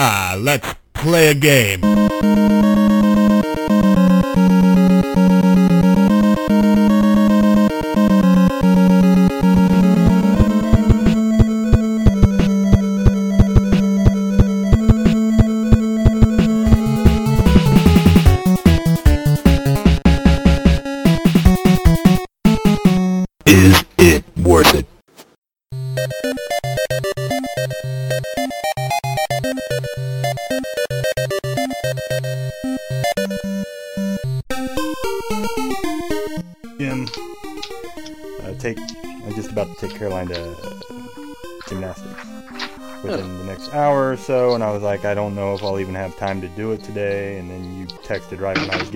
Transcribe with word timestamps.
Ah, 0.00 0.36
let's 0.38 0.76
play 0.94 1.26
a 1.26 1.34
game. 1.34 1.80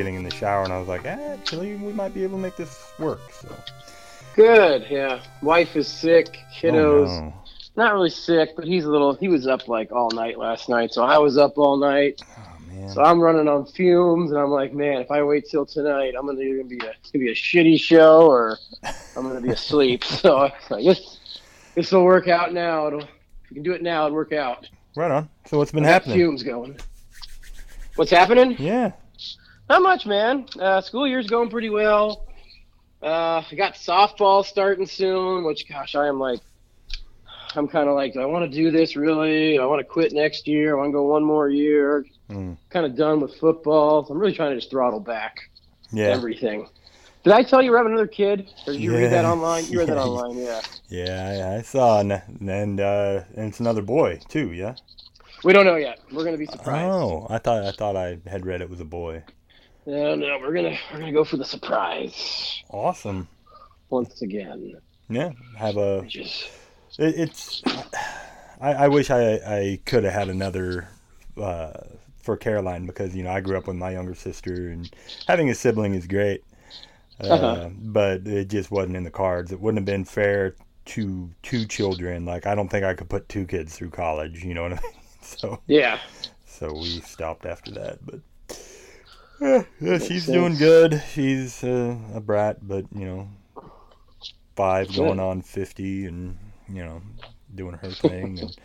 Getting 0.02 0.16
in 0.16 0.24
the 0.24 0.34
shower, 0.34 0.64
and 0.64 0.72
I 0.72 0.80
was 0.80 0.88
like, 0.88 1.04
eh, 1.04 1.34
actually, 1.34 1.76
we 1.76 1.92
might 1.92 2.12
be 2.12 2.24
able 2.24 2.36
to 2.36 2.42
make 2.42 2.56
this 2.56 2.92
work. 2.98 3.20
So. 3.30 3.54
Good, 4.34 4.86
yeah. 4.90 5.22
Wife 5.42 5.76
is 5.76 5.86
sick. 5.86 6.38
Kiddos. 6.52 7.08
Oh, 7.08 7.20
no. 7.20 7.34
Not 7.76 7.94
really 7.94 8.10
sick, 8.10 8.50
but 8.56 8.64
he's 8.64 8.84
a 8.84 8.90
little. 8.90 9.14
He 9.14 9.28
was 9.28 9.46
up 9.46 9.68
like 9.68 9.92
all 9.92 10.10
night 10.10 10.38
last 10.38 10.68
night, 10.68 10.92
so 10.92 11.04
I 11.04 11.18
was 11.18 11.38
up 11.38 11.56
all 11.56 11.76
night. 11.76 12.20
Oh, 12.36 12.58
man. 12.66 12.88
So 12.88 13.02
I'm 13.02 13.20
running 13.20 13.46
on 13.46 13.64
fumes, 13.64 14.32
and 14.32 14.40
I'm 14.40 14.50
like, 14.50 14.74
man, 14.74 15.00
if 15.00 15.10
I 15.10 15.22
wait 15.22 15.48
till 15.48 15.64
tonight, 15.64 16.14
I'm 16.18 16.26
gonna 16.26 16.40
either 16.40 16.64
be 16.64 16.78
a 16.78 16.90
it's 16.90 17.12
gonna 17.12 17.24
be 17.24 17.30
a 17.30 17.34
shitty 17.34 17.80
show 17.80 18.26
or 18.26 18.58
I'm 19.16 19.22
gonna 19.22 19.40
be 19.40 19.50
asleep. 19.50 20.02
so 20.04 20.36
I 20.36 20.42
was 20.42 20.70
like, 20.70 20.84
this 20.84 21.20
this 21.76 21.92
will 21.92 22.04
work 22.04 22.26
out 22.26 22.52
now. 22.52 22.88
It'll 22.88 23.00
if 23.00 23.08
you 23.50 23.54
can 23.54 23.62
do 23.62 23.72
it 23.72 23.82
now, 23.82 24.06
it'll 24.06 24.16
work 24.16 24.32
out. 24.32 24.68
Right 24.96 25.10
on. 25.10 25.30
So 25.46 25.58
what's 25.58 25.72
been 25.72 25.84
happening? 25.84 26.16
Fumes 26.16 26.42
going. 26.42 26.76
What's 27.94 28.10
happening? 28.10 28.56
Yeah. 28.58 28.92
Not 29.68 29.82
much, 29.82 30.06
man. 30.06 30.46
Uh, 30.60 30.80
school 30.80 31.06
year's 31.06 31.26
going 31.28 31.48
pretty 31.50 31.70
well. 31.70 32.26
Uh, 33.02 33.42
I 33.50 33.54
got 33.56 33.74
softball 33.74 34.44
starting 34.44 34.86
soon, 34.86 35.44
which, 35.44 35.68
gosh, 35.68 35.94
I 35.94 36.06
am 36.08 36.18
like, 36.20 36.40
I'm 37.56 37.68
kind 37.68 37.88
of 37.88 37.94
like, 37.96 38.16
I 38.16 38.24
want 38.26 38.50
to 38.50 38.56
do 38.56 38.70
this 38.70 38.96
really? 38.96 39.58
I 39.58 39.64
want 39.64 39.80
to 39.80 39.84
quit 39.84 40.12
next 40.12 40.46
year? 40.46 40.74
I 40.76 40.78
want 40.78 40.88
to 40.88 40.92
go 40.92 41.02
one 41.04 41.24
more 41.24 41.48
year. 41.48 42.04
Mm. 42.30 42.56
Kind 42.70 42.86
of 42.86 42.96
done 42.96 43.20
with 43.20 43.34
football. 43.36 44.04
So 44.06 44.12
I'm 44.14 44.18
really 44.18 44.34
trying 44.34 44.50
to 44.50 44.56
just 44.56 44.70
throttle 44.70 45.00
back 45.00 45.38
Yeah. 45.90 46.06
everything. 46.06 46.68
Did 47.24 47.32
I 47.34 47.42
tell 47.42 47.62
you 47.62 47.70
we're 47.70 47.76
having 47.76 47.92
another 47.92 48.06
kid? 48.08 48.50
Or 48.66 48.72
did 48.72 48.82
you 48.82 48.92
read 48.92 49.10
that 49.12 49.24
online? 49.24 49.64
You 49.66 49.78
read 49.78 49.88
that 49.88 49.96
Yeah. 49.96 50.02
online, 50.02 50.38
yeah. 50.38 50.60
Yeah, 50.88 51.46
I, 51.54 51.56
I 51.58 51.62
saw, 51.62 52.00
and 52.00 52.20
and, 52.40 52.80
uh, 52.80 53.20
and 53.36 53.48
it's 53.48 53.60
another 53.60 53.82
boy 53.82 54.20
too. 54.28 54.52
Yeah. 54.52 54.74
We 55.44 55.52
don't 55.52 55.64
know 55.64 55.76
yet. 55.76 56.00
We're 56.12 56.24
gonna 56.24 56.36
be 56.36 56.46
surprised. 56.46 56.84
Oh, 56.90 57.26
I 57.30 57.38
thought 57.38 57.64
I 57.64 57.70
thought 57.72 57.96
I 57.96 58.18
had 58.26 58.44
read 58.44 58.60
it 58.60 58.68
was 58.70 58.80
a 58.80 58.84
boy. 58.84 59.22
No, 59.86 60.14
no, 60.14 60.38
we're 60.40 60.52
gonna 60.54 60.76
we're 60.92 61.00
gonna 61.00 61.12
go 61.12 61.24
for 61.24 61.36
the 61.36 61.44
surprise 61.44 62.62
Awesome. 62.70 63.28
once 63.90 64.22
again. 64.22 64.76
Yeah. 65.08 65.32
Have 65.56 65.76
a. 65.76 66.04
Is 66.14 66.48
It, 66.98 67.14
it's. 67.18 67.62
I, 68.60 68.72
I 68.74 68.88
wish 68.88 69.10
I 69.10 69.34
I 69.34 69.80
could 69.84 70.04
have 70.04 70.12
had 70.12 70.28
another. 70.28 70.88
Uh, 71.40 71.72
for 72.18 72.36
Caroline 72.36 72.86
because 72.86 73.16
you 73.16 73.24
know 73.24 73.30
I 73.32 73.40
grew 73.40 73.56
up 73.58 73.66
with 73.66 73.74
my 73.74 73.90
younger 73.90 74.14
sister 74.14 74.68
and 74.68 74.88
having 75.26 75.50
a 75.50 75.54
sibling 75.56 75.94
is 75.94 76.06
great, 76.06 76.44
uh, 77.20 77.26
Uh-huh. 77.26 77.68
but 77.76 78.28
it 78.28 78.48
just 78.48 78.70
wasn't 78.70 78.94
in 78.96 79.02
the 79.02 79.10
cards. 79.10 79.50
It 79.50 79.58
wouldn't 79.60 79.80
have 79.80 79.86
been 79.86 80.04
fair 80.04 80.54
to 80.84 81.30
two 81.42 81.64
children. 81.66 82.24
Like 82.24 82.46
I 82.46 82.54
don't 82.54 82.68
think 82.68 82.84
I 82.84 82.94
could 82.94 83.08
put 83.08 83.28
two 83.28 83.44
kids 83.44 83.74
through 83.76 83.90
college. 83.90 84.44
You 84.44 84.54
know 84.54 84.62
what 84.62 84.72
I 84.74 84.80
mean? 84.82 84.92
So 85.22 85.60
yeah. 85.66 85.98
so 86.46 86.72
we 86.74 87.00
stopped 87.00 87.46
after 87.46 87.70
that. 87.72 87.98
But 88.04 88.20
yeah, 89.42 89.62
yeah, 89.80 89.98
she's 89.98 90.26
doing 90.26 90.56
good. 90.56 91.02
She's 91.12 91.62
uh, 91.64 91.96
a 92.14 92.20
brat, 92.20 92.66
but 92.66 92.84
you 92.94 93.04
know, 93.04 93.28
five 94.56 94.88
Good. 94.88 94.96
going 94.96 95.20
on 95.20 95.42
fifty, 95.42 96.06
and 96.06 96.38
you 96.68 96.84
know, 96.84 97.02
doing 97.54 97.74
her 97.74 97.90
thing. 97.90 98.38
And 98.38 98.56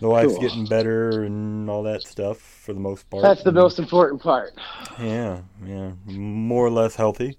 the 0.00 0.08
wife's 0.08 0.32
Cool. 0.32 0.40
getting 0.40 0.66
better 0.66 1.22
and 1.24 1.68
all 1.70 1.82
that 1.84 2.02
stuff 2.06 2.38
for 2.38 2.72
the 2.72 2.80
most 2.80 3.08
part. 3.10 3.22
That's 3.22 3.42
the 3.42 3.50
And, 3.50 3.58
most 3.58 3.78
important 3.78 4.22
part. 4.22 4.54
Yeah, 4.98 5.42
yeah, 5.64 5.92
more 6.06 6.66
or 6.66 6.70
less 6.70 6.94
healthy. 6.96 7.38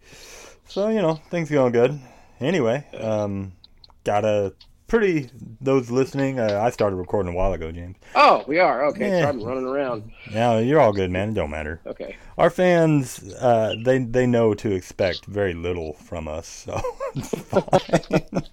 So 0.67 0.89
you 0.89 1.01
know, 1.01 1.15
things 1.29 1.49
going 1.49 1.71
good. 1.73 1.99
Anyway, 2.39 2.85
um, 2.99 3.53
got 4.03 4.25
a 4.25 4.53
pretty. 4.87 5.29
Those 5.61 5.89
listening, 5.89 6.39
uh, 6.39 6.59
I 6.63 6.69
started 6.69 6.95
recording 6.97 7.33
a 7.33 7.35
while 7.35 7.53
ago, 7.53 7.71
James. 7.71 7.95
Oh, 8.15 8.43
we 8.47 8.59
are. 8.59 8.85
Okay, 8.87 9.09
Yeah. 9.09 9.21
so 9.23 9.29
I'm 9.29 9.43
running 9.43 9.65
around. 9.65 10.11
Yeah, 10.31 10.59
you're 10.59 10.79
all 10.79 10.93
good, 10.93 11.09
man. 11.11 11.29
It 11.29 11.33
don't 11.33 11.49
matter. 11.49 11.81
Okay. 11.87 12.15
Our 12.37 12.49
fans, 12.49 13.23
uh, 13.35 13.75
they 13.83 13.99
they 13.99 14.27
know 14.27 14.53
to 14.55 14.71
expect 14.71 15.25
very 15.25 15.53
little 15.53 15.93
from 15.93 16.27
us, 16.27 16.47
so 16.47 16.79
it's 17.15 17.33
fine. 17.35 18.43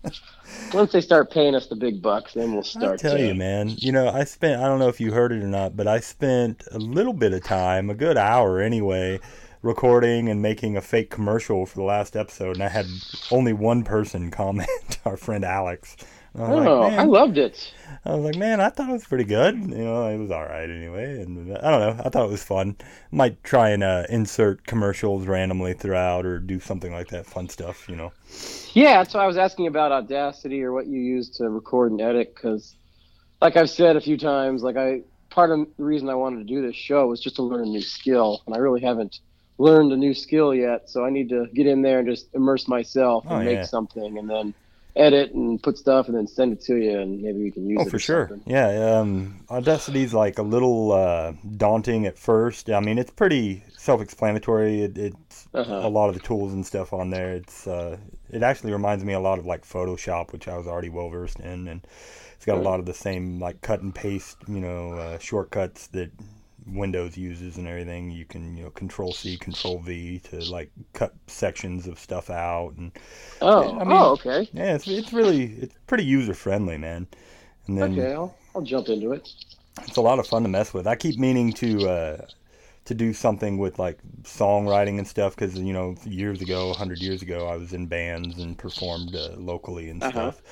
Once 0.73 0.93
they 0.93 1.01
start 1.01 1.31
paying 1.31 1.55
us 1.55 1.67
the 1.67 1.77
big 1.77 2.01
bucks, 2.01 2.35
then 2.35 2.53
we'll 2.55 2.63
start. 2.63 2.95
I 2.95 2.97
tell 2.97 3.17
to, 3.17 3.27
you, 3.27 3.35
man. 3.35 3.71
You 3.77 3.93
know, 3.93 4.09
I 4.09 4.25
spent. 4.25 4.63
I 4.63 4.67
don't 4.67 4.79
know 4.79 4.89
if 4.89 5.01
you 5.01 5.13
heard 5.13 5.33
it 5.33 5.43
or 5.43 5.49
not, 5.49 5.77
but 5.77 5.87
I 5.87 6.01
spent 6.01 6.63
a 6.71 6.79
little 6.79 7.13
bit 7.13 7.33
of 7.33 7.43
time, 7.45 7.91
a 7.91 7.95
good 7.95 8.17
hour 8.17 8.61
anyway, 8.61 9.21
recording 9.63 10.29
and 10.29 10.41
making 10.41 10.77
a 10.77 10.81
fake 10.81 11.11
commercial 11.11 11.67
for 11.67 11.77
the 11.77 11.85
last 11.85 12.17
episode, 12.17 12.57
and 12.57 12.63
I 12.65 12.69
had 12.69 12.87
only 13.31 13.53
one 13.53 13.85
person 13.85 14.31
comment, 14.43 14.99
our 15.05 15.17
friend 15.17 15.45
Alex. 15.45 15.97
I 16.35 16.53
Oh, 16.53 16.55
like, 16.55 16.99
I 16.99 17.05
loved 17.05 17.39
it. 17.39 17.73
I 18.05 18.15
was 18.15 18.25
like, 18.25 18.37
man, 18.37 18.61
I 18.61 18.69
thought 18.71 18.89
it 18.89 18.93
was 18.93 19.07
pretty 19.07 19.25
good. 19.25 19.55
You 19.57 19.85
know, 19.85 20.07
it 20.09 20.19
was 20.19 20.31
all 20.31 20.45
right 20.45 20.69
anyway. 20.69 21.23
And 21.23 21.57
I 21.59 21.71
don't 21.71 21.81
know, 21.99 22.03
I 22.05 22.09
thought 22.09 22.27
it 22.27 22.31
was 22.31 22.43
fun. 22.43 22.77
Might 23.11 23.43
try 23.45 23.71
and 23.71 23.85
uh, 23.85 24.05
insert 24.09 24.67
commercials 24.67 25.27
randomly 25.27 25.75
throughout, 25.75 26.27
or 26.27 26.39
do 26.39 26.59
something 26.61 26.93
like 26.93 27.09
that, 27.09 27.27
fun 27.27 27.49
stuff. 27.49 27.89
You 27.89 27.97
know. 27.97 28.13
Yeah, 28.73 28.99
that's 28.99 29.15
why 29.15 29.25
I 29.25 29.27
was 29.27 29.37
asking 29.37 29.67
about 29.67 29.93
Audacity 29.93 30.63
or 30.63 30.73
what 30.73 30.87
you 30.87 30.99
use 31.01 31.31
to 31.37 31.49
record 31.49 31.93
and 31.93 32.01
edit. 32.01 32.35
Because, 32.35 32.77
like 33.41 33.57
I've 33.57 33.71
said 33.71 33.97
a 33.97 34.01
few 34.01 34.17
times, 34.17 34.63
like 34.63 34.77
I 34.77 35.03
part 35.31 35.51
of 35.51 35.67
the 35.77 35.85
reason 35.85 36.09
I 36.09 36.15
wanted 36.15 36.39
to 36.39 36.45
do 36.45 36.63
this 36.63 36.77
show 36.77 37.07
was 37.07 37.21
just 37.21 37.37
to 37.37 37.43
learn 37.43 37.63
a 37.63 37.71
new 37.71 37.83
skill, 37.83 38.43
and 38.47 38.55
I 38.55 38.59
really 38.59 38.81
haven't 38.81 39.21
learned 39.59 39.93
a 39.93 39.97
new 39.97 40.15
skill 40.15 40.55
yet. 40.55 40.89
So 40.91 41.05
I 41.05 41.11
need 41.11 41.29
to 41.31 41.47
get 41.55 41.67
in 41.67 41.83
there 41.83 42.01
and 42.01 42.09
just 42.09 42.35
immerse 42.35 42.69
myself 42.69 43.25
and 43.31 43.41
Oh, 43.41 43.45
make 43.45 43.65
something, 43.65 44.19
and 44.19 44.29
then 44.29 44.55
edit 44.97 45.33
and 45.33 45.63
put 45.63 45.79
stuff, 45.79 46.09
and 46.09 46.17
then 46.17 46.27
send 46.27 46.53
it 46.53 46.61
to 46.63 46.77
you, 46.77 46.99
and 47.01 47.23
maybe 47.23 47.43
we 47.43 47.51
can 47.51 47.67
use 47.69 47.79
Oh, 47.81 47.87
it. 47.87 47.91
for 47.91 47.99
sure. 47.99 48.29
something. 48.29 48.53
Yeah, 48.53 48.99
um, 48.99 49.41
Audacity's 49.49 50.13
like 50.13 50.39
a 50.39 50.43
little 50.43 50.93
uh, 50.93 51.33
daunting 51.57 52.07
at 52.07 52.19
first. 52.19 52.69
I 52.71 52.81
mean, 52.81 52.99
it's 52.99 53.11
pretty 53.11 53.65
self-explanatory. 53.77 54.83
It, 54.83 54.99
it's 54.99 55.49
Uh-huh. 55.55 55.81
a 55.83 55.89
lot 55.89 56.09
of 56.09 56.15
the 56.15 56.21
tools 56.21 56.53
and 56.53 56.65
stuff 56.67 56.93
on 56.93 57.11
there. 57.11 57.33
It's 57.33 57.67
uh, 57.67 57.97
it 58.31 58.43
actually 58.43 58.73
reminds 58.73 59.05
me 59.05 59.13
a 59.13 59.21
lot 59.21 59.39
of 59.39 59.47
like 59.47 59.65
Photoshop, 59.67 60.33
which 60.33 60.49
I 60.49 60.57
was 60.57 60.67
already 60.67 60.89
well 60.89 61.09
versed 61.11 61.41
in, 61.41 61.69
and 61.69 61.81
it's 62.37 62.45
got 62.47 62.59
a 62.59 62.63
lot 62.63 62.81
of 62.81 62.87
the 62.87 62.95
same 62.95 63.39
like 63.41 63.61
cut 63.61 63.81
and 63.83 63.95
paste, 63.95 64.37
you 64.49 64.61
know, 64.61 64.93
uh, 64.95 65.19
shortcuts 65.19 65.87
that 65.89 66.11
Windows 66.67 67.17
uses 67.17 67.57
and 67.57 67.67
everything. 67.69 68.11
You 68.11 68.25
can 68.25 68.57
you 68.57 68.65
know 68.65 68.71
Control 68.71 69.13
C, 69.13 69.37
Control 69.37 69.79
V 69.81 70.21
to 70.31 70.45
like 70.45 70.71
cut 70.93 71.15
sections 71.27 71.87
of 71.87 71.99
stuff 71.99 72.31
out 72.31 72.75
and 72.77 72.93
Oh, 73.41 73.79
I 73.79 73.85
mean- 73.85 73.93
oh, 73.99 74.13
okay, 74.13 74.49
yeah, 74.53 74.75
it's 74.75 74.87
it's 74.89 75.13
really 75.13 75.45
it's 75.61 75.75
pretty 75.87 76.05
user 76.05 76.35
friendly, 76.35 76.79
man. 76.79 77.07
And 77.67 77.79
then 77.79 77.93
okay. 77.93 78.13
I'll, 78.13 78.37
I'll 78.55 78.63
jump 78.63 78.89
into 78.89 79.13
it. 79.13 79.29
it's 79.87 79.97
a 79.97 80.01
lot 80.03 80.19
of 80.19 80.27
fun 80.27 80.43
to 80.43 80.49
mess 80.49 80.73
with. 80.75 80.87
I 80.87 80.97
keep 80.97 81.19
meaning 81.19 81.53
to 81.55 81.89
uh, 81.89 82.27
to 82.87 82.95
do 82.95 83.13
something 83.13 83.59
with 83.59 83.79
like 83.79 83.99
songwriting 84.23 84.99
and 84.99 85.07
stuff 85.09 85.35
because 85.37 85.57
you 85.59 85.73
know 85.73 85.97
years 86.05 86.41
ago, 86.43 86.73
hundred 86.75 87.01
years 87.01 87.23
ago, 87.23 87.49
I 87.49 87.57
was 87.57 87.73
in 87.73 87.87
bands 87.87 88.39
and 88.39 88.57
performed 88.59 89.15
uh, 89.15 89.31
locally 89.37 89.91
and 89.91 90.03
Uh-huh. 90.03 90.33
stuff. 90.33 90.43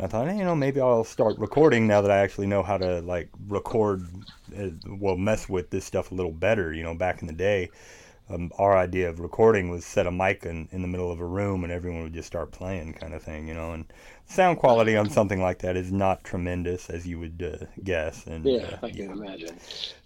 And 0.00 0.06
I 0.06 0.08
thought, 0.08 0.28
hey, 0.28 0.38
you 0.38 0.44
know, 0.44 0.56
maybe 0.56 0.80
I'll 0.80 1.04
start 1.04 1.38
recording 1.38 1.86
now 1.86 2.00
that 2.00 2.10
I 2.10 2.18
actually 2.20 2.46
know 2.46 2.62
how 2.62 2.78
to 2.78 3.02
like 3.02 3.28
record, 3.48 4.06
uh, 4.58 4.68
well, 4.88 5.16
mess 5.18 5.46
with 5.46 5.68
this 5.68 5.84
stuff 5.84 6.10
a 6.10 6.14
little 6.14 6.32
better. 6.32 6.72
You 6.72 6.82
know, 6.82 6.94
back 6.94 7.20
in 7.20 7.26
the 7.26 7.34
day. 7.34 7.68
Um, 8.30 8.50
our 8.58 8.78
idea 8.78 9.10
of 9.10 9.18
recording 9.18 9.68
was 9.70 9.84
set 9.84 10.06
a 10.06 10.10
mic 10.10 10.44
in, 10.46 10.68
in 10.70 10.82
the 10.82 10.88
middle 10.88 11.10
of 11.10 11.18
a 11.20 11.26
room 11.26 11.64
and 11.64 11.72
everyone 11.72 12.04
would 12.04 12.14
just 12.14 12.28
start 12.28 12.52
playing, 12.52 12.94
kind 12.94 13.12
of 13.12 13.22
thing, 13.22 13.46
you 13.48 13.54
know. 13.54 13.72
And 13.72 13.92
sound 14.24 14.58
quality 14.58 14.96
on 14.96 15.10
something 15.10 15.42
like 15.42 15.58
that 15.58 15.76
is 15.76 15.90
not 15.92 16.22
tremendous, 16.24 16.88
as 16.88 17.06
you 17.06 17.18
would 17.18 17.42
uh, 17.60 17.66
guess. 17.82 18.26
And 18.26 18.44
Yeah, 18.46 18.78
uh, 18.82 18.86
I 18.86 18.90
can 18.90 19.10
imagine. 19.10 19.58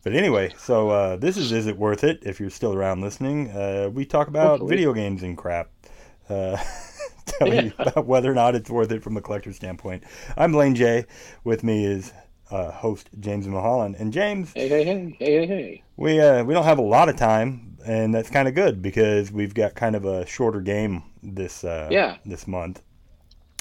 but 0.02 0.14
anyway, 0.14 0.55
so 0.56 0.88
uh, 0.88 1.17
this 1.17 1.37
is 1.37 1.52
Is 1.52 1.67
It 1.67 1.76
Worth 1.76 2.02
It? 2.02 2.20
If 2.23 2.40
you're 2.40 2.50
still 2.50 2.73
around 2.73 3.02
listening, 3.02 3.50
uh, 3.50 3.90
we 3.93 4.06
talk 4.06 4.29
about 4.29 4.61
Hopefully. 4.61 4.70
video 4.70 4.94
games 4.94 5.23
and 5.23 5.37
crap. 5.37 5.69
Uh, 6.29 6.56
tell 7.26 7.53
you 7.53 7.73
about 7.79 8.06
whether 8.06 8.31
or 8.31 8.35
not 8.35 8.55
it's 8.55 8.71
worth 8.71 8.91
it 8.93 9.03
from 9.03 9.17
a 9.17 9.21
collector's 9.21 9.56
standpoint. 9.56 10.05
I'm 10.37 10.53
Lane 10.55 10.75
J. 10.75 11.05
With 11.44 11.62
me 11.65 11.85
is 11.85 12.12
uh, 12.50 12.71
host 12.71 13.09
James 13.21 13.47
Mulholland. 13.47 13.97
And 13.99 14.12
James, 14.12 14.53
Hey, 14.55 14.69
hey, 14.69 14.85
hey, 14.85 15.17
hey, 15.19 15.32
hey, 15.35 15.47
hey. 15.47 15.82
we 15.97 16.21
uh, 16.21 16.44
we 16.44 16.55
don't 16.55 16.65
have 16.65 16.79
a 16.79 16.82
lot 16.82 17.09
of 17.09 17.17
time, 17.17 17.76
and 17.87 18.15
that's 18.15 18.31
kind 18.31 18.49
of 18.49 18.55
good 18.55 18.82
because 18.82 19.32
we've 19.32 19.55
got 19.55 19.75
kind 19.75 19.97
of 19.97 20.05
a 20.05 20.26
shorter 20.26 20.61
game 20.61 21.03
this 21.23 21.65
uh, 21.65 21.88
Yeah. 21.91 22.17
this 22.25 22.47
month. 22.47 22.82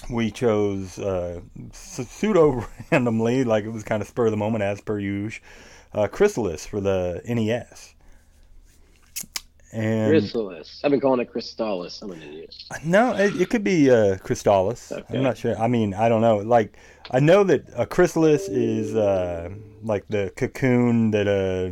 We 0.09 0.31
chose 0.31 0.99
uh, 0.99 1.39
pseudo 1.71 2.65
randomly, 2.91 3.43
like 3.45 3.63
it 3.63 3.69
was 3.69 3.83
kind 3.83 4.01
of 4.01 4.07
spur 4.07 4.25
of 4.25 4.31
the 4.31 4.37
moment 4.37 4.63
as 4.63 4.81
per 4.81 4.99
usual, 4.99 5.41
uh, 5.93 6.07
Chrysalis 6.07 6.65
for 6.65 6.81
the 6.81 7.21
NES. 7.25 7.92
And 9.73 10.11
Chrysalis. 10.11 10.81
I've 10.83 10.91
been 10.91 10.99
calling 11.01 11.19
it 11.19 11.33
Crystalis. 11.33 12.01
I'm 12.03 12.11
an 12.11 12.21
idiot. 12.21 12.55
no, 12.85 13.15
it, 13.15 13.35
it 13.41 13.49
could 13.49 13.63
be 13.63 13.89
uh, 13.89 14.17
Crystalis. 14.17 14.91
Okay. 14.91 15.17
I'm 15.17 15.23
not 15.23 15.37
sure. 15.37 15.57
I 15.59 15.67
mean, 15.67 15.93
I 15.95 16.09
don't 16.09 16.21
know. 16.21 16.37
Like, 16.37 16.77
I 17.11 17.19
know 17.19 17.43
that 17.43 17.65
a 17.75 17.85
chrysalis 17.85 18.47
is 18.49 18.95
uh, 18.95 19.49
like 19.81 20.05
the 20.09 20.31
cocoon 20.35 21.11
that 21.11 21.27
a 21.27 21.71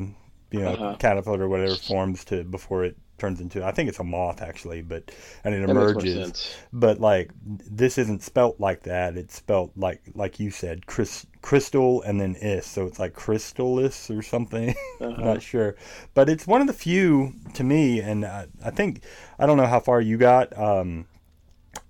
you 0.52 0.60
know 0.60 0.74
Uh-huh. 0.74 0.96
caterpillar 1.00 1.44
or 1.44 1.48
whatever 1.50 1.76
forms 1.76 2.26
to 2.26 2.44
before 2.44 2.84
it 2.84 2.98
turns 3.22 3.40
into. 3.40 3.64
I 3.64 3.72
think 3.72 3.88
it's 3.88 4.00
a 4.00 4.04
moth 4.04 4.42
actually, 4.42 4.82
but 4.82 5.12
and 5.44 5.54
it 5.54 5.60
That 5.66 5.70
emerges. 5.70 6.58
But 6.74 7.00
like, 7.00 7.32
this 7.46 7.98
isn't 7.98 8.24
spelt 8.24 8.60
like 8.60 8.84
that. 8.84 9.16
It's 9.16 9.36
spelt 9.36 9.72
like 9.78 10.02
like 10.16 10.40
you 10.40 10.50
said, 10.50 10.88
crys- 10.88 11.28
crystal 11.42 12.02
and 12.02 12.20
then 12.20 12.36
is. 12.36 12.66
So 12.66 12.88
it's 12.88 13.00
like 13.00 13.14
crystalis 13.14 14.16
or 14.16 14.22
something. 14.22 14.76
Uh-huh. 15.02 15.24
not 15.24 15.42
sure, 15.42 15.76
but 16.14 16.30
it's 16.30 16.46
one 16.46 16.62
of 16.62 16.68
the 16.68 16.74
few 16.74 17.34
to 17.56 17.64
me, 17.64 18.02
and 18.02 18.24
I, 18.24 18.46
I 18.64 18.70
think 18.70 19.04
I 19.40 19.48
don't 19.48 19.58
know 19.58 19.66
how 19.66 19.80
far 19.80 20.00
you 20.00 20.16
got. 20.16 20.56
Um, 20.56 21.08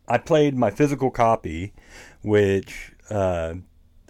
I 0.08 0.18
played 0.18 0.58
my 0.58 0.72
physical 0.72 1.12
copy, 1.12 1.74
which 2.22 2.94
uh, 3.10 3.56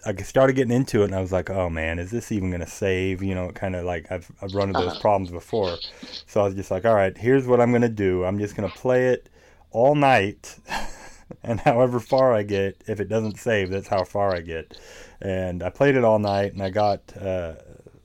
I 0.04 0.14
started 0.22 0.54
getting 0.54 0.74
into 0.74 1.02
it, 1.02 1.06
and 1.06 1.14
I 1.14 1.20
was 1.20 1.32
like, 1.32 1.50
"Oh 1.50 1.68
man, 1.70 1.98
is 1.98 2.10
this 2.10 2.32
even 2.32 2.50
gonna 2.50 2.66
save?" 2.66 3.22
You 3.22 3.34
know, 3.34 3.50
kind 3.50 3.76
of 3.76 3.84
like 3.84 4.10
I've 4.10 4.30
I've 4.42 4.54
run 4.54 4.68
into 4.70 4.82
those 4.82 4.94
Uh-huh. 4.94 4.94
problems 4.94 5.30
before, 5.30 5.80
so 6.26 6.40
I 6.40 6.44
was 6.44 6.54
just 6.54 6.70
like, 6.70 6.84
"All 6.84 6.94
right, 6.94 7.16
here's 7.16 7.46
what 7.46 7.60
I'm 7.60 7.72
gonna 7.72 7.88
do. 7.88 8.24
I'm 8.24 8.38
just 8.38 8.56
gonna 8.56 8.68
play 8.68 9.08
it 9.08 9.28
all 9.70 9.94
night." 9.94 10.56
And 11.42 11.60
however 11.60 11.98
far 11.98 12.34
I 12.34 12.42
get, 12.42 12.82
if 12.86 13.00
it 13.00 13.08
doesn't 13.08 13.38
save, 13.38 13.70
that's 13.70 13.88
how 13.88 14.04
far 14.04 14.34
I 14.34 14.42
get. 14.42 14.74
And 15.20 15.62
I 15.62 15.70
played 15.70 15.96
it 15.96 16.04
all 16.04 16.18
night, 16.18 16.52
and 16.52 16.62
I 16.62 16.68
got 16.68 17.16
uh, 17.16 17.54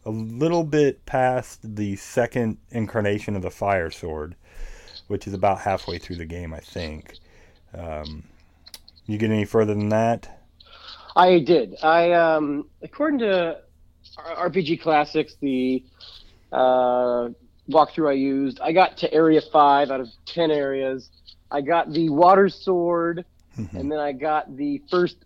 a 0.05 0.09
little 0.11 0.63
bit 0.63 1.05
past 1.05 1.59
the 1.75 1.97
second 1.97 2.57
incarnation 2.71 3.35
of 3.35 3.41
the 3.41 3.51
fire 3.51 3.91
sword, 3.91 4.35
which 5.07 5.27
is 5.27 5.33
about 5.33 5.59
halfway 5.61 5.99
through 5.99 6.17
the 6.17 6.25
game, 6.25 6.53
I 6.53 6.59
think. 6.61 7.17
Um, 7.73 8.25
you 9.07 9.17
get 9.17 9.31
any 9.31 9.45
further 9.45 9.73
than 9.73 9.89
that? 9.89 10.36
I 11.17 11.39
did. 11.39 11.75
I 11.83 12.11
um, 12.13 12.69
according 12.83 13.19
to 13.19 13.57
RPG 14.19 14.81
Classics, 14.81 15.35
the 15.41 15.83
uh, 16.51 17.29
walkthrough 17.69 18.09
I 18.09 18.13
used, 18.13 18.59
I 18.61 18.71
got 18.71 18.97
to 18.97 19.11
area 19.13 19.41
five 19.51 19.89
out 19.89 19.99
of 19.99 20.09
ten 20.25 20.51
areas. 20.51 21.09
I 21.49 21.61
got 21.61 21.91
the 21.91 22.09
water 22.09 22.49
sword, 22.49 23.25
Mhm. 23.57 23.73
and 23.79 23.91
then 23.91 23.99
I 23.99 24.11
got 24.11 24.55
the 24.55 24.81
first 24.91 25.17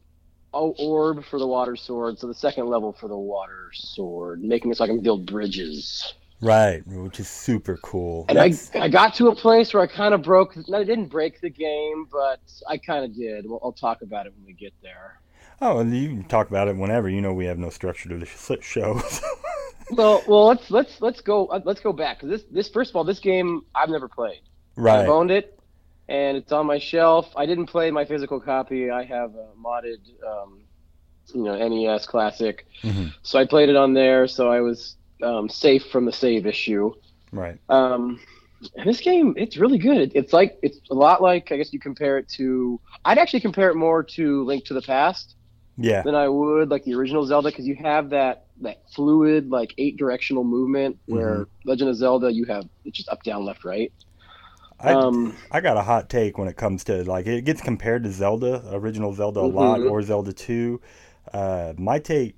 orb 0.53 1.23
for 1.25 1.39
the 1.39 1.47
water 1.47 1.75
sword, 1.75 2.19
so 2.19 2.27
the 2.27 2.33
second 2.33 2.67
level 2.67 2.93
for 2.93 3.07
the 3.07 3.17
water 3.17 3.69
sword, 3.73 4.41
making 4.43 4.71
it 4.71 4.77
so 4.77 4.83
I 4.85 4.87
can 4.87 5.01
build 5.01 5.25
bridges. 5.25 6.13
Right, 6.41 6.81
which 6.87 7.19
is 7.19 7.29
super 7.29 7.77
cool. 7.83 8.25
And 8.27 8.39
I, 8.39 8.51
I 8.73 8.89
got 8.89 9.13
to 9.15 9.27
a 9.27 9.35
place 9.35 9.73
where 9.73 9.83
I 9.83 9.87
kind 9.87 10.13
of 10.13 10.23
broke. 10.23 10.55
No, 10.67 10.79
I 10.79 10.83
didn't 10.83 11.07
break 11.07 11.39
the 11.39 11.49
game, 11.51 12.07
but 12.11 12.41
I 12.67 12.77
kind 12.77 13.05
of 13.05 13.13
did. 13.15 13.47
Well, 13.47 13.59
I'll 13.63 13.73
talk 13.73 14.01
about 14.01 14.25
it 14.25 14.33
when 14.35 14.45
we 14.45 14.53
get 14.53 14.73
there. 14.81 15.20
Oh, 15.61 15.79
and 15.79 15.95
you 15.95 16.09
can 16.09 16.23
talk 16.25 16.49
about 16.49 16.67
it 16.67 16.75
whenever. 16.75 17.09
You 17.09 17.21
know 17.21 17.33
we 17.33 17.45
have 17.45 17.57
no 17.59 17.69
structure 17.69 18.09
to 18.09 18.17
the 18.17 18.57
show. 18.61 19.01
Well, 19.93 20.23
well, 20.25 20.45
let's 20.47 20.71
let's 20.71 21.01
let's 21.01 21.19
go 21.19 21.47
uh, 21.47 21.59
let's 21.65 21.81
go 21.81 21.91
back 21.91 22.17
because 22.21 22.29
this 22.29 22.49
this 22.49 22.69
first 22.69 22.91
of 22.91 22.95
all, 22.95 23.03
this 23.03 23.19
game 23.19 23.63
I've 23.75 23.89
never 23.89 24.07
played. 24.07 24.39
right. 24.77 24.99
I've 25.01 25.09
owned 25.09 25.31
it, 25.31 25.59
and 26.07 26.37
it's 26.37 26.53
on 26.53 26.65
my 26.65 26.79
shelf. 26.79 27.27
I 27.35 27.45
didn't 27.45 27.65
play 27.65 27.91
my 27.91 28.05
physical 28.05 28.39
copy. 28.39 28.89
I 28.89 29.03
have 29.03 29.35
a 29.35 29.47
modded, 29.61 29.97
um, 30.25 30.61
you 31.33 31.43
know, 31.43 31.57
NES 31.57 32.05
Classic, 32.05 32.65
Mhm. 32.83 33.13
so 33.23 33.37
I 33.37 33.45
played 33.45 33.67
it 33.67 33.75
on 33.75 33.93
there. 33.93 34.27
So 34.27 34.49
I 34.49 34.61
was 34.61 34.95
um, 35.23 35.49
safe 35.49 35.83
from 35.91 36.05
the 36.05 36.13
save 36.13 36.45
issue. 36.45 36.93
Right. 37.33 37.59
Um, 37.67 38.21
and 38.77 38.87
this 38.87 39.01
game, 39.01 39.33
it's 39.35 39.57
really 39.57 39.77
good. 39.77 40.13
It's 40.15 40.31
like 40.31 40.57
it's 40.61 40.79
a 40.89 40.93
lot 40.95 41.21
like 41.21 41.51
I 41.51 41.57
guess 41.57 41.73
you 41.73 41.81
compare 41.81 42.17
it 42.17 42.29
to. 42.29 42.79
I'd 43.03 43.17
actually 43.17 43.41
compare 43.41 43.69
it 43.71 43.75
more 43.75 44.03
to 44.03 44.45
Link 44.45 44.63
to 44.67 44.73
the 44.73 44.81
Past 44.81 45.35
Yeah. 45.83 46.01
than 46.03 46.15
I 46.15 46.27
would 46.27 46.69
like 46.69 46.83
the 46.83 46.93
original 46.95 47.25
Zelda 47.25 47.49
because 47.49 47.67
you 47.67 47.75
have 47.75 48.09
that 48.11 48.45
that 48.61 48.81
fluid 48.93 49.49
like 49.49 49.73
eight 49.77 49.97
directional 49.97 50.43
movement 50.43 50.97
where 51.07 51.47
Legend 51.65 51.89
of 51.89 51.95
Zelda 51.95 52.31
you 52.31 52.45
have 52.45 52.67
it's 52.85 52.97
just 52.97 53.09
up 53.09 53.23
down 53.23 53.43
left 53.45 53.63
right. 53.65 53.91
I, 54.79 54.93
um, 54.93 55.35
I 55.51 55.61
got 55.61 55.77
a 55.77 55.83
hot 55.83 56.09
take 56.09 56.37
when 56.37 56.47
it 56.47 56.57
comes 56.57 56.83
to 56.85 57.03
like 57.03 57.27
it 57.27 57.45
gets 57.45 57.61
compared 57.61 58.03
to 58.03 58.11
Zelda, 58.11 58.63
original 58.71 59.13
Zelda 59.13 59.41
a 59.41 59.41
lot, 59.41 59.79
Mhm. 59.79 59.91
or 59.91 60.01
Zelda 60.01 60.33
Two. 60.33 60.81
Uh, 61.33 61.73
my 61.77 61.99
take, 61.99 62.35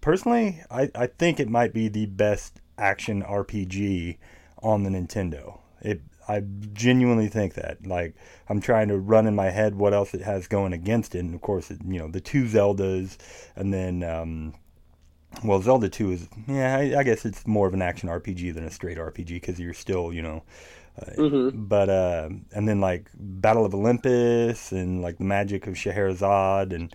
personally, 0.00 0.60
I, 0.70 0.90
I 0.94 1.06
think 1.06 1.38
it 1.38 1.48
might 1.48 1.72
be 1.72 1.88
the 1.88 2.06
best 2.06 2.60
action 2.76 3.22
RPG 3.22 4.18
on 4.62 4.82
the 4.82 4.90
Nintendo. 4.90 5.60
It 5.82 6.00
I 6.28 6.42
genuinely 6.72 7.28
think 7.28 7.54
that. 7.54 7.86
Like 7.86 8.14
I'm 8.48 8.60
trying 8.60 8.88
to 8.88 8.98
run 8.98 9.26
in 9.26 9.34
my 9.34 9.50
head 9.50 9.74
what 9.74 9.94
else 9.94 10.14
it 10.14 10.22
has 10.22 10.46
going 10.46 10.72
against 10.72 11.14
it, 11.14 11.20
and 11.20 11.34
of 11.34 11.40
course, 11.40 11.70
it, 11.70 11.80
you 11.86 11.98
know, 11.98 12.08
the 12.08 12.20
two 12.20 12.44
Zeldas, 12.44 13.18
and 13.56 13.72
then. 13.72 14.02
Um, 14.02 14.54
well, 15.42 15.60
Zelda 15.60 15.88
2 15.88 16.12
is, 16.12 16.28
yeah, 16.46 16.76
I, 16.76 17.00
I 17.00 17.02
guess 17.02 17.24
it's 17.24 17.44
more 17.44 17.66
of 17.66 17.74
an 17.74 17.82
action 17.82 18.08
RPG 18.08 18.54
than 18.54 18.62
a 18.62 18.70
straight 18.70 18.98
RPG 18.98 19.30
because 19.30 19.58
you're 19.58 19.74
still, 19.74 20.12
you 20.12 20.22
know, 20.22 20.44
mhm. 21.16 21.68
but 21.68 21.88
uh, 21.88 22.28
and 22.52 22.68
then 22.68 22.80
like 22.80 23.10
Battle 23.14 23.64
of 23.64 23.74
Olympus 23.74 24.72
and 24.72 25.02
like 25.02 25.18
the 25.18 25.24
Magic 25.24 25.66
of 25.66 25.76
Scheherazade 25.76 26.72
and 26.72 26.94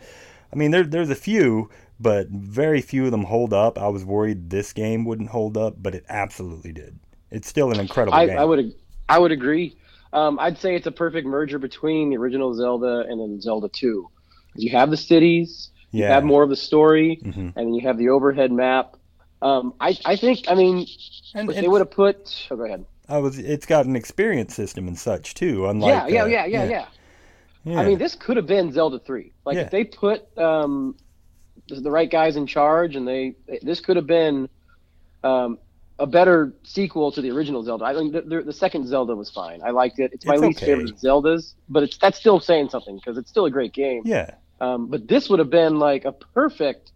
I 0.51 0.55
mean 0.55 0.71
there 0.71 0.83
there's 0.83 1.09
a 1.09 1.15
few, 1.15 1.69
but 1.99 2.27
very 2.29 2.81
few 2.81 3.05
of 3.05 3.11
them 3.11 3.25
hold 3.25 3.53
up. 3.53 3.77
I 3.77 3.87
was 3.87 4.05
worried 4.05 4.49
this 4.49 4.73
game 4.73 5.05
wouldn't 5.05 5.29
hold 5.29 5.57
up, 5.57 5.75
but 5.81 5.95
it 5.95 6.05
absolutely 6.09 6.71
did. 6.71 6.99
It's 7.31 7.47
still 7.47 7.71
an 7.71 7.79
incredible 7.79 8.17
I, 8.17 8.25
game. 8.25 8.39
I 8.39 8.45
would 8.45 8.73
I 9.09 9.19
would 9.19 9.31
agree. 9.31 9.75
Um, 10.13 10.39
I'd 10.39 10.57
say 10.57 10.75
it's 10.75 10.87
a 10.87 10.91
perfect 10.91 11.27
merger 11.27 11.59
between 11.59 12.09
the 12.09 12.17
original 12.17 12.53
Zelda 12.53 13.05
and 13.09 13.19
then 13.19 13.41
Zelda 13.41 13.67
2. 13.69 14.09
You 14.55 14.71
have 14.71 14.89
the 14.89 14.97
cities, 14.97 15.69
you 15.91 16.03
have 16.05 16.23
more 16.23 16.43
of 16.43 16.49
the 16.49 16.55
story, 16.55 17.19
Mhm. 17.23 17.37
and 17.37 17.53
then 17.55 17.73
you 17.73 17.81
have 17.87 17.97
the 17.97 18.09
overhead 18.09 18.51
map. 18.51 18.95
Um, 19.41 19.73
I, 19.79 19.97
I 20.05 20.15
think, 20.15 20.45
I 20.47 20.55
mean, 20.55 20.85
And 21.33 21.49
if 21.49 21.57
they 21.57 21.67
would 21.67 21.81
have 21.81 21.91
put. 21.91 22.47
Oh, 22.51 22.55
go 22.55 22.65
ahead. 22.65 22.85
I 23.07 23.17
was. 23.19 23.39
It's 23.39 23.65
got 23.65 23.85
an 23.85 23.95
experience 23.95 24.53
system 24.55 24.87
and 24.87 24.97
such 24.97 25.33
too. 25.33 25.67
Unlike 25.67 25.89
yeah, 25.89 26.07
yeah, 26.07 26.23
uh, 26.23 26.25
yeah, 26.25 26.45
yeah, 26.45 26.63
yeah, 26.63 26.85
yeah. 27.63 27.79
I 27.79 27.85
mean, 27.85 27.97
this 27.97 28.15
could 28.15 28.37
have 28.37 28.45
been 28.47 28.71
Zelda 28.71 28.99
3. 28.99 29.31
Like, 29.45 29.55
Yeah. 29.55 29.61
if 29.63 29.71
they 29.71 29.83
put 29.83 30.37
um, 30.37 30.95
the, 31.67 31.75
the 31.81 31.91
right 31.91 32.09
guys 32.09 32.35
in 32.35 32.45
charge, 32.47 32.95
and 32.95 33.07
they. 33.07 33.35
This 33.61 33.79
could 33.79 33.95
have 33.95 34.07
been 34.07 34.49
um, 35.23 35.57
a 35.99 36.07
better 36.07 36.53
sequel 36.63 37.11
to 37.11 37.21
the 37.21 37.29
original 37.29 37.61
Zelda. 37.63 37.85
I 37.85 37.93
mean, 37.93 38.11
the, 38.11 38.21
the, 38.21 38.41
the 38.41 38.53
second 38.53 38.87
Zelda 38.87 39.15
was 39.15 39.29
fine. 39.29 39.61
I 39.63 39.71
liked 39.71 39.99
it. 39.99 40.11
It's 40.13 40.25
my 40.25 40.35
It's 40.35 40.41
least 40.43 40.57
okay. 40.59 40.67
favorite 40.67 40.95
Zeldas, 40.97 41.53
but 41.67 41.83
it's 41.83 41.97
that's 41.97 42.17
still 42.17 42.39
saying 42.39 42.69
something 42.69 42.95
because 42.95 43.17
it's 43.17 43.29
still 43.29 43.45
a 43.45 43.51
great 43.51 43.73
game. 43.73 44.03
yeah. 44.05 44.31
Um, 44.61 44.87
but 44.87 45.07
this 45.07 45.29
would 45.29 45.39
have 45.39 45.49
been 45.49 45.79
like 45.79 46.03
a 46.05 46.11
perfect 46.11 46.91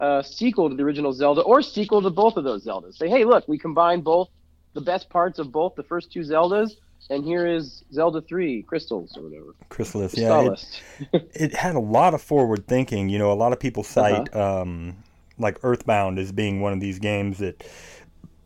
uh, 0.00 0.22
sequel 0.22 0.70
to 0.70 0.74
the 0.76 0.82
original 0.82 1.12
Zelda, 1.12 1.42
or 1.42 1.60
sequel 1.62 2.00
to 2.02 2.10
both 2.10 2.36
of 2.36 2.44
those 2.44 2.64
Zeldas. 2.64 2.96
Say, 2.96 3.08
hey, 3.08 3.24
look, 3.24 3.46
we 3.48 3.58
combined 3.58 4.02
both 4.04 4.28
the 4.74 4.80
best 4.80 5.10
parts 5.10 5.38
of 5.38 5.52
both 5.52 5.74
the 5.74 5.82
first 5.82 6.10
two 6.12 6.20
Zeldas, 6.20 6.72
and 7.10 7.22
here 7.24 7.46
is 7.46 7.84
Zelda 7.92 8.20
Three 8.22 8.62
Crystals 8.62 9.14
or 9.16 9.24
whatever. 9.24 9.54
Chrysalis. 9.68 10.14
Yeah. 10.14 10.54
It, 11.12 11.30
it 11.34 11.54
had 11.54 11.74
a 11.74 11.80
lot 11.80 12.14
of 12.14 12.22
forward 12.22 12.66
thinking. 12.66 13.08
You 13.10 13.18
know, 13.18 13.30
a 13.32 13.34
lot 13.34 13.52
of 13.52 13.60
people 13.60 13.82
Uh-huh. 13.82 14.24
cite 14.24 14.34
um, 14.34 14.96
like 15.38 15.58
Earthbound 15.62 16.18
as 16.18 16.32
being 16.32 16.60
one 16.62 16.72
of 16.72 16.80
these 16.80 16.98
games 16.98 17.38
that, 17.38 17.62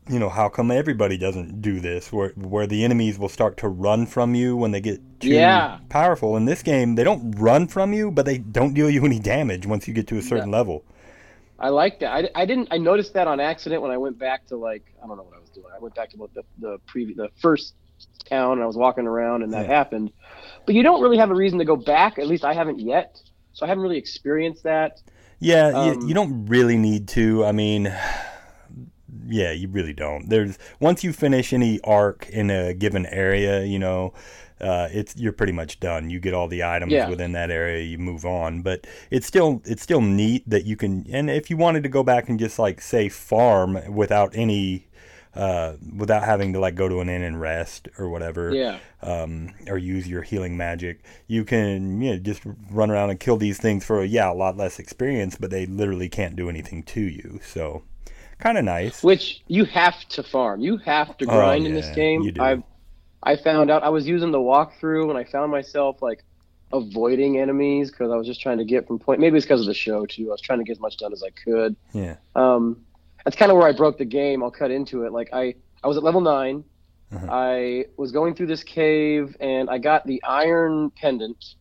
you 0.08 0.18
know, 0.18 0.28
how 0.28 0.48
come 0.48 0.70
everybody 0.70 1.16
doesn't 1.18 1.60
do 1.60 1.80
this? 1.80 2.12
Where 2.12 2.30
where 2.30 2.66
the 2.66 2.84
enemies 2.84 3.18
will 3.18 3.28
start 3.28 3.56
to 3.58 3.68
run 3.68 4.06
from 4.06 4.34
you 4.34 4.56
when 4.56 4.70
they 4.70 4.80
get 4.80 5.00
too 5.20 5.30
Yeah. 5.34 5.78
powerful. 5.88 6.36
In 6.36 6.44
this 6.44 6.62
game, 6.62 6.94
they 6.94 7.04
don't 7.04 7.32
run 7.32 7.66
from 7.66 7.92
you, 7.92 8.10
but 8.10 8.24
they 8.26 8.38
don't 8.38 8.74
deal 8.74 8.88
you 8.90 9.04
any 9.04 9.18
damage 9.18 9.66
once 9.66 9.88
you 9.88 9.94
get 9.94 10.06
to 10.08 10.18
a 10.18 10.22
certain 10.22 10.50
level. 10.50 10.84
I 11.58 11.70
like 11.70 12.00
that. 12.00 12.12
I, 12.12 12.42
I 12.42 12.44
didn't. 12.46 12.68
I 12.70 12.78
noticed 12.78 13.14
that 13.14 13.26
on 13.26 13.40
accident 13.40 13.80
when 13.82 13.90
I 13.90 13.96
went 13.96 14.18
back 14.18 14.46
to 14.48 14.56
like 14.56 14.82
I 15.02 15.06
don't 15.06 15.16
know 15.16 15.22
what 15.22 15.36
I 15.36 15.40
was 15.40 15.50
doing. 15.50 15.66
I 15.74 15.80
went 15.80 15.94
back 15.94 16.10
to 16.10 16.16
the 16.34 16.42
the 16.58 16.78
previous 16.86 17.16
the 17.16 17.30
first 17.40 17.74
town 18.28 18.52
and 18.52 18.62
I 18.62 18.66
was 18.66 18.76
walking 18.76 19.06
around 19.06 19.42
and 19.42 19.52
that 19.54 19.66
Yeah. 19.66 19.74
happened. 19.74 20.12
But 20.66 20.74
you 20.74 20.82
don't 20.82 21.00
really 21.00 21.16
have 21.16 21.30
a 21.30 21.34
reason 21.34 21.58
to 21.60 21.64
go 21.64 21.76
back. 21.76 22.18
At 22.18 22.26
least 22.26 22.44
I 22.44 22.52
haven't 22.52 22.78
yet. 22.80 23.18
So 23.54 23.64
I 23.64 23.68
haven't 23.68 23.82
really 23.82 23.96
experienced 23.98 24.64
that. 24.64 25.00
Yeah, 25.38 25.70
Um, 25.70 26.00
you, 26.02 26.08
you 26.08 26.14
don't 26.14 26.46
really 26.46 26.76
need 26.76 27.08
to. 27.08 27.44
I 27.44 27.52
mean, 27.52 27.94
yeah, 29.28 29.52
you 29.52 29.68
really 29.68 29.92
don't. 29.92 30.28
There's 30.28 30.58
once 30.80 31.02
you 31.04 31.12
finish 31.12 31.52
any 31.52 31.80
arc 31.84 32.28
in 32.28 32.50
a 32.50 32.74
given 32.74 33.06
area, 33.06 33.64
you 33.64 33.78
know, 33.78 34.12
uh, 34.60 34.88
it's 34.90 35.16
you're 35.16 35.32
pretty 35.32 35.52
much 35.52 35.80
done. 35.80 36.08
You 36.10 36.18
get 36.18 36.32
all 36.34 36.48
the 36.48 36.64
items 36.64 36.92
Yeah. 36.92 37.08
within 37.08 37.32
that 37.32 37.50
area, 37.50 37.82
you 37.82 37.98
move 37.98 38.24
on. 38.24 38.62
But 38.62 38.86
it's 39.10 39.26
still 39.26 39.60
it's 39.64 39.82
still 39.82 40.00
neat 40.00 40.48
that 40.48 40.64
you 40.64 40.76
can. 40.76 41.06
And 41.10 41.28
if 41.30 41.50
you 41.50 41.56
wanted 41.56 41.82
to 41.82 41.88
go 41.88 42.02
back 42.02 42.28
and 42.28 42.38
just 42.38 42.58
like 42.58 42.80
say 42.80 43.08
farm 43.08 43.78
without 43.94 44.30
any. 44.34 44.86
Uh, 45.34 45.76
without 45.94 46.22
having 46.24 46.54
to 46.54 46.58
like 46.58 46.74
go 46.74 46.88
to 46.88 47.00
an 47.00 47.10
inn 47.10 47.20
and 47.22 47.38
rest 47.38 47.88
or 47.98 48.08
whatever, 48.08 48.54
Yeah. 48.54 48.78
um, 49.02 49.52
or 49.68 49.76
use 49.76 50.08
your 50.08 50.22
healing 50.22 50.56
magic, 50.56 51.02
you 51.26 51.44
can 51.44 52.00
you 52.00 52.12
know, 52.12 52.18
just 52.18 52.40
run 52.70 52.90
around 52.90 53.10
and 53.10 53.20
kill 53.20 53.36
these 53.36 53.58
things 53.58 53.84
for 53.84 54.02
yeah 54.02 54.30
a 54.30 54.32
lot 54.32 54.56
less 54.56 54.78
experience, 54.78 55.36
but 55.38 55.50
they 55.50 55.66
literally 55.66 56.08
can't 56.08 56.36
do 56.36 56.48
anything 56.48 56.82
to 56.84 57.02
you. 57.02 57.38
So, 57.44 57.82
kind 58.38 58.58
of 58.58 58.64
nice. 58.64 59.02
Which 59.02 59.42
you 59.48 59.64
have 59.66 59.98
to 60.10 60.22
farm. 60.22 60.60
You 60.60 60.76
have 60.78 61.16
to 61.18 61.24
Oh, 61.26 61.28
grind 61.28 61.66
in 61.66 61.74
this 61.74 61.88
game. 61.94 62.22
you 62.22 62.32
do. 62.32 62.40
I 62.42 62.62
I 63.22 63.36
found 63.36 63.70
out 63.70 63.82
I 63.82 63.88
was 63.88 64.06
using 64.06 64.30
the 64.30 64.38
walkthrough 64.38 65.08
and 65.08 65.18
I 65.18 65.24
found 65.24 65.50
myself 65.50 66.00
like 66.02 66.22
avoiding 66.72 67.38
enemies 67.38 67.90
because 67.90 68.10
I 68.10 68.16
was 68.16 68.26
just 68.26 68.40
trying 68.40 68.58
to 68.58 68.64
get 68.64 68.86
from 68.86 68.98
point. 68.98 69.20
Maybe 69.20 69.36
it's 69.36 69.46
because 69.46 69.60
of 69.60 69.66
the 69.66 69.74
show 69.74 70.06
too. 70.06 70.28
I 70.28 70.32
was 70.32 70.40
trying 70.40 70.58
to 70.58 70.64
get 70.64 70.72
as 70.72 70.80
much 70.80 70.96
done 70.98 71.12
as 71.12 71.22
I 71.22 71.30
could. 71.30 71.76
Yeah. 71.92 72.16
Um, 72.34 72.84
that's 73.24 73.36
kind 73.36 73.50
of 73.50 73.58
where 73.58 73.66
I 73.66 73.72
broke 73.72 73.98
the 73.98 74.04
game. 74.04 74.42
I'll 74.42 74.50
cut 74.50 74.70
into 74.70 75.04
it. 75.04 75.12
Like 75.12 75.30
I, 75.32 75.54
I 75.82 75.88
was 75.88 75.96
at 75.96 76.02
level 76.04 76.20
9 76.20 76.64
Uh-huh. 77.12 77.26
I 77.30 77.86
was 77.96 78.12
going 78.12 78.34
through 78.34 78.46
this 78.48 78.62
cave 78.64 79.36
and 79.40 79.70
I 79.70 79.78
got 79.78 80.06
the 80.06 80.22
iron 80.24 80.90
pendant. 80.90 81.54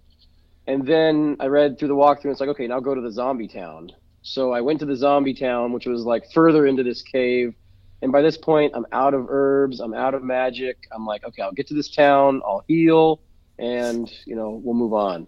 And 0.67 0.85
then 0.85 1.37
I 1.39 1.45
read 1.47 1.77
through 1.77 1.87
the 1.89 1.95
walkthrough 1.95 2.23
and 2.25 2.31
it's 2.31 2.39
like, 2.41 2.49
okay, 2.49 2.67
now 2.67 2.79
go 2.79 2.93
to 2.95 3.01
the 3.01 3.11
zombie 3.11 3.47
town. 3.47 3.91
So 4.25 4.51
I 4.51 4.61
went 4.61 4.79
to 4.79 4.87
the 4.87 4.95
zombie 4.95 5.35
town, 5.35 5.71
which 5.71 5.85
was 5.85 6.01
like 6.01 6.31
further 6.31 6.65
into 6.65 6.81
this 6.81 7.03
cave. 7.03 7.53
And 8.01 8.11
by 8.11 8.23
this 8.23 8.37
point, 8.37 8.71
I'm 8.75 8.87
out 8.91 9.13
of 9.13 9.27
herbs. 9.29 9.79
I'm 9.79 9.93
out 9.93 10.15
of 10.15 10.23
magic. 10.23 10.87
I'm 10.91 11.05
like, 11.05 11.23
okay, 11.23 11.43
I'll 11.43 11.51
get 11.51 11.67
to 11.67 11.75
this 11.75 11.89
town. 11.89 12.41
I'll 12.43 12.65
heal, 12.67 13.21
and 13.59 14.11
you 14.25 14.35
know, 14.35 14.59
we'll 14.63 14.73
move 14.73 14.95
on. 14.95 15.27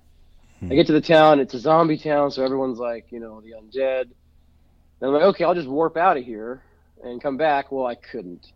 Hmm. 0.60 0.72
I 0.72 0.76
get 0.76 0.88
to 0.88 0.94
the 0.94 1.02
town. 1.02 1.40
It's 1.40 1.54
a 1.54 1.60
zombie 1.60 2.00
town, 2.00 2.32
so 2.32 2.44
everyone's 2.44 2.80
like, 2.80 3.12
you 3.12 3.20
know, 3.20 3.40
the 3.40 3.52
undead. 3.52 4.02
And 4.02 5.10
I'm 5.10 5.14
like, 5.14 5.24
okay, 5.24 5.44
I'll 5.44 5.54
just 5.54 5.70
warp 5.70 5.96
out 5.96 6.18
of 6.18 6.26
here 6.26 6.64
and 7.04 7.22
come 7.22 7.38
back. 7.38 7.72
Well, 7.72 7.86
I 7.86 7.94
couldn't. 7.94 8.48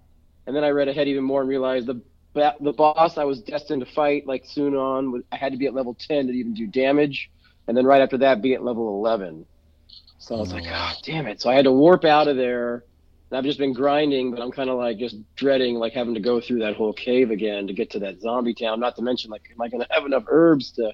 And 0.48 0.56
then 0.56 0.64
I 0.64 0.70
read 0.70 0.88
ahead 0.88 1.08
even 1.08 1.24
more 1.24 1.42
and 1.42 1.50
realized 1.50 1.86
the 1.86 2.02
the 2.34 2.74
boss 2.74 3.20
I 3.20 3.26
was 3.26 3.42
destined 3.42 3.86
to 3.86 3.94
fight 3.94 4.26
like 4.26 4.46
soon 4.48 4.74
on, 4.74 5.24
I 5.32 5.36
had 5.36 5.52
to 5.52 5.58
be 5.60 5.68
at 5.68 5.76
level 5.76 5.94
10 5.94 6.28
to 6.28 6.34
even 6.34 6.56
do 6.56 6.66
damage, 6.66 7.30
and 7.68 7.78
then 7.78 7.86
right 7.86 8.02
after 8.02 8.18
that, 8.20 8.42
be 8.42 8.56
at 8.56 8.64
level 8.64 8.88
11. 9.06 9.46
So 10.22 10.36
I 10.36 10.40
was 10.40 10.54
like, 10.54 10.66
oh, 10.68 10.92
damn 11.02 11.26
it. 11.26 11.42
So 11.42 11.50
I 11.50 11.56
had 11.56 11.66
to 11.66 11.72
warp 11.72 12.06
out 12.06 12.28
of 12.28 12.38
there. 12.38 12.86
And 13.32 13.38
I've 13.38 13.44
just 13.44 13.58
been 13.58 13.74
grinding, 13.74 14.30
but 14.30 14.40
I'm 14.40 14.52
kind 14.52 14.70
of 14.70 14.78
like 14.78 14.98
just 15.00 15.16
dreading 15.36 15.76
like 15.76 15.94
having 15.94 16.14
to 16.14 16.20
go 16.20 16.40
through 16.40 16.60
that 16.60 16.76
whole 16.76 16.94
cave 16.94 17.32
again 17.32 17.66
to 17.66 17.74
get 17.74 17.90
to 17.92 18.00
that 18.00 18.22
zombie 18.22 18.54
town. 18.54 18.80
Not 18.80 18.96
to 18.98 19.02
mention, 19.02 19.32
like, 19.32 19.50
am 19.52 19.60
I 19.60 19.68
going 19.68 19.82
to 19.82 19.88
have 19.90 20.06
enough 20.06 20.26
herbs 20.28 20.72
to, 20.74 20.94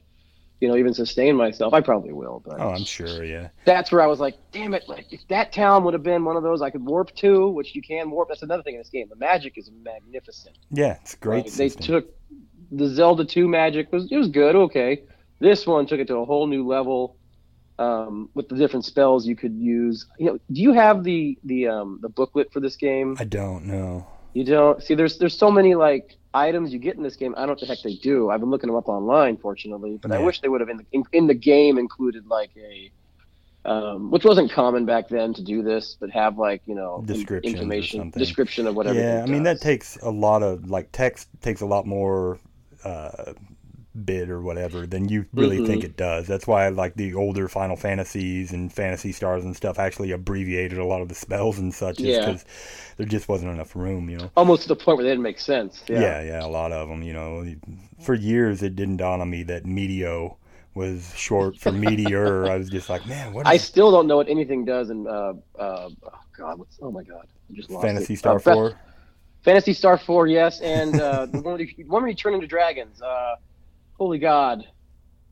you 0.62 0.68
know, 0.70 0.78
even 0.78 0.94
sustain 0.94 1.36
myself? 1.36 1.74
I 1.74 1.82
probably 1.82 2.14
will, 2.14 2.42
but 2.46 2.58
Oh, 2.60 2.70
I'm 2.70 2.86
sure. 2.86 3.24
Yeah. 3.26 3.50
that's 3.66 3.92
where 3.92 4.02
I 4.02 4.06
was 4.08 4.20
like, 4.22 4.38
damn 4.54 4.74
it! 4.74 4.88
Like 4.88 5.12
if 5.12 5.28
that 5.28 5.52
town 5.52 5.84
would 5.84 5.94
have 5.94 6.04
been 6.04 6.24
one 6.24 6.38
of 6.38 6.44
those 6.44 6.62
I 6.62 6.70
could 6.70 6.86
warp 6.86 7.14
to, 7.18 7.50
which 7.50 7.76
you 7.76 7.82
can 7.82 8.10
warp. 8.10 8.30
That's 8.30 8.44
another 8.44 8.64
thing 8.64 8.76
in 8.76 8.80
this 8.80 8.90
game. 8.90 9.10
The 9.10 9.16
magic 9.18 9.58
is 9.58 9.70
magnificent. 9.84 10.58
Yeah. 10.72 10.98
It's 11.02 11.16
great. 11.16 11.46
Like, 11.46 11.54
they 11.54 11.70
took 11.70 12.08
the 12.72 12.88
Zelda 12.88 13.26
2 13.26 13.48
magic 13.48 13.92
was 13.92 14.10
it 14.10 14.18
was 14.18 14.30
good, 14.30 14.56
okay. 14.56 15.04
This 15.40 15.68
one 15.68 15.86
took 15.86 16.00
it 16.00 16.08
to 16.08 16.18
a 16.18 16.26
whole 16.26 16.48
new 16.48 16.66
level 16.66 17.18
um, 17.80 18.30
with 18.34 18.50
the 18.50 18.56
different 18.56 18.86
spells 18.86 19.26
you 19.26 19.36
could 19.36 19.56
use. 19.56 20.06
You 20.18 20.28
know, 20.28 20.40
do 20.52 20.62
you 20.62 20.74
have 20.74 21.04
the 21.04 21.38
the 21.44 21.68
um, 21.68 22.00
the 22.02 22.10
booklet 22.10 22.52
for 22.52 22.60
this 22.60 22.76
game? 22.76 23.18
I 23.20 23.24
don't 23.24 23.66
know. 23.66 24.08
You 24.34 24.44
don't 24.44 24.82
see. 24.84 24.96
There's 24.96 25.18
there's 25.18 25.38
so 25.38 25.52
many 25.52 25.76
like 25.76 26.18
items 26.34 26.74
you 26.74 26.80
get 26.80 26.96
in 26.96 27.04
this 27.04 27.16
game. 27.16 27.34
I 27.36 27.40
don't 27.40 27.48
know 27.48 27.52
what 27.54 27.60
the 27.62 27.66
heck 27.68 27.82
they 27.84 27.96
do. 27.96 28.30
I've 28.30 28.40
been 28.40 28.50
looking 28.50 28.68
them 28.68 28.76
up 28.76 28.88
online, 28.88 29.38
fortunately, 29.38 30.00
but 30.02 30.12
I 30.12 30.20
wish 30.20 30.42
they 30.42 30.50
would 30.50 30.62
have 30.62 30.70
in 30.70 30.78
the 30.78 30.86
in, 30.92 31.04
in 31.12 31.28
the 31.28 31.34
game 31.34 31.78
included 31.78 32.28
like 32.28 32.52
a, 32.58 32.92
um, 33.70 34.12
which 34.12 34.24
wasn't 34.24 34.52
common 34.52 34.86
back 34.86 35.10
then 35.10 35.34
to 35.34 35.44
do 35.44 35.62
this, 35.62 35.98
but 36.00 36.10
have 36.12 36.38
like 36.38 36.62
you 36.66 36.76
know 36.76 37.04
or 37.08 37.38
information, 37.38 38.10
description 38.12 38.68
of 38.68 38.76
whatever. 38.76 39.00
Yeah. 39.00 39.24
I 39.24 39.30
mean, 39.30 39.44
that 39.44 39.62
takes 39.62 39.98
a 39.98 40.10
lot 40.10 40.44
of 40.44 40.70
like 40.70 40.90
text 40.92 41.30
takes 41.42 41.62
a 41.62 41.66
lot 41.66 41.86
more. 41.86 42.40
Uh, 42.84 43.34
bit 44.06 44.30
or 44.30 44.42
whatever 44.42 44.86
than 44.86 45.10
you 45.10 45.26
really 45.34 45.58
Mhm. 45.60 45.68
think 45.68 45.84
it 45.84 45.98
does. 45.98 46.28
That's 46.28 46.46
why 46.48 46.68
like 46.70 46.96
the 46.96 47.14
older 47.14 47.48
Final 47.48 47.76
Fantasies 47.76 48.52
and 48.54 48.72
Phantasy 48.72 49.12
Stars 49.12 49.44
and 49.44 49.56
stuff 49.56 49.80
actually 49.80 50.12
abbreviated 50.12 50.78
a 50.78 50.86
lot 50.86 51.02
of 51.02 51.10
the 51.10 51.16
spells 51.16 51.58
and 51.58 51.74
such 51.74 52.00
Yeah. 52.00 52.20
because 52.20 52.46
there 52.98 53.06
just 53.06 53.28
wasn't 53.28 53.52
enough 53.52 53.76
room, 53.76 54.10
you 54.10 54.18
know. 54.18 54.32
almost 54.38 54.64
to 54.64 54.68
the 54.68 54.76
point 54.76 54.98
where 54.98 55.04
they 55.04 55.12
didn't 55.12 55.24
make 55.24 55.40
sense. 55.40 55.84
Yeah. 55.88 56.00
Yeah. 56.02 56.22
yeah, 56.24 56.46
a 56.46 56.48
lot 56.48 56.72
of 56.72 56.90
them. 56.90 57.02
You 57.04 57.14
know, 57.14 57.46
for 58.00 58.14
years 58.14 58.62
it 58.64 58.76
didn't 58.76 58.98
dawn 58.98 59.22
on 59.22 59.30
me 59.30 59.44
that 59.44 59.64
Meteo 59.66 60.36
was 60.76 61.12
short 61.16 61.58
for 61.58 61.72
meteor. 61.72 62.46
I 62.46 62.58
was 62.58 62.70
just 62.70 62.90
like, 62.90 63.06
man, 63.08 63.34
what 63.34 63.48
I 63.48 63.58
still 63.58 63.92
don't 63.92 64.06
know 64.08 64.18
what 64.18 64.30
anything 64.30 64.64
does 64.66 64.90
in 64.92 65.08
uh, 65.08 65.34
uh, 65.58 65.90
oh 66.04 66.12
god, 66.38 66.60
what's 66.60 66.78
oh 66.82 66.92
my 66.92 67.04
god, 67.04 67.26
I 67.50 67.54
just 67.56 67.70
lost 67.72 67.84
Phantasy 67.86 68.14
it. 68.14 68.18
Star 68.20 68.36
Uh, 68.36 68.40
Four? 68.40 68.80
Phantasy 69.42 69.74
Star 69.74 69.98
Four, 69.98 70.28
yes, 70.28 70.60
and 70.62 71.00
uh, 71.00 71.26
the 71.32 71.40
one 71.42 71.54
where 71.54 71.62
you, 71.62 71.86
one 71.88 72.02
where 72.04 72.10
you 72.10 72.16
turn 72.16 72.34
into 72.36 72.48
dragons. 72.48 73.02
Uh, 73.02 73.36
holy 73.98 74.20
God, 74.20 74.64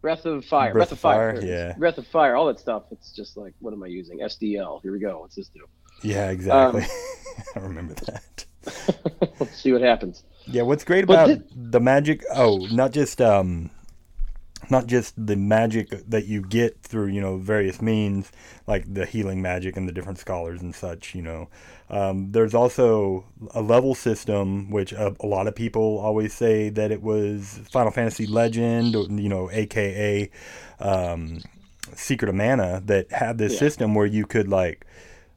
Breath 0.01 0.25
of 0.25 0.45
Fire, 0.45 0.73
Breath 0.73 0.89
Breath, 0.89 0.91
of 0.91 0.99
Fire, 0.99 1.15
Fire, 1.17 1.41
There 1.41 1.41
it 1.41 1.43
is. 1.43 1.49
yeah. 1.73 1.77
Breath 1.77 1.97
of 1.97 2.07
Fire, 2.07 2.35
all 2.35 2.47
that 2.47 2.59
stuff. 2.59 2.83
It's 2.91 3.11
just 3.11 3.37
like, 3.37 3.53
what 3.59 3.73
am 3.73 3.83
I 3.83 3.87
using? 3.87 4.19
SDL. 4.19 4.81
Here 4.83 4.91
we 4.91 4.99
go. 4.99 5.19
What's 5.21 5.35
this 5.35 5.49
do? 5.49 5.61
Yeah, 6.03 6.29
exactly. 6.29 6.83
Um, 6.83 6.87
I 7.55 7.59
remember 7.59 7.93
that. 7.95 8.45
Let's 9.39 9.61
see 9.61 9.71
what 9.71 9.81
happens. 9.81 10.23
Yeah, 10.47 10.63
what's 10.63 10.83
great 10.83 11.03
about 11.03 11.39
the 11.55 11.79
magic? 11.79 12.23
Oh, 12.33 12.67
not 12.71 12.91
just 12.91 13.21
um, 13.21 13.69
not 14.71 14.87
just 14.87 15.13
the 15.17 15.35
magic 15.35 15.89
that 16.09 16.25
you 16.25 16.41
get 16.41 16.81
through 16.81 17.07
you 17.07 17.21
know 17.21 17.37
various 17.37 17.81
means 17.81 18.31
like 18.67 18.91
the 18.91 19.05
healing 19.05 19.41
magic 19.41 19.77
and 19.77 19.87
the 19.87 19.91
different 19.91 20.17
scholars 20.19 20.61
and 20.61 20.73
such. 20.73 21.13
You 21.15 21.21
know, 21.21 21.49
um, 21.89 22.31
there's 22.31 22.53
also 22.53 23.25
a 23.53 23.61
level 23.61 23.93
system 23.95 24.71
which 24.71 24.91
a, 24.91 25.15
a 25.19 25.27
lot 25.27 25.47
of 25.47 25.55
people 25.55 25.99
always 25.99 26.33
say 26.33 26.69
that 26.69 26.91
it 26.91 27.01
was 27.01 27.59
Final 27.71 27.91
Fantasy 27.91 28.25
Legend, 28.25 28.95
or, 28.95 29.03
you 29.03 29.29
know, 29.29 29.49
aka 29.51 30.29
um, 30.79 31.41
Secret 31.93 32.29
of 32.29 32.35
Mana, 32.35 32.81
that 32.85 33.11
had 33.11 33.37
this 33.37 33.53
Yeah. 33.53 33.59
system 33.59 33.93
where 33.95 34.07
you 34.07 34.25
could 34.25 34.47
like 34.47 34.85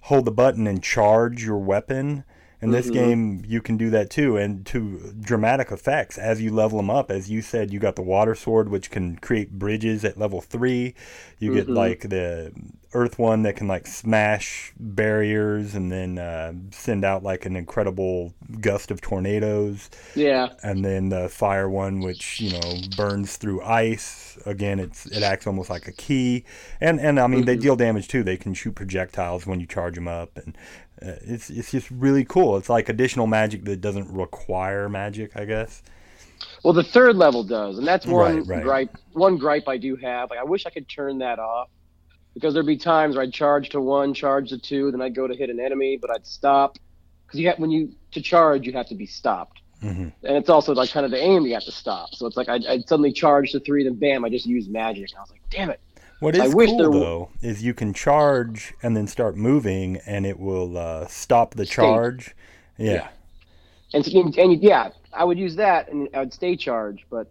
hold 0.02 0.25
the 0.25 0.30
button 0.32 0.66
and 0.66 0.82
charge 0.82 1.44
your 1.44 1.58
weapon. 1.58 2.25
In 2.60 2.72
this 2.72 2.88
Mhm. 2.88 2.92
game, 2.92 3.42
you 3.46 3.62
can 3.62 3.76
do 3.76 3.88
that 3.90 4.10
too, 4.10 4.36
and 4.36 4.66
to 4.66 5.14
dramatic 5.20 5.70
effects 5.70 6.18
as 6.18 6.40
you 6.40 6.52
level 6.52 6.78
them 6.78 6.90
up. 6.90 7.08
As 7.10 7.30
you 7.30 7.40
said, 7.40 7.72
you 7.72 7.78
got 7.78 7.94
the 7.94 8.02
water 8.02 8.34
sword, 8.34 8.68
which 8.68 8.90
can 8.90 9.16
create 9.16 9.52
bridges 9.52 10.04
at 10.04 10.18
level 10.18 10.40
three. 10.40 10.94
You 11.38 11.52
get 11.54 11.68
Mhm. 11.68 11.76
like 11.76 12.00
the 12.08 12.52
earth 12.94 13.18
one 13.18 13.42
that 13.42 13.54
can 13.54 13.68
like 13.68 13.86
smash 13.86 14.72
barriers 14.80 15.74
and 15.74 15.92
then 15.92 16.18
uh, 16.18 16.52
send 16.72 17.04
out 17.04 17.22
like 17.22 17.44
an 17.46 17.54
incredible 17.54 18.32
gust 18.60 18.90
of 18.90 19.00
tornadoes 19.02 19.90
Yeah, 20.14 20.48
and 20.62 20.82
then 20.84 21.10
the 21.10 21.28
fire 21.28 21.68
one 21.68 22.00
which 22.00 22.40
you 22.40 22.50
know 22.50 22.80
burns 22.96 23.36
through 23.36 23.60
ice 23.62 24.38
again 24.46 24.78
it's 24.80 25.04
it 25.06 25.22
acts 25.22 25.46
almost 25.46 25.68
like 25.68 25.86
a 25.86 25.92
key 25.92 26.44
and 26.80 26.98
and 26.98 27.20
i 27.20 27.26
mean 27.26 27.44
they 27.44 27.56
Mhm. 27.56 27.60
deal 27.60 27.76
damage 27.76 28.08
too 28.08 28.22
they 28.22 28.38
can 28.38 28.54
shoot 28.54 28.74
projectiles 28.74 29.46
when 29.46 29.60
you 29.60 29.66
charge 29.66 29.96
them 29.96 30.08
up 30.08 30.38
and 30.38 30.56
it's 31.02 31.50
it's 31.50 31.71
just 31.71 31.90
really 31.90 32.25
cool 32.25 32.57
it's 32.57 32.69
like 32.69 32.88
additional 32.88 33.26
magic 33.26 33.64
that 33.64 33.81
doesn't 33.81 34.12
require 34.12 34.88
magic 34.88 35.37
i 35.37 35.45
guess 35.45 35.83
Well, 36.62 36.73
the 36.75 36.85
third 36.85 37.17
level 37.17 37.45
does, 37.45 37.78
and 37.78 37.87
that's 37.87 38.07
one 38.07 38.37
Right, 38.37 38.45
right. 38.47 38.61
gripe. 38.61 38.97
One 39.12 39.38
gripe 39.38 39.69
I 39.69 39.76
do 39.78 39.97
have. 39.97 40.31
Like, 40.31 40.38
I 40.38 40.45
wish 40.45 40.67
I 40.67 40.71
could 40.71 40.88
turn 40.88 41.19
that 41.19 41.38
off 41.38 41.69
because 42.35 42.55
there'd 42.55 42.67
be 42.67 42.78
times 42.78 43.17
where 43.17 43.25
I'd 43.25 43.33
charge 43.35 43.71
to 43.71 43.81
one, 43.83 44.14
charge 44.14 44.50
to 44.50 44.59
two, 44.59 44.90
then 44.93 45.02
I'd 45.02 45.14
go 45.14 45.28
to 45.28 45.35
hit 45.37 45.50
an 45.50 45.61
enemy, 45.61 45.99
but 46.00 46.11
I'd 46.11 46.26
stop 46.26 46.78
because 47.26 47.40
you 47.40 47.49
have 47.49 47.59
when 47.59 47.71
you 47.71 47.95
to 48.12 48.23
charge, 48.23 48.67
you 48.67 48.73
have 48.75 48.88
to 48.88 48.97
be 48.97 49.07
stopped, 49.07 49.61
hmm 49.81 50.09
and 50.25 50.37
it's 50.37 50.50
also 50.50 50.75
like 50.75 50.90
kind 50.93 51.07
of 51.07 51.12
the 51.12 51.23
aim 51.23 51.47
you 51.47 51.55
have 51.55 51.64
to 51.64 51.73
stop. 51.73 52.14
So 52.14 52.26
it's 52.26 52.37
like 52.37 52.49
I'd, 52.49 52.67
I'd 52.67 52.88
suddenly 52.88 53.12
charge 53.12 53.52
to 53.52 53.61
three, 53.61 53.85
then 53.85 53.97
bam, 53.97 54.25
I 54.25 54.31
just 54.31 54.47
use 54.47 54.69
magic. 54.69 55.11
And 55.12 55.19
I 55.19 55.23
was 55.23 55.31
like, 55.31 55.43
damn 55.50 55.71
it. 55.71 55.81
What 56.20 56.38
I 56.38 56.48
wish 56.48 56.70
cool 56.70 56.78
there 56.78 57.00
though 57.00 57.30
is 57.42 57.62
you 57.62 57.75
can 57.75 57.92
charge 57.94 58.75
and 58.82 58.96
then 58.96 59.06
start 59.06 59.37
moving 59.37 59.98
and 60.06 60.26
it 60.26 60.38
will 60.38 60.76
uh, 60.76 61.06
stop 61.06 61.54
the 61.54 61.66
Stay. 61.66 61.75
charge 61.76 62.34
yeah. 62.78 62.92
Yeah. 62.92 63.08
And, 63.94 64.06
and, 64.06 64.38
and 64.38 64.62
yeah, 64.62 64.90
I 65.12 65.25
would 65.25 65.38
use 65.38 65.56
that 65.56 65.90
and 65.90 66.08
I 66.14 66.20
would 66.20 66.32
stay 66.32 66.56
charged, 66.56 67.04
but 67.10 67.30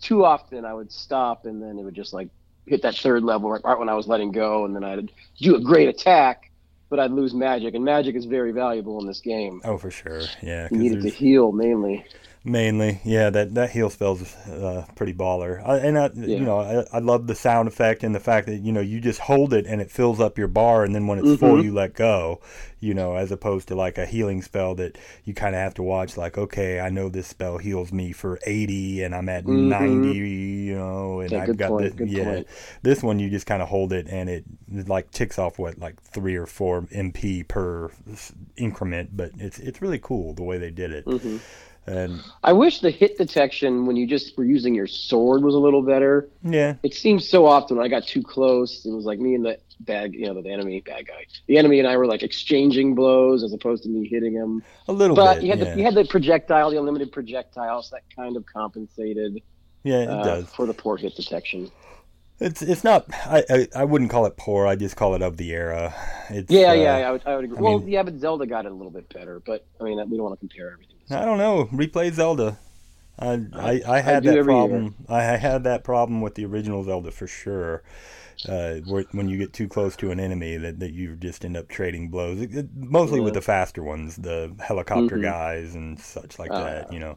too 0.00 0.24
often 0.24 0.64
I 0.64 0.72
would 0.74 0.92
stop 0.92 1.46
and 1.46 1.62
then 1.62 1.78
it 1.78 1.82
would 1.82 1.94
just 1.94 2.12
like 2.12 2.28
hit 2.66 2.82
that 2.82 2.94
third 2.96 3.22
level 3.22 3.50
right, 3.50 3.62
right 3.64 3.78
when 3.78 3.88
I 3.88 3.94
was 3.94 4.06
letting 4.06 4.32
go, 4.32 4.64
and 4.64 4.74
then 4.74 4.84
I'd 4.84 5.12
do 5.38 5.56
a 5.56 5.60
great 5.60 5.88
attack, 5.88 6.50
but 6.88 6.98
I'd 7.00 7.12
lose 7.12 7.32
magic, 7.34 7.74
and 7.74 7.84
magic 7.84 8.16
is 8.16 8.24
very 8.24 8.52
valuable 8.52 9.00
in 9.00 9.06
this 9.06 9.20
game. 9.20 9.60
oh 9.64 9.78
for 9.78 9.90
sure 9.90 10.22
Yeah, 10.42 10.68
You 10.70 10.78
need 10.78 10.92
it 10.92 11.02
to 11.02 11.10
heal 11.10 11.52
mainly. 11.52 12.04
Mainly, 12.48 13.00
yeah, 13.04 13.28
that 13.30 13.54
that 13.56 13.70
heal 13.70 13.90
spell's 13.90 14.22
uh, 14.46 14.86
pretty 14.94 15.12
baller, 15.12 15.60
I, 15.66 15.78
and 15.78 15.98
I, 15.98 16.10
Yeah. 16.14 16.38
you 16.38 16.44
know, 16.44 16.60
I, 16.60 16.84
I 16.92 17.00
love 17.00 17.26
the 17.26 17.34
sound 17.34 17.66
effect 17.66 18.04
and 18.04 18.14
the 18.14 18.20
fact 18.20 18.46
that 18.46 18.58
you 18.58 18.70
know 18.70 18.80
you 18.80 19.00
just 19.00 19.18
hold 19.18 19.52
it 19.52 19.66
and 19.66 19.80
it 19.80 19.90
fills 19.90 20.20
up 20.20 20.38
your 20.38 20.46
bar, 20.46 20.84
and 20.84 20.94
then 20.94 21.08
when 21.08 21.18
it's 21.18 21.34
full, 21.34 21.58
Mhm. 21.58 21.64
you 21.64 21.74
let 21.74 21.94
go, 21.94 22.40
you 22.78 22.94
know, 22.94 23.16
as 23.16 23.32
opposed 23.32 23.66
to 23.68 23.74
like 23.74 23.98
a 23.98 24.06
healing 24.06 24.42
spell 24.42 24.76
that 24.76 24.96
you 25.24 25.34
kind 25.34 25.56
of 25.56 25.60
have 25.60 25.74
to 25.74 25.82
watch. 25.82 26.16
Like, 26.16 26.38
okay, 26.38 26.78
I 26.78 26.88
know 26.88 27.08
this 27.08 27.26
spell 27.26 27.58
heals 27.58 27.90
me 27.92 28.12
for 28.12 28.38
eighty, 28.46 29.02
and 29.02 29.12
I'm 29.12 29.28
at 29.28 29.44
Mhm. 29.44 29.68
ninety, 29.68 30.16
you 30.16 30.76
know, 30.76 31.18
and 31.18 31.32
Yeah, 31.32 31.42
I've 31.42 31.56
got 31.56 31.70
point, 31.70 31.96
this. 31.96 32.08
yeah, 32.08 32.24
point. 32.24 32.46
this 32.82 33.02
one 33.02 33.18
you 33.18 33.28
just 33.28 33.46
kind 33.46 33.60
of 33.60 33.66
hold 33.68 33.92
it, 33.92 34.06
and 34.08 34.30
it 34.30 34.44
like 34.86 35.10
ticks 35.10 35.36
off 35.36 35.58
what 35.58 35.80
like 35.80 36.00
three 36.00 36.36
or 36.36 36.46
four 36.46 36.82
MP 36.92 37.42
per 37.42 37.90
increment, 38.56 39.16
but 39.16 39.32
it's 39.36 39.58
it's 39.58 39.82
really 39.82 39.98
cool 39.98 40.32
the 40.32 40.44
way 40.44 40.58
they 40.58 40.70
did 40.70 40.92
it, 40.92 41.04
hmm 41.06 41.38
and 41.86 42.20
I 42.42 42.52
wish 42.52 42.80
the 42.80 42.90
hit 42.90 43.16
detection 43.18 43.86
when 43.86 43.96
you 43.96 44.06
just 44.06 44.36
were 44.36 44.44
using 44.44 44.74
your 44.74 44.86
sword 44.86 45.42
was 45.42 45.54
a 45.54 45.58
little 45.58 45.82
better. 45.82 46.28
yeah. 46.42 46.74
It 46.82 46.94
seems 46.94 47.28
so 47.28 47.46
often 47.46 47.76
when 47.76 47.86
I 47.86 47.88
got 47.88 48.06
too 48.06 48.22
close, 48.22 48.84
it 48.84 48.90
was 48.90 49.04
like 49.04 49.18
me 49.18 49.34
and 49.34 49.44
the 49.44 49.58
bad, 49.80 50.14
you 50.14 50.26
know, 50.26 50.40
the 50.40 50.50
enemy 50.52 50.80
bad 50.80 51.06
guy. 51.06 51.26
The 51.46 51.58
enemy 51.58 51.78
and 51.78 51.86
I 51.88 51.96
were 51.96 52.06
like 52.06 52.22
exchanging 52.22 52.94
blows 52.94 53.42
as 53.44 53.52
opposed 53.52 53.82
to 53.84 53.88
me 53.88 54.08
hitting 54.08 54.32
him. 54.32 54.62
A 54.88 54.92
little 54.92 55.14
But 55.16 55.36
bit. 55.36 55.44
you 55.44 55.50
had 55.50 55.58
yeah. 55.60 55.72
the 55.74 55.78
you 55.78 55.84
had 55.84 55.94
the 55.94 56.04
projectile, 56.04 56.70
the 56.70 56.78
unlimited 56.78 57.12
projectiles 57.12 57.90
that 57.90 58.02
kind 58.14 58.36
of 58.36 58.44
compensated 58.46 59.42
yeah, 59.84 60.00
it 60.02 60.08
uh, 60.08 60.22
does. 60.24 60.50
for 60.50 60.66
the 60.66 60.74
poor 60.74 60.96
hit 60.96 61.14
detection. 61.14 61.70
It's 62.38 62.60
it's 62.60 62.84
not. 62.84 63.06
I, 63.12 63.44
I 63.48 63.68
I 63.76 63.84
wouldn't 63.84 64.10
call 64.10 64.26
it 64.26 64.36
poor. 64.36 64.66
I 64.66 64.76
just 64.76 64.94
call 64.96 65.14
it 65.14 65.22
of 65.22 65.36
the 65.38 65.52
era. 65.52 65.94
It's, 66.28 66.50
Yeah, 66.52 66.70
uh, 66.70 66.74
yeah, 66.74 66.96
I 66.96 67.12
would, 67.12 67.22
I 67.24 67.36
would 67.36 67.44
agree. 67.44 67.56
I 67.58 67.60
well, 67.62 67.78
mean- 67.78 67.88
yeah, 67.88 68.02
but 68.02 68.18
Zelda 68.18 68.46
got 68.46 68.66
it 68.66 68.72
a 68.72 68.74
little 68.74 68.90
bit 68.90 69.08
better. 69.12 69.40
But 69.40 69.66
I 69.80 69.84
mean, 69.84 69.96
we 70.10 70.16
don't 70.18 70.24
want 70.26 70.34
to 70.34 70.40
compare 70.40 70.70
everything. 70.72 70.95
I 71.10 71.24
don't 71.24 71.38
know. 71.38 71.66
Replay 71.66 72.12
Zelda. 72.12 72.58
I 73.18 73.40
I, 73.54 73.82
I 73.86 74.00
had 74.00 74.24
that 74.24 74.36
every 74.36 74.52
year. 74.52 74.60
problem. 74.68 74.94
I 75.08 75.22
had 75.22 75.64
that 75.64 75.84
problem 75.84 76.20
with 76.20 76.34
the 76.34 76.44
original 76.44 76.84
Zelda 76.84 77.10
for 77.10 77.26
sure. 77.26 77.82
Uh, 78.46 78.74
where, 78.86 79.04
when 79.12 79.30
you 79.30 79.38
get 79.38 79.54
too 79.54 79.66
close 79.66 79.96
to 79.96 80.10
an 80.10 80.20
enemy, 80.20 80.58
that, 80.58 80.78
that 80.78 80.92
you 80.92 81.16
just 81.16 81.42
end 81.42 81.56
up 81.56 81.68
trading 81.68 82.10
blows. 82.10 82.38
It- 82.38 82.54
it- 82.54 82.68
mostly 82.76 83.18
with 83.18 83.32
the 83.32 83.40
faster 83.40 83.82
ones, 83.82 84.16
the 84.16 84.54
helicopter 84.60 85.16
Mhm. 85.16 85.22
guys 85.22 85.74
and 85.74 85.98
such 85.98 86.38
like 86.38 86.50
Oh, 86.52 86.62
that. 86.62 86.92
You 86.92 87.00
know, 87.00 87.16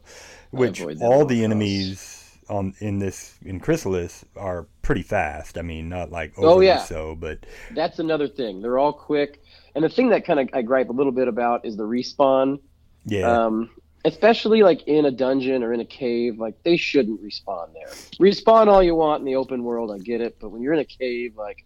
which 0.50 0.80
all 1.02 1.26
the 1.26 1.44
enemies 1.44 2.16
on 2.48 2.72
in 2.80 2.98
this 3.00 3.36
in 3.44 3.60
Chrysalis 3.60 4.24
are 4.34 4.66
pretty 4.80 5.02
fast. 5.02 5.58
I 5.58 5.62
mean, 5.62 5.90
not 5.90 6.10
like 6.10 6.32
Oh, 6.38 6.46
overly 6.52 6.66
yeah. 6.68 6.78
so, 6.78 7.14
but 7.14 7.44
That's 7.72 7.98
another 7.98 8.26
thing. 8.26 8.62
They're 8.62 8.78
all 8.78 8.94
quick, 8.94 9.42
and 9.74 9.84
the 9.84 9.90
thing 9.90 10.08
that 10.08 10.24
kind 10.24 10.40
of 10.40 10.48
I 10.54 10.62
gripe 10.62 10.88
a 10.88 10.92
little 10.92 11.12
bit 11.12 11.28
about 11.28 11.66
is 11.66 11.76
the 11.76 11.84
respawn. 11.84 12.60
Yeah. 13.04 13.30
Um, 13.46 13.70
especially 14.04 14.62
like 14.62 14.82
in 14.86 15.04
a 15.04 15.10
dungeon 15.10 15.62
or 15.62 15.72
in 15.72 15.80
a 15.80 15.84
cave, 15.84 16.38
like 16.38 16.54
they 16.62 16.76
shouldn't 16.76 17.22
respawn 17.22 17.72
there. 17.74 17.88
Respawn 18.18 18.66
all 18.68 18.82
you 18.82 18.94
want 18.94 19.20
in 19.20 19.26
the 19.26 19.36
open 19.36 19.62
world, 19.62 19.90
I 19.92 19.98
get 19.98 20.20
it, 20.20 20.36
but 20.40 20.50
when 20.50 20.62
you're 20.62 20.72
in 20.72 20.78
a 20.80 20.84
cave, 20.84 21.36
like 21.36 21.64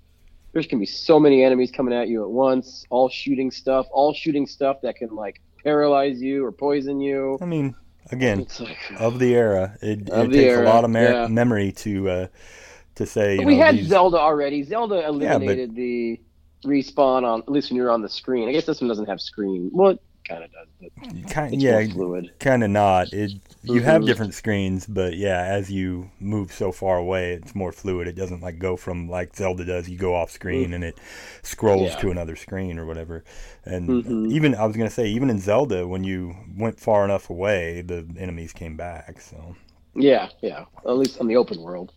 there's 0.52 0.66
can 0.66 0.78
be 0.78 0.86
so 0.86 1.18
many 1.18 1.42
enemies 1.44 1.70
coming 1.70 1.94
at 1.94 2.08
you 2.08 2.22
at 2.24 2.30
once, 2.30 2.84
all 2.90 3.08
shooting 3.08 3.50
stuff, 3.50 3.86
all 3.90 4.12
shooting 4.14 4.46
stuff 4.46 4.80
that 4.82 4.96
can 4.96 5.14
like 5.14 5.40
paralyze 5.62 6.20
you 6.20 6.44
or 6.44 6.52
poison 6.52 7.00
you. 7.00 7.38
I 7.40 7.44
mean, 7.44 7.74
again, 8.12 8.46
like 8.60 8.76
of 8.98 9.18
the 9.18 9.34
era. 9.34 9.76
It, 9.82 10.08
it 10.08 10.30
takes 10.30 10.36
era, 10.36 10.64
a 10.64 10.68
lot 10.68 10.84
of 10.84 10.90
mer- 10.90 11.12
yeah. 11.12 11.26
memory 11.26 11.72
to 11.72 12.08
uh, 12.10 12.26
to 12.96 13.06
say. 13.06 13.32
You 13.34 13.38
But 13.38 13.46
we 13.46 13.56
know, 13.58 13.64
had 13.64 13.76
these- 13.78 13.88
Zelda 13.88 14.18
already. 14.18 14.62
Zelda 14.64 14.96
but- 14.96 15.04
eliminated 15.06 15.74
the 15.74 16.20
respawn 16.64 17.24
on 17.24 17.40
at 17.40 17.48
least 17.50 17.70
when 17.70 17.76
you're 17.76 17.90
on 17.90 18.02
the 18.02 18.08
screen. 18.08 18.48
I 18.48 18.52
guess 18.52 18.64
this 18.64 18.80
one 18.80 18.88
doesn't 18.88 19.06
have 19.06 19.20
screen. 19.20 19.70
Well, 19.72 19.98
kind 20.28 20.42
of 20.44 20.50
does, 20.52 20.68
but 20.80 21.30
kind, 21.30 21.60
yeah, 21.60 21.84
fluid. 21.86 22.32
kind 22.38 22.64
of 22.64 22.70
not. 22.70 23.12
It 23.12 23.32
you 23.62 23.80
have 23.82 24.02
Mhm. 24.02 24.06
different 24.06 24.34
screens, 24.34 24.86
but 24.86 25.16
yeah, 25.16 25.42
as 25.42 25.70
you 25.70 26.10
move 26.20 26.52
so 26.52 26.72
far 26.72 26.96
away, 26.98 27.32
it's 27.34 27.54
more 27.54 27.72
fluid. 27.72 28.08
It 28.08 28.14
doesn't 28.14 28.40
like 28.42 28.58
go 28.58 28.76
from 28.76 29.08
like 29.08 29.36
Zelda 29.36 29.64
does. 29.64 29.88
You 29.88 29.96
go 29.98 30.14
off 30.14 30.30
screen 30.30 30.72
and 30.74 30.84
it 30.84 30.98
scrolls 31.42 31.90
Yeah. 31.92 31.98
to 32.00 32.10
another 32.10 32.36
screen 32.36 32.78
or 32.78 32.86
whatever. 32.86 33.24
And 33.64 33.88
Mhm. 33.88 34.32
even 34.32 34.54
I 34.54 34.64
was 34.66 34.76
gonna 34.76 34.90
say, 34.90 35.06
even 35.08 35.30
in 35.30 35.38
Zelda, 35.40 35.86
when 35.86 36.04
you 36.04 36.34
went 36.56 36.78
far 36.80 37.04
enough 37.04 37.30
away, 37.30 37.82
the 37.82 38.06
enemies 38.18 38.52
came 38.52 38.76
back. 38.76 39.20
So 39.20 39.56
Yeah, 39.94 40.28
yeah. 40.40 40.64
At 40.86 40.96
least 40.96 41.20
on 41.20 41.28
the 41.28 41.36
open 41.36 41.60
world. 41.62 41.92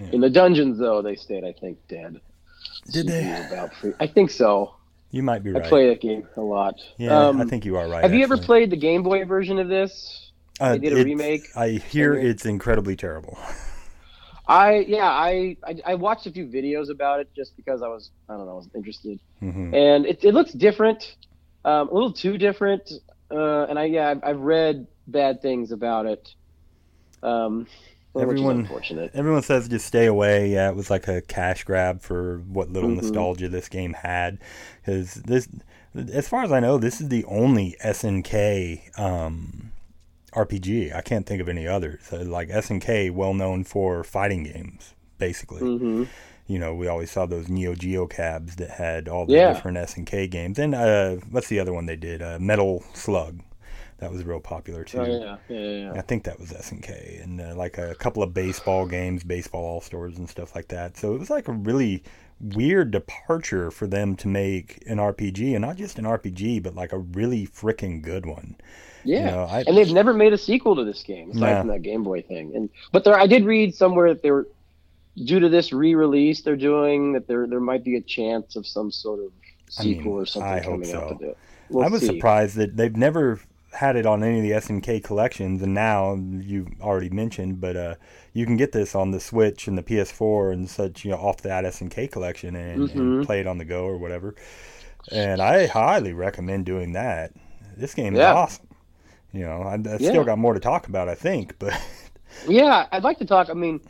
Yeah. 0.00 0.06
In 0.12 0.20
the 0.20 0.28
dungeons, 0.30 0.78
though, 0.78 1.00
they 1.00 1.14
stayed, 1.14 1.44
I 1.44 1.52
think, 1.52 1.78
dead. 1.88 2.20
Did 2.92 3.06
they? 3.06 3.46
About 3.48 3.72
free. 3.74 3.92
I 4.00 4.06
think 4.06 4.30
so. 4.30 4.74
You 5.10 5.22
might 5.22 5.42
be 5.42 5.52
I 5.54 5.58
right. 5.58 5.68
play 5.68 5.88
that 5.88 6.00
game 6.00 6.28
a 6.36 6.40
lot. 6.40 6.74
yeah, 6.98 7.16
Um, 7.16 7.40
I 7.40 7.44
think 7.44 7.64
you 7.64 7.76
are 7.76 7.88
right. 7.88 8.02
Have 8.02 8.14
you 8.14 8.22
ever 8.24 8.36
played 8.36 8.70
the 8.70 8.76
Game 8.76 9.02
Boy 9.02 9.24
version 9.24 9.58
of 9.58 9.68
this? 9.68 10.32
Uh, 10.60 10.72
they 10.72 10.78
did 10.78 10.92
a 10.92 11.04
remake? 11.04 11.46
I 11.56 11.68
hear 11.70 12.14
it's 12.14 12.46
incredibly 12.46 12.96
terrible. 12.96 13.38
I 14.48 14.84
yeah, 14.88 15.04
I, 15.08 15.56
I 15.64 15.76
I 15.86 15.94
watched 15.94 16.26
a 16.26 16.30
few 16.30 16.46
videos 16.46 16.90
about 16.90 17.20
it 17.20 17.28
just 17.36 17.56
because 17.56 17.82
I 17.82 17.88
was 17.88 18.10
I 18.28 18.36
don't 18.36 18.46
know 18.46 18.52
I 18.52 18.54
was 18.54 18.68
interested, 18.74 19.18
hmm 19.40 19.72
and 19.72 20.06
it 20.06 20.22
it 20.24 20.34
looks 20.34 20.52
different, 20.52 21.02
um, 21.64 21.88
a 21.88 21.94
little 21.94 22.12
too 22.12 22.38
different, 22.38 22.82
uh, 23.34 23.64
and 23.64 23.78
I 23.78 23.84
yeah 23.86 24.10
I've, 24.10 24.20
I've 24.22 24.40
read 24.40 24.86
bad 25.06 25.42
things 25.42 25.72
about 25.72 26.06
it. 26.06 26.28
Um, 27.22 27.66
Everyone- 28.22 28.60
unfortunate. 28.60 29.10
Everyone 29.14 29.42
says 29.42 29.68
just 29.68 29.86
stay 29.86 30.06
away. 30.06 30.48
Yeah, 30.48 30.68
it 30.70 30.76
was 30.76 30.90
like 30.90 31.08
a 31.08 31.20
cash 31.22 31.64
grab 31.64 32.00
for 32.02 32.38
what 32.48 32.70
little 32.70 32.90
Mhm. 32.90 32.96
nostalgia 33.02 33.48
this 33.48 33.68
game 33.68 33.92
had. 33.94 34.38
Because 34.84 35.14
this, 35.14 35.48
as 36.12 36.28
far 36.28 36.42
as 36.44 36.52
I 36.52 36.60
know, 36.60 36.78
this 36.78 37.00
is 37.00 37.08
the 37.08 37.24
only 37.24 37.76
SNK 37.80 38.82
um, 38.98 39.72
RPG. 40.34 40.92
I 40.94 41.00
can't 41.00 41.26
think 41.26 41.40
of 41.40 41.48
any 41.48 41.66
others. 41.66 42.02
Uh, 42.12 42.18
like 42.24 42.48
SNK, 42.50 43.10
well 43.10 43.34
known 43.34 43.64
for 43.64 44.04
fighting 44.04 44.42
games, 44.44 44.94
basically. 45.18 45.60
hmm 45.60 46.04
You 46.48 46.60
know, 46.60 46.74
we 46.74 46.86
always 46.86 47.10
saw 47.10 47.26
those 47.26 47.48
Neo 47.48 47.74
Geo 47.74 48.06
cabs 48.06 48.54
that 48.56 48.70
had 48.70 49.08
all 49.08 49.26
the 49.26 49.32
Yeah. 49.32 49.52
different 49.52 49.78
SNK 49.78 50.28
games. 50.28 50.58
And 50.60 50.74
uh, 50.76 51.16
what's 51.30 51.48
the 51.48 51.58
other 51.58 51.72
one 51.72 51.86
they 51.86 51.96
did? 51.96 52.22
Uh, 52.22 52.38
Metal 52.40 52.84
Slug. 52.94 53.40
That 53.98 54.12
was 54.12 54.24
real 54.24 54.40
popular 54.40 54.84
too. 54.84 54.98
Oh 54.98 55.04
yeah, 55.04 55.36
yeah, 55.48 55.58
yeah. 55.58 55.92
yeah. 55.92 55.92
I 55.94 56.02
think 56.02 56.24
that 56.24 56.38
was 56.38 56.50
SNK, 56.52 57.22
and 57.24 57.40
uh, 57.40 57.54
like 57.56 57.78
a 57.78 57.94
couple 57.94 58.22
of 58.22 58.34
baseball 58.34 58.86
games, 58.86 59.24
baseball 59.24 59.64
all 59.64 59.80
stars 59.80 60.18
and 60.18 60.28
stuff 60.28 60.54
like 60.54 60.68
that. 60.68 60.96
So 60.98 61.14
it 61.14 61.18
was 61.18 61.30
like 61.30 61.48
a 61.48 61.52
really 61.52 62.02
weird 62.38 62.90
departure 62.90 63.70
for 63.70 63.86
them 63.86 64.14
to 64.16 64.28
make 64.28 64.82
an 64.86 64.98
RPG, 64.98 65.52
and 65.54 65.62
not 65.62 65.76
just 65.76 65.98
an 65.98 66.04
RPG, 66.04 66.62
but 66.62 66.74
like 66.74 66.92
a 66.92 66.98
really 66.98 67.46
freaking 67.46 68.02
good 68.02 68.26
one. 68.26 68.56
Yeah. 69.04 69.18
You 69.18 69.24
know, 69.26 69.42
I, 69.44 69.64
and 69.66 69.76
they've 69.78 69.92
never 69.92 70.12
made 70.12 70.32
a 70.32 70.38
sequel 70.38 70.76
to 70.76 70.84
this 70.84 71.02
game 71.02 71.30
aside 71.30 71.40
Nah. 71.40 71.58
from 71.60 71.68
that 71.68 71.82
Game 71.82 72.02
Boy 72.02 72.22
thing. 72.22 72.54
And 72.54 72.68
but 72.92 73.04
there, 73.04 73.18
I 73.18 73.26
did 73.26 73.44
read 73.44 73.74
somewhere 73.74 74.08
that 74.12 74.22
they 74.22 74.30
were 74.30 74.48
due 75.24 75.40
to 75.40 75.48
this 75.48 75.72
re-release 75.72 76.42
they're 76.42 76.56
doing 76.56 77.14
that 77.14 77.26
there 77.26 77.46
there 77.46 77.58
might 77.60 77.82
be 77.82 77.96
a 77.96 78.00
chance 78.02 78.54
of 78.54 78.66
some 78.66 78.90
sort 78.92 79.18
of 79.18 79.32
I 79.78 79.84
mean, 79.84 79.96
sequel 79.96 80.12
or 80.12 80.26
something 80.26 80.50
I 80.52 80.56
hope 80.60 80.72
coming 80.82 80.88
so. 80.90 81.00
out 81.00 81.12
of 81.12 81.22
it. 81.22 81.38
We'll 81.70 81.84
I 81.84 81.88
was 81.88 82.02
see. 82.02 82.08
surprised 82.08 82.56
that 82.56 82.76
they've 82.76 82.94
never 82.94 83.40
had 83.76 83.96
it 83.96 84.06
on 84.06 84.22
any 84.24 84.38
of 84.38 84.42
the 84.42 84.52
SNK 84.54 85.00
collections, 85.00 85.62
and 85.62 85.74
now 85.74 86.14
you 86.14 86.68
already 86.80 87.10
mentioned, 87.10 87.60
but 87.60 87.76
uh, 87.76 87.94
you 88.32 88.46
can 88.46 88.56
get 88.56 88.72
this 88.72 88.94
on 88.94 89.10
the 89.10 89.20
Switch 89.20 89.68
and 89.68 89.78
the 89.78 89.82
PS4 89.82 90.52
and 90.52 90.68
such, 90.68 91.04
you 91.04 91.10
know, 91.12 91.18
off 91.18 91.42
that 91.42 91.64
SNK 91.64 92.06
collection 92.08 92.56
and, 92.56 92.90
and 92.90 93.12
Mhm. 93.12 93.22
play 93.22 93.40
it 93.40 93.46
on 93.46 93.58
the 93.58 93.64
go 93.64 93.84
or 93.84 93.98
whatever. 93.98 94.34
And 95.08 95.42
I 95.42 95.66
highly 95.66 96.12
recommend 96.12 96.66
doing 96.66 96.92
that. 96.94 97.32
This 97.76 97.94
game 97.94 98.16
is 98.16 98.24
awesome. 98.24 98.68
You 99.32 99.42
know, 99.46 99.62
I, 99.62 99.78
I 99.94 99.98
Yeah. 99.98 99.98
still 99.98 100.24
got 100.24 100.38
more 100.38 100.54
to 100.54 100.60
talk 100.60 100.88
about, 100.88 101.08
I 101.08 101.14
think, 101.16 101.58
but 101.58 101.74
Yeah, 102.42 102.86
I'd 102.92 103.02
like 103.04 103.18
to 103.18 103.24
talk. 103.26 103.48
I 103.50 103.54
mean, 103.54 103.80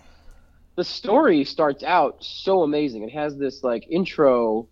the 0.76 0.84
story 0.84 1.44
starts 1.44 1.84
out 1.84 2.24
so 2.24 2.62
amazing. 2.62 3.04
It 3.04 3.12
has 3.12 3.36
this 3.38 3.62
like 3.64 3.86
intro 3.90 4.68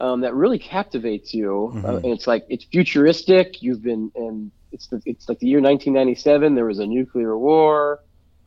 um, 0.00 0.20
that 0.22 0.34
really 0.34 0.58
captivates 0.58 1.32
you, 1.34 1.72
uh, 1.76 1.78
Mhm. 1.78 1.96
and 1.96 2.06
it's 2.06 2.26
like 2.26 2.44
it's 2.48 2.64
futuristic. 2.64 3.62
You've 3.62 3.82
been 3.82 4.10
and 4.16 4.50
it's 4.72 4.88
the, 4.88 5.00
it's 5.06 5.28
like 5.28 5.38
the 5.38 5.46
year 5.46 5.60
1997. 5.60 6.54
There 6.54 6.64
was 6.66 6.78
a 6.80 6.86
nuclear 6.86 7.38
war. 7.38 8.00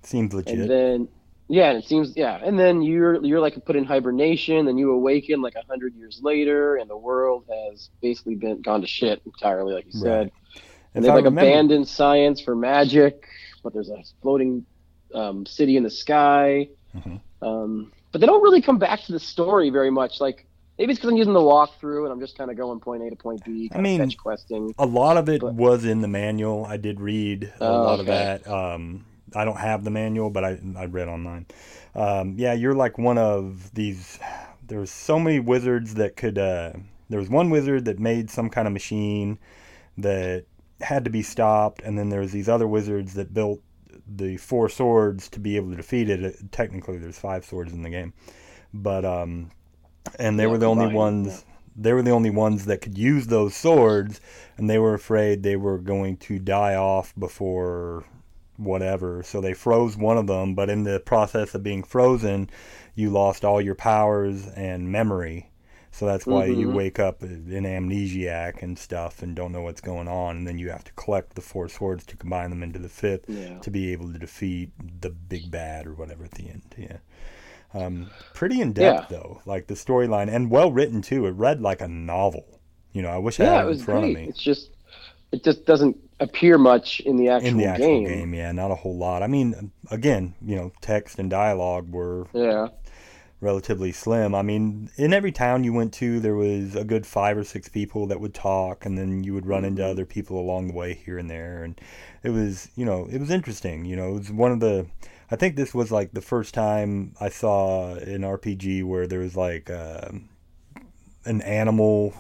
seems 0.03 0.33
legit. 0.33 0.60
and 0.60 0.69
then 0.69 1.07
yeah 1.49 1.69
and 1.69 1.77
it 1.81 1.86
seems 1.86 2.13
yeah 2.17 2.39
and 2.43 2.57
then 2.60 2.81
you're 2.81 3.23
you're 3.25 3.39
like 3.39 3.55
put 3.65 3.75
in 3.77 3.83
hibernation 3.86 4.65
then 4.65 4.77
you 4.77 4.91
awaken 4.91 5.41
like 5.41 5.55
a 5.55 5.63
hundred 5.67 5.93
years 5.95 6.19
later 6.21 6.75
and 6.75 6.89
the 6.89 6.95
world 6.97 7.43
has 7.49 7.89
basically 8.01 8.36
been 8.36 8.62
gone 8.62 8.81
to 8.81 8.88
shit 8.88 9.21
entirely 9.25 9.73
like 9.73 9.86
you 9.86 9.91
said 9.93 10.23
Right. 10.23 10.31
and 10.93 11.03
they've 11.03 11.12
I 11.12 11.15
like 11.15 11.23
remember- 11.25 11.49
abandoned 11.49 11.88
science 11.88 12.39
for 12.41 12.53
magic 12.55 13.25
but 13.63 13.73
there's 13.73 13.89
a 13.89 14.01
floating 14.21 14.65
um, 15.13 15.45
city 15.45 15.77
in 15.77 15.83
the 15.83 15.89
sky 15.89 16.69
Mhm. 16.95 17.19
um, 17.41 17.91
but 18.12 18.19
they 18.21 18.27
don't 18.27 18.43
really 18.43 18.62
come 18.62 18.77
back 18.77 19.01
to 19.03 19.12
the 19.13 19.19
story 19.19 19.69
very 19.69 19.89
much 19.91 20.19
like 20.21 20.45
maybe 20.78 20.92
it's 20.92 21.00
because 21.00 21.12
i'm 21.12 21.18
using 21.18 21.34
the 21.34 21.40
walkthrough 21.40 22.04
and 22.04 22.12
i'm 22.12 22.20
just 22.20 22.38
kind 22.38 22.50
of 22.52 22.58
going 22.58 22.80
point 22.80 23.04
a 23.04 23.10
to 23.10 23.16
point 23.16 23.44
B. 23.44 23.70
I 23.74 23.82
mean, 23.82 24.10
questing 24.12 24.74
A 24.78 24.86
lot 24.86 25.18
of 25.18 25.30
it 25.30 25.42
But- 25.42 25.54
was 25.56 25.86
in 25.86 26.02
the 26.02 26.08
manual. 26.08 26.66
I 26.66 26.78
did 26.78 27.00
read 27.02 27.52
a 27.60 27.63
Oh, 27.68 27.84
lot 27.84 28.00
of 28.00 28.06
that. 28.08 28.48
Um, 28.48 29.06
I 29.36 29.44
don't 29.46 29.58
have 29.60 29.84
the 29.84 29.90
manual, 29.92 30.30
but 30.30 30.44
I 30.46 30.60
I 30.78 30.86
read 30.86 31.08
online. 31.08 31.46
Um, 31.96 32.36
yeah, 32.38 32.54
you're 32.54 32.76
like 32.76 32.98
one 32.98 33.18
of 33.18 33.74
these. 33.74 34.20
There 34.66 34.80
was 34.80 34.92
so 34.92 35.20
many 35.20 35.40
wizards 35.40 35.96
that 35.96 36.16
could. 36.16 36.38
Uh, 36.38 36.74
there 37.10 37.20
was 37.20 37.30
one 37.30 37.50
wizard 37.50 37.86
that 37.86 38.00
made 38.00 38.30
some 38.30 38.50
kind 38.50 38.68
of 38.68 38.74
machine 38.74 39.38
that 39.98 40.46
had 40.82 41.04
to 41.06 41.10
be 41.10 41.22
stopped, 41.24 41.82
and 41.82 41.98
then 41.98 42.10
there 42.10 42.22
was 42.22 42.32
these 42.32 42.48
other 42.48 42.68
wizards 42.68 43.13
that 43.16 43.34
built 43.34 43.62
the 44.08 44.38
four 44.38 44.70
swords 44.70 45.28
to 45.30 45.40
be 45.40 45.56
able 45.58 45.72
to 45.72 45.76
defeat 45.76 46.10
it. 46.10 46.52
Technically, 46.52 46.98
there's 46.98 47.20
five 47.20 47.44
swords 47.44 47.74
in 47.74 47.82
the 47.82 47.90
game, 47.90 48.13
but 48.74 49.04
um, 49.04 49.50
and 50.20 50.39
they 50.39 50.43
Yeah, 50.43 50.50
were 50.50 50.58
the 50.58 50.65
only 50.65 50.86
combined, 50.86 51.26
ones. 51.26 51.46
They 51.76 51.93
were 51.93 52.02
the 52.02 52.12
only 52.12 52.32
ones 52.32 52.65
that 52.65 52.82
could 52.82 52.98
use 52.98 53.28
those 53.28 53.56
swords, 53.56 54.20
and 54.58 54.70
they 54.70 54.80
were 54.80 54.96
afraid 54.96 55.43
they 55.43 55.56
were 55.56 55.78
going 55.78 56.17
to 56.17 56.39
die 56.39 56.76
off 56.76 57.13
before 57.17 58.04
whatever. 58.58 59.22
So 59.22 59.41
they 59.41 59.54
froze 59.54 59.96
one 59.96 60.17
of 60.17 60.26
them, 60.26 60.56
but 60.56 60.70
in 60.70 60.84
the 60.84 61.00
process 61.00 61.54
of 61.54 61.62
being 61.62 61.84
frozen, 61.84 62.50
you 62.96 63.12
lost 63.12 63.46
all 63.46 63.62
your 63.62 63.76
powers 63.76 64.48
and 64.48 64.91
memory. 64.91 65.52
So 65.91 66.06
that's 66.06 66.26
why 66.28 66.46
you 66.46 66.67
Mhm. 66.67 66.74
wake 66.74 67.00
up 67.00 67.22
an 67.24 67.46
amnesiac 67.48 68.62
and 68.62 68.78
stuff 68.78 69.22
and 69.24 69.36
don't 69.36 69.52
know 69.52 69.62
what's 69.62 69.82
going 69.82 70.08
on, 70.08 70.38
and 70.38 70.48
then 70.48 70.58
you 70.60 70.70
have 70.70 70.84
to 70.84 70.91
collect 70.93 71.36
the 71.36 71.41
four 71.41 71.70
swords 71.70 72.06
to 72.08 72.17
combine 72.17 72.50
them 72.50 72.62
into 72.63 72.80
the 72.80 72.89
fifth 72.89 73.26
Yeah. 73.28 73.58
to 73.60 73.72
be 73.72 73.91
able 73.91 74.12
to 74.12 74.20
defeat 74.20 74.72
the 75.02 75.10
big 75.10 75.50
bad 75.52 75.88
or 75.88 75.93
whatever 75.93 76.24
at 76.24 76.32
the 76.32 76.50
end. 76.50 76.76
Yeah. 76.78 76.98
Um, 77.78 78.10
pretty 78.34 78.62
in 78.62 78.74
depth 78.74 79.10
though, 79.10 79.42
like 79.46 79.68
the 79.68 79.74
storyline 79.74 80.34
and 80.34 80.50
well 80.50 80.72
written 80.72 81.02
too. 81.02 81.26
It 81.26 81.32
read 81.32 81.62
like 81.62 81.82
a 81.82 81.88
novel. 81.88 82.60
You 82.94 83.02
know, 83.02 83.10
I 83.10 83.18
wish 83.18 83.40
I 83.40 83.44
Yeah, 83.44 83.54
had 83.56 83.60
it 83.62 83.63
it 83.63 83.63
in 83.63 83.68
was 83.70 83.84
front 83.84 84.02
great. 84.02 84.18
of 84.18 84.24
me. 84.24 84.30
It's 84.30 84.42
just 84.42 84.72
it 85.32 85.44
just 85.44 85.66
doesn't 85.66 85.98
appear 86.20 86.58
much 86.58 87.00
in 87.02 87.18
the 87.18 87.30
actual, 87.30 87.50
in 87.50 87.58
the 87.58 87.66
actual 87.66 88.02
game. 88.02 88.08
game. 88.08 88.34
yeah, 88.34 88.52
not 88.52 88.72
a 88.72 88.76
whole 88.76 88.98
lot. 88.98 89.22
I 89.24 89.28
mean, 89.28 89.72
again, 89.92 90.34
you 90.42 90.56
know, 90.56 90.72
text 90.82 91.20
and 91.20 91.30
dialogue 91.30 91.92
were 91.92 92.28
Yeah. 92.34 92.70
relatively 93.40 93.92
slim. 93.92 94.34
I 94.34 94.42
mean, 94.42 94.90
in 94.96 95.13
every 95.13 95.32
town 95.32 95.63
you 95.63 95.74
went 95.74 95.94
to, 95.96 96.20
there 96.20 96.36
was 96.36 96.76
a 96.76 96.84
good 96.84 97.06
five 97.06 97.38
or 97.38 97.44
six 97.44 97.70
people 97.70 98.08
that 98.08 98.20
would 98.20 98.34
talk, 98.34 98.86
and 98.86 98.98
then 98.98 99.24
you 99.24 99.34
would 99.36 99.46
run 99.46 99.63
into 99.66 99.84
Mhm. 99.84 99.92
other 99.92 100.06
people 100.06 100.40
along 100.40 100.68
the 100.68 100.74
way 100.74 100.94
here 100.96 101.18
and 101.20 101.30
there, 101.30 101.63
and 101.63 101.80
it 102.24 102.32
was, 102.32 102.70
you 102.76 102.86
know, 102.86 103.08
it 103.12 103.20
was 103.20 103.30
interesting. 103.30 103.86
You 103.86 103.96
know, 103.96 104.10
it 104.10 104.20
was 104.20 104.32
one 104.32 104.52
of 104.52 104.60
the. 104.60 104.88
I 105.30 105.36
think 105.36 105.56
this 105.56 105.74
was 105.74 105.92
like 105.92 106.12
the 106.13 106.22
first 106.22 106.54
time 106.54 107.13
I 107.20 107.30
saw 107.30 107.96
an 107.96 108.24
RPG 108.24 108.84
where 108.84 109.08
there 109.08 109.20
was 109.20 109.36
like 109.36 109.70
uh, 109.70 110.10
an 111.26 111.42
animal 111.42 112.13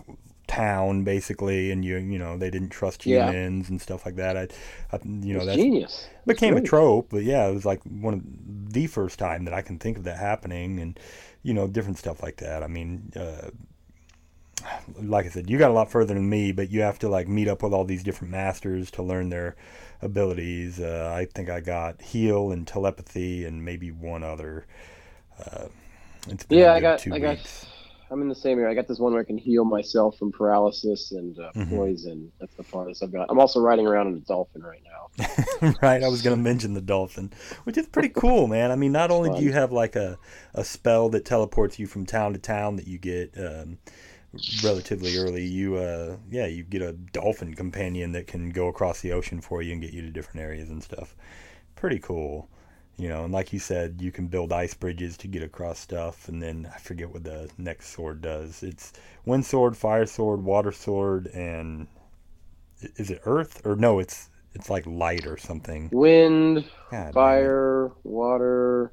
town 0.47 1.03
basically 1.03 1.71
and 1.71 1.83
you 1.83 1.97
you 1.97 2.17
know 2.17 2.37
they 2.37 2.49
didn't 2.49 2.69
trust 2.69 3.05
Yeah. 3.05 3.25
humans 3.25 3.69
and 3.69 3.81
stuff 3.81 4.05
like 4.05 4.15
that 4.15 4.37
I, 4.37 4.47
I 4.93 4.99
you 5.03 5.33
know 5.33 5.39
it's 5.39 5.45
that's 5.47 5.57
genius. 5.57 6.07
Became 6.25 6.55
a 6.57 6.61
trope, 6.61 7.07
but 7.09 7.23
yeah, 7.23 7.47
it 7.47 7.53
was 7.53 7.65
like 7.65 7.81
one 7.83 8.13
of 8.13 8.21
the 8.73 8.87
first 8.87 9.17
time 9.19 9.45
that 9.45 9.53
I 9.53 9.61
can 9.61 9.79
think 9.79 9.97
of 9.97 10.03
that 10.03 10.17
happening, 10.17 10.77
and 10.79 10.99
you 11.41 11.53
know, 11.53 11.67
different 11.69 11.97
stuff 11.97 12.21
like 12.21 12.35
that. 12.37 12.63
I 12.63 12.67
mean, 12.67 13.13
uh, 13.15 13.49
like 15.01 15.25
I 15.25 15.29
said, 15.29 15.49
you 15.49 15.57
got 15.57 15.71
a 15.71 15.73
lot 15.73 15.91
further 15.91 16.13
than 16.13 16.29
me, 16.29 16.51
but 16.51 16.69
you 16.69 16.81
have 16.81 16.99
to 16.99 17.09
like 17.09 17.27
meet 17.27 17.47
up 17.47 17.63
with 17.63 17.73
all 17.73 17.85
these 17.85 18.03
different 18.03 18.31
masters 18.31 18.91
to 18.91 19.03
learn 19.03 19.29
their 19.29 19.55
abilities. 20.01 20.79
Uh, 20.79 21.13
I 21.15 21.25
think 21.25 21.49
I 21.49 21.59
got 21.59 22.01
heal 22.01 22.51
and 22.51 22.67
telepathy 22.67 23.45
and 23.45 23.63
maybe 23.63 23.91
one 23.91 24.23
other. 24.23 24.65
Uh, 25.39 25.67
it's 26.29 26.45
Yeah, 26.49 26.73
I 26.73 26.81
got 26.81 27.05
I 27.11 27.19
got. 27.19 27.37
I'm 28.09 28.21
in 28.21 28.29
the 28.29 28.35
same 28.35 28.57
area. 28.57 28.71
I 28.71 28.73
got 28.73 28.87
this 28.87 28.99
one 28.99 29.11
where 29.11 29.21
I 29.21 29.25
can 29.25 29.37
heal 29.37 29.65
myself 29.65 30.17
from 30.17 30.31
paralysis 30.31 31.11
and 31.11 31.37
uh, 31.37 31.51
Mhm. 31.53 31.69
poison. 31.69 32.31
That's 32.39 32.55
the 32.55 32.63
farthest 32.63 33.03
I've 33.03 33.11
got. 33.11 33.29
I'm 33.29 33.39
also 33.39 33.59
riding 33.59 33.85
around 33.85 34.07
in 34.07 34.13
a 34.15 34.21
dolphin 34.21 34.63
right 34.63 34.81
now. 34.85 35.73
right, 35.81 36.01
I 36.03 36.07
was 36.07 36.21
going 36.21 36.37
to 36.37 36.41
mention 36.41 36.73
the 36.73 36.81
dolphin, 36.81 37.31
which 37.63 37.77
is 37.77 37.87
pretty 37.87 38.09
cool, 38.09 38.47
man. 38.47 38.71
I 38.71 38.75
mean, 38.75 38.91
not 38.91 39.11
only 39.11 39.29
do 39.29 39.43
you 39.43 39.51
have 39.51 39.71
like 39.71 39.95
a, 39.95 40.17
a 40.53 40.63
spell 40.63 41.09
that 41.09 41.25
teleports 41.25 41.79
you 41.79 41.87
from 41.87 42.05
town 42.05 42.33
to 42.33 42.39
town 42.39 42.75
that 42.77 42.87
you 42.87 42.97
get 42.97 43.33
um, 43.37 43.79
relatively 44.63 45.17
early, 45.17 45.45
you 45.45 45.75
uh, 45.75 46.17
yeah, 46.29 46.45
you 46.45 46.63
get 46.63 46.81
a 46.81 46.93
dolphin 46.93 47.53
companion 47.53 48.11
that 48.13 48.27
can 48.27 48.49
go 48.49 48.67
across 48.67 49.01
the 49.01 49.11
ocean 49.11 49.41
for 49.41 49.61
you 49.61 49.73
and 49.73 49.81
get 49.81 49.93
you 49.93 50.01
to 50.01 50.09
different 50.09 50.41
areas 50.41 50.69
and 50.69 50.83
stuff. 50.83 51.15
Pretty 51.75 51.99
cool. 51.99 52.49
You 52.97 53.09
know, 53.09 53.25
and 53.25 53.33
like 53.33 53.53
you 53.53 53.59
said, 53.59 54.01
you 54.01 54.11
can 54.11 54.25
build 54.27 54.51
ice 54.51 54.73
bridges 54.73 55.17
to 55.17 55.27
get 55.27 55.43
across 55.43 55.79
stuff, 55.79 56.27
and 56.27 56.41
then 56.41 56.69
I 56.73 56.79
forget 56.79 57.11
what 57.11 57.23
the 57.23 57.49
next 57.57 57.89
sword 57.89 58.21
does. 58.21 58.63
It's 58.63 58.93
wind 59.25 59.45
sword, 59.45 59.77
fire 59.77 60.07
sword, 60.07 60.43
water 60.43 60.71
sword, 60.71 61.27
and 61.27 61.87
is 62.81 63.11
it 63.11 63.21
earth 63.25 63.61
or 63.65 63.75
no? 63.75 63.99
It's 63.99 64.29
it's 64.53 64.69
like 64.69 64.85
light 64.87 65.27
or 65.27 65.37
something. 65.37 65.89
Wind, 65.93 66.65
God 66.89 67.13
fire, 67.13 67.91
water. 68.03 68.91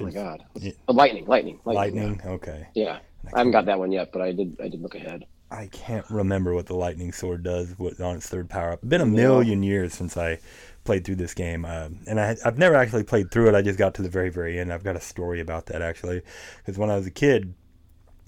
Oh 0.00 0.04
my 0.04 0.10
god. 0.10 0.44
Lightning, 0.88 1.26
lightning, 1.26 1.60
lightning. 1.66 1.66
Lightning. 1.66 2.22
Okay. 2.24 2.68
Yeah. 2.74 3.00
I 3.26 3.30
I 3.34 3.38
haven't 3.38 3.52
got 3.52 3.66
that 3.66 3.78
one 3.78 3.92
yet, 3.92 4.12
but 4.12 4.22
I 4.22 4.32
did 4.32 4.56
I 4.62 4.68
did 4.68 4.80
look 4.80 4.94
ahead. 4.94 5.26
I 5.50 5.68
can't 5.68 6.08
remember 6.10 6.54
what 6.54 6.66
the 6.66 6.76
lightning 6.76 7.10
sword 7.12 7.42
does 7.42 7.74
what, 7.78 7.98
on 8.00 8.16
its 8.16 8.28
third 8.28 8.50
power 8.50 8.72
up. 8.72 8.80
It's 8.80 8.88
been 8.88 9.00
a 9.00 9.06
million 9.06 9.62
years 9.62 9.94
since 9.94 10.16
I 10.16 10.40
played 10.84 11.04
through 11.04 11.16
this 11.16 11.32
game, 11.34 11.64
uh, 11.64 11.88
and 12.06 12.20
I, 12.20 12.36
I've 12.44 12.58
never 12.58 12.74
actually 12.74 13.04
played 13.04 13.30
through 13.30 13.48
it. 13.48 13.54
I 13.54 13.62
just 13.62 13.78
got 13.78 13.94
to 13.94 14.02
the 14.02 14.10
very, 14.10 14.28
very 14.28 14.58
end. 14.58 14.72
I've 14.72 14.84
got 14.84 14.96
a 14.96 15.00
story 15.00 15.40
about 15.40 15.66
that 15.66 15.80
actually, 15.80 16.22
because 16.58 16.78
when 16.78 16.90
I 16.90 16.96
was 16.96 17.06
a 17.06 17.10
kid, 17.10 17.54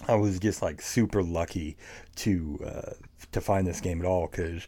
I 0.09 0.15
was 0.15 0.39
just 0.39 0.63
like 0.63 0.81
super 0.81 1.23
lucky 1.23 1.77
to 2.17 2.59
uh, 2.65 2.93
to 3.33 3.41
find 3.41 3.67
this 3.67 3.81
game 3.81 4.01
at 4.01 4.07
all. 4.07 4.27
Because 4.27 4.67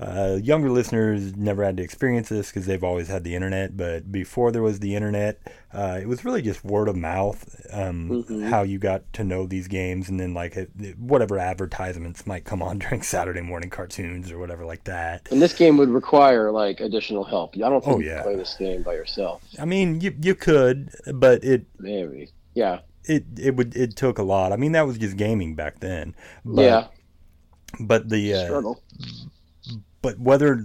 uh, 0.00 0.38
younger 0.42 0.70
listeners 0.70 1.36
never 1.36 1.62
had 1.62 1.76
to 1.76 1.82
experience 1.82 2.28
this 2.28 2.48
because 2.50 2.66
they've 2.66 2.82
always 2.82 3.06
had 3.08 3.22
the 3.22 3.34
internet. 3.34 3.76
But 3.76 4.10
before 4.10 4.50
there 4.50 4.62
was 4.62 4.80
the 4.80 4.96
internet, 4.96 5.40
uh, 5.72 5.98
it 6.02 6.08
was 6.08 6.24
really 6.24 6.42
just 6.42 6.64
word 6.64 6.88
of 6.88 6.96
mouth. 6.96 7.64
Um, 7.72 8.24
Mhm. 8.28 8.48
How 8.48 8.62
you 8.62 8.78
got 8.78 9.10
to 9.14 9.24
know 9.24 9.46
these 9.46 9.68
games, 9.68 10.08
and 10.08 10.18
then 10.18 10.34
like 10.34 10.56
whatever 10.98 11.38
advertisements 11.38 12.26
might 12.26 12.44
come 12.44 12.60
on 12.60 12.78
during 12.80 13.02
Saturday 13.02 13.40
morning 13.40 13.70
cartoons 13.70 14.32
or 14.32 14.38
whatever 14.38 14.64
like 14.64 14.82
that. 14.84 15.28
And 15.30 15.40
this 15.40 15.52
game 15.54 15.76
would 15.76 15.90
require 15.90 16.50
like 16.50 16.80
additional 16.80 17.22
help. 17.24 17.54
I 17.56 17.60
don't 17.68 17.84
think 17.84 17.96
Oh, 17.96 18.00
you 18.00 18.06
yeah. 18.06 18.14
can 18.16 18.24
play 18.24 18.36
this 18.36 18.54
game 18.58 18.82
by 18.82 18.94
yourself. 18.94 19.42
I 19.60 19.64
mean, 19.64 20.00
you 20.00 20.12
you 20.20 20.34
could, 20.34 20.90
but 21.14 21.44
it 21.44 21.66
Maybe. 21.78 22.30
Yeah. 22.54 22.80
it 23.04 23.24
it 23.38 23.54
would 23.56 23.76
it 23.76 23.94
took 23.96 24.18
a 24.18 24.22
lot. 24.24 24.52
I 24.52 24.56
mean, 24.56 24.72
that 24.72 24.86
was 24.86 24.98
just 24.98 25.16
gaming 25.16 25.54
back 25.54 25.78
then. 25.80 26.14
But, 26.44 26.62
yeah. 26.62 26.86
But 27.80 28.08
the 28.08 28.34
uh, 28.34 28.44
Struggle. 28.46 28.82
But 30.04 30.20
whether 30.20 30.62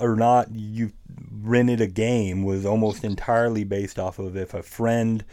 or 0.00 0.16
not 0.16 0.48
you 0.52 0.90
rented 1.30 1.80
a 1.80 1.86
game 1.86 2.42
was 2.42 2.66
almost 2.66 3.04
entirely 3.04 3.62
based 3.62 4.00
off 4.00 4.18
of 4.18 4.36
if 4.36 4.52
a 4.52 4.64
friend 4.64 5.24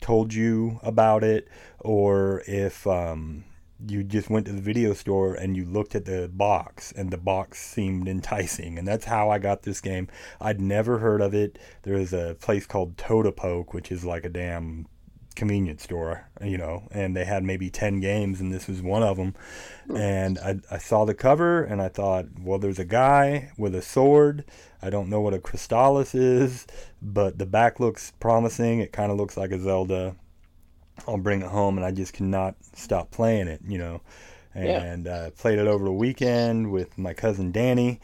told 0.00 0.34
you 0.34 0.80
about 0.82 1.22
it 1.22 1.46
or 1.78 2.42
if 2.48 2.88
um, 2.88 3.44
you 3.86 4.02
just 4.02 4.28
went 4.28 4.46
to 4.46 4.52
the 4.52 4.60
video 4.60 4.92
store 4.92 5.34
and 5.34 5.56
you 5.56 5.64
looked 5.66 5.94
at 5.94 6.04
the 6.04 6.28
box 6.34 6.90
and 6.90 7.12
the 7.12 7.16
box 7.16 7.60
seemed 7.60 8.08
enticing 8.16 8.76
and 8.76 8.88
that's 8.88 9.04
how 9.04 9.30
I 9.30 9.38
got 9.38 9.62
this 9.62 9.80
game. 9.80 10.08
I'd 10.40 10.60
never 10.60 10.98
heard 10.98 11.20
of 11.20 11.32
it. 11.32 11.60
There 11.82 11.94
was 11.94 12.12
a 12.12 12.36
place 12.40 12.66
called 12.66 12.98
Tote-A-Poke 12.98 13.72
which 13.72 13.92
is 13.92 14.04
like 14.04 14.24
a 14.24 14.28
damn 14.28 14.88
convenience 15.36 15.82
store, 15.82 16.28
you 16.42 16.58
know, 16.58 16.88
and 16.90 17.16
they 17.16 17.24
had 17.24 17.42
maybe 17.44 17.70
10 17.70 18.00
games 18.00 18.40
and 18.40 18.52
this 18.52 18.66
was 18.66 18.82
one 18.82 19.02
of 19.02 19.16
them. 19.16 19.34
And 19.94 20.38
I, 20.38 20.60
I 20.70 20.78
saw 20.78 21.04
the 21.04 21.14
cover 21.14 21.62
and 21.62 21.80
I 21.80 21.88
thought, 21.88 22.26
well, 22.40 22.58
there's 22.58 22.78
a 22.78 22.84
guy 22.84 23.52
with 23.56 23.74
a 23.74 23.82
sword. 23.82 24.44
I 24.82 24.90
don't 24.90 25.08
know 25.08 25.20
what 25.20 25.34
a 25.34 25.38
Crystalis 25.38 26.14
is, 26.14 26.66
but 27.00 27.38
the 27.38 27.46
back 27.46 27.80
looks 27.80 28.12
promising. 28.20 28.80
It 28.80 28.92
kind 28.92 29.10
of 29.10 29.18
looks 29.18 29.36
like 29.36 29.52
a 29.52 29.60
Zelda. 29.60 30.16
I'll 31.06 31.18
bring 31.18 31.42
it 31.42 31.48
home 31.48 31.76
and 31.76 31.86
I 31.86 31.92
just 31.92 32.12
cannot 32.12 32.56
stop 32.74 33.10
playing 33.10 33.48
it, 33.48 33.60
you 33.66 33.78
know. 33.78 34.02
Yeah. 34.54 34.82
And 34.82 35.06
uh, 35.06 35.30
played 35.30 35.60
it 35.60 35.68
over 35.68 35.84
the 35.84 35.92
weekend 35.92 36.72
with 36.72 36.98
my 36.98 37.14
cousin 37.14 37.52
Danny, 37.52 38.00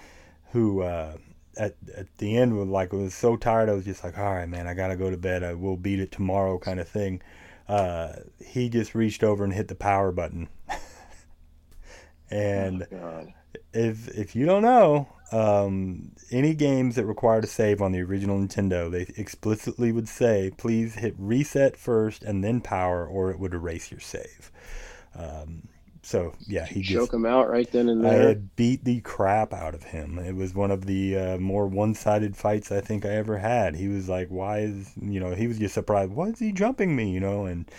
who 0.53 0.83
uh, 0.83 1.17
at 1.57 1.77
at 1.95 2.07
the 2.19 2.37
end 2.37 2.57
was 2.57 2.69
like 2.69 2.93
I 2.93 2.97
was 2.97 3.15
so 3.15 3.37
tired. 3.37 3.69
I 3.69 3.73
was 3.73 3.85
just 3.85 4.05
like, 4.05 4.19
all 4.19 4.35
right, 4.35 4.49
man, 4.49 4.67
I 4.67 4.75
gotta 4.75 4.97
go 4.97 5.11
to 5.11 5.17
bed. 5.17 5.43
I 5.43 5.55
will 5.55 5.77
beat 5.77 6.01
it 6.01 6.13
tomorrow, 6.13 6.59
kind 6.59 6.81
of 6.81 6.89
thing. 6.89 7.23
Uh, 7.69 8.13
he 8.45 8.69
just 8.69 8.95
reached 8.95 9.25
over 9.25 9.43
and 9.45 9.53
hit 9.53 9.69
the 9.69 9.75
power 9.75 10.13
button. 10.13 10.49
and 12.31 12.87
Oh, 12.93 13.27
if 13.73 14.09
if 14.09 14.37
you 14.37 14.47
don't 14.47 14.63
know, 14.63 15.09
um, 15.33 16.13
any 16.31 16.55
games 16.55 16.97
that 16.97 17.07
required 17.07 17.45
a 17.45 17.47
save 17.47 17.83
on 17.83 17.93
the 17.93 18.01
original 18.01 18.39
Nintendo, 18.39 18.91
they 18.91 19.13
explicitly 19.21 19.93
would 19.93 20.09
say, 20.09 20.53
please 20.57 20.95
hit 20.95 21.15
reset 21.19 21.77
first 21.77 22.23
and 22.23 22.45
then 22.45 22.61
power, 22.61 23.07
or 23.07 23.31
it 23.31 23.39
would 23.39 23.55
erase 23.55 23.91
your 23.91 24.01
save. 24.01 24.51
Um, 25.15 25.69
so 26.07 26.35
yeah, 26.47 26.67
he 26.67 26.83
Choke 26.83 26.83
just 26.83 27.13
him 27.13 27.27
out 27.27 27.51
right 27.51 27.71
then 27.71 27.91
and 27.91 28.03
there. 28.03 28.11
I 28.11 28.15
had 28.15 28.57
beat 28.57 28.85
the 28.85 29.01
crap 29.03 29.53
out 29.55 29.75
of 29.75 29.85
him. 29.85 30.19
It 30.19 30.35
was 30.37 30.55
one 30.55 30.71
of 30.73 30.87
the 30.87 31.17
uh, 31.19 31.39
more 31.39 31.67
one-sided 31.69 32.37
fights 32.37 32.73
I 32.73 32.81
think 32.83 33.07
I 33.07 33.11
ever 33.11 33.39
had. 33.39 33.77
He 33.77 33.89
was 33.89 34.09
like, 34.09 34.29
"Why 34.31 34.61
is 34.61 34.93
you 35.01 35.21
know?" 35.21 35.35
He 35.35 35.49
was 35.49 35.59
just 35.59 35.75
surprised. 35.75 36.13
Why 36.13 36.29
is 36.29 36.39
he 36.41 36.53
jumping 36.53 36.97
me? 36.97 37.11
You 37.13 37.21
know, 37.21 37.47
and 37.47 37.71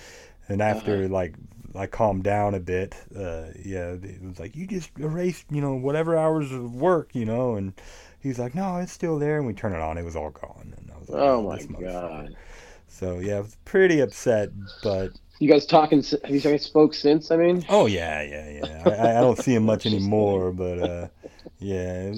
and 0.50 0.62
after 0.62 1.08
Uh-huh. 1.08 1.10
like 1.10 1.36
I 1.76 1.88
calmed 1.88 2.24
down 2.24 2.56
a 2.56 2.60
bit, 2.62 2.96
uh, 3.16 3.48
yeah, 3.64 3.94
it 3.94 4.22
was 4.24 4.40
like 4.40 4.56
you 4.56 4.68
just 4.68 4.92
erased 5.00 5.46
you 5.52 5.62
know 5.62 5.76
whatever 5.76 6.18
hours 6.18 6.52
of 6.52 6.76
work, 6.76 7.16
you 7.16 7.26
know, 7.26 7.56
and 7.56 7.74
he's 8.20 8.40
like, 8.40 8.56
"No, 8.56 8.78
it's 8.78 8.92
still 8.94 9.20
there." 9.20 9.38
And 9.38 9.48
we 9.48 9.54
turn 9.54 9.74
it 9.74 9.82
on, 9.82 9.98
it 9.98 10.06
was 10.06 10.16
all 10.18 10.32
gone, 10.32 10.74
and 10.78 10.92
I 10.96 11.00
was 11.00 11.10
like, 11.10 11.22
Oh 11.22 11.42
my 11.44 11.66
god. 11.78 12.38
So 12.88 13.20
yeah, 13.20 13.38
I 13.38 13.40
was 13.42 13.58
pretty 13.66 14.00
upset, 14.00 14.52
but 14.82 15.14
You 15.40 15.48
guys 15.50 15.66
talking? 15.66 16.02
Have 16.04 16.30
you 16.34 16.40
guys 16.42 16.64
spoke 16.64 16.94
since? 16.94 17.30
I 17.32 17.38
mean, 17.38 17.66
oh 17.70 17.86
yeah, 17.86 18.22
yeah, 18.24 18.50
yeah. 18.50 18.84
I, 18.86 19.18
I 19.18 19.22
don't 19.22 19.38
see 19.38 19.54
him 19.54 19.64
much 19.74 19.86
anymore, 19.86 20.52
but 20.52 20.80
uh, 20.80 21.08
Yeah, 21.60 22.14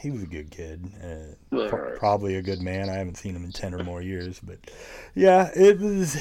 he 0.00 0.10
was 0.10 0.22
a 0.22 0.26
good 0.26 0.50
kid. 0.50 0.90
Uh, 1.02 1.66
pro- 1.68 1.96
probably 1.96 2.36
a 2.36 2.42
good 2.42 2.60
man. 2.60 2.88
I 2.88 2.94
haven't 2.94 3.16
seen 3.16 3.34
him 3.36 3.44
in 3.44 3.52
ten 3.52 3.74
or 3.74 3.82
more 3.84 4.02
years, 4.02 4.40
but 4.40 4.58
yeah, 5.14 5.50
it 5.54 5.78
was 5.80 6.16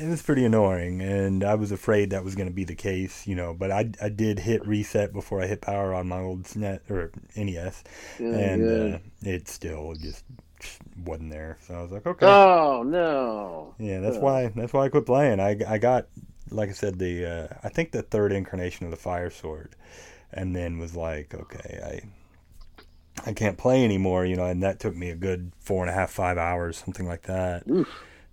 it 0.00 0.08
was 0.08 0.22
pretty 0.22 0.44
annoying, 0.44 1.02
and 1.02 1.42
I 1.44 1.56
was 1.56 1.72
afraid 1.72 2.10
that 2.10 2.24
was 2.24 2.34
going 2.36 2.48
to 2.48 2.54
be 2.54 2.64
the 2.64 2.74
case, 2.76 3.26
you 3.26 3.34
know. 3.34 3.52
But 3.54 3.70
I 3.72 3.90
I 4.00 4.08
did 4.08 4.38
hit 4.40 4.66
reset 4.66 5.12
before 5.12 5.42
I 5.42 5.46
hit 5.46 5.60
power 5.60 5.92
on 5.94 6.08
my 6.08 6.20
old 6.20 6.44
SNES 6.44 6.88
or 6.90 7.10
NES, 7.36 7.82
Yeah, 8.18 8.26
and 8.28 8.62
good. 8.62 8.94
uh, 8.94 8.98
it 9.22 9.48
still 9.48 9.94
just 9.94 10.24
wasn't 11.04 11.30
there. 11.30 11.58
So 11.66 11.74
I 11.74 11.82
was 11.82 11.90
like, 11.90 12.06
okay, 12.06 12.26
oh 12.26 12.82
no. 12.82 13.74
yeah, 13.78 14.00
that's 14.00 14.16
uh. 14.16 14.20
why 14.20 14.46
that's 14.54 14.72
why 14.72 14.84
I 14.84 14.88
quit 14.88 15.06
playing. 15.06 15.40
I 15.40 15.56
I 15.66 15.78
got 15.78 16.06
like 16.50 16.68
I 16.68 16.72
said 16.72 16.98
the 16.98 17.26
uh, 17.26 17.48
I 17.62 17.68
think 17.68 17.92
the 17.92 18.02
third 18.02 18.32
incarnation 18.32 18.86
of 18.86 18.90
the 18.90 18.96
Fire 18.96 19.30
Sword, 19.30 19.74
and 20.32 20.54
then 20.54 20.78
was 20.78 20.96
like, 20.96 21.34
okay, 21.34 21.80
I 21.84 23.28
I 23.28 23.32
can't 23.32 23.58
play 23.58 23.84
anymore, 23.84 24.24
you 24.24 24.36
know, 24.36 24.46
and 24.46 24.62
that 24.62 24.80
took 24.80 24.96
me 24.96 25.10
a 25.10 25.16
good 25.16 25.52
four 25.60 25.82
and 25.82 25.90
a 25.90 25.94
half 25.94 26.10
five 26.10 26.38
hours, 26.38 26.76
something 26.76 27.06
like 27.06 27.22
that, 27.22 27.68
Oof. 27.68 27.88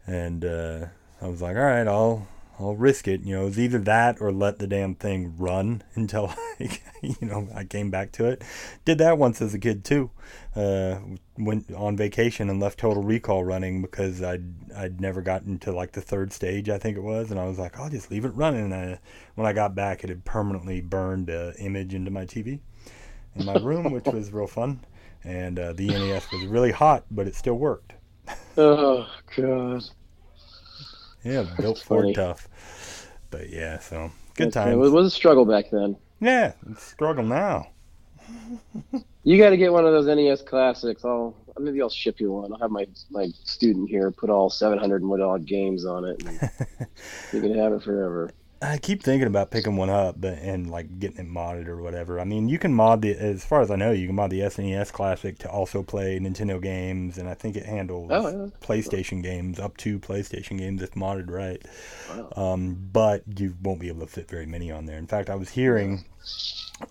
and 0.06 0.46
uh, 0.46 0.86
I 1.22 1.28
was 1.28 1.42
like, 1.42 1.56
all 1.56 1.64
right, 1.64 1.88
I'll 1.88 2.28
I'll 2.60 2.76
risk 2.76 3.08
it. 3.08 3.24
You 3.24 3.36
know, 3.36 3.42
it 3.44 3.46
was 3.46 3.60
either 3.60 3.80
that 3.80 4.20
or 4.20 4.32
let 4.32 4.58
the 4.58 4.68
damn 4.68 4.96
thing 4.96 5.36
run 5.38 5.84
until 5.96 6.34
I, 6.60 6.80
you 7.02 7.16
know 7.22 7.48
I 7.54 7.64
came 7.64 7.92
back 7.92 8.12
to 8.14 8.26
it. 8.26 8.44
Did 8.86 8.98
that 8.98 9.18
once 9.18 9.42
as 9.42 9.54
a 9.54 9.60
kid 9.60 9.84
too. 9.86 10.10
Uh, 10.56 11.00
went 11.38 11.72
on 11.72 11.96
vacation 11.96 12.50
and 12.50 12.60
left 12.60 12.80
Total 12.80 13.04
Recall 13.04 13.44
running 13.44 13.82
because 13.82 14.24
I'd 14.24 14.72
I'd 14.76 15.00
never 15.00 15.22
gotten 15.22 15.60
to 15.60 15.72
like 15.72 15.92
the 15.92 16.02
third 16.02 16.34
stage 16.34 16.70
I 16.70 16.80
think 16.80 16.98
it 16.98 17.04
was, 17.04 17.30
and 17.30 17.40
I 17.40 17.46
was 17.46 17.60
like, 17.60 17.80
I'll 17.80 17.90
just 17.90 18.10
leave 18.10 18.26
it 18.26 18.34
running. 18.34 18.72
And 18.72 18.74
I, 18.74 19.00
when 19.36 19.46
I 19.46 19.54
got 19.54 19.76
back, 19.76 20.04
it 20.04 20.10
had 20.10 20.26
permanently 20.26 20.82
burned 20.82 21.30
an 21.30 21.54
image 21.60 21.94
into 21.94 22.12
my 22.12 22.26
TV 22.26 22.60
in 23.36 23.46
my 23.46 23.56
room, 23.56 23.92
which 23.92 24.06
was 24.06 24.32
real 24.32 24.48
fun. 24.48 24.80
And 25.24 25.60
uh, 25.60 25.74
the 25.74 25.88
NES 25.88 26.32
was 26.32 26.46
really 26.46 26.72
hot, 26.72 27.06
but 27.12 27.28
it 27.28 27.36
still 27.36 27.56
worked. 27.58 27.94
Oh 28.58 29.08
god. 29.36 29.84
Yeah, 31.28 31.46
built 31.60 31.80
for 31.80 32.12
tough. 32.14 32.48
But 33.30 33.50
yeah, 33.50 33.80
so 33.80 34.12
good 34.36 34.56
Okay, 34.56 34.72
It 34.72 34.76
was, 34.76 35.08
a 35.08 35.12
struggle 35.12 35.44
back 35.44 35.66
then. 35.72 35.98
Yeah, 36.22 36.54
it's 36.70 36.84
struggle 36.84 37.26
now. 37.26 37.68
You 39.24 39.38
got 39.38 39.50
to 39.50 39.58
get 39.58 39.74
one 39.74 39.86
of 39.86 39.92
those 39.92 40.06
NES 40.06 40.42
classics. 40.44 41.04
I'll 41.04 41.36
maybe 41.60 41.82
I'll 41.82 41.90
ship 41.90 42.22
you 42.22 42.32
one. 42.32 42.54
I'll 42.54 42.60
have 42.60 42.72
my 42.72 42.86
my 43.12 43.28
student 43.44 43.90
here 43.90 44.10
put 44.12 44.30
all 44.30 44.50
700 44.50 45.02
and 45.02 45.10
what 45.10 45.20
odd 45.20 45.46
games 45.46 45.86
on 45.86 46.06
it. 46.06 46.24
And 46.26 46.40
you 47.34 47.42
can 47.42 47.54
have 47.58 47.74
it 47.74 47.84
forever. 47.84 48.32
I 48.62 48.78
keep 48.80 49.04
thinking 49.04 49.28
about 49.28 49.52
picking 49.52 49.76
one 49.76 49.90
up, 49.90 50.20
but 50.20 50.40
and 50.40 50.70
like 50.72 51.00
getting 51.00 51.18
it 51.20 51.30
modded 51.30 51.68
or 51.68 51.82
whatever. 51.82 52.20
I 52.20 52.24
mean, 52.24 52.50
you 52.50 52.58
can 52.58 52.74
mod 52.74 53.02
the, 53.04 53.16
as 53.16 53.46
far 53.46 53.62
as 53.62 53.70
I 53.70 53.76
know, 53.76 53.92
you 53.92 54.08
can 54.08 54.16
mod 54.16 54.32
the 54.32 54.40
SNES 54.42 54.92
Classic 54.92 55.38
to 55.40 55.50
also 55.50 55.84
play 55.84 56.20
Nintendo 56.20 56.62
games, 56.62 57.18
and 57.20 57.30
I 57.30 57.36
think 57.36 57.56
it 57.56 57.66
handles 57.66 58.10
Oh, 58.12 58.28
yeah. 58.28 58.48
PlayStation 58.62 59.22
games 59.22 59.60
up 59.60 59.78
to 59.78 60.00
PlayStation 60.00 60.58
games 60.58 60.82
if 60.82 60.92
modded 60.92 61.30
right. 61.30 61.64
Wow. 62.10 62.54
Um, 62.54 62.90
but 62.92 63.24
you 63.38 63.56
won't 63.62 63.80
be 63.80 63.90
able 63.90 64.02
to 64.02 64.08
fit 64.08 64.28
very 64.30 64.46
many 64.48 64.72
on 64.72 64.86
there. 64.86 64.98
In 64.98 65.08
fact, 65.08 65.30
I 65.30 65.36
was 65.36 65.50
hearing 65.50 66.06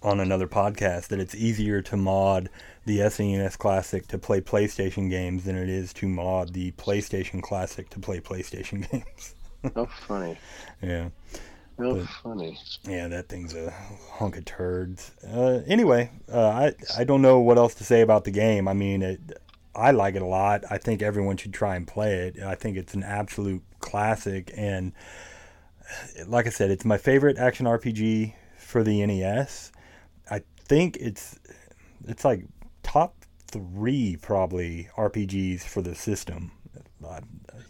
on 0.02 0.20
another 0.20 0.46
podcast 0.48 1.08
that 1.08 1.20
it's 1.20 1.34
easier 1.34 1.82
to 1.82 1.96
mod 1.96 2.48
the 2.84 3.00
SNES 3.00 3.58
Classic 3.58 4.06
to 4.08 4.18
play 4.18 4.40
PlayStation 4.40 5.10
games 5.10 5.42
than 5.44 5.56
it 5.56 5.68
is 5.68 5.92
to 5.94 6.06
mod 6.08 6.52
the 6.52 6.70
PlayStation 6.72 7.42
Classic 7.42 7.90
to 7.90 7.98
play 7.98 8.20
PlayStation 8.20 8.88
games. 8.92 9.34
How 9.74 9.86
funny. 9.86 10.38
yeah. 10.80 11.08
How 11.78 11.94
But- 11.94 12.08
funny. 12.22 12.58
Yeah, 12.88 13.08
that 13.08 13.28
thing's 13.28 13.54
a 13.54 13.70
hunk 14.12 14.36
of 14.36 14.44
turds. 14.44 15.10
Uh, 15.26 15.60
anyway, 15.66 16.10
uh, 16.32 16.48
I 16.48 16.74
I 16.96 17.04
don't 17.04 17.22
know 17.22 17.38
what 17.40 17.58
else 17.58 17.74
to 17.76 17.84
say 17.84 18.00
about 18.00 18.24
the 18.24 18.30
game. 18.30 18.66
I 18.68 18.72
mean, 18.72 19.02
it, 19.02 19.20
I 19.74 19.90
like 19.90 20.14
it 20.14 20.22
a 20.22 20.26
lot. 20.26 20.64
I 20.70 20.78
think 20.78 21.02
everyone 21.02 21.36
should 21.36 21.52
try 21.52 21.76
and 21.76 21.86
play 21.86 22.14
it. 22.28 22.42
I 22.42 22.54
think 22.54 22.76
it's 22.78 22.94
an 22.94 23.02
absolute 23.02 23.62
classic, 23.80 24.50
and 24.56 24.92
like 26.26 26.46
I 26.46 26.50
said, 26.50 26.70
it's 26.70 26.84
my 26.84 26.98
favorite 26.98 27.36
action 27.38 27.66
RPG 27.66 28.34
for 28.58 28.82
the 28.82 29.04
NES. 29.04 29.70
I 30.30 30.42
think 30.64 30.96
it's 30.96 31.38
it's 32.08 32.24
like 32.24 32.44
top 32.82 33.14
three 33.48 34.16
probably 34.16 34.88
RPGs 34.96 35.62
for 35.62 35.82
the 35.82 35.94
system. 35.94 36.52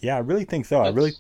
Yeah, 0.07 0.17
I 0.17 0.21
really 0.21 0.45
think 0.45 0.67
so. 0.67 0.81
I 0.81 0.91
really, 0.91 1.13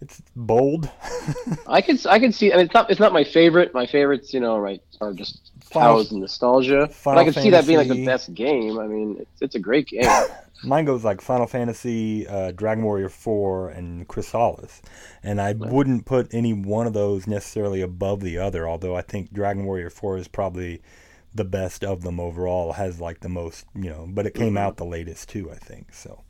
it's 0.00 0.20
bold. 0.34 0.90
I 1.66 1.80
could 1.80 2.04
I 2.06 2.18
could 2.18 2.34
see. 2.34 2.52
I 2.52 2.56
mean, 2.56 2.66
it's 2.66 2.74
not 2.74 2.90
it's 2.90 3.00
not 3.00 3.12
my 3.12 3.22
favorite. 3.24 3.72
My 3.72 3.86
favorites, 3.86 4.34
you 4.34 4.40
know, 4.40 4.58
right, 4.58 4.82
are 5.00 5.12
just 5.12 5.52
housed 5.72 6.10
in 6.12 6.20
nostalgia. 6.20 6.86
but 6.86 6.94
Final 6.94 7.20
I 7.20 7.24
could 7.24 7.34
see 7.34 7.50
that 7.50 7.66
being 7.66 7.78
like 7.78 7.88
the 7.88 8.04
best 8.04 8.34
game. 8.34 8.78
I 8.80 8.86
mean, 8.88 9.16
it's, 9.20 9.42
it's 9.42 9.54
a 9.54 9.60
great 9.60 9.86
game. 9.86 10.04
Mine 10.64 10.86
goes 10.86 11.04
like 11.04 11.20
Final 11.20 11.46
Fantasy, 11.46 12.26
uh, 12.26 12.50
Dragon 12.50 12.82
Warrior 12.82 13.10
4, 13.10 13.68
and 13.68 14.08
Chrysalis. 14.08 14.80
And 15.22 15.40
I 15.40 15.52
wouldn't 15.52 16.06
put 16.06 16.32
any 16.32 16.52
one 16.54 16.86
of 16.86 16.94
those 16.94 17.26
necessarily 17.26 17.82
above 17.82 18.20
the 18.20 18.38
other, 18.38 18.66
although 18.66 18.96
I 18.96 19.02
think 19.02 19.32
Dragon 19.32 19.66
Warrior 19.66 19.90
4 19.90 20.16
is 20.16 20.28
probably 20.28 20.80
the 21.34 21.44
best 21.44 21.84
of 21.84 22.02
them 22.02 22.18
overall, 22.18 22.72
has 22.72 23.00
like 23.00 23.20
the 23.20 23.28
most, 23.28 23.66
you 23.74 23.90
know, 23.90 24.06
but 24.08 24.26
it 24.26 24.32
came 24.34 24.54
Mhm. 24.54 24.58
out 24.60 24.78
the 24.78 24.86
latest 24.86 25.28
too, 25.28 25.50
I 25.50 25.56
think. 25.56 25.92
So, 25.92 26.22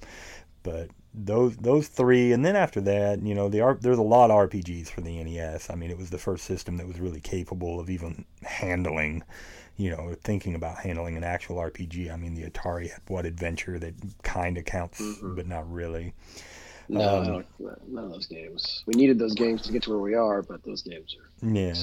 but 0.64 0.90
those 1.16 1.56
those 1.56 1.88
three, 1.88 2.32
and 2.32 2.44
then 2.44 2.56
after 2.56 2.80
that, 2.82 3.22
you 3.22 3.34
know, 3.34 3.48
the 3.48 3.78
there's 3.80 3.98
a 3.98 4.02
lot 4.02 4.30
of 4.30 4.50
RPGs 4.50 4.88
for 4.88 5.00
the 5.00 5.22
NES. 5.22 5.70
I 5.70 5.74
mean, 5.74 5.90
it 5.90 5.98
was 5.98 6.10
the 6.10 6.18
first 6.18 6.44
system 6.44 6.76
that 6.76 6.86
was 6.86 7.00
really 7.00 7.20
capable 7.20 7.80
of 7.80 7.90
even 7.90 8.24
handling 8.42 9.24
you 9.76 9.90
know, 9.90 10.14
thinking 10.24 10.54
about 10.54 10.78
handling 10.78 11.16
an 11.16 11.24
actual 11.24 11.56
RPG. 11.56 12.10
I 12.10 12.16
mean, 12.16 12.34
the 12.34 12.48
Atari 12.48 12.90
had 12.90 13.02
what 13.08 13.26
adventure 13.26 13.78
that 13.78 13.94
kind 14.22 14.56
of 14.56 14.64
counts, 14.64 15.00
Mhm. 15.00 15.36
but 15.36 15.46
not 15.46 15.70
really. 15.70 16.14
No, 16.88 17.00
Um, 17.00 17.44
none 17.88 18.04
of 18.04 18.10
those 18.10 18.26
games. 18.26 18.82
We 18.86 18.94
needed 18.94 19.18
those 19.18 19.34
games 19.34 19.62
to 19.62 19.72
get 19.72 19.82
to 19.82 19.90
where 19.90 19.98
we 19.98 20.14
are, 20.14 20.40
but 20.42 20.62
those 20.62 20.82
games 20.82 21.14
are 21.18 21.46
Yeah, 21.46 21.74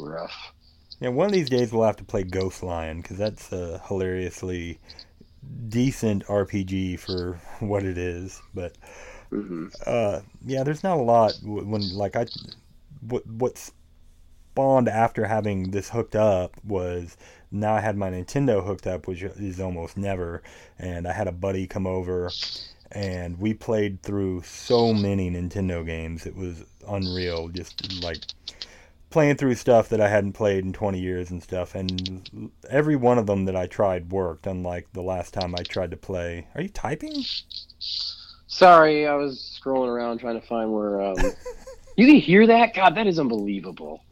rough. 0.00 0.52
yeah. 1.00 1.08
One 1.10 1.26
of 1.26 1.32
these 1.32 1.50
days 1.50 1.72
we'll 1.72 1.84
have 1.84 1.96
to 1.96 2.04
play 2.04 2.22
Ghost 2.22 2.62
Lion 2.62 3.02
because 3.02 3.18
that's 3.18 3.52
a 3.52 3.82
hilariously 3.88 4.78
decent 5.68 6.24
RPG 6.28 6.96
for 6.96 7.40
what 7.60 7.84
it 7.84 7.98
is. 7.98 8.42
But 8.54 8.76
hmm 9.30 9.66
uh, 9.86 10.20
yeah, 10.44 10.62
there's 10.62 10.82
not 10.82 10.98
a 10.98 11.02
lot 11.02 11.34
when 11.42 11.94
like 11.94 12.16
I 12.16 12.26
what 13.00 13.26
what 13.26 13.58
spawned 14.52 14.88
after 14.88 15.26
having 15.26 15.70
this 15.70 15.90
hooked 15.90 16.16
up 16.16 16.54
was 16.64 17.16
now 17.50 17.74
I 17.74 17.80
had 17.80 17.96
my 17.96 18.10
Nintendo 18.10 18.64
hooked 18.64 18.86
up, 18.86 19.06
which 19.08 19.22
is 19.22 19.60
almost 19.60 19.96
never, 19.96 20.42
and 20.78 21.06
I 21.08 21.12
had 21.12 21.28
a 21.28 21.32
buddy 21.32 21.66
come 21.66 21.86
over, 21.86 22.34
and 22.92 23.38
we 23.38 23.54
played 23.54 24.02
through 24.02 24.42
so 24.42 24.92
many 24.94 25.30
Nintendo 25.30 25.84
games. 25.86 26.26
It 26.26 26.36
was 26.36 26.64
unreal, 26.88 27.48
just 27.48 28.02
like 28.02 28.22
playing 29.12 29.36
through 29.36 29.54
stuff 29.54 29.88
that 29.90 30.00
I 30.00 30.08
hadn't 30.08 30.32
played 30.32 30.64
in 30.64 30.72
20 30.72 30.98
years 30.98 31.30
and 31.30 31.42
stuff, 31.42 31.74
and 31.74 32.50
every 32.68 32.96
one 32.96 33.18
of 33.18 33.26
them 33.26 33.44
that 33.44 33.54
I 33.54 33.66
tried 33.66 34.10
worked. 34.10 34.46
Unlike 34.46 34.88
the 34.92 35.02
last 35.02 35.34
time 35.34 35.54
I 35.54 35.62
tried 35.62 35.90
to 35.92 35.96
play. 35.96 36.48
Are 36.54 36.62
you 36.62 36.68
typing? 36.68 37.24
Sorry, 37.78 39.06
I 39.06 39.14
was 39.14 39.60
scrolling 39.62 39.88
around 39.88 40.18
trying 40.18 40.40
to 40.40 40.46
find 40.46 40.72
where. 40.72 41.00
Um... 41.00 41.16
you 41.96 42.06
can 42.06 42.16
hear 42.16 42.46
that? 42.46 42.74
God, 42.74 42.94
that 42.96 43.06
is 43.06 43.18
unbelievable. 43.18 44.02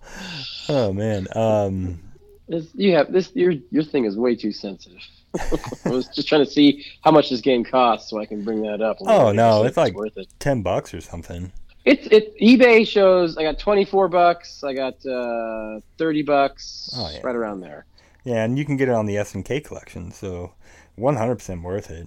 Oh 0.68 0.92
man. 0.92 1.26
Um. 1.34 2.00
This, 2.48 2.66
you 2.74 2.94
have 2.94 3.12
this. 3.12 3.30
Your 3.34 3.52
your 3.70 3.84
thing 3.84 4.04
is 4.04 4.16
way 4.16 4.34
too 4.34 4.52
sensitive. 4.52 5.00
I 5.84 5.90
was 5.90 6.08
just 6.08 6.26
trying 6.26 6.44
to 6.44 6.50
see 6.50 6.84
how 7.02 7.12
much 7.12 7.30
this 7.30 7.40
game 7.40 7.64
costs, 7.64 8.10
so 8.10 8.18
I 8.18 8.26
can 8.26 8.42
bring 8.42 8.62
that 8.62 8.80
up. 8.80 8.96
Oh, 9.00 9.30
no, 9.30 9.62
it's 9.64 9.76
like- 9.76 9.94
worth 9.94 10.16
it. 10.16 10.28
ten 10.40 10.62
bucks 10.62 10.92
or 10.92 11.00
something. 11.00 11.52
It's 11.84 12.06
it. 12.08 12.38
eBay 12.40 12.86
shows 12.86 13.36
I 13.36 13.42
got 13.42 13.58
twenty 13.58 13.84
four 13.84 14.08
bucks. 14.08 14.62
I 14.62 14.74
got 14.74 15.04
uh, 15.06 15.80
thirty 15.98 16.22
bucks. 16.22 16.90
Oh, 16.96 17.10
yeah. 17.12 17.20
Right 17.22 17.34
around 17.36 17.60
there. 17.60 17.86
Yeah, 18.24 18.44
and 18.44 18.58
you 18.58 18.64
can 18.66 18.76
get 18.76 18.88
it 18.88 18.94
on 18.94 19.06
the 19.06 19.16
S 19.16 19.34
and 19.34 19.44
K 19.44 19.60
collection, 19.60 20.12
so 20.12 20.52
100% 20.98 21.62
worth 21.62 21.90
it. 21.90 22.06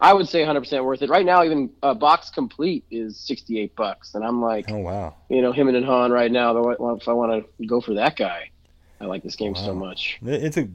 I 0.00 0.12
would 0.12 0.28
say 0.28 0.42
100% 0.42 0.84
worth 0.84 1.02
it. 1.02 1.08
Right 1.08 1.24
now, 1.24 1.44
even 1.44 1.70
uh, 1.84 1.94
box 1.94 2.30
complete 2.30 2.84
is 2.90 3.16
68 3.20 3.76
bucks, 3.76 4.14
and 4.16 4.24
I'm 4.24 4.42
like, 4.42 4.68
Oh 4.68 4.78
wow. 4.78 5.14
you 5.30 5.40
know, 5.40 5.52
him 5.52 5.68
and 5.68 5.84
Han 5.86 6.10
right 6.10 6.32
now. 6.32 6.52
though, 6.52 6.96
If 6.96 7.08
I 7.08 7.12
want 7.12 7.46
to 7.60 7.66
go 7.66 7.80
for 7.80 7.94
that 7.94 8.16
guy, 8.16 8.50
I 9.00 9.04
like 9.04 9.22
this 9.22 9.36
game 9.36 9.54
so 9.54 9.72
much. 9.72 10.18
It's 10.22 10.56
a 10.56 10.68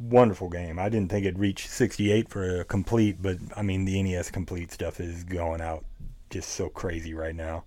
wonderful 0.00 0.48
game. 0.48 0.78
I 0.78 0.88
didn't 0.88 1.10
think 1.10 1.26
it'd 1.26 1.38
reach 1.38 1.68
68 1.68 2.28
for 2.30 2.60
a 2.60 2.64
complete, 2.64 3.20
but 3.20 3.36
I 3.54 3.62
mean 3.62 3.84
the 3.84 4.02
NES 4.02 4.30
complete 4.30 4.72
stuff 4.72 4.98
is 4.98 5.24
going 5.24 5.60
out 5.60 5.84
just 6.30 6.50
so 6.50 6.68
crazy 6.68 7.14
right 7.14 7.34
now. 7.34 7.64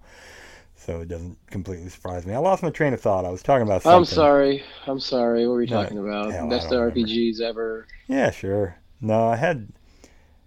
So 0.75 1.01
it 1.01 1.09
doesn't 1.09 1.37
completely 1.47 1.89
surprise 1.89 2.25
me. 2.25 2.33
I 2.35 2.39
lost 2.39 2.63
my 2.63 2.71
train 2.71 2.93
of 2.93 3.01
thought. 3.01 3.25
I 3.25 3.31
was 3.31 3.43
talking 3.43 3.67
about 3.67 3.83
something. 3.83 3.93
I'm 3.93 4.05
sorry. 4.05 4.63
I'm 4.87 5.01
sorry. 5.01 5.45
What 5.45 5.55
were 5.55 5.61
you 5.61 5.67
No, 5.67 5.85
talking 5.85 5.97
about? 5.97 6.37
hell, 6.37 6.47
Best. 6.47 6.71
RPGs 6.71 7.41
ever. 7.41 7.89
Yeah, 8.07 8.31
sure. 8.31 8.77
No, 9.01 9.27
I 9.27 9.35
had. 9.35 9.69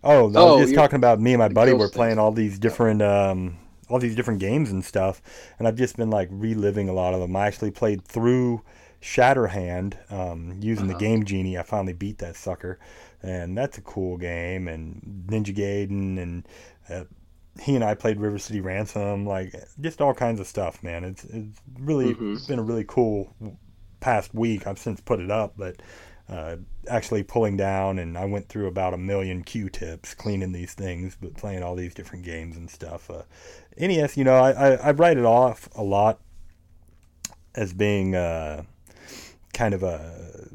Oh, 0.05 0.35
I 0.37 0.45
was 0.45 0.57
Oh, 0.57 0.57
just 0.57 0.75
talking 0.75 0.97
about 0.97 1.21
me 1.21 1.35
and 1.35 1.41
my 1.41 1.49
buddy 1.49 1.75
were 1.75 1.89
thing. 1.91 1.91
playing 1.91 2.19
all 2.19 2.33
these 2.33 2.59
different, 2.59 3.03
um, 3.03 3.59
all 3.89 3.99
these 4.01 4.17
different 4.17 4.41
games 4.41 4.71
and 4.71 4.85
stuff, 4.85 5.23
and 5.59 5.69
I've 5.69 5.77
just 5.77 5.97
been 5.97 6.11
like 6.11 6.29
reliving 6.33 6.89
a 6.89 6.95
lot 6.95 7.15
of 7.15 7.21
them. 7.21 7.37
I 7.37 7.47
actually 7.49 7.73
played 7.73 8.05
through 8.05 8.63
Shatterhand 9.03 9.97
um, 10.13 10.59
using 10.61 10.89
the 10.89 10.95
Uh-huh. 10.95 10.97
Game 10.97 11.25
Genie. 11.25 11.59
I 11.59 11.63
finally 11.65 11.95
beat 11.95 12.19
that 12.19 12.37
sucker, 12.37 12.79
and 13.23 13.59
that's 13.59 13.79
a 13.79 13.83
cool 13.83 14.17
game. 14.19 14.69
And 14.69 15.27
Ninja 15.29 15.57
Gaiden 15.57 16.19
and 16.23 16.49
uh, 16.91 17.05
he 17.61 17.75
and 17.75 17.85
I 17.85 17.95
played 17.95 18.19
River 18.21 18.39
City 18.39 18.61
Ransom, 18.61 19.27
like 19.27 19.55
just 19.81 20.01
all 20.01 20.15
kinds 20.15 20.41
of 20.41 20.47
stuff, 20.47 20.83
man. 20.83 21.05
It's 21.05 21.25
it's 21.25 21.61
really 21.79 22.15
Mhm. 22.15 22.47
been 22.47 22.59
a 22.59 22.63
really 22.63 22.85
cool 22.85 23.35
past 24.01 24.35
week. 24.35 24.67
I've 24.67 24.79
since 24.79 25.01
put 25.01 25.21
it 25.21 25.31
up, 25.31 25.55
but 25.57 25.83
uh, 26.29 26.57
actually 26.89 27.23
pulling 27.23 27.57
down 27.57 27.99
and 27.99 28.17
I 28.17 28.25
went 28.25 28.49
through 28.49 28.67
about 28.67 28.95
a 28.95 28.97
million 28.97 29.43
Q-tips 29.43 30.15
cleaning 30.15 30.53
these 30.53 30.73
things, 30.73 31.17
but 31.21 31.35
playing 31.35 31.63
all 31.63 31.75
these 31.75 31.93
different 31.95 32.25
games 32.25 32.57
and 32.57 32.71
stuff. 32.71 33.11
Uh, 33.11 33.23
NES, 33.77 34.17
you 34.17 34.25
know, 34.25 34.37
I, 34.37 34.51
I, 34.53 34.71
I 34.75 34.91
write 34.93 35.19
it 35.19 35.25
off 35.27 35.69
a 35.75 35.83
lot 35.83 36.21
as 37.55 37.75
being 37.75 38.15
uh, 38.15 38.63
kind 39.53 39.75
of 39.75 39.83
a 39.83 40.49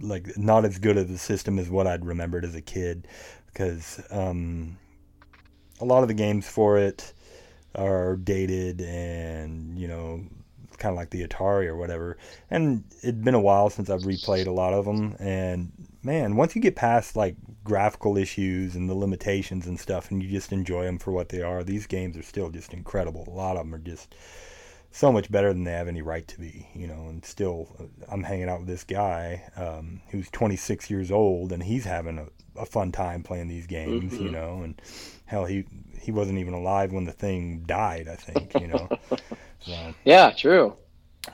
like 0.00 0.36
not 0.36 0.64
as 0.64 0.78
good 0.78 0.96
of 0.96 1.08
a 1.10 1.18
system 1.18 1.58
as 1.58 1.70
what 1.70 1.86
I'd 1.86 2.04
remembered 2.04 2.44
as 2.44 2.54
a 2.56 2.62
kid 2.62 3.06
because 3.46 4.02
um, 4.10 4.76
a 5.82 5.84
lot 5.84 6.02
of 6.02 6.08
the 6.08 6.14
games 6.14 6.48
for 6.48 6.78
it 6.78 7.12
are 7.74 8.16
dated 8.16 8.80
and 8.80 9.78
you 9.78 9.88
know 9.88 10.24
kind 10.78 10.92
of 10.92 10.96
like 10.96 11.10
the 11.10 11.26
Atari 11.26 11.66
or 11.66 11.76
whatever 11.76 12.16
and 12.50 12.84
it'd 13.02 13.24
been 13.24 13.34
a 13.34 13.40
while 13.40 13.68
since 13.70 13.90
I've 13.90 14.02
replayed 14.02 14.46
a 14.46 14.50
lot 14.52 14.72
of 14.74 14.84
them 14.84 15.16
and 15.18 15.70
man 16.02 16.36
once 16.36 16.54
you 16.54 16.62
get 16.62 16.76
past 16.76 17.16
like 17.16 17.36
graphical 17.64 18.16
issues 18.16 18.74
and 18.74 18.88
the 18.88 18.94
limitations 18.94 19.66
and 19.66 19.78
stuff 19.78 20.10
and 20.10 20.22
you 20.22 20.28
just 20.28 20.52
enjoy 20.52 20.84
them 20.84 20.98
for 20.98 21.12
what 21.12 21.28
they 21.28 21.42
are 21.42 21.62
these 21.62 21.86
games 21.86 22.16
are 22.16 22.22
still 22.22 22.50
just 22.50 22.72
incredible 22.72 23.24
a 23.26 23.30
lot 23.30 23.56
of 23.56 23.64
them 23.64 23.74
are 23.74 23.78
just 23.78 24.14
so 24.94 25.10
much 25.10 25.30
better 25.32 25.52
than 25.52 25.64
they 25.64 25.72
have 25.72 25.88
any 25.88 26.02
right 26.02 26.28
to 26.28 26.38
be, 26.38 26.68
you 26.74 26.86
know. 26.86 27.06
And 27.08 27.24
still, 27.24 27.74
uh, 27.80 27.84
I'm 28.12 28.22
hanging 28.24 28.50
out 28.50 28.60
with 28.60 28.68
this 28.68 28.84
guy 28.84 29.42
um, 29.56 30.02
who's 30.10 30.28
26 30.30 30.90
years 30.90 31.10
old, 31.10 31.50
and 31.50 31.62
he's 31.62 31.86
having 31.86 32.18
a, 32.18 32.26
a 32.60 32.66
fun 32.66 32.92
time 32.92 33.22
playing 33.22 33.48
these 33.48 33.66
games, 33.66 34.20
you 34.20 34.28
Mhm. 34.28 34.32
know. 34.32 34.62
And 34.62 34.82
hell, 35.32 35.44
he 35.46 35.64
he 36.00 36.12
wasn't 36.12 36.38
even 36.38 36.54
alive 36.54 36.92
when 36.92 37.04
the 37.04 37.12
thing 37.12 37.64
died, 37.66 38.08
I 38.08 38.16
think, 38.16 38.56
you 38.58 38.68
know. 38.68 38.90
so 39.60 39.94
Yeah, 40.04 40.30
true. 40.32 40.76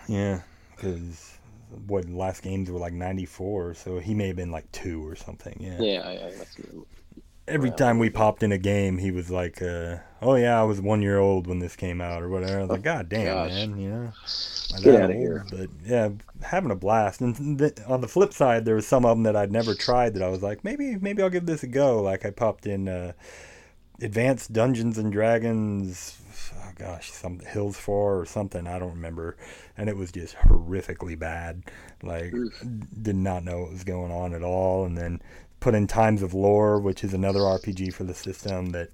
yeah, 0.08 0.42
because 0.74 1.38
what 1.87 2.08
last 2.08 2.42
games 2.42 2.70
were 2.70 2.78
like 2.78 2.92
94, 2.92 3.74
so 3.74 3.98
he 3.98 4.14
may 4.14 4.28
have 4.28 4.37
been 4.37 4.50
like 4.50 4.70
two 4.72 5.06
or 5.06 5.16
something. 5.16 5.56
Yeah. 5.61 5.78
Yeah, 5.78 6.11
yeah. 6.12 6.30
Every 7.46 7.70
time 7.70 7.98
we 7.98 8.11
popped 8.11 8.42
in 8.42 8.52
a 8.52 8.58
game, 8.58 8.98
he 8.98 9.11
was 9.11 9.30
like, 9.30 9.62
uh, 9.62 9.98
"Oh 10.20 10.34
yeah, 10.34 10.61
I 10.61 10.64
was 10.64 10.82
one 10.82 11.00
year 11.00 11.18
old 11.18 11.46
when 11.46 11.61
this 11.61 11.76
came 11.76 12.00
out, 12.00 12.22
or 12.22 12.28
whatever." 12.28 12.58
I 12.58 12.62
was 12.62 12.70
like, 12.70 12.82
"God 12.82 13.08
damn, 13.08 13.24
Gosh. 13.24 13.50
man, 13.50 13.78
you 13.78 13.88
know." 13.90 14.12
Get 14.82 14.94
that 14.94 15.02
outta 15.02 15.14
old, 15.14 15.14
here. 15.14 15.46
But 15.50 15.70
yeah, 15.84 16.11
having 16.42 16.70
a 16.70 16.76
blast. 16.76 17.20
And 17.22 17.58
th- 17.58 17.78
on 17.87 18.02
the 18.02 18.08
flip 18.08 18.34
side, 18.34 18.64
there 18.66 18.74
was 18.74 18.87
some 18.87 19.06
of 19.06 19.16
them 19.16 19.22
that 19.24 19.37
I'd 19.37 19.50
never 19.52 19.74
tried 19.74 20.14
that 20.14 20.22
I 20.22 20.28
was 20.28 20.42
like, 20.42 20.62
maybe, 20.64 20.96
maybe 20.96 21.22
I'll 21.22 21.30
give 21.30 21.46
this 21.46 21.62
a 21.62 21.66
go. 21.68 22.02
Like 22.02 22.26
I 22.26 22.30
popped 22.30 22.66
in 22.66 22.87
uh, 22.88 23.12
Advanced 24.00 24.52
Dungeons 24.52 24.98
and 24.98 25.12
Dragons. 25.12 26.20
Oh 26.54 26.70
gosh, 26.76 27.11
some 27.11 27.40
Hills 27.40 27.76
Four 27.76 28.20
or 28.20 28.26
something. 28.26 28.66
I 28.66 28.78
don't 28.78 28.94
remember, 28.94 29.37
and 29.76 29.88
it 29.88 29.96
was 29.96 30.12
just 30.12 30.37
horrifically 30.37 31.18
bad. 31.18 31.64
Like, 32.02 32.32
did 33.02 33.16
not 33.16 33.44
know 33.44 33.62
what 33.62 33.72
was 33.72 33.84
going 33.84 34.12
on 34.12 34.34
at 34.34 34.42
all. 34.42 34.84
And 34.84 34.96
then 34.96 35.20
put 35.61 35.74
in 35.74 35.87
Times 35.87 36.22
of 36.22 36.32
Lore, 36.32 36.78
which 36.80 37.02
is 37.02 37.12
another 37.12 37.40
RPG 37.40 37.92
for 37.92 38.04
the 38.04 38.14
system 38.14 38.70
that. 38.70 38.90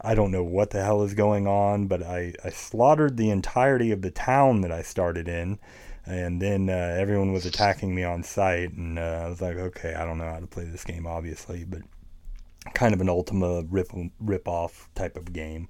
I 0.00 0.14
don't 0.14 0.30
know 0.30 0.44
what 0.44 0.70
the 0.70 0.84
hell 0.84 1.02
is 1.02 1.14
going 1.14 1.48
on, 1.48 1.88
but 1.88 2.04
I, 2.04 2.32
I 2.44 2.50
slaughtered 2.50 3.16
the 3.16 3.30
entirety 3.30 3.90
of 3.90 4.00
the 4.00 4.12
town 4.12 4.60
that 4.60 4.70
I 4.70 4.82
started 4.82 5.26
in, 5.26 5.58
and 6.06 6.40
then 6.40 6.70
uh, 6.70 6.96
everyone 6.96 7.32
was 7.32 7.44
attacking 7.44 7.96
me 7.96 8.04
on 8.04 8.22
sight, 8.22 8.74
and 8.74 8.96
uh, 8.96 9.22
I 9.24 9.28
was 9.28 9.40
like, 9.40 9.56
okay, 9.56 9.94
I 9.94 10.04
don't 10.04 10.18
know 10.18 10.30
how 10.30 10.38
to 10.38 10.46
play 10.46 10.66
this 10.66 10.84
game, 10.84 11.04
obviously, 11.04 11.64
but 11.64 11.82
kind 12.74 12.94
of 12.94 13.00
an 13.00 13.08
Ultima 13.08 13.62
rip 13.70 13.90
rip 14.20 14.48
off 14.48 14.88
type 14.94 15.16
of 15.16 15.32
game, 15.32 15.68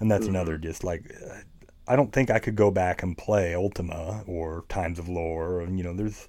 and 0.00 0.10
that's 0.10 0.26
Mhm. 0.26 0.30
another 0.30 0.58
just 0.58 0.84
like. 0.84 1.10
Uh, 1.24 1.40
I 1.88 1.94
don't 1.94 2.12
think 2.12 2.30
I 2.30 2.40
could 2.40 2.56
go 2.56 2.70
back 2.72 3.02
and 3.02 3.16
play 3.16 3.54
Ultima 3.54 4.24
or 4.26 4.64
Times 4.68 4.98
of 4.98 5.08
Lore. 5.08 5.60
And, 5.60 5.78
you 5.78 5.84
know, 5.84 5.94
there's 5.94 6.26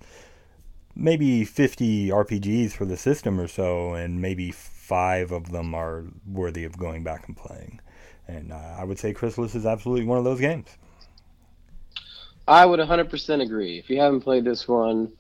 maybe 0.96 1.44
50 1.46 2.12
RPGs 2.12 2.74
for 2.74 2.86
the 2.86 2.98
system 2.98 3.40
or 3.40 3.48
so, 3.48 3.94
and 3.94 4.22
maybe 4.22 4.52
five 4.52 5.32
of 5.32 5.52
them 5.52 5.74
are 5.74 6.06
worthy 6.28 6.64
of 6.64 6.78
going 6.78 7.04
back 7.04 7.28
and 7.28 7.36
playing. 7.36 7.80
And 8.28 8.52
uh, 8.52 8.76
I 8.78 8.84
would 8.84 9.00
say 9.00 9.14
Crystalis 9.14 9.56
is 9.56 9.66
absolutely 9.66 10.06
one 10.06 10.20
of 10.20 10.24
those 10.24 10.40
games. 10.40 10.78
I 12.48 12.66
would 12.66 12.80
100% 12.80 13.42
agree. 13.42 13.78
If 13.78 13.90
you 13.90 14.00
haven't 14.00 14.22
played 14.22 14.46
this 14.46 14.68
one, 14.68 15.12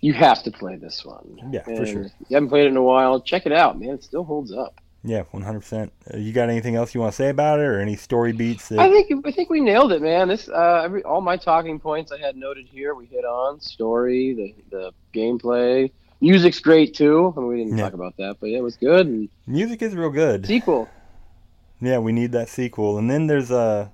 you 0.00 0.12
have 0.14 0.42
to 0.44 0.50
play 0.50 0.76
this 0.76 1.04
one. 1.04 1.50
Yeah, 1.52 1.62
for 1.62 1.84
sure. 1.86 2.02
If 2.02 2.12
you 2.28 2.34
haven't 2.34 2.48
played 2.50 2.64
it 2.66 2.68
in 2.68 2.76
a 2.76 2.82
while, 2.82 3.20
check 3.20 3.46
it 3.46 3.52
out, 3.52 3.78
man. 3.80 3.90
It 3.90 4.04
still 4.04 4.24
holds 4.24 4.52
up. 4.52 4.80
Yeah, 5.04 5.22
100%. 5.32 5.90
Uh, 6.12 6.16
you 6.18 6.32
got 6.32 6.48
anything 6.50 6.74
else 6.74 6.92
you 6.94 7.00
want 7.00 7.12
to 7.12 7.16
say 7.16 7.28
about 7.30 7.60
it, 7.60 7.62
or 7.62 7.80
any 7.80 7.94
story 7.96 8.32
beats 8.32 8.68
that? 8.68 8.80
I 8.80 8.90
think 8.90 9.10
I 9.26 9.30
think 9.30 9.48
we 9.48 9.60
nailed 9.60 9.92
it, 9.92 10.02
man. 10.02 10.28
This 10.28 10.48
uh, 10.48 10.82
every, 10.84 11.02
all 11.04 11.20
my 11.20 11.36
talking 11.36 11.78
points 11.78 12.10
I 12.12 12.18
had 12.18 12.36
noted 12.36 12.66
here 12.66 12.94
we 12.94 13.06
hit 13.06 13.24
on 13.24 13.60
story, 13.60 14.34
the 14.34 14.54
the 14.76 14.92
gameplay, 15.14 15.90
music's 16.20 16.58
great 16.58 16.94
too. 16.94 17.32
I 17.36 17.40
mean, 17.40 17.48
we 17.48 17.56
didn't 17.58 17.78
Yeah. 17.78 17.84
talk 17.84 17.92
about 17.94 18.16
that, 18.18 18.36
but 18.40 18.50
yeah, 18.50 18.58
it 18.58 18.62
was 18.62 18.76
good. 18.76 19.06
And 19.06 19.28
Music 19.46 19.82
is 19.82 19.94
real 19.94 20.10
good. 20.10 20.44
sequel, 20.46 20.88
Yeah, 21.80 21.98
we 21.98 22.10
need 22.12 22.32
that 22.32 22.48
sequel. 22.48 22.98
And 22.98 23.08
then 23.08 23.28
there's 23.28 23.52
a 23.52 23.92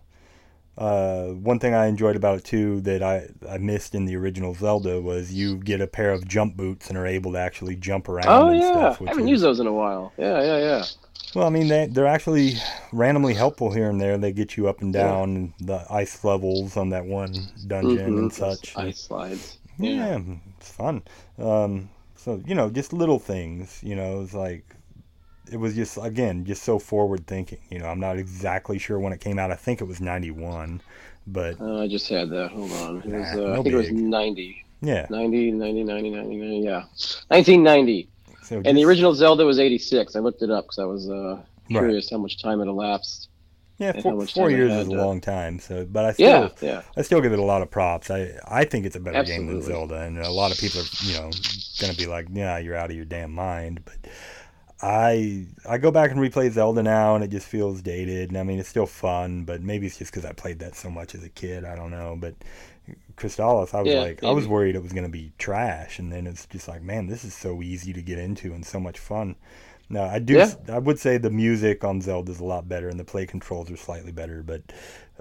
uh, 0.77 1.29
one 1.29 1.59
thing 1.61 1.75
I 1.75 1.87
enjoyed 1.87 2.17
about 2.17 2.39
it 2.39 2.45
too 2.45 2.81
that 2.83 3.03
I, 3.03 3.29
I 3.49 3.59
missed 3.59 3.95
in 3.95 4.07
the 4.07 4.17
original 4.17 4.55
Zelda 4.55 5.01
was 5.01 5.33
you 5.33 5.57
get 5.59 5.81
a 5.81 5.87
pair 5.87 6.11
of 6.13 6.27
jump 6.27 6.57
boots 6.57 6.89
and 6.89 6.99
are 6.99 7.07
able 7.07 7.33
to 7.33 7.39
actually 7.39 7.77
jump 7.77 8.09
around 8.09 8.27
oh 8.29 8.49
and 8.49 8.59
yeah, 8.59 8.69
stuff. 8.71 9.01
I 9.07 9.11
haven't 9.11 9.25
is, 9.25 9.31
used 9.31 9.45
those 9.45 9.61
in 9.61 9.67
a 9.67 9.73
while. 9.73 10.13
Yeah, 10.19 10.43
yeah, 10.43 10.59
yeah. 10.59 10.85
well, 11.35 11.47
I 11.47 11.51
mean 11.51 11.69
they 11.69 11.87
they're 11.87 12.07
actually 12.07 12.55
randomly 12.93 13.35
helpful 13.35 13.71
here 13.73 13.89
and 13.89 14.01
there. 14.01 14.19
They 14.19 14.33
get 14.33 14.57
you 14.57 14.69
up 14.69 14.81
and 14.83 14.93
Yeah. 14.93 15.03
down 15.03 15.55
the 15.61 15.85
ice 15.91 16.25
levels 16.25 16.77
on 16.77 16.91
that 16.91 17.05
one 17.07 17.51
dungeon 17.67 18.17
Mhm, 18.17 18.19
and 18.19 18.33
such. 18.33 18.77
Ice 18.77 19.01
slides. 19.01 19.59
Yeah, 19.79 20.21
it's 20.59 20.71
fun. 20.71 21.03
Um, 21.39 21.91
so 22.17 22.43
you 22.47 22.55
know, 22.55 22.71
just 22.71 22.93
little 22.93 23.19
things. 23.19 23.81
You 23.83 23.97
know, 23.97 24.23
it's 24.23 24.35
like 24.35 24.74
it 25.51 25.57
was 25.59 25.75
just 25.75 25.99
again 26.01 26.45
just 26.45 26.63
so 26.63 26.79
forward 26.79 27.27
thinking. 27.27 27.59
You 27.71 27.79
know, 27.81 27.87
I'm 27.87 28.01
not 28.01 28.19
exactly 28.19 28.79
sure 28.79 28.99
when 28.99 29.13
it 29.13 29.21
came 29.21 29.39
out. 29.39 29.51
I 29.51 29.57
think 29.57 29.81
it 29.81 29.85
was 29.85 30.01
'91, 30.01 30.81
but 31.27 31.61
Uh, 31.61 31.83
I 31.83 31.89
just 31.89 32.09
had 32.09 32.31
that. 32.31 32.51
Hold 32.51 32.73
on. 32.73 32.97
It 33.03 33.07
was, 33.07 33.35
Nah, 33.35 33.43
uh, 33.45 33.47
no 33.49 33.53
I 33.53 33.57
think 33.63 33.75
it 33.75 33.77
was 33.77 33.91
90. 33.91 34.65
yeah. 34.81 35.07
90, 35.11 35.53
90, 35.53 35.85
90, 35.85 36.11
90, 36.11 36.37
90, 36.37 36.59
yeah. 36.59 36.85
1990. 37.29 38.09
So 38.43 38.61
And 38.65 38.77
the 38.77 38.85
original 38.85 39.15
Zelda 39.15 39.45
was 39.45 39.59
86. 39.59 40.17
I 40.17 40.21
looked 40.21 40.43
it 40.43 40.51
up 40.51 40.65
because 40.65 40.79
I 40.79 40.85
was 40.85 41.09
uh, 41.09 41.43
Right. 41.71 41.81
curious 41.81 42.11
how 42.11 42.19
much 42.19 42.43
time 42.43 42.59
had 42.59 42.69
elapsed. 42.69 43.29
yeah, 43.79 43.93
four, 44.03 44.27
four 44.27 44.51
years 44.51 44.73
is 44.73 44.87
a 44.87 44.91
long 44.93 45.21
time. 45.21 45.59
So, 45.59 45.85
but 45.87 46.05
I 46.05 46.13
still 46.13 46.27
Yeah, 46.27 46.49
yeah. 46.61 46.83
I 46.97 47.03
still 47.03 47.21
give 47.23 47.33
it 47.33 47.39
a 47.39 47.43
lot 47.43 47.63
of 47.63 47.71
props. 47.71 48.11
I 48.11 48.39
I 48.47 48.65
think 48.65 48.85
it's 48.87 48.97
a 48.97 49.01
better 49.01 49.25
game 49.25 49.47
than 49.47 49.63
Zelda, 49.63 49.97
and 50.03 50.19
a 50.19 50.31
lot 50.31 50.53
of 50.53 50.59
people 50.59 50.81
are 50.83 50.85
you 51.03 51.15
know 51.15 51.31
gonna 51.81 51.95
be 51.95 52.07
like, 52.07 52.27
yeah, 52.33 52.59
you're 52.59 52.77
out 52.77 52.91
of 52.91 52.97
your 52.97 53.07
damn 53.07 53.33
mind, 53.33 53.81
but. 53.85 54.11
I 54.85 55.47
I 55.69 55.79
go 55.79 55.91
back 55.91 56.11
and 56.11 56.21
replay 56.21 56.51
Zelda 56.51 56.83
now, 56.83 57.15
and 57.15 57.25
it 57.25 57.29
just 57.31 57.47
feels 57.47 57.81
dated. 57.83 58.31
And 58.31 58.39
I 58.39 58.43
mean, 58.43 58.59
it's 58.59 58.69
still 58.69 58.87
fun, 58.87 59.45
but 59.45 59.63
maybe 59.63 59.87
it's 59.87 59.99
just 59.99 60.13
because 60.13 60.25
I 60.25 60.33
played 60.33 60.59
that 60.61 60.75
so 60.77 60.91
much 60.91 61.15
as 61.15 61.23
a 61.25 61.29
kid. 61.31 61.65
I 61.65 61.75
don't 61.77 61.91
know. 61.91 62.17
But 62.21 62.35
Crystalis, 63.17 63.75
I 63.75 63.83
was 63.83 63.95
Yeah, 63.95 63.95
like, 63.95 64.23
I 64.25 64.31
was 64.33 64.47
worried 64.49 64.75
it 64.77 64.83
was 64.83 64.93
going 64.93 65.05
to 65.07 65.11
be 65.13 65.33
trash, 65.39 65.99
and 65.99 66.13
then 66.13 66.27
it's 66.27 66.47
just 66.47 66.69
like, 66.69 66.83
man, 66.83 67.07
this 67.07 67.25
is 67.25 67.35
so 67.35 67.63
easy 67.63 67.93
to 67.93 68.03
get 68.03 68.19
into 68.19 68.53
and 68.53 68.65
so 68.67 68.81
much 68.81 68.99
fun. 68.99 69.37
No, 69.89 70.03
I 70.05 70.19
do. 70.19 70.35
Yeah. 70.39 70.55
I 70.69 70.79
would 70.79 70.99
say 70.99 71.19
the 71.19 71.31
music 71.31 71.85
on 71.85 72.01
Zelda 72.01 72.33
is 72.33 72.41
a 72.41 72.45
lot 72.45 72.69
better, 72.69 72.89
and 72.89 72.99
the 72.99 73.05
play 73.05 73.27
controls 73.27 73.71
are 73.71 73.77
slightly 73.77 74.13
better, 74.13 74.43
but 74.43 74.63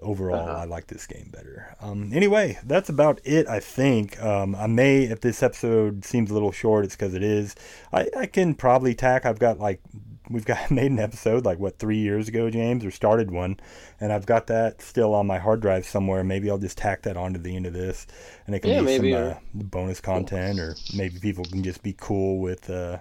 overall, 0.02 0.48
Uh-huh. 0.50 0.60
I 0.62 0.66
like 0.66 0.88
this 0.88 1.06
game 1.08 1.30
better. 1.32 1.76
Um, 1.82 2.12
anyway, 2.14 2.58
that's 2.66 2.90
about 2.90 3.22
it. 3.24 3.48
I 3.48 3.60
think 3.60 4.22
um, 4.22 4.56
I 4.56 4.68
may, 4.68 5.04
if 5.04 5.22
this 5.22 5.42
episode 5.44 6.04
seems 6.06 6.30
a 6.32 6.34
little 6.34 6.52
short, 6.52 6.86
it's 6.86 6.96
because 6.96 7.14
it 7.14 7.24
is. 7.24 7.56
I, 7.92 8.10
I 8.18 8.26
can 8.26 8.56
probably 8.56 8.96
tack. 8.96 9.26
I've 9.26 9.40
got 9.40 9.60
like 9.60 9.82
we've 10.30 10.46
got 10.46 10.72
made 10.72 10.92
an 10.92 11.00
episode 11.00 11.46
like 11.46 11.60
what 11.60 11.78
three 11.80 11.98
years 12.00 12.28
ago, 12.28 12.50
James, 12.50 12.84
or 12.84 12.92
started 12.92 13.32
one, 13.32 13.60
and 14.02 14.12
I've 14.12 14.26
got 14.26 14.48
that 14.48 14.82
still 14.82 15.14
on 15.14 15.28
my 15.28 15.38
hard 15.40 15.62
drive 15.62 15.86
somewhere. 15.86 16.24
Maybe 16.24 16.50
I'll 16.50 16.58
just 16.58 16.78
tack 16.78 17.04
that 17.04 17.16
onto 17.18 17.40
the 17.40 17.56
end 17.56 17.66
of 17.66 17.74
this, 17.74 18.08
and 18.48 18.56
it 18.56 18.60
can 18.62 18.72
Yeah, 18.72 18.80
be 18.80 18.86
maybe, 18.86 19.12
some 19.14 19.22
or- 19.22 19.32
uh, 19.32 19.40
bonus 19.54 20.00
content, 20.02 20.60
or 20.60 20.76
maybe 20.96 21.20
people 21.20 21.46
can 21.46 21.64
just 21.64 21.84
be 21.84 21.96
cool 21.98 22.40
with. 22.40 22.70
Uh, 22.70 22.98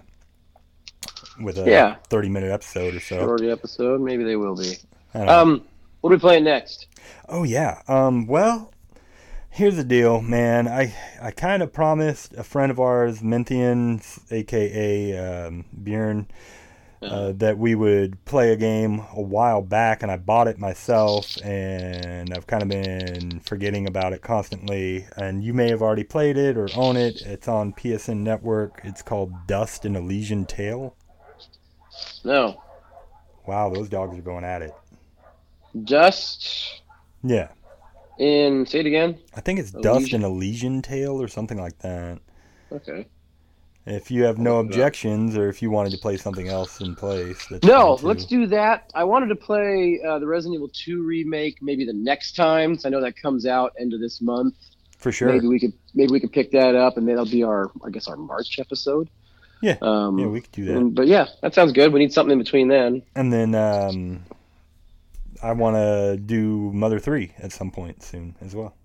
with 1.41 1.57
a 1.57 1.69
Yeah. 1.69 1.95
30 2.09 2.29
minute 2.29 2.51
episode 2.51 2.93
or 2.95 2.99
so. 2.99 3.17
Shorty 3.17 3.49
episode. 3.49 3.99
Maybe 4.01 4.23
they 4.23 4.35
will 4.35 4.55
be. 4.55 4.77
I 5.13 5.17
don't 5.17 5.27
know. 5.27 5.39
Um, 5.41 5.61
what 6.03 6.11
are 6.11 6.17
we 6.17 6.19
playing 6.19 6.43
next? 6.43 6.87
Oh 7.29 7.43
yeah. 7.43 7.81
Um. 7.87 8.27
Well, 8.27 8.73
here's 9.49 9.77
the 9.77 9.85
deal, 9.85 10.19
man. 10.21 10.67
I 10.67 10.93
I 11.21 11.31
kind 11.31 11.63
of 11.63 11.71
promised 11.71 12.33
a 12.33 12.43
friend 12.43 12.69
of 12.69 12.77
ours, 12.77 13.21
Menthian, 13.21 14.03
aka 14.29 15.17
um, 15.17 15.63
Bjorn, 15.81 16.27
uh, 17.01 17.31
that 17.37 17.57
we 17.57 17.73
would 17.73 18.25
play 18.25 18.51
a 18.51 18.57
game 18.57 19.01
a 19.13 19.21
while 19.21 19.61
back, 19.61 20.03
and 20.03 20.11
I 20.11 20.17
bought 20.17 20.49
it 20.49 20.59
myself, 20.59 21.37
and 21.41 22.33
I've 22.33 22.47
kind 22.47 22.63
of 22.63 22.67
been 22.67 23.39
forgetting 23.39 23.87
about 23.87 24.11
it 24.11 24.21
constantly. 24.21 25.07
And 25.15 25.41
you 25.41 25.53
may 25.53 25.69
have 25.69 25.81
already 25.81 26.03
played 26.03 26.35
it 26.35 26.57
or 26.57 26.67
own 26.75 26.97
it. 26.97 27.21
It's 27.21 27.47
on 27.47 27.71
PSN 27.71 28.17
Network. 28.17 28.81
It's 28.83 29.01
called 29.01 29.47
Dust 29.47 29.85
and 29.85 29.95
Elysian 29.95 30.47
Tail. 30.47 30.97
No. 32.25 32.61
Wow, 33.47 33.69
those 33.69 33.87
dogs 33.87 34.17
are 34.17 34.21
going 34.21 34.43
at 34.43 34.61
it. 34.61 34.73
Dust 35.83 36.81
Yeah, 37.23 37.49
in. 38.19 38.65
Say 38.65 38.79
it 38.81 38.85
again. 38.85 39.17
I 39.35 39.41
think 39.41 39.59
it's 39.59 39.71
Dust 39.71 39.85
Elysian. 39.85 40.23
and 40.23 40.33
Elysian 40.35 40.81
Tail 40.81 41.21
or 41.21 41.27
something 41.27 41.57
like 41.59 41.77
that. 41.79 42.19
Okay. 42.71 43.07
If 43.85 44.09
you 44.11 44.23
have 44.23 44.37
no 44.37 44.57
Look 44.57 44.65
it 44.65 44.67
up. 44.67 44.71
objections, 44.75 45.37
or 45.37 45.49
if 45.49 45.61
you 45.61 45.69
wanted 45.69 45.91
to 45.91 45.97
play 45.97 46.15
something 46.15 46.47
else 46.47 46.79
in 46.79 46.95
place, 46.95 47.51
No, 47.65 47.99
let's 48.01 48.23
do 48.25 48.47
that. 48.47 48.89
I 48.95 49.03
wanted 49.03 49.27
to 49.27 49.35
play 49.35 49.99
uh, 50.07 50.19
the 50.19 50.25
Resident 50.27 50.55
Evil 50.55 50.69
2 50.73 51.03
remake 51.03 51.57
maybe 51.61 51.83
the 51.85 51.91
next 51.93 52.35
time. 52.37 52.75
'cause 52.75 52.85
I 52.85 52.89
know 52.89 53.01
that 53.01 53.17
comes 53.17 53.45
out 53.45 53.73
end 53.79 53.93
of 53.93 53.99
this 53.99 54.21
month. 54.21 54.55
for 54.97 55.11
sure. 55.11 55.27
Maybe 55.33 55.47
we 55.47 55.59
could 55.59 55.73
maybe 55.93 56.13
we 56.13 56.19
could 56.21 56.31
pick 56.31 56.51
that 56.51 56.75
up, 56.75 56.95
and 56.95 57.05
that'll 57.09 57.25
be 57.25 57.43
our 57.43 57.69
I 57.85 57.89
guess 57.89 58.07
our 58.07 58.15
March 58.15 58.57
episode. 58.57 59.09
Yeah. 59.61 59.75
Um, 59.81 60.17
Yeah, 60.17 60.27
we 60.27 60.39
could 60.39 60.51
do 60.53 60.63
that. 60.65 60.77
and- 60.77 60.95
but 60.95 61.07
yeah, 61.07 61.25
that 61.41 61.53
sounds 61.53 61.73
good. 61.73 61.91
We 61.91 61.99
need 61.99 62.13
something 62.13 62.31
in 62.31 62.37
between 62.39 62.69
then. 62.69 63.01
And 63.15 63.33
then 63.33 63.53
um, 63.53 64.23
I 65.43 65.51
want 65.51 65.75
to 65.75 66.17
do 66.17 66.71
Mother 66.73 66.99
Three 66.99 67.33
at 67.37 67.51
some 67.51 67.69
point 67.71 68.01
soon 68.01 68.35
as 68.41 68.55
well. 68.55 68.75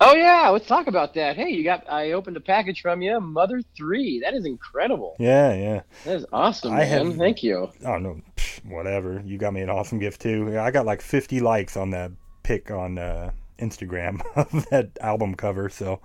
Oh 0.00 0.14
yeah, 0.14 0.48
let's 0.48 0.66
talk 0.66 0.86
about 0.86 1.14
that. 1.14 1.36
Hey, 1.36 1.50
you 1.50 1.64
got 1.64 1.90
I 1.90 2.12
opened 2.12 2.36
a 2.36 2.40
package 2.40 2.80
from 2.82 3.02
you, 3.02 3.20
Mother 3.20 3.60
Three. 3.76 4.20
That 4.20 4.32
is 4.34 4.46
incredible. 4.46 5.16
Yeah, 5.18 5.52
yeah. 5.54 5.82
That 6.04 6.16
is 6.16 6.26
awesome, 6.32 6.72
I 6.72 6.78
man. 6.78 7.06
have- 7.06 7.16
Thank 7.16 7.42
you. 7.42 7.70
Oh 7.84 7.98
no, 7.98 8.20
psh, 8.36 8.64
whatever. 8.64 9.20
You 9.24 9.38
got 9.38 9.52
me 9.52 9.60
an 9.60 9.70
awesome 9.70 9.98
gift 9.98 10.20
too. 10.22 10.56
I 10.58 10.70
got 10.70 10.86
like 10.86 11.02
50 11.02 11.40
likes 11.40 11.76
on 11.76 11.90
that 11.90 12.12
pic 12.44 12.70
on 12.70 12.96
uh, 12.98 13.32
Instagram 13.58 14.20
of 14.36 14.68
that 14.70 14.96
album 15.00 15.34
cover. 15.34 15.68
So 15.68 16.00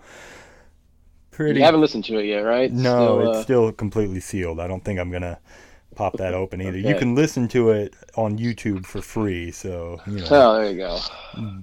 pretty. 1.32 1.59
You 1.59 1.66
haven't 1.66 1.82
listened 1.82 2.05
to 2.05 2.18
it 2.18 2.26
yet, 2.26 2.39
right? 2.39 2.72
no, 2.72 3.20
Still, 3.20 3.30
it's 3.30 3.38
uh, 3.38 3.43
still 3.43 3.72
completely 3.72 4.20
sealed. 4.20 4.59
I 4.59 4.68
don't 4.68 4.84
think 4.84 4.99
I'm 4.99 5.11
gonna 5.11 5.39
pop 5.95 6.17
that 6.17 6.33
open 6.33 6.61
either. 6.61 6.77
You 6.77 6.95
can 6.95 7.15
listen 7.15 7.47
to 7.49 7.71
it 7.71 7.93
on 8.15 8.37
YouTube 8.37 8.85
for 8.85 9.01
free. 9.01 9.51
So 9.51 9.99
you 10.07 10.19
know. 10.19 10.27
Oh, 10.29 10.53
there 10.55 10.71
you 10.71 10.77
go. 10.77 10.99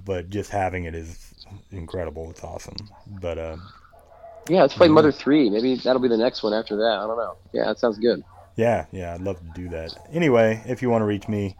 but 0.05 0.29
just 0.29 0.49
having 0.51 0.85
it 0.85 0.95
is 0.95 1.33
incredible. 1.71 2.29
It's 2.29 2.43
awesome. 2.43 2.75
But 3.21 3.37
uh, 3.37 3.57
Yeah, 4.49 4.61
let's 4.61 4.73
play 4.73 4.87
Mhm. 4.87 4.93
Mother 4.93 5.11
Three. 5.11 5.49
Maybe 5.49 5.75
that'll 5.75 6.01
be 6.01 6.07
the 6.07 6.17
next 6.17 6.43
one 6.43 6.53
after 6.53 6.75
that. 6.77 6.99
I 6.99 7.07
don't 7.07 7.17
know. 7.17 7.35
Yeah, 7.53 7.65
that 7.65 7.79
sounds 7.79 7.97
good. 7.97 8.23
yeah, 8.55 8.85
yeah, 8.91 9.13
I'd 9.13 9.21
love 9.21 9.39
to 9.39 9.61
do 9.61 9.69
that. 9.69 9.93
Anyway, 10.11 10.61
if 10.65 10.81
you 10.81 10.89
want 10.89 11.01
to 11.01 11.05
reach 11.05 11.27
me, 11.27 11.55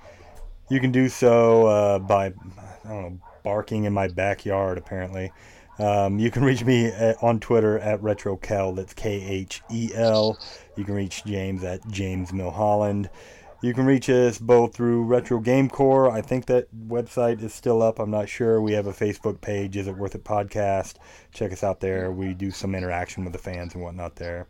you 0.69 0.80
can 0.80 0.91
do 0.91 1.07
so 1.09 1.67
uh, 1.67 1.99
by 1.99 2.28
I 2.28 2.88
don't 2.88 3.01
know 3.01 3.19
barking 3.43 3.86
in 3.86 3.93
my 3.93 4.07
backyard. 4.07 4.78
Apparently, 4.78 5.32
um, 5.82 6.20
you 6.20 6.32
can 6.32 6.44
reach 6.44 6.64
me 6.64 6.86
at, 6.86 7.22
on 7.24 7.40
Twitter 7.40 7.80
at 7.80 8.02
RetroKhel. 8.02 8.76
That's 8.76 8.94
K 8.94 9.22
H 9.22 9.62
E 9.72 9.92
L. 9.96 10.40
You 10.76 10.84
can 10.84 10.94
reach 10.94 11.24
James 11.26 11.64
at 11.64 11.86
James 11.90 12.32
Milholland. 12.32 13.10
You 13.62 13.76
can 13.76 13.86
reach 13.86 14.10
us 14.10 14.40
both 14.40 14.74
through 14.74 15.04
Retro 15.04 15.40
Game 15.40 15.70
Core. 15.70 16.10
I 16.10 16.22
think 16.22 16.48
that 16.48 16.68
website 16.88 17.44
is 17.44 17.54
still 17.54 17.84
up. 17.84 18.00
I'm 18.00 18.10
not 18.10 18.28
sure. 18.28 18.60
We 18.60 18.72
have 18.74 18.88
a 18.88 18.92
Facebook 18.92 19.40
page, 19.40 19.78
Is 19.78 19.88
It 19.88 19.96
Worth 19.96 20.16
It 20.16 20.24
Podcast. 20.24 20.96
Check 21.32 21.52
us 21.52 21.64
out 21.64 21.80
there. 21.80 22.12
We 22.12 22.34
do 22.34 22.50
some 22.50 22.74
interaction 22.74 23.24
with 23.24 23.34
the 23.34 23.40
fans 23.40 23.76
and 23.76 23.84
whatnot 23.84 24.16
there. 24.16 24.48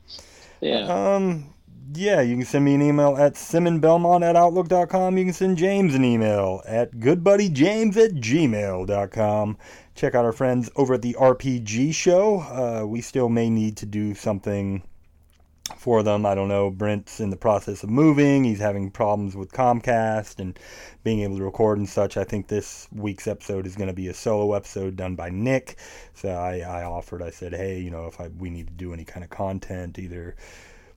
Yeah. 0.61 0.85
Um, 0.87 1.53
yeah, 1.93 2.21
you 2.21 2.37
can 2.37 2.45
send 2.45 2.63
me 2.63 2.73
an 2.75 2.81
email 2.81 3.17
at 3.17 3.33
simonbelmont 3.33 4.23
at 4.23 4.35
outlook.com. 4.35 5.17
You 5.17 5.25
can 5.25 5.33
send 5.33 5.57
James 5.57 5.93
an 5.93 6.05
email 6.05 6.61
at 6.65 6.93
goodbuddyjames 6.93 7.97
at 7.97 8.11
gmail.com. 8.11 9.57
Check 9.95 10.15
out 10.15 10.25
our 10.25 10.31
friends 10.31 10.69
over 10.75 10.95
at 10.95 11.01
the 11.01 11.15
RPG 11.19 11.93
show. 11.93 12.39
Uh, 12.39 12.85
we 12.85 13.01
still 13.01 13.29
may 13.29 13.49
need 13.49 13.77
to 13.77 13.85
do 13.85 14.15
something 14.15 14.83
for 15.77 16.03
them. 16.03 16.25
I 16.25 16.35
don't 16.35 16.47
know. 16.47 16.69
Brent's 16.69 17.19
in 17.19 17.29
the 17.29 17.37
process 17.37 17.83
of 17.83 17.89
moving. 17.89 18.43
He's 18.43 18.59
having 18.59 18.91
problems 18.91 19.35
with 19.35 19.51
Comcast 19.51 20.39
and 20.39 20.57
being 21.03 21.21
able 21.21 21.37
to 21.37 21.43
record 21.43 21.77
and 21.77 21.87
such. 21.87 22.17
I 22.17 22.23
think 22.23 22.47
this 22.47 22.87
week's 22.91 23.27
episode 23.27 23.65
is 23.65 23.75
going 23.75 23.87
to 23.87 23.93
be 23.93 24.07
a 24.07 24.13
solo 24.13 24.53
episode 24.53 24.95
done 24.95 25.15
by 25.15 25.29
Nick. 25.29 25.77
So 26.13 26.29
I, 26.29 26.59
I 26.59 26.83
offered, 26.83 27.21
I 27.21 27.29
said, 27.29 27.53
hey, 27.53 27.79
you 27.79 27.91
know, 27.91 28.07
if 28.07 28.19
I, 28.19 28.29
we 28.29 28.49
need 28.49 28.67
to 28.67 28.73
do 28.73 28.93
any 28.93 29.05
kind 29.05 29.23
of 29.23 29.29
content, 29.29 29.99
either 29.99 30.35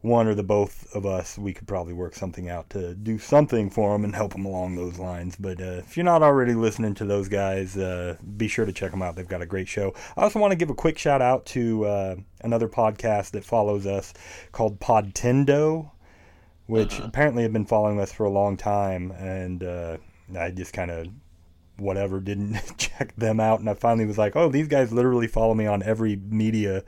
one 0.04 0.26
or 0.26 0.34
the 0.34 0.42
both 0.42 0.86
of 0.94 1.06
us, 1.06 1.38
we 1.38 1.54
could 1.54 1.66
probably 1.66 1.94
work 1.94 2.14
something 2.14 2.46
out 2.50 2.68
to 2.68 2.94
do 2.94 3.18
something 3.18 3.70
for 3.70 3.92
them 3.92 4.04
and 4.04 4.14
help 4.14 4.32
them 4.34 4.44
along 4.44 4.76
those 4.76 4.98
lines. 4.98 5.34
But 5.34 5.62
uh, 5.62 5.80
if 5.86 5.96
you're 5.96 6.04
not 6.04 6.22
already 6.22 6.52
listening 6.52 6.92
to 6.96 7.06
those 7.06 7.26
guys, 7.26 7.74
uh, 7.78 8.16
be 8.36 8.46
sure 8.46 8.66
to 8.66 8.72
check 8.72 8.90
them 8.90 9.00
out. 9.00 9.16
They've 9.16 9.26
got 9.26 9.40
a 9.40 9.46
great 9.46 9.66
show. 9.66 9.94
I 10.14 10.22
also 10.24 10.38
want 10.38 10.50
to 10.52 10.56
give 10.56 10.68
a 10.68 10.74
quick 10.74 10.98
shout 10.98 11.22
out 11.22 11.46
to 11.46 11.86
uh, 11.86 12.16
another 12.42 12.68
podcast 12.68 13.30
that 13.30 13.46
follows 13.46 13.86
us 13.86 14.12
called 14.52 14.78
Podtendo, 14.78 15.90
which 16.66 16.98
Uh-huh. 16.98 17.06
apparently 17.08 17.42
have 17.42 17.54
been 17.54 17.64
following 17.64 17.98
us 17.98 18.12
for 18.12 18.24
a 18.26 18.30
long 18.30 18.58
time. 18.58 19.10
And 19.12 19.64
uh, 19.64 19.96
I 20.38 20.50
just 20.50 20.74
kind 20.74 20.90
of 20.90 21.06
whatever 21.78 22.20
didn't 22.20 22.58
check 22.78 23.16
them 23.16 23.40
out 23.40 23.58
and 23.58 23.68
i 23.68 23.74
finally 23.74 24.06
was 24.06 24.16
like 24.16 24.36
oh 24.36 24.48
these 24.48 24.68
guys 24.68 24.92
literally 24.92 25.26
follow 25.26 25.54
me 25.54 25.66
on 25.66 25.82
every 25.82 26.14
media 26.14 26.84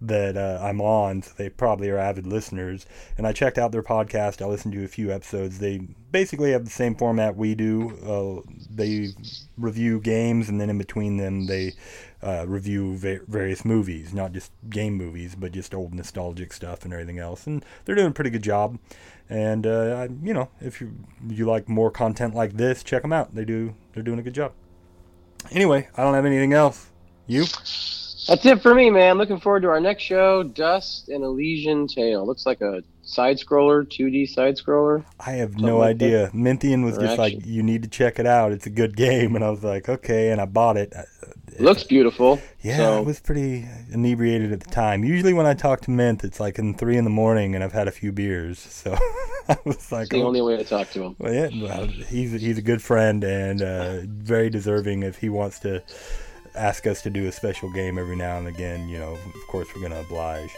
that 0.00 0.36
uh, 0.36 0.58
i'm 0.62 0.80
on 0.80 1.22
so 1.22 1.32
they 1.36 1.48
probably 1.48 1.90
are 1.90 1.98
avid 1.98 2.26
listeners. 2.26 2.86
And 3.16 3.26
i 3.26 3.32
checked 3.32 3.58
out 3.58 3.72
their 3.72 3.82
podcast. 3.82 4.42
I 4.42 4.46
listened 4.46 4.74
to 4.74 4.84
a 4.84 4.88
few 4.88 5.12
episodes. 5.12 5.58
They 5.58 5.78
basically 6.10 6.52
have 6.52 6.64
the 6.64 6.70
same 6.70 6.94
format 6.94 7.36
we 7.36 7.54
do. 7.54 8.44
Uh, 8.46 8.50
they 8.70 9.08
review 9.58 10.00
games 10.00 10.48
and 10.48 10.60
then 10.60 10.70
in 10.70 10.78
between 10.78 11.16
them 11.16 11.46
they 11.46 11.74
uh, 12.22 12.44
review 12.46 12.96
va- 12.96 13.20
various 13.28 13.64
movies 13.64 14.12
not 14.12 14.32
just 14.32 14.52
game 14.68 14.94
movies 14.94 15.34
but 15.34 15.52
just 15.52 15.74
old 15.74 15.94
nostalgic 15.94 16.52
stuff 16.52 16.84
and 16.84 16.92
everything 16.92 17.18
else. 17.18 17.46
And 17.46 17.64
they're 17.84 17.94
doing 17.94 18.08
a 18.08 18.12
pretty 18.12 18.30
good 18.30 18.42
job. 18.42 18.78
And 19.28 19.66
uh, 19.66 19.94
I, 19.96 20.08
you 20.22 20.34
know 20.34 20.48
if 20.60 20.80
you 20.80 20.92
you 21.28 21.46
like 21.46 21.68
more 21.68 21.90
content 21.90 22.34
like 22.34 22.54
this 22.54 22.82
check 22.82 23.02
them 23.02 23.12
out. 23.12 23.34
They 23.34 23.44
do 23.44 23.74
they're 23.92 24.02
doing 24.02 24.18
a 24.18 24.22
good 24.22 24.34
job. 24.34 24.52
Anyway 25.50 25.88
i 25.96 26.02
don't 26.02 26.14
have 26.14 26.26
anything 26.26 26.52
else. 26.52 26.86
You 27.26 27.44
That's 28.26 28.44
it 28.46 28.62
for 28.62 28.74
me, 28.74 28.90
man. 28.90 29.18
Looking 29.18 29.40
forward 29.40 29.62
to 29.62 29.68
our 29.68 29.80
next 29.80 30.02
show, 30.02 30.42
Dust 30.42 31.08
and 31.08 31.24
Elysian 31.24 31.86
Tail. 31.86 32.26
Looks 32.26 32.46
like 32.46 32.60
a 32.60 32.82
side 33.02 33.38
scroller, 33.38 33.84
2D 33.84 34.28
side 34.28 34.56
scroller. 34.56 35.04
I 35.18 35.32
have 35.32 35.56
no 35.58 35.78
like 35.78 35.98
that. 35.98 36.04
idea. 36.04 36.30
Minthian 36.34 36.84
was 36.84 36.98
Or 36.98 37.02
just 37.02 37.18
like, 37.18 37.44
"You 37.46 37.62
need 37.62 37.82
to 37.82 37.88
check 37.88 38.18
it 38.18 38.26
out. 38.26 38.52
It's 38.52 38.66
a 38.66 38.70
good 38.70 38.96
game," 38.96 39.34
and 39.36 39.44
I 39.44 39.50
was 39.50 39.64
like, 39.64 39.88
"Okay," 39.88 40.30
and 40.30 40.40
I 40.40 40.44
bought 40.44 40.76
it. 40.76 40.92
Uh, 40.94 41.02
Looks 41.58 41.84
beautiful. 41.84 42.40
Yeah, 42.62 42.76
so, 42.78 42.96
I 42.98 43.00
was 43.00 43.20
pretty 43.20 43.66
inebriated 43.92 44.52
at 44.52 44.60
the 44.60 44.70
time. 44.70 45.04
Usually, 45.04 45.32
when 45.34 45.46
I 45.46 45.54
talk 45.54 45.80
to 45.82 45.90
Mint, 45.90 46.24
it's 46.24 46.40
like 46.40 46.58
in 46.58 46.74
three 46.74 46.96
in 46.96 47.04
the 47.04 47.10
morning, 47.10 47.54
and 47.54 47.62
I've 47.64 47.72
had 47.72 47.88
a 47.88 47.92
few 47.92 48.12
beers. 48.12 48.58
So 48.80 48.96
I 49.48 49.58
was 49.64 49.90
like, 49.90 50.02
it's 50.02 50.10
the 50.10 50.22
"Oh, 50.22 50.26
only 50.28 50.40
way 50.42 50.56
to 50.56 50.64
talk 50.64 50.90
to 50.90 51.02
him. 51.02 51.16
Well, 51.18 51.34
yeah, 51.34 51.48
well, 51.60 51.86
he's 51.86 52.32
he's 52.32 52.56
a 52.58 52.62
good 52.62 52.80
friend 52.82 53.24
and 53.24 53.60
uh, 53.62 54.00
very 54.04 54.48
deserving. 54.48 55.02
If 55.02 55.18
he 55.18 55.28
wants 55.28 55.58
to 55.60 55.82
ask 56.54 56.86
us 56.86 57.02
to 57.02 57.10
do 57.10 57.26
a 57.26 57.32
special 57.32 57.70
game 57.70 57.98
every 57.98 58.16
now 58.16 58.38
and 58.38 58.48
again, 58.48 58.88
you 58.88 58.98
know, 58.98 59.12
of 59.12 59.46
course 59.48 59.68
we're 59.74 59.82
gonna 59.82 60.00
oblige. 60.00 60.54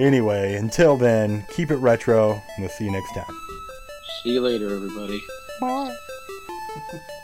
Anyway, 0.00 0.54
until 0.54 0.96
then, 0.96 1.46
keep 1.50 1.70
it 1.70 1.76
retro. 1.76 2.32
and 2.32 2.42
We'll 2.58 2.68
see 2.70 2.84
you 2.84 2.90
next 2.90 3.14
time. 3.14 3.24
See 4.22 4.30
you 4.32 4.40
later, 4.40 4.74
everybody. 4.74 5.20
Bye. 5.60 5.94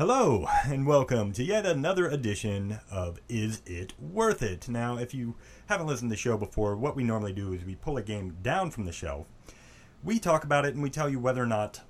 Hello, 0.00 0.46
and 0.64 0.86
welcome 0.86 1.30
to 1.32 1.44
yet 1.44 1.66
another 1.66 2.08
edition 2.08 2.78
of 2.90 3.20
Is 3.28 3.60
It 3.66 3.92
Worth 4.00 4.42
It? 4.42 4.66
Now, 4.66 4.96
if 4.96 5.12
you 5.12 5.34
haven't 5.66 5.88
listened 5.88 6.08
to 6.08 6.14
the 6.14 6.18
show 6.18 6.38
before, 6.38 6.74
what 6.74 6.96
we 6.96 7.04
normally 7.04 7.34
do 7.34 7.52
is 7.52 7.66
we 7.66 7.74
pull 7.74 7.98
a 7.98 8.02
game 8.02 8.38
down 8.40 8.70
from 8.70 8.86
the 8.86 8.92
shelf, 8.92 9.26
we 10.02 10.18
talk 10.18 10.42
about 10.42 10.64
it, 10.64 10.72
and 10.72 10.82
we 10.82 10.88
tell 10.88 11.10
you 11.10 11.20
whether 11.20 11.42
or 11.42 11.46
not 11.46 11.82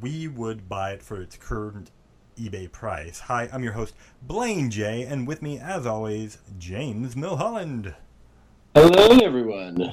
we 0.00 0.26
would 0.26 0.68
buy 0.68 0.90
it 0.90 1.04
for 1.04 1.22
its 1.22 1.36
current 1.36 1.92
eBay 2.36 2.72
price. 2.72 3.20
Hi, 3.20 3.48
I'm 3.52 3.62
your 3.62 3.74
host, 3.74 3.94
Blaine 4.20 4.68
J, 4.68 5.04
and 5.04 5.28
with 5.28 5.40
me, 5.40 5.60
as 5.60 5.86
always, 5.86 6.38
James 6.58 7.14
Milholland. 7.14 7.94
Hello, 8.74 9.18
everyone. 9.24 9.92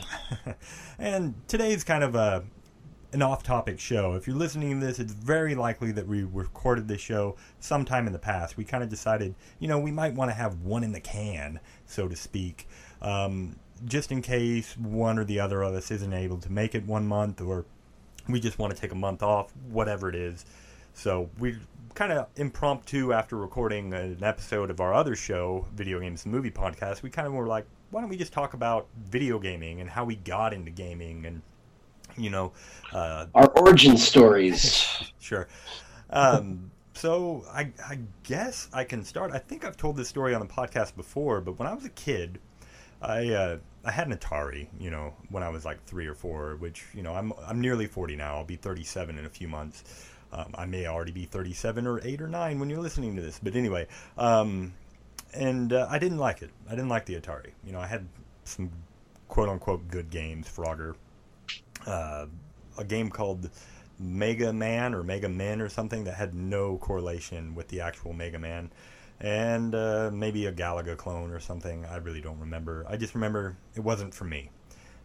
and 0.98 1.36
today's 1.48 1.84
kind 1.84 2.04
of 2.04 2.16
a 2.16 2.46
an 3.12 3.22
off-topic 3.22 3.80
show. 3.80 4.14
If 4.14 4.28
you're 4.28 4.36
listening 4.36 4.80
to 4.80 4.86
this, 4.86 5.00
it's 5.00 5.14
very 5.14 5.56
likely 5.56 5.92
that 5.94 6.08
we 6.08 6.24
recorded 6.24 6.88
this 6.88 7.02
show 7.02 7.36
sometime 7.60 8.06
in 8.06 8.14
the 8.14 8.20
past. 8.20 8.56
We 8.56 8.64
kind 8.64 8.84
of 8.84 8.90
decided, 8.90 9.34
you 9.60 9.68
know, 9.68 9.80
we 9.80 9.92
might 9.92 10.14
want 10.14 10.30
to 10.30 10.36
have 10.36 10.62
one 10.62 10.84
in 10.84 10.92
the 10.92 11.00
can, 11.00 11.60
so 11.86 12.08
to 12.08 12.16
speak, 12.16 12.68
um, 13.02 13.56
just 13.86 14.12
in 14.12 14.22
case 14.22 14.78
one 14.78 15.18
or 15.18 15.24
the 15.24 15.40
other 15.40 15.64
of 15.64 15.74
us 15.74 15.90
isn't 15.90 16.14
able 16.14 16.38
to 16.38 16.52
make 16.52 16.76
it 16.76 16.86
one 16.86 17.08
month, 17.08 17.42
or 17.42 17.66
we 18.28 18.40
just 18.40 18.60
want 18.60 18.76
to 18.76 18.80
take 18.80 18.92
a 18.92 18.96
month 18.96 19.24
off, 19.24 19.52
whatever 19.70 20.08
it 20.10 20.16
is. 20.16 20.46
So 20.94 21.30
we 21.40 21.58
kind 21.96 22.12
of 22.12 22.28
impromptu 22.36 23.14
after 23.14 23.38
recording 23.38 23.94
an 23.94 24.24
episode 24.24 24.70
of 24.70 24.80
our 24.80 24.94
other 24.94 25.16
show, 25.16 25.66
Video 25.74 26.00
Games 26.00 26.26
and 26.26 26.34
Movie 26.34 26.52
Podcast. 26.52 27.02
We 27.02 27.10
kind 27.10 27.28
of 27.28 27.34
were 27.34 27.48
like, 27.48 27.66
why 27.90 28.02
don't 28.02 28.10
we 28.10 28.18
just 28.18 28.34
talk 28.34 28.54
about 28.54 28.88
video 29.06 29.40
gaming 29.40 29.82
and 29.82 29.90
how 29.90 30.06
we 30.06 30.16
got 30.18 30.54
into 30.54 30.70
gaming 30.70 31.26
and 31.26 31.42
you 32.18 32.30
know, 32.30 32.54
uh, 32.94 33.28
our 33.36 33.50
origin 33.52 33.98
stories. 33.98 35.12
sure. 35.20 35.48
Um, 36.10 36.72
so 36.94 37.46
I, 37.52 37.72
I 37.88 38.00
guess 38.24 38.68
I 38.74 38.84
can 38.84 39.04
start. 39.06 39.32
I 39.32 39.38
think 39.38 39.64
I've 39.64 39.78
told 39.78 39.96
this 39.96 40.10
story 40.10 40.34
on 40.34 40.42
the 40.42 40.54
podcast 40.54 40.96
before, 40.96 41.40
but 41.42 41.58
when 41.58 41.68
I 41.68 41.74
was 41.74 41.86
a 41.86 41.90
kid, 41.90 42.40
I 43.02 43.30
uh, 43.30 43.58
I 43.86 43.92
had 43.92 44.08
an 44.08 44.18
Atari. 44.18 44.68
You 44.80 44.92
know, 44.92 45.14
when 45.30 45.44
I 45.44 45.50
was 45.50 45.66
like 45.66 45.84
three 45.86 46.08
or 46.08 46.14
four, 46.14 46.58
which 46.58 46.84
you 46.94 47.04
know 47.04 47.14
I'm 47.14 47.32
I'm 47.48 47.62
nearly 47.62 47.88
forty 47.88 48.16
now. 48.16 48.36
I'll 48.36 48.44
be 48.44 48.58
thirty 48.58 48.84
seven 48.84 49.18
in 49.18 49.26
a 49.26 49.30
few 49.30 49.48
months. 49.48 49.84
Um, 50.32 50.54
I 50.56 50.66
may 50.66 50.88
already 50.88 51.12
be 51.12 51.26
thirty 51.26 51.54
seven 51.54 51.88
or 51.88 52.02
eight 52.04 52.22
or 52.22 52.28
nine 52.28 52.60
when 52.60 52.70
you're 52.70 52.82
listening 52.82 53.16
to 53.16 53.22
this, 53.22 53.40
but 53.42 53.56
anyway. 53.56 53.88
Um, 54.18 54.74
and 55.34 55.74
uh, 55.74 55.88
I 55.90 56.00
didn't 56.00 56.18
like 56.18 56.42
it. 56.42 56.50
I 56.68 56.72
didn't 56.72 56.90
like 56.90 57.06
the 57.06 57.16
Atari. 57.16 57.52
You 57.64 57.72
know, 57.72 57.80
I 57.80 57.88
had 57.88 58.08
some 58.44 58.72
quote 59.28 59.50
unquote 59.50 59.88
good 59.88 60.10
games, 60.10 60.48
Frogger, 60.48 60.96
uh, 61.86 62.26
a 62.78 62.84
game 62.84 63.10
called 63.10 63.50
Mega 64.00 64.54
Man 64.54 64.94
or 64.94 65.04
Mega 65.04 65.30
Men 65.30 65.62
or 65.62 65.70
something 65.70 66.06
that 66.06 66.16
had 66.16 66.34
no 66.34 66.78
correlation 66.78 67.56
with 67.56 67.68
the 67.68 67.82
actual 67.82 68.14
Mega 68.14 68.40
Man, 68.40 68.72
and 69.20 69.76
uh, 69.76 70.10
maybe 70.14 70.46
a 70.46 70.52
Galaga 70.52 70.96
clone 70.96 71.32
or 71.32 71.40
something. 71.40 71.86
I 71.86 71.98
really 71.98 72.22
don't 72.22 72.40
remember. 72.40 72.86
I 72.88 72.98
just 72.98 73.14
remember 73.14 73.58
it 73.76 73.82
wasn't 73.82 74.14
for 74.14 74.24
me. 74.24 74.50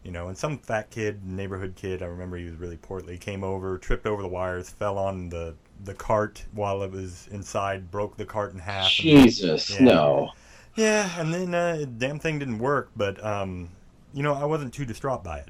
You 0.04 0.10
know, 0.10 0.28
and 0.28 0.36
some 0.36 0.58
fat 0.58 0.90
kid, 0.90 1.24
neighborhood 1.24 1.76
kid, 1.76 2.02
I 2.02 2.06
remember 2.06 2.36
he 2.36 2.44
was 2.44 2.56
really 2.56 2.76
portly, 2.76 3.16
came 3.16 3.42
over, 3.42 3.78
tripped 3.78 4.06
over 4.06 4.20
the 4.20 4.28
wires, 4.28 4.68
fell 4.68 4.98
on 4.98 5.30
the 5.30 5.54
the 5.82 5.94
cart 5.94 6.44
while 6.52 6.82
it 6.82 6.90
was 6.90 7.26
inside, 7.32 7.90
broke 7.90 8.16
the 8.16 8.24
cart 8.26 8.52
in 8.52 8.58
half. 8.58 8.90
Jesus, 8.90 9.70
and, 9.70 9.86
yeah. 9.86 9.94
no. 9.94 10.32
Yeah, 10.76 11.20
and 11.20 11.32
then 11.32 11.54
uh, 11.54 11.86
damn 11.98 12.18
thing 12.18 12.38
didn't 12.38 12.58
work, 12.58 12.90
but 12.94 13.24
um, 13.24 13.70
you 14.12 14.22
know, 14.22 14.34
I 14.34 14.44
wasn't 14.44 14.74
too 14.74 14.84
distraught 14.84 15.24
by 15.24 15.38
it. 15.38 15.48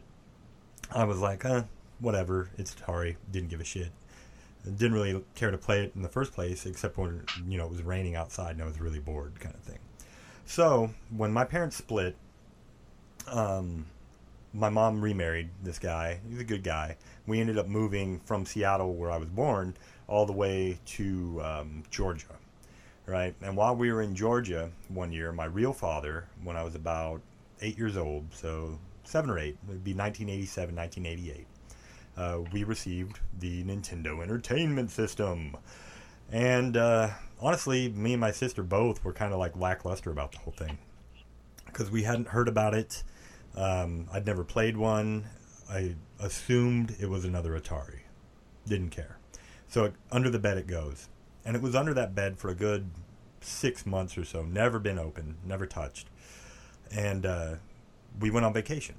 I 0.92 1.04
was 1.04 1.18
like, 1.18 1.44
uh, 1.44 1.64
whatever. 2.00 2.50
It's 2.58 2.74
Atari. 2.74 3.16
Didn't 3.30 3.50
give 3.50 3.60
a 3.60 3.64
shit. 3.64 3.90
Didn't 4.64 4.94
really 4.94 5.22
care 5.34 5.50
to 5.50 5.58
play 5.58 5.84
it 5.84 5.92
in 5.94 6.02
the 6.02 6.08
first 6.08 6.32
place, 6.32 6.64
except 6.64 6.96
when 6.96 7.24
you 7.46 7.58
know 7.58 7.66
it 7.66 7.70
was 7.70 7.82
raining 7.82 8.16
outside 8.16 8.52
and 8.52 8.62
I 8.62 8.66
was 8.66 8.80
really 8.80 8.98
bored, 8.98 9.38
kind 9.38 9.54
of 9.54 9.60
thing. 9.60 9.78
So 10.46 10.90
when 11.14 11.32
my 11.32 11.44
parents 11.44 11.76
split, 11.76 12.16
um, 13.28 13.86
my 14.54 14.68
mom 14.68 15.02
remarried 15.02 15.50
this 15.62 15.78
guy. 15.78 16.20
He's 16.28 16.40
a 16.40 16.44
good 16.44 16.62
guy. 16.62 16.96
We 17.26 17.40
ended 17.40 17.58
up 17.58 17.66
moving 17.66 18.20
from 18.20 18.46
Seattle, 18.46 18.94
where 18.94 19.10
I 19.10 19.16
was 19.16 19.28
born, 19.28 19.74
all 20.06 20.26
the 20.26 20.32
way 20.32 20.78
to 20.86 21.42
um, 21.42 21.82
Georgia, 21.90 22.36
right? 23.06 23.34
And 23.42 23.56
while 23.56 23.74
we 23.74 23.92
were 23.92 24.02
in 24.02 24.14
Georgia 24.14 24.70
one 24.88 25.12
year, 25.12 25.32
my 25.32 25.46
real 25.46 25.72
father, 25.72 26.26
when 26.42 26.56
I 26.56 26.62
was 26.62 26.74
about 26.74 27.20
eight 27.60 27.76
years 27.76 27.96
old, 27.96 28.32
so 28.32 28.78
seven 29.04 29.30
or 29.30 29.38
eight, 29.38 29.56
it'd 29.68 29.84
be 29.84 29.94
1987, 29.94 30.74
1988, 30.74 31.46
uh, 32.16 32.40
we 32.52 32.64
received 32.64 33.20
the 33.38 33.64
Nintendo 33.64 34.22
Entertainment 34.22 34.90
System. 34.90 35.56
And 36.30 36.76
uh, 36.76 37.10
honestly, 37.40 37.88
me 37.90 38.12
and 38.12 38.20
my 38.20 38.30
sister 38.30 38.62
both 38.62 39.04
were 39.04 39.12
kind 39.12 39.32
of 39.32 39.38
like 39.38 39.56
lackluster 39.56 40.10
about 40.10 40.32
the 40.32 40.38
whole 40.38 40.52
thing 40.52 40.78
because 41.66 41.90
we 41.90 42.04
hadn't 42.04 42.28
heard 42.28 42.48
about 42.48 42.74
it. 42.74 43.02
Um, 43.56 44.06
I'd 44.12 44.26
never 44.26 44.44
played 44.44 44.76
one. 44.76 45.24
I 45.68 45.96
assumed 46.20 46.96
it 47.00 47.08
was 47.08 47.24
another 47.24 47.58
Atari. 47.58 48.00
Didn't 48.66 48.90
care. 48.90 49.18
So 49.68 49.84
it, 49.84 49.94
under 50.12 50.30
the 50.30 50.38
bed 50.38 50.56
it 50.58 50.66
goes. 50.66 51.08
And 51.44 51.56
it 51.56 51.62
was 51.62 51.74
under 51.74 51.92
that 51.94 52.14
bed 52.14 52.38
for 52.38 52.48
a 52.48 52.54
good 52.54 52.90
six 53.40 53.84
months 53.84 54.16
or 54.16 54.24
so. 54.24 54.42
Never 54.42 54.78
been 54.78 54.98
opened, 54.98 55.36
never 55.44 55.66
touched. 55.66 56.08
And 56.90 57.26
uh, 57.26 57.54
we 58.20 58.30
went 58.30 58.46
on 58.46 58.52
vacation. 58.52 58.94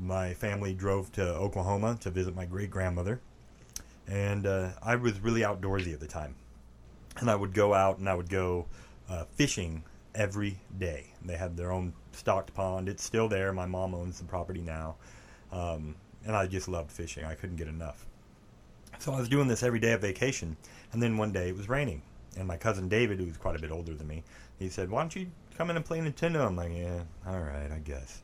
My 0.00 0.34
family 0.34 0.74
drove 0.74 1.10
to 1.12 1.22
Oklahoma 1.22 1.96
to 2.00 2.10
visit 2.10 2.34
my 2.34 2.44
great 2.44 2.70
grandmother, 2.70 3.20
and 4.06 4.46
uh, 4.46 4.70
I 4.82 4.96
was 4.96 5.20
really 5.20 5.40
outdoorsy 5.40 5.92
at 5.92 6.00
the 6.00 6.06
time. 6.06 6.34
And 7.18 7.30
I 7.30 7.34
would 7.34 7.54
go 7.54 7.72
out 7.72 7.98
and 7.98 8.08
I 8.08 8.14
would 8.14 8.28
go 8.28 8.66
uh, 9.08 9.24
fishing 9.24 9.82
every 10.14 10.58
day. 10.78 11.06
They 11.24 11.36
had 11.36 11.56
their 11.56 11.72
own 11.72 11.94
stocked 12.12 12.52
pond. 12.52 12.88
It's 12.88 13.02
still 13.02 13.26
there. 13.28 13.52
My 13.52 13.64
mom 13.64 13.94
owns 13.94 14.18
the 14.18 14.24
property 14.24 14.60
now, 14.60 14.96
um, 15.50 15.94
and 16.26 16.36
I 16.36 16.46
just 16.46 16.68
loved 16.68 16.90
fishing. 16.90 17.24
I 17.24 17.34
couldn't 17.34 17.56
get 17.56 17.68
enough. 17.68 18.06
So 18.98 19.12
I 19.12 19.18
was 19.18 19.28
doing 19.28 19.48
this 19.48 19.62
every 19.62 19.78
day 19.78 19.92
of 19.92 20.00
vacation, 20.00 20.56
and 20.92 21.02
then 21.02 21.16
one 21.16 21.32
day 21.32 21.48
it 21.48 21.56
was 21.56 21.68
raining, 21.68 22.02
and 22.36 22.46
my 22.46 22.56
cousin 22.56 22.88
David, 22.88 23.18
who's 23.18 23.36
quite 23.36 23.56
a 23.56 23.58
bit 23.58 23.70
older 23.70 23.94
than 23.94 24.06
me, 24.06 24.22
he 24.58 24.68
said, 24.68 24.90
"Why 24.90 25.02
don't 25.02 25.14
you 25.16 25.30
come 25.56 25.70
in 25.70 25.76
and 25.76 25.84
play 25.84 25.98
Nintendo?" 25.98 26.46
I'm 26.46 26.56
like, 26.56 26.72
"Yeah, 26.74 27.02
all 27.26 27.40
right, 27.40 27.70
I 27.70 27.78
guess." 27.78 28.22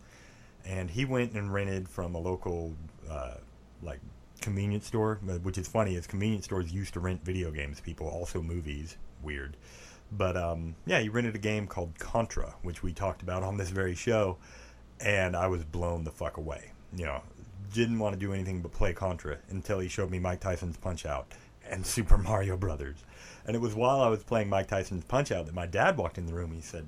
And 0.65 0.91
he 0.91 1.05
went 1.05 1.33
and 1.33 1.53
rented 1.53 1.89
from 1.89 2.15
a 2.15 2.19
local, 2.19 2.75
uh, 3.11 3.35
like, 3.83 4.01
convenience 4.41 4.87
store, 4.87 5.17
which 5.43 5.59
is 5.59 5.69
funny. 5.69 5.97
Is 5.97 6.07
convenience 6.07 6.45
stores 6.45 6.73
used 6.73 6.95
to 6.95 7.01
rent 7.01 7.25
video 7.25 7.51
games, 7.51 7.81
people 7.81 8.09
also 8.09 8.43
movies. 8.43 8.97
Weird, 9.23 9.57
but 10.11 10.37
um, 10.37 10.75
yeah, 10.87 11.01
he 11.01 11.09
rented 11.09 11.35
a 11.35 11.39
game 11.39 11.67
called 11.67 11.99
Contra, 11.99 12.55
which 12.63 12.83
we 12.83 12.93
talked 12.93 13.23
about 13.23 13.43
on 13.43 13.57
this 13.57 13.71
very 13.71 13.95
show, 13.95 14.37
and 15.01 15.37
I 15.37 15.47
was 15.47 15.65
blown 15.65 16.05
the 16.05 16.11
fuck 16.11 16.37
away. 16.37 16.73
You 16.95 17.07
know, 17.07 17.23
didn't 17.73 17.99
want 17.99 18.15
to 18.15 18.21
do 18.21 18.33
anything 18.33 18.61
but 18.61 18.73
play 18.73 18.93
Contra 18.93 19.39
until 19.49 19.79
he 19.81 19.89
showed 19.89 20.11
me 20.11 20.19
Mike 20.19 20.41
Tyson's 20.41 20.77
Punch 20.77 21.07
Out 21.07 21.33
and 21.69 21.87
Super 21.87 22.19
Mario 22.19 22.57
Brothers. 22.57 23.05
And 23.47 23.57
it 23.57 23.61
was 23.61 23.75
while 23.75 24.01
I 24.01 24.09
was 24.09 24.23
playing 24.23 24.49
Mike 24.49 24.69
Tyson's 24.69 25.05
Punch 25.05 25.33
Out 25.33 25.47
that 25.47 25.55
my 25.55 25.67
dad 25.67 25.97
walked 25.97 26.19
in 26.19 26.27
the 26.27 26.35
room. 26.35 26.51
And 26.51 26.61
he 26.61 26.63
said, 26.63 26.87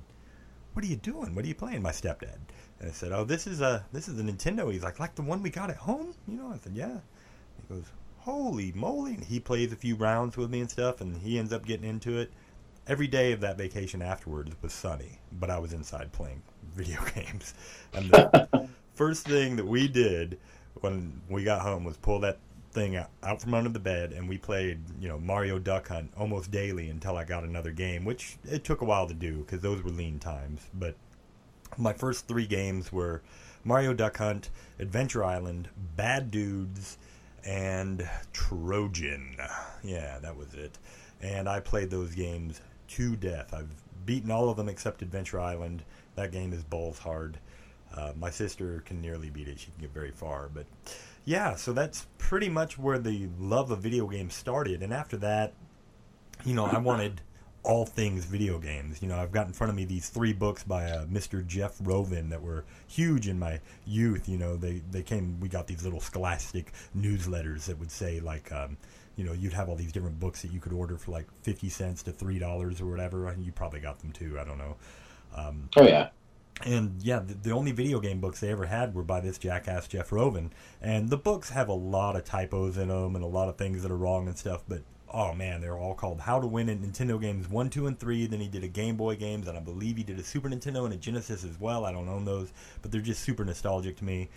"What 0.75 0.83
are 0.83 0.89
you 0.89 0.97
doing? 0.97 1.33
What 1.33 1.45
are 1.45 1.47
you 1.47 1.55
playing?" 1.55 1.81
My 1.81 1.91
stepdad. 1.91 2.37
And 2.81 2.89
I 2.89 2.91
said, 2.91 3.13
"Oh, 3.13 3.23
this 3.23 3.47
is 3.47 3.61
a 3.61 3.85
this 3.93 4.09
is 4.09 4.19
a 4.19 4.23
Nintendo." 4.23 4.69
He's 4.71 4.83
like, 4.83 4.99
"Like 4.99 5.15
the 5.15 5.21
one 5.21 5.41
we 5.41 5.49
got 5.49 5.69
at 5.69 5.77
home?" 5.77 6.13
You 6.27 6.35
know? 6.35 6.51
I 6.53 6.57
said, 6.57 6.75
"Yeah." 6.75 6.99
He 7.57 7.73
goes, 7.73 7.85
"Holy 8.17 8.73
moly!" 8.73 9.13
And 9.13 9.23
he 9.23 9.39
plays 9.39 9.71
a 9.71 9.77
few 9.77 9.95
rounds 9.95 10.35
with 10.35 10.49
me 10.49 10.59
and 10.59 10.69
stuff, 10.69 10.99
and 10.99 11.15
he 11.15 11.39
ends 11.39 11.53
up 11.53 11.65
getting 11.65 11.89
into 11.89 12.17
it. 12.17 12.29
Every 12.87 13.07
day 13.07 13.31
of 13.31 13.39
that 13.39 13.57
vacation 13.57 14.01
afterwards 14.01 14.51
was 14.61 14.73
sunny, 14.73 15.19
but 15.31 15.49
I 15.49 15.59
was 15.59 15.71
inside 15.71 16.11
playing 16.11 16.41
video 16.75 17.01
games. 17.15 17.53
And 17.93 18.11
the 18.11 18.69
first 18.95 19.25
thing 19.25 19.55
that 19.55 19.65
we 19.65 19.87
did 19.87 20.37
when 20.81 21.21
we 21.29 21.45
got 21.45 21.61
home 21.61 21.85
was 21.85 21.95
pull 21.95 22.19
that 22.19 22.39
thing 22.75 22.97
out, 22.97 23.41
from 23.41 23.53
under 23.53 23.69
the 23.69 23.79
bed 23.79 24.11
and 24.11 24.27
we 24.27 24.37
played 24.37 24.79
you 24.99 25.07
know 25.07 25.17
mario 25.17 25.57
duck 25.57 25.87
hunt 25.87 26.11
almost 26.17 26.51
daily 26.51 26.89
until 26.89 27.15
i 27.15 27.23
got 27.23 27.45
another 27.45 27.71
game 27.71 28.03
which 28.03 28.37
it 28.43 28.65
took 28.65 28.81
a 28.81 28.85
while 28.85 29.07
to 29.07 29.13
do 29.13 29.37
because 29.37 29.61
those 29.61 29.81
were 29.81 29.89
lean 29.89 30.19
times. 30.19 30.61
But 30.73 30.95
my 31.77 31.93
first 31.93 32.27
three 32.27 32.45
games 32.45 32.91
were 32.91 33.21
mario 33.63 33.93
duck 33.93 34.17
hunt 34.17 34.49
adventure 34.77 35.23
island 35.23 35.69
bad 35.95 36.29
dudes 36.29 36.97
and 37.45 38.07
trojan. 38.33 39.37
Yeah 39.83 40.19
that 40.19 40.35
was 40.35 40.53
it. 40.53 40.77
And 41.21 41.47
i 41.47 41.61
played 41.61 41.89
those 41.89 42.13
games 42.13 42.59
to 42.89 43.15
death. 43.15 43.53
I've 43.53 43.69
beaten 44.05 44.29
all 44.29 44.49
of 44.49 44.57
them 44.57 44.67
except 44.67 45.01
adventure 45.01 45.39
island. 45.39 45.83
That 46.15 46.33
game 46.33 46.51
is 46.51 46.63
balls 46.63 46.99
hard. 46.99 47.37
Uh, 47.95 48.11
my 48.19 48.29
sister 48.29 48.83
can 48.85 49.01
nearly 49.01 49.29
beat 49.29 49.47
it. 49.47 49.59
She 49.59 49.71
can 49.71 49.81
get 49.81 49.93
very 49.93 50.11
far. 50.11 50.49
But 50.53 50.65
yeah, 51.25 51.55
so 51.55 51.73
that's 51.73 52.05
pretty 52.17 52.49
much 52.49 52.77
where 52.77 52.99
the 52.99 53.27
love 53.39 53.71
of 53.71 53.79
video 53.79 54.07
games 54.07 54.35
started. 54.35 54.81
And 54.81 54.93
after 54.93 55.17
that, 55.17 55.53
you 56.45 56.53
know, 56.53 56.65
I 56.65 56.77
wanted 56.77 57.21
all 57.63 57.85
things 57.85 58.25
video 58.25 58.59
games. 58.59 59.01
You 59.01 59.07
know, 59.09 59.17
I've 59.17 59.31
got 59.31 59.47
in 59.47 59.53
front 59.53 59.71
of 59.71 59.75
me 59.75 59.85
these 59.85 60.09
three 60.09 60.33
books 60.33 60.63
by 60.63 60.85
uh, 60.85 61.05
Mr. 61.05 61.45
Jeff 61.45 61.77
Rovin 61.79 62.29
that 62.29 62.41
were 62.41 62.63
huge 62.87 63.27
in 63.27 63.39
my 63.39 63.59
youth. 63.85 64.29
You 64.29 64.37
know, 64.37 64.55
they 64.55 64.83
they 64.91 65.01
came. 65.01 65.39
We 65.39 65.49
got 65.49 65.65
these 65.65 65.83
little 65.83 65.99
Scholastic 65.99 66.71
newsletters 66.97 67.65
that 67.65 67.79
would 67.79 67.91
say 67.91 68.19
like. 68.19 68.51
Um, 68.51 68.77
you 69.17 69.23
know, 69.23 69.31
you'd 69.31 69.53
have 69.53 69.69
all 69.69 69.77
these 69.77 69.93
different 69.93 70.19
books 70.19 70.41
that 70.41 70.51
you 70.51 70.59
could 70.59 70.73
order 70.73 70.97
for 70.97 71.11
like 71.11 71.25
fifty 71.41 71.69
cents 71.69 72.03
to 72.03 72.11
three 72.11 72.37
dollars 72.37 72.81
or 72.81 72.85
whatever, 72.85 73.29
and 73.29 73.45
you 73.45 73.53
probably 73.53 73.79
got 73.79 73.99
them 73.99 74.11
too. 74.11 74.37
I 74.37 74.43
don't 74.43 74.57
know. 74.57 74.75
Um, 75.33 75.69
Oh 75.77 75.83
yeah. 75.83 76.09
And 76.63 77.01
yeah, 77.01 77.19
the, 77.19 77.33
the 77.33 77.51
only 77.51 77.71
video 77.71 77.99
game 77.99 78.21
books 78.21 78.39
they 78.39 78.49
ever 78.49 78.65
had 78.65 78.93
were 78.93 79.03
by 79.03 79.19
this 79.19 79.37
jackass 79.37 79.87
Jeff 79.87 80.09
Rovin, 80.11 80.51
and 80.81 81.09
the 81.09 81.17
books 81.17 81.49
have 81.49 81.67
a 81.67 81.73
lot 81.73 82.15
of 82.15 82.23
typos 82.23 82.77
in 82.77 82.87
them 82.87 83.15
and 83.15 83.23
a 83.23 83.27
lot 83.27 83.49
of 83.49 83.57
things 83.57 83.81
that 83.81 83.91
are 83.91 83.97
wrong 83.97 84.27
and 84.27 84.37
stuff. 84.37 84.63
But 84.67 84.83
oh 85.13 85.33
man, 85.33 85.59
they're 85.61 85.77
all 85.77 85.95
called 85.95 86.21
"How 86.21 86.39
to 86.39 86.47
Win 86.47 86.69
at 86.69 86.79
Nintendo 86.79 87.19
Games 87.19 87.49
One, 87.49 87.69
Two, 87.69 87.87
and 87.87 87.99
Three. 87.99 88.25
Then 88.25 88.39
he 88.39 88.47
did 88.47 88.63
a 88.63 88.69
Game 88.69 88.95
Boy 88.95 89.15
games, 89.15 89.47
and 89.47 89.57
I 89.57 89.61
believe 89.61 89.97
he 89.97 90.03
did 90.03 90.17
a 90.17 90.23
Super 90.23 90.49
Nintendo 90.49 90.85
and 90.85 90.93
a 90.93 90.97
Genesis 90.97 91.43
as 91.43 91.59
well. 91.59 91.83
I 91.83 91.91
don't 91.91 92.07
own 92.07 92.23
those, 92.23 92.53
but 92.81 92.91
they're 92.91 93.01
just 93.01 93.23
super 93.23 93.43
nostalgic 93.43 93.97
to 93.97 94.05
me. 94.05 94.29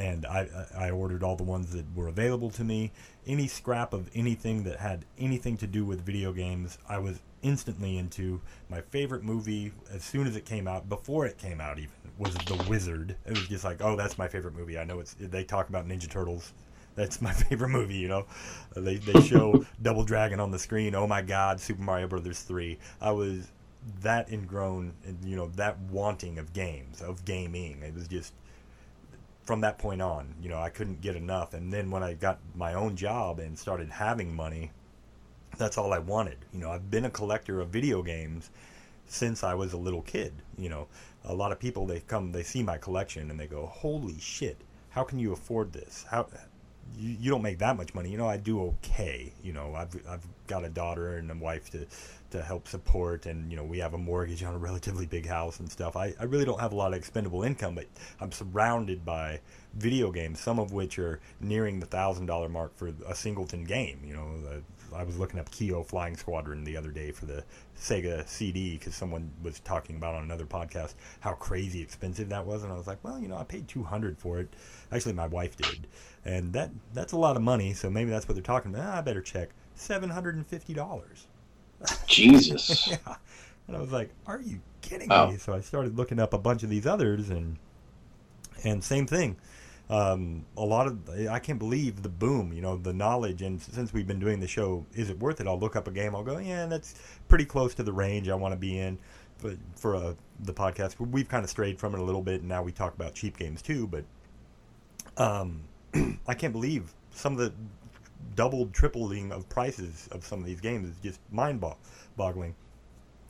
And 0.00 0.24
I 0.24 0.48
I 0.74 0.90
ordered 0.90 1.22
all 1.22 1.36
the 1.36 1.42
ones 1.42 1.72
that 1.72 1.84
were 1.94 2.08
available 2.08 2.50
to 2.52 2.64
me. 2.64 2.90
Any 3.26 3.46
scrap 3.46 3.92
of 3.92 4.10
anything 4.14 4.64
that 4.64 4.78
had 4.78 5.04
anything 5.18 5.58
to 5.58 5.66
do 5.66 5.84
with 5.84 6.00
video 6.00 6.32
games, 6.32 6.78
I 6.88 6.98
was 6.98 7.20
instantly 7.42 7.98
into. 7.98 8.40
My 8.70 8.80
favorite 8.80 9.22
movie, 9.22 9.72
as 9.92 10.02
soon 10.02 10.26
as 10.26 10.36
it 10.36 10.46
came 10.46 10.66
out, 10.66 10.88
before 10.88 11.26
it 11.26 11.36
came 11.36 11.60
out 11.60 11.78
even, 11.78 11.90
was 12.18 12.34
The 12.34 12.64
Wizard. 12.68 13.14
It 13.26 13.30
was 13.30 13.48
just 13.48 13.64
like, 13.64 13.82
oh, 13.82 13.94
that's 13.94 14.16
my 14.16 14.26
favorite 14.26 14.54
movie. 14.54 14.78
I 14.78 14.84
know 14.84 15.00
it's. 15.00 15.14
They 15.20 15.44
talk 15.44 15.68
about 15.68 15.86
Ninja 15.86 16.08
Turtles. 16.08 16.52
That's 16.94 17.20
my 17.20 17.32
favorite 17.48 17.68
movie. 17.68 17.96
You 17.96 18.08
know, 18.08 18.26
uh, 18.76 18.80
they 18.80 18.96
they 18.96 19.20
show 19.22 19.66
Double 19.82 20.04
Dragon 20.04 20.40
on 20.40 20.50
the 20.50 20.58
screen. 20.58 20.94
Oh 20.94 21.06
my 21.06 21.20
God, 21.20 21.60
Super 21.60 21.82
Mario 21.82 22.08
Brothers 22.08 22.40
three. 22.40 22.78
I 23.02 23.12
was 23.12 23.48
that 24.02 24.30
ingrown, 24.30 24.92
and 25.04 25.18
you 25.24 25.36
know, 25.36 25.48
that 25.56 25.78
wanting 25.90 26.38
of 26.38 26.52
games, 26.52 27.00
of 27.02 27.24
gaming. 27.24 27.82
It 27.82 27.94
was 27.94 28.08
just 28.08 28.32
from 29.50 29.62
that 29.62 29.78
point 29.78 30.00
on, 30.00 30.32
you 30.40 30.48
know, 30.48 30.60
I 30.60 30.70
couldn't 30.70 31.00
get 31.00 31.16
enough. 31.16 31.54
And 31.54 31.72
then 31.72 31.90
when 31.90 32.04
I 32.04 32.14
got 32.14 32.38
my 32.54 32.74
own 32.74 32.94
job 32.94 33.40
and 33.40 33.58
started 33.58 33.90
having 33.90 34.32
money, 34.32 34.70
that's 35.58 35.76
all 35.76 35.92
I 35.92 35.98
wanted. 35.98 36.38
You 36.52 36.60
know, 36.60 36.70
I've 36.70 36.88
been 36.88 37.04
a 37.04 37.10
collector 37.10 37.60
of 37.60 37.70
video 37.70 38.00
games 38.00 38.50
since 39.06 39.42
I 39.42 39.54
was 39.54 39.72
a 39.72 39.76
little 39.76 40.02
kid. 40.02 40.34
You 40.56 40.68
know, 40.68 40.86
a 41.24 41.34
lot 41.34 41.50
of 41.50 41.58
people 41.58 41.84
they 41.84 41.98
come, 41.98 42.30
they 42.30 42.44
see 42.44 42.62
my 42.62 42.78
collection 42.78 43.28
and 43.28 43.40
they 43.40 43.48
go, 43.48 43.66
"Holy 43.66 44.20
shit! 44.20 44.56
How 44.90 45.02
can 45.02 45.18
you 45.18 45.32
afford 45.32 45.72
this? 45.72 46.06
How 46.08 46.28
you, 46.96 47.16
you 47.20 47.30
don't 47.32 47.42
make 47.42 47.58
that 47.58 47.76
much 47.76 47.92
money?" 47.92 48.08
You 48.08 48.18
know, 48.18 48.28
I 48.28 48.36
do 48.36 48.62
okay. 48.62 49.32
You 49.42 49.52
know, 49.52 49.74
I've 49.74 49.96
I've 50.08 50.24
got 50.46 50.64
a 50.64 50.68
daughter 50.68 51.16
and 51.16 51.28
a 51.28 51.34
wife 51.34 51.70
to 51.70 51.88
to 52.30 52.42
help 52.42 52.68
support 52.68 53.26
and 53.26 53.50
you 53.50 53.56
know 53.56 53.64
we 53.64 53.78
have 53.78 53.94
a 53.94 53.98
mortgage 53.98 54.42
on 54.42 54.54
a 54.54 54.58
relatively 54.58 55.06
big 55.06 55.26
house 55.26 55.60
and 55.60 55.70
stuff. 55.70 55.96
I, 55.96 56.14
I 56.18 56.24
really 56.24 56.44
don't 56.44 56.60
have 56.60 56.72
a 56.72 56.76
lot 56.76 56.92
of 56.92 56.98
expendable 56.98 57.42
income 57.42 57.74
but 57.74 57.86
i'm 58.20 58.32
surrounded 58.32 59.04
by 59.04 59.40
video 59.74 60.10
games 60.10 60.40
some 60.40 60.58
of 60.58 60.72
which 60.72 60.98
are 60.98 61.20
nearing 61.40 61.80
the 61.80 61.86
thousand 61.86 62.26
dollar 62.26 62.48
mark 62.48 62.76
for 62.76 62.92
a 63.06 63.14
singleton 63.14 63.64
game 63.64 64.00
you 64.04 64.14
know 64.14 64.40
the, 64.42 64.62
i 64.96 65.02
was 65.02 65.18
looking 65.18 65.38
up 65.38 65.50
Keio 65.50 65.84
flying 65.84 66.16
squadron 66.16 66.64
the 66.64 66.76
other 66.76 66.90
day 66.90 67.10
for 67.12 67.26
the 67.26 67.44
sega 67.78 68.26
cd 68.26 68.76
because 68.76 68.94
someone 68.94 69.30
was 69.42 69.60
talking 69.60 69.96
about 69.96 70.14
on 70.14 70.24
another 70.24 70.46
podcast 70.46 70.94
how 71.20 71.32
crazy 71.32 71.80
expensive 71.80 72.28
that 72.28 72.46
was 72.46 72.62
and 72.62 72.72
i 72.72 72.76
was 72.76 72.86
like 72.86 73.02
well 73.02 73.18
you 73.18 73.28
know 73.28 73.36
i 73.36 73.44
paid 73.44 73.68
200 73.68 74.18
for 74.18 74.40
it. 74.40 74.48
Actually 74.92 75.12
my 75.12 75.26
wife 75.26 75.56
did 75.56 75.86
and 76.24 76.52
that 76.52 76.70
that's 76.92 77.12
a 77.12 77.18
lot 77.18 77.36
of 77.36 77.42
money 77.42 77.72
so 77.72 77.88
maybe 77.88 78.10
that's 78.10 78.28
what 78.28 78.34
they're 78.34 78.42
talking 78.42 78.74
about. 78.74 78.86
Ah, 78.86 78.98
i 78.98 79.00
better 79.00 79.22
check. 79.22 79.50
$750 79.76 81.26
Jesus. 82.06 82.86
yeah, 82.90 83.16
and 83.68 83.76
I 83.76 83.80
was 83.80 83.92
like, 83.92 84.10
are 84.26 84.40
you 84.40 84.60
kidding 84.82 85.08
Wow. 85.08 85.26
me? 85.30 85.36
So 85.36 85.52
I 85.54 85.60
started 85.60 85.96
looking 85.96 86.18
up 86.18 86.32
a 86.34 86.38
bunch 86.38 86.62
of 86.62 86.70
these 86.70 86.86
others, 86.86 87.30
and 87.30 87.58
and 88.64 88.82
same 88.82 89.06
thing. 89.06 89.36
Um, 89.88 90.44
a 90.56 90.64
lot 90.64 90.86
of 90.86 91.08
I 91.28 91.40
can't 91.40 91.58
believe 91.58 92.02
the 92.02 92.08
boom, 92.08 92.52
you 92.52 92.62
know, 92.62 92.76
the 92.76 92.92
knowledge. 92.92 93.42
And 93.42 93.60
since 93.60 93.92
we've 93.92 94.06
been 94.06 94.20
doing 94.20 94.38
the 94.40 94.46
show, 94.46 94.86
is 94.94 95.10
it 95.10 95.18
worth 95.18 95.40
it? 95.40 95.46
I'll 95.48 95.58
look 95.58 95.74
up 95.76 95.88
a 95.88 95.90
game. 95.90 96.14
I'll 96.14 96.22
go, 96.22 96.38
yeah, 96.38 96.66
that's 96.66 96.94
pretty 97.28 97.44
close 97.44 97.74
to 97.74 97.82
the 97.82 97.92
range 97.92 98.28
I 98.28 98.34
want 98.36 98.52
to 98.52 98.58
be 98.58 98.78
in. 98.78 98.98
But 99.42 99.56
for 99.74 99.96
uh, 99.96 100.14
the 100.40 100.52
podcast, 100.54 100.94
we've 101.00 101.28
kind 101.28 101.42
of 101.44 101.50
strayed 101.50 101.78
from 101.78 101.94
it 101.94 102.00
a 102.00 102.04
little 102.04 102.22
bit, 102.22 102.40
and 102.40 102.48
now 102.48 102.62
we 102.62 102.72
talk 102.72 102.94
about 102.94 103.14
cheap 103.14 103.36
games 103.36 103.62
too. 103.62 103.88
But 103.88 104.04
um, 105.16 105.62
I 106.26 106.34
can't 106.34 106.52
believe 106.52 106.92
some 107.12 107.32
of 107.32 107.38
the 107.38 107.52
doubled, 108.36 108.72
tripling 108.72 109.32
of 109.32 109.48
prices 109.48 110.08
of 110.12 110.24
some 110.24 110.40
of 110.40 110.46
these 110.46 110.60
games 110.60 110.88
is 110.88 110.96
just 111.02 111.20
mind-boggling. 111.30 112.54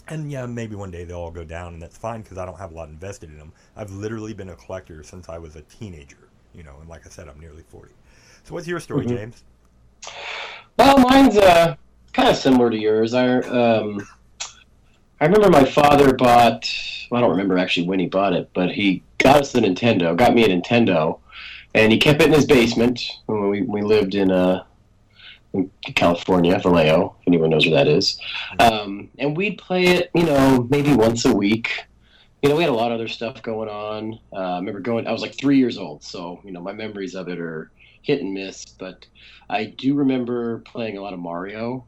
And 0.08 0.30
yeah, 0.30 0.46
maybe 0.46 0.74
one 0.74 0.90
day 0.90 1.04
they'll 1.04 1.18
all 1.18 1.30
go 1.30 1.44
down, 1.44 1.74
and 1.74 1.82
that's 1.82 1.96
fine 1.96 2.22
because 2.22 2.38
I 2.38 2.44
don't 2.44 2.58
have 2.58 2.72
a 2.72 2.74
lot 2.74 2.88
invested 2.88 3.30
in 3.30 3.38
them. 3.38 3.52
I've 3.76 3.90
literally 3.90 4.34
been 4.34 4.48
a 4.48 4.56
collector 4.56 5.02
since 5.02 5.28
I 5.28 5.38
was 5.38 5.56
a 5.56 5.62
teenager, 5.62 6.28
you 6.54 6.62
know, 6.62 6.76
and 6.80 6.88
like 6.88 7.06
I 7.06 7.10
said, 7.10 7.28
I'm 7.28 7.38
nearly 7.38 7.62
40. 7.68 7.92
So 8.44 8.54
what's 8.54 8.66
your 8.66 8.80
story, 8.80 9.06
Mhm. 9.06 9.08
James? 9.16 9.44
Well, 10.78 10.98
mine's 10.98 11.36
uh, 11.36 11.76
kind 12.12 12.28
of 12.28 12.36
similar 12.36 12.70
to 12.70 12.76
yours. 12.76 13.14
I 13.14 13.38
um, 13.40 14.06
I 15.20 15.26
remember 15.26 15.50
my 15.50 15.64
father 15.64 16.14
bought. 16.14 16.68
Well, 17.10 17.18
I 17.18 17.20
don't 17.22 17.30
remember 17.30 17.58
actually 17.58 17.86
when 17.86 18.00
he 18.00 18.06
bought 18.06 18.32
it, 18.32 18.48
but 18.54 18.70
he 18.70 19.02
got 19.18 19.42
us 19.42 19.52
the 19.52 19.60
Nintendo. 19.60 20.16
Got 20.16 20.34
me 20.34 20.44
a 20.44 20.48
Nintendo, 20.48 21.18
and 21.74 21.92
he 21.92 21.98
kept 21.98 22.22
it 22.22 22.28
in 22.28 22.32
his 22.32 22.46
basement 22.46 23.02
when 23.26 23.48
we 23.50 23.62
we 23.62 23.82
lived 23.82 24.14
in 24.14 24.30
uh, 24.30 24.64
in 25.52 25.70
California, 25.94 26.58
Vallejo. 26.58 27.16
If 27.20 27.28
anyone 27.28 27.50
knows 27.50 27.66
where 27.66 27.76
that 27.76 27.88
is, 27.88 28.20
um, 28.58 29.08
and 29.18 29.36
we'd 29.36 29.58
play 29.58 29.84
it, 29.84 30.10
you 30.14 30.24
know, 30.24 30.66
maybe 30.70 30.94
once 30.94 31.24
a 31.24 31.34
week. 31.34 31.86
You 32.42 32.48
know, 32.48 32.56
we 32.56 32.62
had 32.62 32.70
a 32.70 32.74
lot 32.74 32.90
of 32.90 32.94
other 32.94 33.08
stuff 33.08 33.42
going 33.42 33.68
on. 33.68 34.18
Uh, 34.32 34.36
I 34.36 34.58
remember 34.58 34.80
going. 34.80 35.06
I 35.06 35.12
was 35.12 35.20
like 35.20 35.36
three 35.36 35.58
years 35.58 35.76
old, 35.76 36.02
so 36.02 36.40
you 36.44 36.52
know, 36.52 36.60
my 36.60 36.72
memories 36.72 37.14
of 37.14 37.28
it 37.28 37.38
are 37.38 37.70
hit 38.02 38.20
and 38.20 38.32
miss, 38.34 38.64
but. 38.64 39.06
I 39.50 39.64
do 39.64 39.94
remember 39.94 40.58
playing 40.60 40.96
a 40.96 41.02
lot 41.02 41.12
of 41.12 41.18
Mario. 41.18 41.84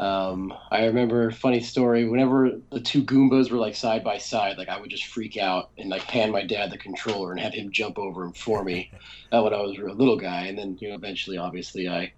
Um, 0.00 0.54
I 0.70 0.86
remember 0.86 1.30
funny 1.30 1.60
story. 1.60 2.08
Whenever 2.08 2.52
the 2.70 2.80
two 2.80 3.02
Goombas 3.02 3.50
were 3.50 3.58
like 3.58 3.74
side 3.74 4.02
by 4.02 4.16
side, 4.16 4.56
like 4.56 4.70
I 4.70 4.80
would 4.80 4.88
just 4.88 5.06
freak 5.06 5.36
out 5.36 5.70
and 5.76 5.90
like 5.90 6.06
pan 6.06 6.30
my 6.30 6.44
dad 6.44 6.70
the 6.70 6.78
controller 6.78 7.32
and 7.32 7.40
have 7.40 7.52
him 7.52 7.70
jump 7.70 7.98
over 7.98 8.24
him 8.24 8.32
for 8.32 8.64
me 8.64 8.90
uh, 9.32 9.42
when 9.42 9.52
I 9.52 9.60
was 9.60 9.76
a 9.76 9.82
little 9.82 10.16
guy. 10.16 10.46
And 10.46 10.56
then 10.56 10.78
you 10.80 10.88
know 10.88 10.94
eventually, 10.94 11.36
obviously, 11.36 11.88
I 11.88 12.12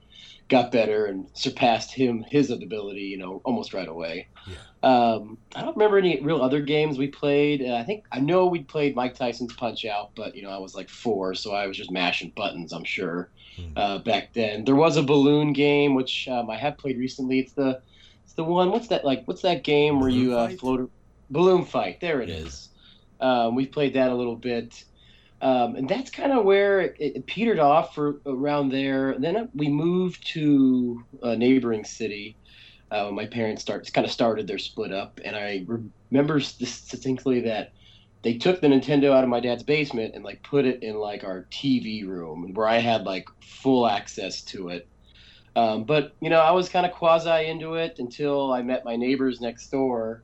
got 0.48 0.72
better 0.72 1.06
and 1.06 1.26
surpassed 1.34 1.94
him 1.94 2.24
his 2.28 2.50
ability. 2.50 3.02
You 3.02 3.18
know, 3.18 3.40
almost 3.44 3.72
right 3.74 3.88
away. 3.88 4.28
Um, 4.82 5.36
I 5.54 5.60
don't 5.62 5.76
remember 5.76 5.98
any 5.98 6.20
real 6.22 6.40
other 6.42 6.60
games 6.62 6.96
we 6.96 7.08
played. 7.08 7.62
Uh, 7.62 7.74
I 7.74 7.84
think 7.84 8.04
I 8.12 8.20
know 8.20 8.46
we 8.46 8.62
played 8.64 8.96
Mike 8.96 9.14
Tyson's 9.14 9.52
Punch 9.54 9.84
Out, 9.84 10.10
but 10.16 10.34
you 10.34 10.42
know 10.42 10.50
I 10.50 10.58
was 10.58 10.74
like 10.74 10.88
four, 10.88 11.34
so 11.34 11.52
I 11.52 11.66
was 11.66 11.76
just 11.76 11.90
mashing 11.90 12.32
buttons. 12.34 12.72
I'm 12.72 12.84
sure 12.84 13.30
Hmm. 13.56 13.72
uh, 13.76 13.98
back 13.98 14.32
then. 14.32 14.64
There 14.64 14.76
was 14.76 14.96
a 14.96 15.02
balloon 15.02 15.52
game 15.52 15.94
which 15.94 16.28
um, 16.28 16.48
I 16.48 16.56
have 16.56 16.78
played 16.78 16.98
recently. 16.98 17.40
It's 17.40 17.52
the 17.52 17.82
it's 18.24 18.34
the 18.34 18.44
one. 18.44 18.70
What's 18.70 18.88
that 18.88 19.04
like? 19.04 19.26
What's 19.26 19.42
that 19.42 19.64
game 19.64 20.00
where 20.00 20.08
you 20.08 20.34
uh, 20.36 20.48
float? 20.50 20.90
Balloon 21.30 21.64
fight. 21.64 22.00
There 22.00 22.20
it 22.22 22.28
Yeah. 22.28 22.36
is. 22.36 22.68
Um, 23.20 23.54
we've 23.54 23.70
played 23.70 23.94
that 23.94 24.10
a 24.10 24.14
little 24.14 24.36
bit. 24.36 24.82
Um, 25.42 25.76
and 25.76 25.88
that's 25.88 26.10
kind 26.10 26.32
of 26.32 26.44
where 26.44 26.80
it, 26.80 26.96
it 26.98 27.26
petered 27.26 27.58
off 27.58 27.94
for 27.94 28.20
around 28.26 28.70
there. 28.70 29.12
And 29.12 29.24
then 29.24 29.48
we 29.54 29.68
moved 29.68 30.26
to 30.34 31.02
a 31.22 31.36
neighboring 31.36 31.84
city. 31.84 32.36
Uh, 32.90 33.10
my 33.10 33.26
parents 33.26 33.62
start 33.62 33.90
kind 33.92 34.04
of 34.04 34.12
started 34.12 34.46
their 34.46 34.58
split 34.58 34.92
up, 34.92 35.20
and 35.24 35.36
I 35.36 35.64
remember 36.10 36.40
distinctly 36.40 37.40
that 37.42 37.72
they 38.22 38.36
took 38.36 38.60
the 38.60 38.66
Nintendo 38.66 39.12
out 39.12 39.24
of 39.24 39.30
my 39.30 39.40
dad's 39.40 39.62
basement 39.62 40.14
and 40.14 40.24
like 40.24 40.42
put 40.42 40.66
it 40.66 40.82
in 40.82 40.96
like 40.96 41.24
our 41.24 41.46
TV 41.50 42.06
room 42.06 42.52
where 42.54 42.68
I 42.68 42.78
had 42.78 43.04
like 43.04 43.26
full 43.40 43.86
access 43.86 44.42
to 44.46 44.68
it. 44.68 44.88
Um, 45.56 45.84
but 45.84 46.12
you 46.20 46.30
know, 46.30 46.40
I 46.40 46.50
was 46.50 46.68
kind 46.68 46.84
of 46.84 46.92
quasi 46.92 47.46
into 47.46 47.74
it 47.74 47.96
until 47.98 48.52
I 48.52 48.62
met 48.62 48.84
my 48.84 48.96
neighbors 48.96 49.40
next 49.40 49.70
door, 49.70 50.22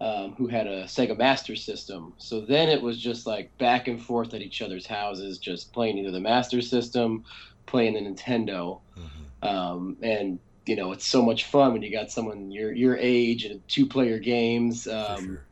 um, 0.00 0.34
who 0.36 0.46
had 0.48 0.66
a 0.66 0.84
Sega 0.84 1.16
Master 1.16 1.56
System. 1.56 2.14
So 2.18 2.40
then 2.42 2.68
it 2.68 2.80
was 2.82 2.98
just 3.00 3.26
like 3.26 3.56
back 3.58 3.88
and 3.88 4.00
forth 4.02 4.34
at 4.34 4.42
each 4.42 4.60
other's 4.62 4.86
houses, 4.86 5.38
just 5.38 5.72
playing 5.72 5.98
either 5.98 6.10
the 6.10 6.20
Master 6.20 6.60
System, 6.60 7.24
playing 7.66 7.94
the 7.94 8.00
Nintendo, 8.00 8.80
Mhm. 8.96 9.48
um, 9.48 9.96
and 10.02 10.38
you 10.66 10.76
know, 10.76 10.92
it's 10.92 11.06
so 11.06 11.20
much 11.22 11.44
fun 11.44 11.74
when 11.74 11.82
you 11.82 11.90
got 11.92 12.10
someone 12.10 12.50
your 12.50 12.72
your 12.72 12.96
age 12.96 13.44
and 13.44 13.60
two 13.68 13.86
player 13.86 14.18
games. 14.18 14.86
Um, 14.86 15.24
sure. 15.24 15.46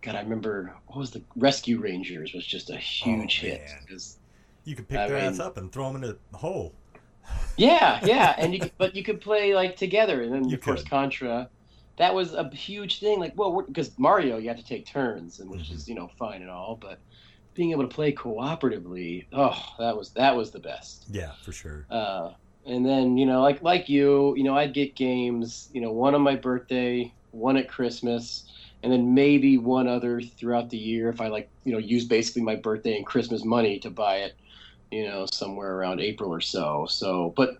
God, 0.00 0.14
I 0.14 0.20
remember 0.22 0.74
what 0.86 0.98
was 0.98 1.10
the 1.10 1.22
Rescue 1.36 1.78
Rangers 1.80 2.32
was 2.32 2.46
just 2.46 2.70
a 2.70 2.76
huge 2.78 3.40
Oh, 3.42 3.46
hit. 3.46 3.70
You 4.64 4.74
could 4.76 4.88
pick 4.88 4.98
I 4.98 5.06
their 5.08 5.18
ass 5.18 5.38
up 5.38 5.56
and 5.58 5.70
throw 5.72 5.92
them 5.92 6.02
in 6.02 6.16
a 6.32 6.36
hole. 6.36 6.72
yeah, 7.56 8.00
yeah, 8.04 8.34
and 8.38 8.54
you 8.54 8.60
could, 8.60 8.72
but 8.78 8.94
you 8.94 9.02
could 9.02 9.20
play 9.20 9.54
like 9.54 9.76
together, 9.76 10.22
and 10.22 10.32
then 10.32 10.48
You 10.48 10.54
of 10.56 10.62
course. 10.62 10.82
Contra. 10.84 11.50
That 11.98 12.14
was 12.14 12.34
a 12.34 12.48
huge 12.54 13.00
thing. 13.00 13.18
Like, 13.20 13.32
well, 13.36 13.64
because 13.66 13.92
Mario, 13.98 14.38
you 14.38 14.48
have 14.48 14.58
to 14.58 14.64
take 14.64 14.86
turns, 14.86 15.40
and 15.40 15.50
which 15.50 15.68
Mhm. 15.68 15.74
is 15.74 15.88
you 15.88 15.94
know 15.94 16.08
fine 16.18 16.42
and 16.42 16.50
all, 16.50 16.78
but 16.80 17.00
being 17.54 17.72
able 17.72 17.82
to 17.82 17.94
play 17.94 18.12
cooperatively, 18.12 19.26
oh, 19.32 19.60
that 19.78 19.96
was 19.96 20.12
that 20.12 20.36
was 20.36 20.50
the 20.52 20.60
best. 20.60 21.06
Yeah, 21.10 21.32
for 21.42 21.52
sure. 21.52 21.86
Uh, 21.90 22.30
and 22.66 22.84
then 22.86 23.16
you 23.16 23.26
know, 23.26 23.40
like 23.42 23.62
like 23.62 23.88
you, 23.88 24.34
you 24.36 24.44
know, 24.44 24.56
I'd 24.56 24.74
get 24.74 24.96
games. 24.96 25.68
You 25.72 25.80
know, 25.80 25.92
one 25.92 26.14
on 26.14 26.22
my 26.22 26.36
birthday, 26.36 27.12
one 27.30 27.56
at 27.56 27.68
Christmas, 27.68 28.44
and 28.82 28.92
then 28.92 29.14
maybe 29.14 29.58
one 29.58 29.88
other 29.88 30.20
throughout 30.20 30.70
the 30.70 30.78
year 30.78 31.08
if 31.08 31.20
I 31.20 31.28
like, 31.28 31.50
you 31.64 31.72
know, 31.72 31.78
use 31.78 32.06
basically 32.06 32.42
my 32.42 32.56
birthday 32.56 32.96
and 32.96 33.06
Christmas 33.06 33.44
money 33.44 33.78
to 33.80 33.90
buy 33.90 34.16
it, 34.18 34.34
you 34.90 35.04
know, 35.06 35.26
somewhere 35.32 35.74
around 35.76 36.00
April 36.00 36.30
or 36.32 36.40
so. 36.40 36.86
So, 36.88 37.32
but 37.36 37.50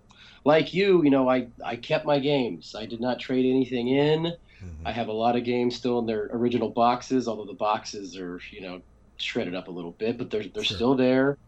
like 0.45 0.75
you, 0.75 1.03
you 1.05 1.11
know, 1.11 1.29
I 1.29 1.49
I 1.65 1.77
kept 1.77 2.07
my 2.07 2.19
games. 2.19 2.75
I 2.77 2.87
did 2.87 3.01
not 3.01 3.21
trade 3.21 3.47
anything 3.47 3.89
in. 3.89 4.33
Mhm. 4.63 4.83
I 4.85 4.93
have 4.93 5.09
a 5.09 5.13
lot 5.13 5.37
of 5.37 5.45
games 5.45 5.77
still 5.77 5.99
in 6.01 6.07
their 6.07 6.29
original 6.33 6.71
boxes, 6.71 7.29
although 7.29 7.47
the 7.47 7.55
boxes 7.55 8.17
are, 8.17 8.41
you 8.53 8.61
know, 8.63 8.81
shredded 9.19 9.55
up 9.55 9.69
a 9.69 9.73
little 9.73 9.93
bit, 9.93 10.19
but 10.19 10.31
they're 10.31 10.45
they're 10.55 10.65
Sure. 10.65 10.77
still 10.77 10.97
there. 10.97 11.39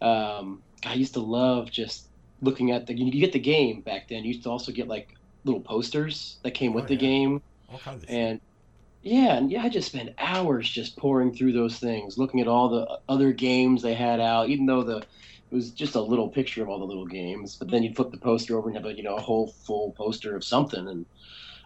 Um, 0.00 0.62
I 0.84 0.94
used 0.94 1.14
to 1.14 1.20
love 1.20 1.70
just 1.70 2.10
looking 2.40 2.70
at 2.72 2.86
the. 2.86 2.94
You 2.98 3.10
get 3.20 3.32
the 3.32 3.38
game 3.40 3.82
back 3.82 4.08
then. 4.08 4.24
You 4.24 4.28
used 4.28 4.44
to 4.44 4.50
also 4.50 4.72
get 4.72 4.88
like 4.88 5.08
little 5.44 5.62
posters 5.62 6.38
that 6.44 6.52
came 6.54 6.74
with 6.74 6.84
Oh, 6.84 6.88
the 6.88 6.96
game, 6.96 7.40
All 7.68 7.78
kinds 7.78 8.04
of 8.04 8.10
and 8.10 8.40
yeah, 9.02 9.36
and 9.36 9.50
yeah, 9.50 9.62
I 9.62 9.68
just 9.68 9.88
spent 9.88 10.10
hours 10.18 10.68
just 10.70 10.96
pouring 10.98 11.34
through 11.34 11.52
those 11.52 11.78
things, 11.78 12.16
looking 12.16 12.40
at 12.40 12.48
all 12.48 12.70
the 12.70 12.98
other 13.08 13.32
games 13.32 13.82
they 13.82 13.94
had 13.94 14.20
out, 14.20 14.48
even 14.48 14.66
though 14.66 14.82
the 14.82 15.06
it 15.54 15.58
was 15.58 15.72
just 15.72 15.94
a 15.96 16.02
little 16.02 16.30
picture 16.30 16.62
of 16.62 16.68
all 16.68 16.78
the 16.80 16.84
little 16.86 17.06
games. 17.06 17.56
But 17.58 17.70
then 17.70 17.82
you'd 17.82 17.96
flip 17.96 18.10
the 18.12 18.18
poster 18.18 18.58
over 18.58 18.68
and 18.68 18.76
have 18.76 18.86
a 18.86 18.96
you 18.96 19.02
know 19.04 19.16
a 19.16 19.20
whole 19.22 19.52
full 19.66 19.94
poster 19.96 20.36
of 20.36 20.44
something, 20.44 20.88
and 20.88 21.06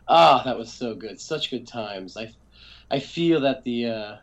ah, 0.09 0.43
that 0.45 0.59
was 0.59 0.75
so 0.75 0.95
good, 0.97 1.21
such 1.21 1.51
good 1.51 1.69
times. 1.69 2.17
I 2.17 2.29
I 2.91 3.01
feel 3.01 3.41
that 3.43 3.65
the 3.65 3.87
uh, 3.87 4.17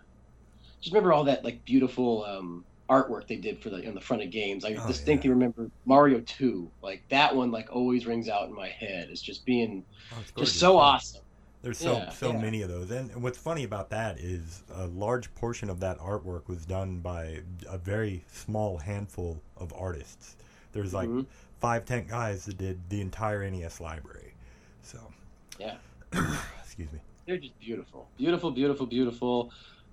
just 0.81 0.93
remember 0.93 1.13
all 1.13 1.25
that 1.25 1.43
like 1.43 1.65
beautiful 1.65 2.23
um, 2.25 2.65
artwork 2.89 3.27
they 3.27 3.37
did 3.37 3.61
for 3.61 3.69
the 3.69 3.77
in 3.81 3.95
the 3.95 4.01
front 4.01 4.23
of 4.23 4.31
games. 4.31 4.65
I 4.65 4.75
Oh, 4.77 4.81
distinctly 4.85 5.29
remember 5.31 5.69
Mario 5.85 6.21
Two, 6.21 6.73
like 6.81 7.03
that 7.09 7.35
one, 7.35 7.51
like 7.51 7.67
always 7.71 8.05
rings 8.07 8.29
out 8.29 8.47
in 8.49 8.55
my 8.55 8.69
head. 8.69 9.09
It's 9.09 9.21
just 9.21 9.45
being 9.45 9.85
Oh, 10.11 10.19
it's 10.21 10.31
just 10.31 10.57
so 10.59 10.77
awesome. 10.77 11.24
There's 11.65 11.79
so 11.79 11.95
Yeah, 11.97 12.09
so 12.11 12.31
yeah. 12.31 12.37
many 12.37 12.61
of 12.61 12.69
those, 12.69 12.91
and 12.91 13.23
what's 13.23 13.39
funny 13.39 13.63
about 13.63 13.89
that 13.89 14.19
is 14.19 14.61
a 14.71 14.85
large 14.85 15.33
portion 15.33 15.67
of 15.71 15.79
that 15.79 15.97
artwork 15.97 16.47
was 16.47 16.63
done 16.63 16.99
by 16.99 17.39
a 17.67 17.79
very 17.79 18.23
small 18.31 18.77
handful 18.77 19.41
of 19.57 19.73
artists. 19.75 20.35
There's 20.73 20.93
like 20.93 21.09
Mhm. 21.09 21.25
five, 21.59 21.83
ten 21.85 22.05
guys 22.05 22.45
that 22.45 22.59
did 22.59 22.87
the 22.91 23.01
entire 23.01 23.41
NES 23.41 23.81
library. 23.81 24.35
So, 24.83 25.11
Yeah. 25.57 25.77
excuse 26.63 26.91
me. 26.93 26.99
they're 27.25 27.37
just 27.37 27.59
beautiful, 27.59 28.09
beautiful, 28.15 28.51
beautiful, 28.51 28.85
beautiful. 28.85 29.51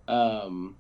Um, 0.09 0.77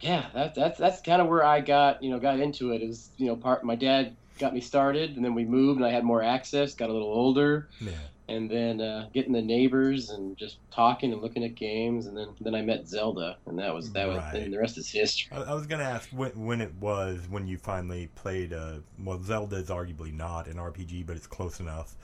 yeah, 0.00 0.30
that, 0.32 0.54
that's 0.54 0.78
that's 0.78 1.02
kind 1.02 1.20
of 1.20 1.28
where 1.28 1.44
I 1.44 1.60
got 1.60 2.02
you 2.02 2.08
know 2.08 2.18
got 2.18 2.40
into 2.40 2.72
it. 2.72 2.80
Is 2.80 3.10
you 3.18 3.26
know 3.26 3.36
part 3.36 3.64
my 3.64 3.74
dad 3.76 4.16
got 4.38 4.54
me 4.54 4.62
started, 4.62 5.14
and 5.14 5.22
then 5.22 5.34
we 5.34 5.44
moved, 5.44 5.76
and 5.78 5.86
I 5.86 5.90
had 5.90 6.04
more 6.04 6.22
access. 6.22 6.72
Got 6.72 6.88
a 6.88 6.92
little 6.94 7.12
older, 7.12 7.68
Yeah. 7.82 7.92
And 8.32 8.50
then 8.50 8.80
uh, 8.80 9.08
getting 9.14 9.32
the 9.32 9.42
neighbors 9.42 10.10
and 10.10 10.36
just 10.38 10.58
talking 10.70 11.12
and 11.12 11.22
looking 11.22 11.44
at 11.44 11.54
games, 11.56 12.06
and 12.06 12.16
then 12.16 12.34
then 12.40 12.54
I 12.54 12.62
met 12.62 12.86
Zelda, 12.88 13.38
and 13.46 13.58
that 13.58 13.74
was 13.74 13.92
that 13.92 14.08
was 14.08 14.24
Right. 14.24 14.34
and 14.34 14.52
the 14.52 14.58
rest 14.58 14.78
is 14.78 14.90
history. 14.90 15.32
I, 15.32 15.42
I 15.42 15.54
was 15.54 15.66
gonna 15.66 15.84
ask 15.84 16.08
when, 16.10 16.30
when 16.46 16.60
it 16.60 16.74
was 16.74 17.26
when 17.28 17.46
you 17.46 17.58
finally 17.58 18.08
played. 18.14 18.52
Uh, 18.52 18.78
well, 19.02 19.22
Zelda 19.22 19.56
is 19.56 19.68
arguably 19.70 20.12
not 20.12 20.46
an 20.48 20.58
RPG, 20.58 21.02
but 21.02 21.16
it's 21.16 21.26
close 21.26 21.60
enough. 21.60 21.96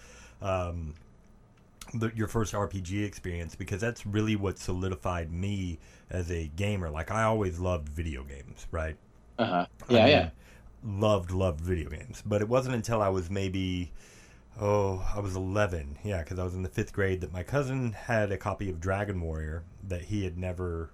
Um, 0.43 0.95
the, 1.95 2.13
your 2.15 2.29
first 2.29 2.55
RPG 2.55 3.05
experience 3.05 3.55
because 3.55 3.81
that's 3.81 4.07
really 4.07 4.37
what 4.37 4.59
solidified 4.59 5.33
me 5.33 5.79
as 6.11 6.31
a 6.31 6.49
gamer. 6.49 6.91
Like 6.91 7.11
I 7.11 7.23
always 7.25 7.59
loved 7.59 7.89
video 7.89 8.25
games, 8.25 8.67
right? 8.71 8.97
Uh 9.39 9.47
huh. 9.47 9.67
I 9.89 9.99
Yeah, 9.99 10.01
mean, 10.01 10.07
yeah. 10.07 10.31
Loved, 10.85 11.31
loved 11.33 11.61
video 11.61 11.91
games. 11.91 12.23
But 12.25 12.41
it 12.43 12.49
wasn't 12.49 12.75
until 12.75 13.03
I 13.03 13.09
was 13.09 13.31
maybe, 13.31 13.91
oh, 14.61 15.05
I 15.15 15.21
was 15.21 15.37
11. 15.37 15.99
Yeah, 16.05 16.23
because 16.23 16.39
I 16.39 16.45
was 16.45 16.55
in 16.55 16.63
the 16.63 16.69
fifth 16.69 16.93
grade 16.93 17.21
that 17.21 17.33
my 17.33 17.43
cousin 17.43 17.93
had 17.93 18.33
a 18.33 18.37
copy 18.39 18.69
of 18.71 18.81
Dragon 18.81 19.21
Warrior 19.21 19.65
that 19.87 20.03
he 20.03 20.25
had 20.25 20.37
never 20.39 20.91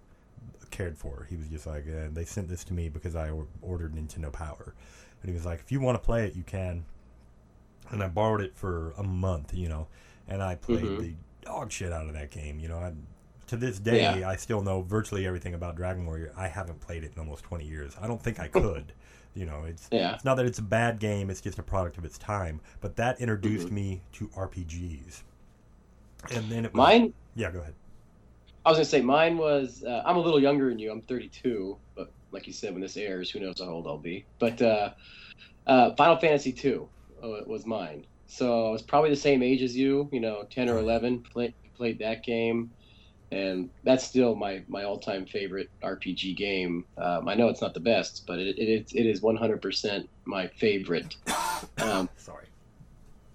cared 0.71 0.99
for. 0.99 1.27
He 1.31 1.37
was 1.37 1.49
just 1.49 1.67
like, 1.67 1.85
uh, 1.89 2.09
they 2.13 2.25
sent 2.25 2.49
this 2.49 2.65
to 2.65 2.75
me 2.75 2.89
because 2.89 3.17
I 3.17 3.31
ordered 3.63 3.95
Nintendo 3.95 4.33
Power. 4.33 4.75
And 5.23 5.31
he 5.31 5.35
was 5.35 5.47
like, 5.47 5.61
if 5.61 5.73
you 5.73 5.81
want 5.81 5.97
to 5.97 6.05
play 6.05 6.27
it, 6.27 6.35
you 6.37 6.43
can. 6.43 6.85
And 7.91 8.03
I 8.03 8.09
borrowed 8.09 8.41
it 8.41 8.57
for 8.57 8.93
a 8.99 9.03
month, 9.03 9.55
you 9.55 9.69
know, 9.69 9.87
and 10.29 10.43
I 10.43 10.55
played 10.57 10.85
Mhm. 10.85 11.01
the 11.01 11.15
dog 11.43 11.71
shit 11.71 11.93
out 11.93 12.07
of 12.07 12.15
that 12.15 12.31
game. 12.31 12.59
You 12.59 12.69
know, 12.69 12.79
I, 12.79 12.93
to 13.47 13.57
this 13.57 13.79
day, 13.79 14.19
Yeah. 14.21 14.29
I 14.29 14.37
still 14.37 14.63
know 14.63 14.83
virtually 14.83 15.27
everything 15.27 15.55
about 15.55 15.77
Dragon 15.77 16.05
Warrior. 16.07 16.33
I 16.37 16.49
haven't 16.49 16.81
played 16.81 17.05
it 17.05 17.13
in 17.15 17.19
almost 17.19 17.45
20 17.45 17.67
years. 17.67 17.95
I 18.01 18.07
don't 18.07 18.23
think 18.23 18.41
I 18.41 18.49
could. 18.61 18.93
You 19.35 19.45
know, 19.47 19.65
it's 19.65 19.89
Yeah. 19.91 20.15
it's 20.15 20.25
not 20.25 20.37
that 20.37 20.47
it's 20.47 20.59
a 20.59 20.63
bad 20.63 20.99
game; 21.01 21.31
it's 21.31 21.41
just 21.41 21.59
a 21.59 21.63
product 21.63 21.99
of 21.99 22.05
its 22.05 22.19
time. 22.19 22.61
But 22.81 22.97
that 22.97 23.21
introduced 23.21 23.69
Mhm. 23.69 23.73
me 23.73 24.01
to 24.13 24.29
RPGs, 24.37 25.23
and 26.35 26.51
then 26.51 26.65
it 26.65 26.73
was, 26.73 26.79
Mine 26.79 27.15
Yeah, 27.37 27.51
go 27.51 27.61
ahead. 27.61 27.75
I 28.65 28.71
was 28.71 28.79
gonna 28.79 28.85
say 28.87 29.03
mine 29.03 29.37
was. 29.37 29.85
Uh, 29.87 30.03
I'm 30.07 30.17
a 30.17 30.21
little 30.21 30.41
younger 30.41 30.69
than 30.71 30.79
you. 30.79 30.91
I'm 30.91 31.03
32, 31.03 31.79
but 31.97 32.11
like 32.31 32.47
you 32.47 32.53
said, 32.53 32.73
when 32.73 32.81
this 32.81 32.97
airs, 32.97 33.31
who 33.31 33.41
knows 33.41 33.61
how 33.61 33.67
old 33.67 33.87
I'll 33.87 33.99
be. 33.99 34.25
But 34.39 34.63
uh, 34.63 34.95
uh, 35.67 35.95
Final 35.97 36.17
Fantasy 36.17 36.53
2 36.53 36.89
uh, 37.23 37.29
was 37.47 37.67
mine. 37.67 38.07
So 38.27 38.69
I 38.69 38.71
was 38.71 38.83
probably 38.83 39.11
the 39.11 39.17
same 39.17 39.43
age 39.43 39.63
as 39.63 39.77
you. 39.77 40.09
You 40.13 40.21
know, 40.21 40.45
10 40.51 40.69
or 40.69 40.79
11. 40.79 41.25
Played 41.33 41.55
played 41.77 41.99
that 41.99 42.25
game, 42.25 42.71
and 43.35 43.71
that's 43.85 44.05
still 44.05 44.37
my 44.37 44.65
my 44.69 44.85
all 44.85 45.01
time 45.01 45.27
favorite 45.27 45.69
RPG 45.83 46.35
game. 46.35 46.85
Um, 47.03 47.29
I 47.29 47.35
know 47.35 47.49
it's 47.49 47.63
not 47.63 47.75
the 47.75 47.81
best, 47.81 48.25
but 48.27 48.39
it 48.39 48.57
it 48.59 48.69
is, 48.83 48.89
it 48.93 49.07
is 49.07 49.23
100% 49.23 50.09
my 50.27 50.49
favorite. 50.61 51.15
Um, 51.81 52.09
Sorry. 52.17 52.49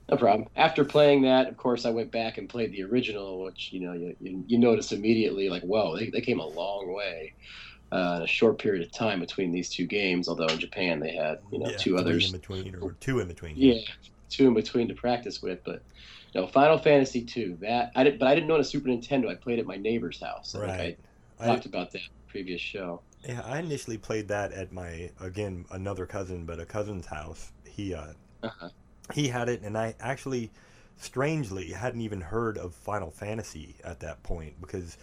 no 0.10 0.18
problem. 0.18 0.48
After 0.56 0.84
playing 0.86 1.24
that, 1.24 1.48
of 1.48 1.58
course, 1.58 1.86
I 1.86 1.92
went 1.92 2.12
back 2.12 2.38
and 2.38 2.50
played 2.50 2.72
the 2.72 2.84
original, 2.84 3.44
which 3.44 3.70
you 3.72 3.82
know 3.82 3.94
you, 3.94 4.16
you, 4.20 4.44
you 4.48 4.58
notice 4.58 4.92
immediately, 4.92 5.50
like, 5.50 5.62
whoa, 5.64 5.98
they, 5.98 6.10
they 6.10 6.22
came 6.22 6.40
a 6.40 6.46
long 6.48 6.92
way 6.94 7.34
uh, 7.94 8.16
in 8.18 8.24
a 8.24 8.28
short 8.28 8.60
period 8.60 8.84
of 8.86 8.92
time 8.94 9.20
between 9.22 9.52
these 9.52 9.70
two 9.72 9.88
games. 9.88 10.30
Although 10.30 10.52
in 10.54 10.60
Japan 10.60 11.00
they 11.00 11.16
had 11.16 11.38
you 11.52 11.60
know 11.60 11.72
Yeah, 11.72 11.78
two 11.78 11.98
others, 11.98 12.26
in 12.26 12.32
between, 12.32 12.76
or 12.76 12.94
two 12.94 13.20
in 13.20 13.28
between. 13.28 13.56
yeah, 13.56 13.82
two 14.30 14.48
in 14.48 14.54
between 14.54 14.88
to 14.90 14.96
practice 14.96 15.42
with. 15.42 15.60
But 15.66 15.82
know, 16.36 16.48
Final 16.48 16.78
Fantasy 16.78 17.26
two, 17.26 17.58
that 17.62 17.92
I 17.96 18.04
did, 18.04 18.20
but 18.20 18.28
I 18.28 18.36
didn't 18.36 18.52
own 18.52 18.60
a 18.60 18.64
Super 18.64 18.90
Nintendo. 18.90 19.30
I 19.30 19.36
played 19.36 19.60
at 19.60 19.66
my 19.66 19.78
neighbor's 19.78 20.20
house. 20.22 20.56
I 20.56 20.68
right. 20.68 20.80
I 20.84 20.98
I, 21.40 21.54
talked 21.54 21.66
about 21.66 21.92
that 21.92 22.00
in 22.00 22.04
the 22.28 22.32
previous 22.32 22.62
show. 22.62 23.04
yeah, 23.28 23.42
I 23.46 23.60
initially 23.60 23.98
played 23.98 24.28
that 24.30 24.52
at 24.54 24.72
my 24.72 25.12
again 25.20 25.66
another 25.72 26.06
cousin, 26.06 26.46
but 26.46 26.60
a 26.60 26.66
cousin's 26.66 27.08
house. 27.08 27.52
He 27.66 27.94
uh, 27.94 28.14
Uh-huh. 28.44 28.70
he 29.14 29.28
had 29.30 29.50
it, 29.50 29.62
and 29.62 29.78
I 29.78 29.96
actually, 30.00 30.52
strangely, 30.98 31.72
hadn't 31.72 32.02
even 32.02 32.22
heard 32.22 32.58
of 32.58 32.74
Final 32.76 33.12
Fantasy 33.12 33.76
at 33.84 34.00
that 34.02 34.22
point 34.24 34.60
because, 34.62 34.98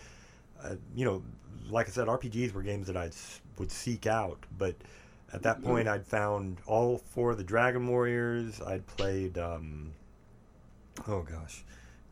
uh, 0.62 0.76
you 0.94 1.04
know, 1.04 1.22
like 1.68 1.88
I 1.88 1.90
said, 1.90 2.08
RPGs 2.08 2.52
were 2.52 2.62
games 2.62 2.86
that 2.86 2.96
I 2.96 3.10
would 3.58 3.70
seek 3.72 4.06
out, 4.06 4.38
but 4.58 4.76
at 5.32 5.42
that 5.42 5.62
Mm-hmm. 5.62 5.62
point, 5.62 5.88
I'd 5.88 6.06
found 6.06 6.58
all 6.66 6.98
four 6.98 7.32
of 7.32 7.38
the 7.38 7.44
Dragon 7.44 7.86
Warriors. 7.88 8.60
I'd 8.60 8.86
played, 8.86 9.38
um, 9.38 9.92
oh 11.08 11.22
gosh, 11.22 11.64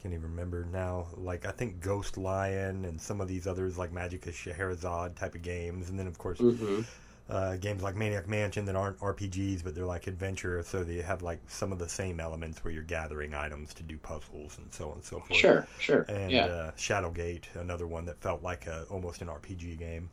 can't 0.02 0.14
even 0.14 0.24
remember 0.30 0.64
now. 0.64 1.06
Like 1.16 1.46
I 1.46 1.50
think 1.52 1.80
Ghost 1.80 2.16
Lion 2.16 2.84
and 2.84 3.00
some 3.00 3.20
of 3.20 3.28
these 3.28 3.46
others, 3.46 3.78
like 3.78 3.92
Magic 3.92 4.26
of 4.26 4.34
Scheherazade 4.34 5.16
type 5.16 5.34
of 5.34 5.42
games, 5.42 5.90
and 5.90 5.98
then 5.98 6.06
of 6.06 6.18
course 6.18 6.40
hmm 6.40 6.84
uh, 7.28 7.56
games 7.56 7.82
like 7.82 7.96
Maniac 7.96 8.28
Mansion 8.28 8.66
that 8.66 8.76
aren't 8.76 9.00
RPGs, 9.00 9.62
but 9.62 9.74
they're 9.74 9.86
like 9.86 10.06
adventure, 10.08 10.62
so 10.62 10.84
they 10.84 10.96
have 11.02 11.22
like 11.22 11.40
some 11.48 11.72
of 11.72 11.78
the 11.78 11.88
same 11.88 12.20
elements 12.20 12.64
where 12.64 12.72
you're 12.72 12.82
gathering 12.82 13.34
items 13.34 13.74
to 13.74 13.82
do 13.82 13.98
puzzles 13.98 14.58
and 14.58 14.72
so 14.72 14.88
on 14.90 14.96
and 14.96 15.04
so 15.04 15.20
forth. 15.20 15.46
Sure, 15.46 15.66
sure, 15.78 16.06
And 16.08 16.34
yeah, 16.34 16.46
uh, 16.46 16.72
Shadowgate, 16.76 17.44
another 17.54 17.86
one 17.86 18.04
that 18.06 18.20
felt 18.20 18.42
like 18.42 18.66
a, 18.66 18.84
almost 18.90 19.22
an 19.22 19.28
RPG 19.30 19.76
game, 19.76 20.10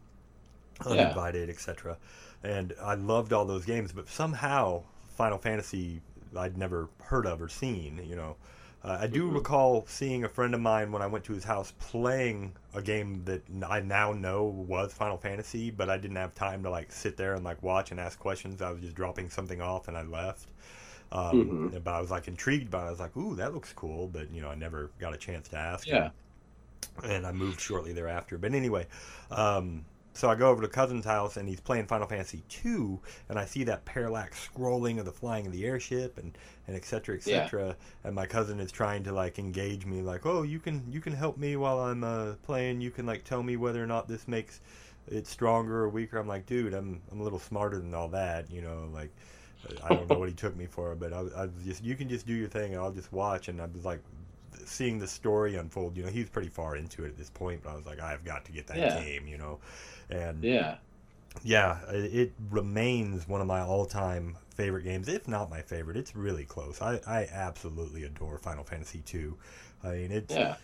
Yeah. 0.89 1.15
Uninvited, 1.15 1.49
etc. 1.49 1.97
And 2.43 2.73
I 2.81 2.95
loved 2.95 3.33
all 3.33 3.45
those 3.45 3.65
games, 3.65 3.91
but 3.91 4.07
somehow 4.09 4.83
Final 5.15 5.37
Fantasy 5.37 6.01
I'd 6.35 6.57
never 6.57 6.89
heard 7.03 7.25
of 7.27 7.41
or 7.41 7.49
seen. 7.49 8.01
You 8.05 8.15
know, 8.15 8.37
uh, 8.83 8.97
I 9.01 9.07
do 9.07 9.29
Mhm. 9.29 9.33
recall 9.33 9.85
seeing 9.87 10.23
a 10.23 10.29
friend 10.29 10.53
of 10.55 10.61
mine 10.61 10.91
when 10.91 11.01
I 11.01 11.07
went 11.07 11.23
to 11.25 11.33
his 11.33 11.43
house 11.43 11.73
playing 11.79 12.53
a 12.73 12.81
game 12.81 13.23
that 13.25 13.43
I 13.67 13.79
now 13.81 14.11
know 14.13 14.43
was 14.45 14.93
Final 14.93 15.17
Fantasy, 15.17 15.69
but 15.71 15.89
I 15.89 15.97
didn't 15.97 16.17
have 16.17 16.33
time 16.35 16.63
to 16.63 16.69
like 16.69 16.91
sit 16.91 17.17
there 17.17 17.35
and 17.35 17.43
like 17.43 17.61
watch 17.63 17.91
and 17.91 17.99
ask 17.99 18.17
questions. 18.19 18.61
I 18.61 18.71
was 18.71 18.81
just 18.81 18.95
dropping 18.95 19.29
something 19.29 19.61
off 19.61 19.87
and 19.87 19.97
I 19.97 20.03
left. 20.03 20.47
Um, 21.11 21.71
Mhm. 21.71 21.83
But 21.83 21.93
I 21.93 22.01
was 22.01 22.09
like 22.11 22.27
intrigued 22.27 22.71
by 22.71 22.83
it. 22.83 22.87
I 22.87 22.91
was 22.91 22.99
like, 22.99 23.15
"Ooh, 23.17 23.35
that 23.35 23.53
looks 23.53 23.73
cool," 23.73 24.07
but 24.07 24.31
you 24.31 24.41
know, 24.41 24.49
I 24.49 24.55
never 24.55 24.91
got 24.99 25.13
a 25.13 25.17
chance 25.17 25.47
to 25.49 25.57
ask. 25.57 25.91
him 25.91 25.95
yeah. 25.97 26.09
and 27.03 27.25
I 27.25 27.31
moved 27.31 27.59
shortly 27.61 27.93
thereafter. 27.93 28.37
But 28.37 28.53
anyway, 28.53 28.87
um, 29.31 29.85
so 30.13 30.29
I 30.29 30.35
go 30.35 30.49
over 30.49 30.61
to 30.61 30.67
cousin's 30.67 31.05
house 31.05 31.37
and 31.37 31.47
he's 31.47 31.59
playing 31.59 31.87
Final 31.87 32.07
Fantasy 32.07 32.43
II, 32.65 32.99
and 33.29 33.39
I 33.39 33.45
see 33.45 33.63
that 33.65 33.85
parallax 33.85 34.49
scrolling 34.49 34.99
of 34.99 35.05
the 35.05 35.11
flying 35.11 35.45
of 35.47 35.53
the 35.53 35.65
airship 35.65 36.17
and 36.17 36.37
and 36.67 36.75
et 36.75 36.85
cetera, 36.85 37.15
et 37.15 37.23
Yeah. 37.23 37.49
cetera. 37.49 37.75
And 38.03 38.15
my 38.15 38.25
cousin 38.25 38.59
is 38.59 38.71
trying 38.71 39.03
to 39.05 39.11
like 39.13 39.39
engage 39.39 39.85
me, 39.85 40.01
like, 40.01 40.25
oh, 40.25 40.43
you 40.43 40.59
can 40.59 40.83
you 40.91 41.01
can 41.01 41.13
help 41.13 41.37
me 41.37 41.55
while 41.55 41.79
I'm 41.79 42.03
uh, 42.03 42.33
playing. 42.43 42.81
You 42.81 42.91
can 42.91 43.05
like 43.05 43.23
tell 43.23 43.43
me 43.43 43.57
whether 43.57 43.83
or 43.83 43.87
not 43.87 44.07
this 44.07 44.27
makes 44.27 44.61
it 45.07 45.27
stronger 45.27 45.77
or 45.83 45.89
weaker. 45.89 46.17
I'm 46.17 46.27
like, 46.27 46.45
dude, 46.45 46.73
I'm 46.73 47.01
I'm 47.11 47.19
a 47.19 47.23
little 47.23 47.39
smarter 47.39 47.79
than 47.79 47.93
all 47.93 48.09
that, 48.09 48.51
you 48.51 48.61
know, 48.61 48.89
like. 48.93 49.11
I 49.83 49.91
don't 49.91 50.07
know 50.07 50.17
what 50.19 50.29
he 50.29 50.35
took 50.35 50.55
me 50.55 50.65
for, 50.65 50.95
but 50.95 51.13
I, 51.13 51.21
was- 51.21 51.33
I 51.33 51.47
just 51.63 51.83
you 51.83 51.95
can 51.95 52.09
just 52.09 52.25
do 52.25 52.33
your 52.33 52.47
thing 52.49 52.73
and 52.73 52.81
I'll 52.81 52.91
just 52.91 53.11
watch. 53.13 53.47
And 53.47 53.61
I 53.61 53.65
was 53.67 53.85
like 53.85 54.01
seeing 54.65 54.99
the 54.99 55.07
story 55.07 55.55
unfold. 55.55 55.97
You 55.97 56.03
know, 56.03 56.09
he's 56.09 56.29
pretty 56.29 56.49
far 56.49 56.75
into 56.75 57.03
it 57.05 57.09
at 57.09 57.17
this 57.17 57.29
point, 57.29 57.63
but 57.63 57.71
I 57.71 57.75
was 57.75 57.85
like, 57.85 57.99
I've 57.99 58.23
got 58.23 58.45
to 58.45 58.51
get 58.51 58.67
that 58.67 58.77
Yeah. 58.77 58.87
game. 58.87 59.27
You 59.27 59.37
know, 59.37 59.59
and 60.09 60.47
Yeah. 60.47 60.77
yeah, 61.43 61.79
it, 61.89 62.33
remains 62.49 63.27
one 63.27 63.41
of 63.41 63.47
my 63.47 63.61
all-time 63.61 64.37
favorite 64.55 64.83
games, 64.83 65.07
if 65.07 65.27
not 65.27 65.49
my 65.49 65.61
favorite. 65.61 65.97
It's 65.97 66.15
really 66.15 66.45
close. 66.45 66.81
I, 66.81 66.99
I 67.07 67.27
absolutely 67.31 68.03
adore 68.03 68.37
Final 68.37 68.63
Fantasy 68.63 69.01
II. 69.13 69.33
I 69.83 69.91
mean, 69.93 70.11
it's 70.11 70.39
Yeah. 70.39 70.55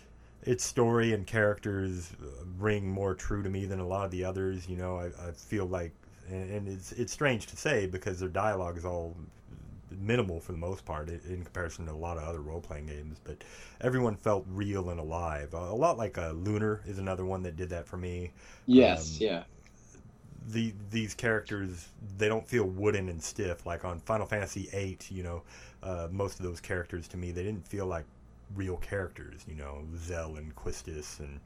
its 0.42 0.64
story 0.64 1.12
and 1.12 1.26
characters 1.26 2.12
uh, 2.22 2.44
ring 2.58 2.88
more 2.88 3.14
true 3.14 3.42
to 3.42 3.50
me 3.50 3.66
than 3.66 3.80
a 3.80 3.86
lot 3.86 4.04
of 4.04 4.10
the 4.10 4.24
others. 4.24 4.68
You 4.68 4.76
know, 4.76 4.98
I, 4.98 5.06
I 5.28 5.32
feel 5.32 5.66
like, 5.66 5.92
and, 6.28 6.50
and 6.50 6.68
it's 6.68 6.92
it's 6.92 7.12
strange 7.12 7.46
to 7.48 7.56
say 7.56 7.86
because 7.86 8.20
their 8.20 8.28
dialogue 8.28 8.76
is 8.78 8.84
all 8.84 9.16
minimal 9.90 10.40
for 10.40 10.52
the 10.52 10.58
most 10.58 10.84
part 10.84 11.08
in 11.08 11.42
comparison 11.44 11.86
to 11.86 11.92
a 11.92 11.94
lot 11.94 12.16
of 12.16 12.24
other 12.24 12.40
role 12.40 12.60
playing 12.60 12.86
games. 12.86 13.20
But 13.22 13.44
everyone 13.80 14.16
felt 14.16 14.44
real 14.48 14.90
and 14.90 15.00
alive. 15.00 15.54
A 15.54 15.72
lot 15.74 15.98
like 15.98 16.18
uh, 16.18 16.32
Lunar 16.32 16.82
is 16.86 16.98
another 16.98 17.24
one 17.24 17.42
that 17.42 17.56
did 17.56 17.70
that 17.70 17.86
for 17.86 17.96
me 17.96 18.32
Yes. 18.66 19.20
Um, 19.20 19.26
yeah. 19.26 19.44
the 20.46 20.72
these 20.90 21.14
characters 21.14 21.88
they 22.16 22.28
don't 22.28 22.46
feel 22.46 22.64
wooden 22.64 23.08
and 23.08 23.22
stiff 23.22 23.66
like 23.66 23.84
on 23.84 24.00
Final 24.00 24.26
Fantasy 24.26 24.68
VIII. 24.72 24.98
You 25.10 25.22
know, 25.22 25.42
uh, 25.82 26.08
most 26.10 26.38
of 26.38 26.44
those 26.46 26.60
characters 26.60 27.08
to 27.08 27.16
me 27.16 27.32
they 27.32 27.42
didn't 27.42 27.66
feel 27.66 27.86
like 27.86 28.04
real 28.54 28.76
characters. 28.78 29.44
You 29.48 29.56
know, 29.56 29.84
Zell 29.96 30.36
and 30.36 30.54
Quistis 30.54 31.18
and 31.20 31.40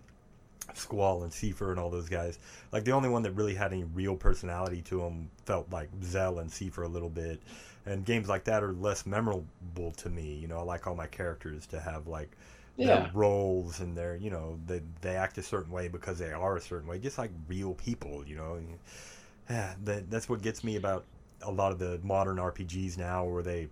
Squall 0.75 1.23
and 1.25 1.33
Seifer 1.33 1.71
and 1.71 1.81
all 1.81 1.91
those 1.91 2.09
guys. 2.09 2.39
Like 2.73 2.85
the 2.85 2.93
only 2.93 3.09
one 3.09 3.23
that 3.23 3.33
really 3.33 3.55
had 3.55 3.73
any 3.73 3.85
real 3.85 4.17
personality 4.17 4.83
to 4.83 5.01
them 5.01 5.31
felt 5.45 5.71
like 5.71 5.89
Zell 6.05 6.39
and 6.39 6.51
Seifer 6.51 6.85
a 6.85 6.89
little 6.89 7.11
bit. 7.11 7.43
And 7.85 8.05
games 8.05 8.29
like 8.29 8.45
that 8.45 8.63
are 8.63 8.73
less 8.73 9.07
memorable 9.07 9.93
to 9.97 10.09
me. 10.11 10.35
You 10.35 10.49
know, 10.49 10.59
I 10.59 10.63
like 10.63 10.87
all 10.87 10.95
my 10.95 11.07
characters 11.07 11.67
to 11.69 11.81
have 11.81 12.07
like 12.07 12.37
Yeah. 12.77 12.87
their 12.87 13.03
roles 13.13 13.81
and 13.81 13.97
their 13.97 14.17
you 14.17 14.31
know 14.31 14.59
they 14.67 14.83
they 15.03 15.15
act 15.17 15.39
a 15.39 15.43
certain 15.43 15.73
way 15.73 15.89
because 15.89 16.19
they 16.19 16.33
are 16.33 16.57
a 16.57 16.61
certain 16.61 16.89
way 16.89 16.99
just 16.99 17.17
like 17.19 17.31
real 17.49 17.75
people 17.75 18.25
you 18.27 18.35
know 18.35 18.59
yeah, 19.51 19.75
that, 19.85 20.11
that's 20.11 20.29
what 20.29 20.43
gets 20.43 20.65
me 20.65 20.77
about 20.77 21.05
a 21.43 21.51
lot 21.51 21.73
of 21.73 21.79
the 21.79 22.01
modern 22.03 22.39
rpgs 22.39 22.97
now 22.99 23.25
where 23.25 23.43
they 23.43 23.69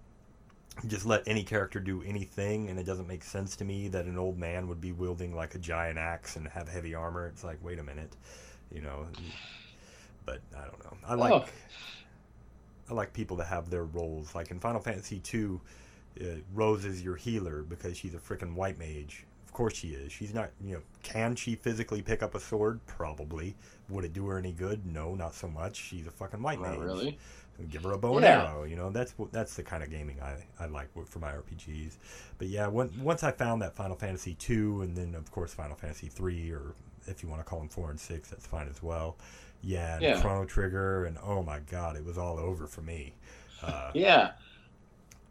just 0.87 1.05
let 1.07 1.23
any 1.27 1.43
character 1.43 1.81
do 1.81 2.03
anything 2.05 2.69
and 2.71 2.79
it 2.79 2.85
doesn't 2.87 3.07
make 3.09 3.25
sense 3.25 3.57
to 3.57 3.65
me 3.65 3.89
that 3.89 4.07
an 4.07 4.19
old 4.19 4.39
man 4.39 4.69
would 4.69 4.81
be 4.81 4.93
wielding 4.93 5.35
like 5.35 5.55
a 5.55 5.59
giant 5.59 5.99
axe 5.99 6.37
and 6.37 6.49
have 6.49 6.69
heavy 6.69 6.95
armor 6.95 7.27
it's 7.27 7.45
like 7.45 7.59
wait 7.63 7.79
a 7.79 7.83
minute 7.85 8.17
you 8.73 8.81
know 8.81 9.07
but 10.25 10.41
i 10.57 10.63
don't 10.65 10.83
know 10.85 10.97
i 11.07 11.15
like 11.15 11.33
Oh. 11.33 11.45
I 12.91 12.95
like 12.95 13.13
people 13.13 13.37
to 13.37 13.45
have 13.45 13.71
their 13.71 13.85
roles 13.85 14.35
like 14.35 14.51
in 14.51 14.59
final 14.61 14.81
fantasy 14.81 15.19
2 15.21 15.61
uh, 16.21 16.25
Rose 16.53 16.85
is 16.85 17.03
your 17.05 17.15
healer 17.15 17.63
because 17.63 17.97
she's 17.97 18.15
a 18.15 18.19
freaking 18.19 18.55
white 18.55 18.79
mage. 18.81 19.25
Of 19.47 19.53
course 19.53 19.77
she 19.77 19.91
is. 19.91 20.11
She's 20.11 20.35
not, 20.35 20.51
you 20.61 20.75
know, 20.75 20.81
can 21.05 21.37
she 21.37 21.55
physically 21.55 22.03
pick 22.03 22.21
up 22.21 22.35
a 22.35 22.41
sword? 22.41 22.81
Probably. 22.87 23.55
Would 23.89 24.05
it 24.05 24.13
do 24.13 24.27
her 24.27 24.37
any 24.37 24.51
good? 24.51 24.85
No, 24.85 25.15
not 25.15 25.35
so 25.35 25.47
much. 25.47 25.77
She's 25.77 26.09
a 26.09 26.11
fucking 26.11 26.43
white 26.43 26.61
Not 26.61 26.71
mage. 26.73 26.81
really. 26.81 27.19
Give 27.71 27.85
her 27.85 27.93
a 27.93 27.99
bow 27.99 28.17
and 28.17 28.25
Yeah. 28.25 28.43
arrow. 28.43 28.65
You 28.65 28.75
know, 28.75 28.91
that's 28.91 29.15
that's 29.31 29.55
the 29.55 29.63
kind 29.63 29.85
of 29.85 29.91
gaming 29.91 30.17
I, 30.21 30.35
I 30.59 30.67
like 30.67 30.89
for 31.07 31.21
my 31.21 31.31
RPGs. 31.31 31.93
But 32.39 32.49
yeah, 32.49 32.67
when, 32.67 32.91
once 33.03 33.23
I 33.23 33.31
found 33.31 33.63
that 33.63 33.77
Final 33.77 33.97
Fantasy 33.97 34.35
two, 34.35 34.83
and 34.83 34.97
then 34.97 35.15
of 35.15 35.31
course 35.31 35.55
Final 35.55 35.77
Fantasy 35.77 36.09
three, 36.09 36.51
or 36.51 36.75
if 37.07 37.23
you 37.23 37.29
want 37.29 37.41
to 37.41 37.45
call 37.49 37.61
them 37.61 37.69
four 37.69 37.91
and 37.91 38.01
six, 38.01 38.29
that's 38.31 38.47
fine 38.47 38.67
as 38.69 38.83
well. 38.83 39.17
Yeah, 39.63 39.97
and 39.97 40.03
Yeah. 40.03 40.21
Chrono 40.21 40.47
Trigger, 40.47 41.05
and 41.05 41.19
oh 41.23 41.43
my 41.43 41.61
god, 41.61 41.97
it 41.97 42.05
was 42.05 42.19
all 42.19 42.39
over 42.39 42.67
for 42.67 42.83
me. 42.83 43.15
Uh, 43.63 43.91
Yeah. 43.95 44.33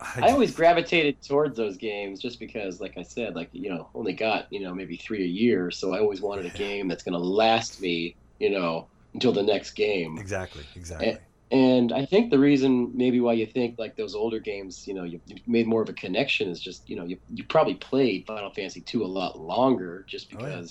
I 0.01 0.27
I 0.27 0.31
always 0.31 0.51
gravitated 0.53 1.21
towards 1.21 1.57
those 1.57 1.77
games 1.77 2.21
just 2.21 2.39
because, 2.39 2.79
like 2.79 2.97
I 2.97 3.03
said, 3.03 3.35
like 3.35 3.49
you 3.51 3.69
know, 3.69 3.89
only 3.93 4.13
got 4.13 4.47
you 4.51 4.61
know 4.61 4.73
maybe 4.73 4.95
three 4.97 5.23
a 5.23 5.27
year, 5.27 5.71
so 5.71 5.93
I 5.93 5.99
always 5.99 6.21
wanted 6.21 6.45
a 6.45 6.49
game 6.49 6.87
that's 6.87 7.03
going 7.03 7.13
to 7.13 7.19
last 7.19 7.81
me, 7.81 8.15
you 8.39 8.49
know, 8.49 8.89
until 9.13 9.33
the 9.33 9.43
next 9.43 9.71
game. 9.71 10.17
Exactly, 10.17 10.63
exactly. 10.75 11.17
And 11.51 11.91
I 11.91 12.05
think 12.05 12.29
the 12.29 12.37
reason 12.39 12.91
maybe 12.95 13.19
why 13.19 13.33
you 13.33 13.47
think 13.47 13.75
like 13.79 13.95
those 13.95 14.13
older 14.13 14.39
games, 14.39 14.83
you 14.85 14.93
know, 14.93 15.03
you, 15.03 15.19
you 15.25 15.37
made 15.47 15.67
more 15.67 15.81
of 15.81 15.89
a 15.89 15.93
connection 15.93 16.47
is 16.49 16.61
just 16.61 16.87
you 16.87 16.95
know 16.95 17.05
you 17.05 17.19
you 17.33 17.43
probably 17.45 17.75
played 17.75 18.25
Final 18.27 18.51
Fantasy 18.53 18.81
two 18.81 19.03
a 19.03 19.07
lot 19.07 19.39
longer 19.39 20.05
just 20.07 20.31
Oh, 20.35 20.45
yeah. 20.45 20.61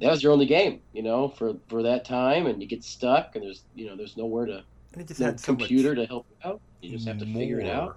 That 0.00 0.10
was 0.10 0.22
your 0.22 0.32
only 0.32 0.46
game, 0.46 0.82
you 0.92 1.02
know, 1.02 1.28
for 1.28 1.54
for 1.68 1.82
that 1.82 2.04
time, 2.04 2.46
and 2.46 2.60
you 2.62 2.68
get 2.68 2.84
stuck, 2.84 3.34
and 3.34 3.44
there's 3.44 3.64
you 3.74 3.86
know 3.86 3.96
there's 3.96 4.16
nowhere 4.16 4.46
to 4.46 4.64
and 4.92 5.02
it 5.02 5.08
just 5.08 5.20
no 5.20 5.26
had 5.26 5.40
so 5.40 5.54
computer 5.54 5.94
to 5.94 6.06
help 6.06 6.26
you 6.30 6.36
out. 6.50 6.62
You 6.80 6.90
just 6.90 7.06
have 7.08 7.18
to 7.18 7.26
figure 7.26 7.60
it 7.60 7.66
out. 7.68 7.96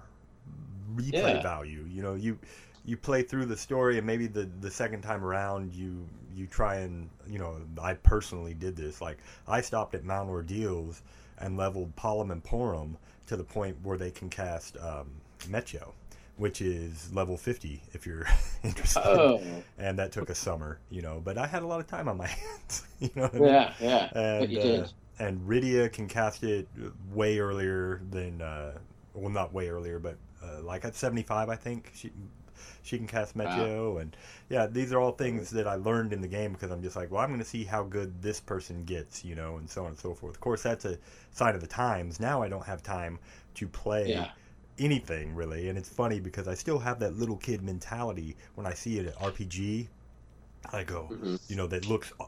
Replay 0.94 1.12
Yeah. 1.12 1.42
value. 1.42 1.84
You 1.88 2.02
know, 2.02 2.14
you 2.14 2.38
you 2.84 2.96
play 2.96 3.22
through 3.22 3.46
the 3.46 3.56
story, 3.56 3.98
and 3.98 4.06
maybe 4.06 4.26
the 4.26 4.48
the 4.60 4.70
second 4.70 5.02
time 5.02 5.24
around, 5.24 5.74
you 5.74 6.08
you 6.34 6.46
try 6.46 6.76
and 6.76 7.10
you 7.26 7.38
know, 7.38 7.60
I 7.80 7.94
personally 7.94 8.54
did 8.54 8.76
this. 8.76 9.00
Like 9.00 9.18
I 9.46 9.60
stopped 9.60 9.94
at 9.94 10.04
Mount 10.04 10.28
Ordeals 10.30 11.02
and 11.38 11.56
leveled 11.56 11.94
Palom 11.96 12.32
and 12.32 12.42
Porom 12.42 12.96
to 13.26 13.36
the 13.36 13.44
point 13.44 13.76
where 13.82 13.98
they 13.98 14.10
can 14.10 14.30
cast 14.30 14.76
um, 14.78 15.10
Meteo, 15.46 15.92
which 16.38 16.62
is 16.62 17.12
level 17.12 17.36
fifty 17.36 17.82
if 17.92 18.06
you're 18.06 18.26
interested. 18.64 19.02
Oh, 19.04 19.42
And 19.78 19.98
that 19.98 20.12
took 20.12 20.30
a 20.30 20.34
summer, 20.34 20.80
you 20.90 21.02
know. 21.02 21.20
But 21.24 21.38
I 21.38 21.46
had 21.46 21.62
a 21.62 21.66
lot 21.66 21.80
of 21.80 21.86
time 21.86 22.08
on 22.08 22.16
my 22.16 22.26
hands. 22.28 22.84
You 23.00 23.10
know 23.16 23.22
what 23.28 23.34
I 23.36 23.38
mean? 23.38 23.48
yeah, 23.48 23.74
yeah. 23.80 24.08
and 24.14 24.50
you 24.50 24.58
uh, 24.60 24.62
did. 24.62 24.92
and 25.20 25.40
Rydia 25.48 25.92
can 25.92 26.08
cast 26.08 26.42
it 26.44 26.68
way 27.12 27.38
earlier 27.38 28.00
than 28.10 28.42
uh, 28.42 28.78
well, 29.14 29.30
not 29.30 29.52
way 29.52 29.68
earlier, 29.68 29.98
but 30.00 30.16
uh, 30.42 30.62
like 30.62 30.84
at 30.84 30.94
seventy 30.96 31.22
five, 31.22 31.48
I 31.48 31.56
think 31.56 31.92
she 31.94 32.10
she 32.82 32.98
can 32.98 33.06
cast 33.06 33.36
Meteo, 33.36 34.00
and 34.00 34.16
yeah, 34.48 34.66
these 34.66 34.92
are 34.92 34.98
all 35.00 35.12
things 35.12 35.50
that 35.50 35.68
I 35.68 35.74
learned 35.76 36.12
in 36.12 36.20
the 36.20 36.28
game 36.28 36.52
because 36.52 36.70
I'm 36.70 36.82
just 36.82 36.96
like, 36.96 37.10
well, 37.10 37.20
I'm 37.20 37.28
going 37.28 37.40
to 37.40 37.44
see 37.44 37.64
how 37.64 37.82
good 37.84 38.22
this 38.22 38.40
person 38.40 38.84
gets, 38.84 39.24
you 39.24 39.34
know, 39.34 39.58
and 39.58 39.68
so 39.70 39.82
on 39.82 39.88
and 39.90 39.98
so 39.98 40.14
forth. 40.14 40.34
Of 40.34 40.40
course, 40.40 40.62
that's 40.62 40.84
a 40.84 40.98
sign 41.32 41.54
of 41.54 41.60
the 41.60 41.66
times. 41.66 42.18
Now 42.20 42.42
I 42.42 42.48
don't 42.48 42.64
have 42.66 42.82
time 42.82 43.18
to 43.56 43.68
play. 43.68 44.08
Yeah. 44.10 44.30
Anything 44.78 45.34
really, 45.34 45.68
and 45.68 45.76
it's 45.78 45.88
funny 45.88 46.20
because 46.20 46.46
I 46.48 46.54
still 46.54 46.78
have 46.78 47.00
that 47.00 47.16
little 47.18 47.36
kid 47.36 47.62
mentality 47.62 48.36
when 48.54 48.66
I 48.66 48.74
see 48.74 48.98
it 48.98 49.06
at 49.06 49.16
RPG. 49.16 49.88
I 50.72 50.84
go, 50.84 51.08
Mhm. 51.10 51.40
you 51.50 51.56
know, 51.56 51.66
that 51.66 51.86
looks 51.86 52.12
uh, 52.20 52.26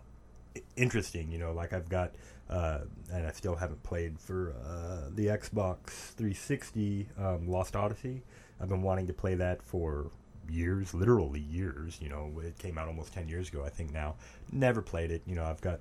interesting. 0.77 1.31
You 1.31 1.39
know, 1.39 1.53
like 1.53 1.73
I've 1.73 1.89
got, 1.89 2.15
uh, 2.49 2.81
and 3.13 3.27
I 3.27 3.31
still 3.33 3.55
haven't 3.57 3.83
played 3.83 4.19
for 4.19 4.53
uh, 4.65 5.11
the 5.15 5.27
Xbox 5.27 5.91
360 6.17 7.09
um, 7.19 7.49
Lost 7.49 7.77
Odyssey. 7.77 8.23
I've 8.61 8.69
been 8.69 8.83
wanting 8.83 9.07
to 9.07 9.13
play 9.13 9.35
that 9.37 9.63
for 9.63 10.11
years, 10.49 10.93
literally 10.95 11.41
years. 11.41 11.99
You 12.01 12.09
know, 12.09 12.41
it 12.43 12.59
came 12.59 12.79
out 12.79 12.89
almost 12.89 13.13
10 13.13 13.29
years 13.29 13.49
ago, 13.49 13.65
I 13.65 13.69
think 13.71 13.93
now. 13.93 14.17
Never 14.51 14.83
played 14.83 15.11
it. 15.13 15.23
You 15.27 15.37
know, 15.37 15.45
I've 15.45 15.61
got 15.61 15.81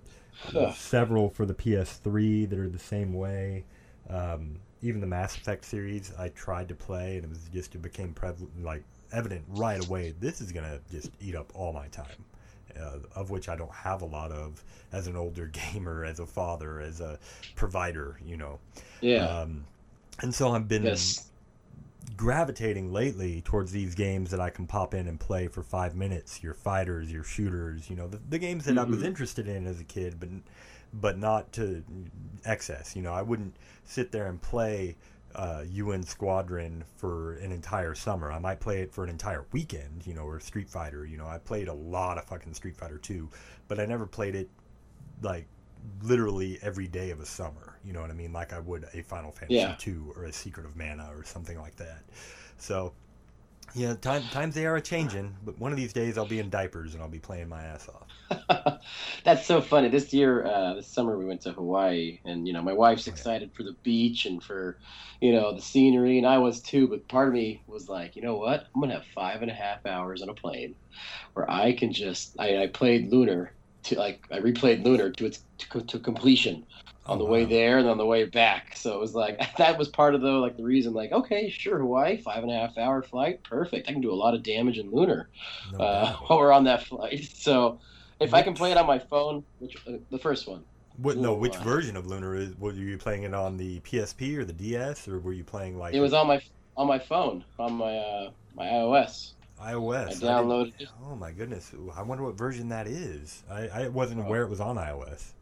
several 0.76 1.30
for 1.30 1.46
the 1.46 1.54
PS3 1.56 2.46
that 2.50 2.60
are 2.60 2.70
the 2.70 2.80
same 2.80 3.14
way. 3.14 3.66
Um, 4.10 4.60
even 4.82 5.02
the 5.02 5.08
Mass 5.08 5.36
Effect 5.36 5.66
series, 5.66 6.14
I 6.18 6.30
tried 6.30 6.70
to 6.70 6.76
play, 6.76 7.16
and 7.16 7.26
it 7.26 7.30
was 7.30 7.50
just 7.54 7.76
it 7.76 7.82
became 7.82 8.14
prevalent, 8.14 8.64
like 8.64 8.84
evident 9.12 9.44
right 9.50 9.80
away. 9.86 10.14
This 10.20 10.42
is 10.42 10.52
gonna 10.52 10.80
just 10.92 11.12
eat 11.20 11.36
up 11.36 11.52
all 11.56 11.74
my 11.74 11.88
time, 11.88 12.26
uh, 12.80 13.00
of 13.16 13.30
which 13.30 13.50
I 13.50 13.56
don't 13.56 13.72
have 13.74 14.02
a 14.02 14.06
lot 14.06 14.32
of 14.32 14.64
as 14.92 15.08
an 15.08 15.16
older 15.16 15.48
gamer, 15.74 16.06
as 16.06 16.20
a 16.20 16.26
father, 16.26 16.80
as 16.80 17.02
a 17.02 17.20
provider. 17.56 18.20
You 18.24 18.38
know, 18.38 18.60
Yeah. 19.02 19.26
um, 19.26 19.66
and 20.22 20.34
so 20.34 20.52
I've 20.52 20.68
been 20.68 20.84
yes. 20.84 21.30
gravitating 22.16 22.92
lately 22.92 23.42
towards 23.42 23.72
these 23.72 23.96
games 23.96 24.32
that 24.32 24.40
I 24.40 24.50
can 24.50 24.66
pop 24.68 24.94
in 24.94 25.08
and 25.08 25.20
play 25.20 25.48
for 25.48 25.62
five 25.64 25.96
minutes. 25.96 26.42
Your 26.44 26.54
fighters, 26.54 27.12
your 27.12 27.24
shooters, 27.24 27.90
you 27.90 27.96
know, 27.96 28.08
the, 28.08 28.20
the 28.30 28.40
games 28.40 28.66
that 28.66 28.78
I 28.78 28.84
was 28.84 29.00
Mhm. 29.00 29.06
interested 29.06 29.48
in 29.48 29.68
as 29.68 29.80
a 29.80 29.84
kid, 29.84 30.20
but 30.20 30.30
but 30.94 31.18
not 31.18 31.52
to 31.54 31.84
excess. 32.46 32.96
You 32.96 33.02
know, 33.02 33.14
I 33.14 33.22
wouldn't 33.22 33.56
sit 33.86 34.12
there 34.12 34.28
and 34.28 34.42
play 34.42 34.96
uh, 35.36 35.64
UN 35.70 36.04
Squadron 36.04 36.84
for 36.98 37.34
an 37.36 37.52
entire 37.52 37.94
summer. 37.94 38.32
I 38.32 38.40
might 38.40 38.60
play 38.60 38.82
it 38.82 38.94
for 38.94 39.04
an 39.04 39.10
entire 39.10 39.46
weekend. 39.52 40.06
You 40.06 40.14
know, 40.14 40.24
or 40.24 40.40
Street 40.40 40.70
Fighter. 40.70 41.06
You 41.06 41.18
know, 41.18 41.28
I 41.28 41.38
played 41.38 41.68
a 41.68 41.74
lot 41.74 42.18
of 42.18 42.26
fucking 42.26 42.54
Street 42.54 42.76
Fighter 42.78 42.98
2, 42.98 43.30
but 43.68 43.80
I 43.80 43.86
never 43.86 44.06
played 44.06 44.36
it 44.36 44.50
like 45.22 45.46
literally 46.04 46.60
every 46.62 46.88
day 46.88 47.12
of 47.12 47.20
a 47.20 47.26
summer. 47.26 47.78
You 47.86 47.94
know 47.94 48.02
what 48.02 48.10
I 48.10 48.14
mean? 48.14 48.34
Like 48.34 48.54
I 48.54 48.60
would 48.60 48.86
a 48.94 49.02
Final 49.04 49.32
Fantasy 49.32 49.56
Yeah. 49.56 49.76
2 49.78 50.14
or 50.16 50.26
a 50.26 50.34
Secret 50.34 50.66
of 50.66 50.76
Mana 50.76 51.10
or 51.16 51.24
something 51.24 51.60
like 51.60 51.76
that. 51.78 52.04
So, 52.58 52.94
yeah, 53.74 53.96
time, 53.96 54.30
times 54.30 54.56
they 54.56 54.66
are 54.66 54.76
a 54.76 54.82
changing, 54.82 55.38
but 55.42 55.58
one 55.60 55.72
of 55.72 55.78
these 55.78 55.94
days 55.94 56.18
I'll 56.18 56.26
be 56.26 56.40
in 56.40 56.50
diapers 56.50 56.94
and 56.94 57.02
I'll 57.04 57.10
be 57.10 57.20
playing 57.20 57.50
my 57.50 57.64
ass 57.64 57.88
off. 57.90 58.10
That's 59.26 59.46
so 59.46 59.62
funny. 59.62 59.90
This 59.90 60.14
year, 60.14 60.46
uh, 60.46 60.76
this 60.76 60.94
summer, 60.94 61.18
we 61.18 61.26
went 61.26 61.42
to 61.42 61.52
Hawaii, 61.54 62.20
and 62.26 62.48
you 62.48 62.54
know, 62.54 62.62
my 62.62 62.74
wife's 62.74 63.08
Oh, 63.08 63.16
excited 63.16 63.52
for 63.56 63.64
the 63.64 63.76
beach 63.84 64.26
and 64.26 64.44
for, 64.44 64.78
you 65.20 65.32
know, 65.34 65.56
the 65.56 65.62
scenery, 65.62 66.18
and 66.20 66.28
I 66.28 66.38
was 66.38 66.62
too. 66.62 66.88
But 66.88 67.08
part 67.08 67.28
of 67.30 67.34
me 67.34 67.64
was 67.68 67.90
like, 67.90 68.16
you 68.16 68.22
know 68.22 68.38
what? 68.38 68.66
I'm 68.76 68.82
gonna 68.82 68.94
have 68.96 69.06
five 69.16 69.42
and 69.42 69.50
a 69.50 69.54
half 69.54 69.86
hours 69.86 70.22
on 70.22 70.30
a 70.30 70.36
plane, 70.36 70.76
where 71.34 71.50
I 71.50 71.74
can 71.74 71.94
just. 71.94 72.36
I, 72.40 72.64
I 72.64 72.68
played 72.68 73.12
Lunar 73.12 73.56
to 73.86 73.98
like 74.00 74.22
I 74.32 74.40
replayed 74.40 74.84
Lunar 74.86 75.12
to 75.12 75.26
its 75.26 75.46
to, 75.60 75.82
to 75.82 76.00
completion 76.00 76.66
on 77.10 77.18
the 77.18 77.26
Oh, 77.26 77.28
way 77.28 77.46
there 77.46 77.80
and 77.80 77.88
on 77.90 77.98
the 77.98 78.06
way 78.06 78.26
back. 78.26 78.76
So 78.78 78.94
it 78.96 79.00
was 79.00 79.16
like 79.16 79.40
that 79.58 79.78
was 79.78 79.90
part 79.90 80.16
of 80.16 80.22
the 80.22 80.32
like 80.32 80.58
the 80.58 80.64
reason. 80.64 80.94
Like, 80.94 81.12
okay, 81.12 81.50
sure, 81.50 81.80
Hawaii, 81.80 82.18
five 82.22 82.44
and 82.44 82.52
a 82.52 82.56
half 82.56 82.78
hour 82.78 83.02
flight, 83.04 83.44
perfect. 83.44 83.90
I 83.90 83.94
can 83.94 84.02
do 84.02 84.12
a 84.14 84.16
lot 84.16 84.36
of 84.36 84.44
damage 84.44 84.78
in 84.78 84.92
lunar 84.92 85.30
No 85.74 85.80
uh, 85.80 86.14
while 86.28 86.40
we're 86.40 86.52
on 86.54 86.66
that 86.66 86.86
flight. 86.86 87.30
So 87.36 87.80
if 88.20 88.34
I 88.34 88.42
can 88.44 88.54
play 88.54 88.72
it 88.72 88.78
on 88.78 88.86
my 88.86 89.00
phone, 89.00 89.46
which 89.60 89.76
uh, 89.88 89.94
the 90.12 90.20
first 90.20 90.48
one, 90.48 90.66
What, 90.98 91.18
no, 91.18 91.34
which 91.34 91.56
uh, 91.56 91.64
version 91.64 91.96
of 91.98 92.06
Lunar 92.08 92.36
is? 92.36 92.56
Were 92.58 92.74
you 92.74 92.98
playing 92.98 93.24
it 93.24 93.34
on 93.34 93.58
the 93.58 93.80
PSP 93.82 94.38
or 94.38 94.46
the 94.46 94.54
DS, 94.54 95.08
or 95.08 95.20
were 95.20 95.34
you 95.34 95.44
playing 95.44 95.78
like 95.78 95.94
it 95.94 96.02
was 96.02 96.14
on 96.14 96.28
my 96.28 96.42
on 96.76 96.88
my 96.88 97.00
phone 97.00 97.46
on 97.58 97.74
my 97.74 97.98
uh, 97.98 98.32
my 98.56 98.66
iOS. 98.66 99.34
iOS? 99.62 100.08
I 100.08 100.14
downloaded 100.14 100.74
it. 100.80 100.90
Oh 101.04 101.16
my 101.16 101.32
goodness! 101.32 101.72
I 101.96 102.02
wonder 102.02 102.24
what 102.24 102.38
version 102.38 102.70
that 102.70 102.88
is. 102.88 103.44
I, 103.50 103.68
I 103.68 103.88
wasn't 103.88 104.22
aware 104.22 104.44
it 104.44 104.50
was 104.50 104.60
on 104.62 104.76
iOS. 104.78 105.34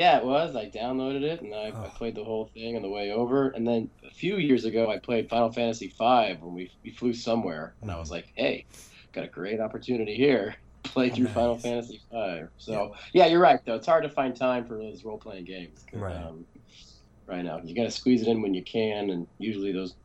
Yeah, 0.00 0.16
it 0.16 0.24
was. 0.24 0.56
I 0.56 0.64
downloaded 0.70 1.20
it 1.20 1.42
and 1.42 1.54
I, 1.54 1.64
I 1.66 1.70
Oh. 1.72 1.92
played 1.94 2.14
the 2.14 2.24
whole 2.24 2.46
thing 2.54 2.74
on 2.74 2.80
the 2.80 2.88
way 2.88 3.10
over. 3.12 3.50
And 3.50 3.68
then 3.68 3.90
a 4.02 4.10
few 4.10 4.38
years 4.38 4.64
ago, 4.64 4.90
I 4.90 4.98
played 4.98 5.28
Final 5.28 5.52
Fantasy 5.52 5.88
V 5.88 6.36
when 6.40 6.54
we, 6.54 6.70
we 6.82 6.90
flew 6.90 7.12
somewhere. 7.12 7.74
And 7.82 7.90
I 7.90 7.98
was 7.98 8.10
like, 8.10 8.32
hey, 8.34 8.64
got 9.12 9.24
a 9.24 9.28
great 9.28 9.60
opportunity 9.60 10.14
here. 10.14 10.54
Play 10.84 11.10
through 11.10 11.26
Final 11.26 11.58
Fantasy 11.58 12.00
V. 12.10 12.44
So, 12.56 12.94
yeah. 13.12 13.26
you're 13.26 13.40
right, 13.40 13.60
though. 13.66 13.74
It's 13.74 13.86
hard 13.86 14.02
to 14.04 14.08
find 14.08 14.34
time 14.34 14.64
for 14.64 14.78
those 14.78 15.04
role 15.04 15.18
playing 15.18 15.44
games. 15.44 15.84
Right. 15.92 16.16
Um, 16.16 16.46
right 17.26 17.44
now. 17.44 17.60
You 17.62 17.74
got 17.74 17.84
to 17.84 17.90
squeeze 17.90 18.22
it 18.22 18.28
in 18.28 18.40
when 18.40 18.54
you 18.54 18.62
can. 18.62 19.10
And 19.10 19.26
usually 19.36 19.70
those 19.72 19.96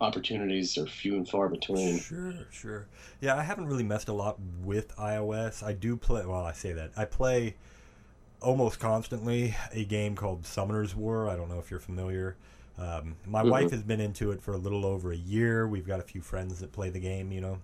opportunities 0.00 0.76
are 0.76 0.86
few 0.86 1.14
and 1.14 1.28
far 1.28 1.48
between. 1.48 2.00
Sure, 2.00 2.34
sure. 2.50 2.86
Yeah, 3.20 3.36
I 3.36 3.42
haven't 3.44 3.66
really 3.68 3.84
messed 3.84 4.08
a 4.08 4.12
lot 4.12 4.40
with 4.64 4.96
iOS. 4.96 5.62
I 5.62 5.72
do 5.74 5.96
play. 5.96 6.26
Well, 6.26 6.44
I 6.44 6.52
say 6.52 6.72
that 6.72 6.90
I 6.96 7.04
play 7.04 7.54
almost 8.40 8.78
constantly 8.80 9.56
a 9.72 9.84
game 9.84 10.14
called 10.16 10.46
Summoner's 10.46 10.94
War. 10.94 11.28
I 11.28 11.36
don't 11.36 11.48
know 11.48 11.58
if 11.58 11.70
you're 11.70 11.80
familiar. 11.80 12.36
Um, 12.78 13.16
my 13.26 13.42
Mhm. 13.42 13.50
wife 13.50 13.70
has 13.70 13.82
been 13.82 14.00
into 14.00 14.32
it 14.32 14.42
for 14.42 14.52
a 14.52 14.58
little 14.58 14.84
over 14.84 15.12
a 15.12 15.16
year. 15.16 15.66
We've 15.66 15.86
got 15.86 16.00
a 16.00 16.02
few 16.02 16.20
friends 16.20 16.58
that 16.60 16.72
play 16.72 16.90
the 16.90 17.00
game, 17.00 17.32
you 17.32 17.40
know. 17.40 17.58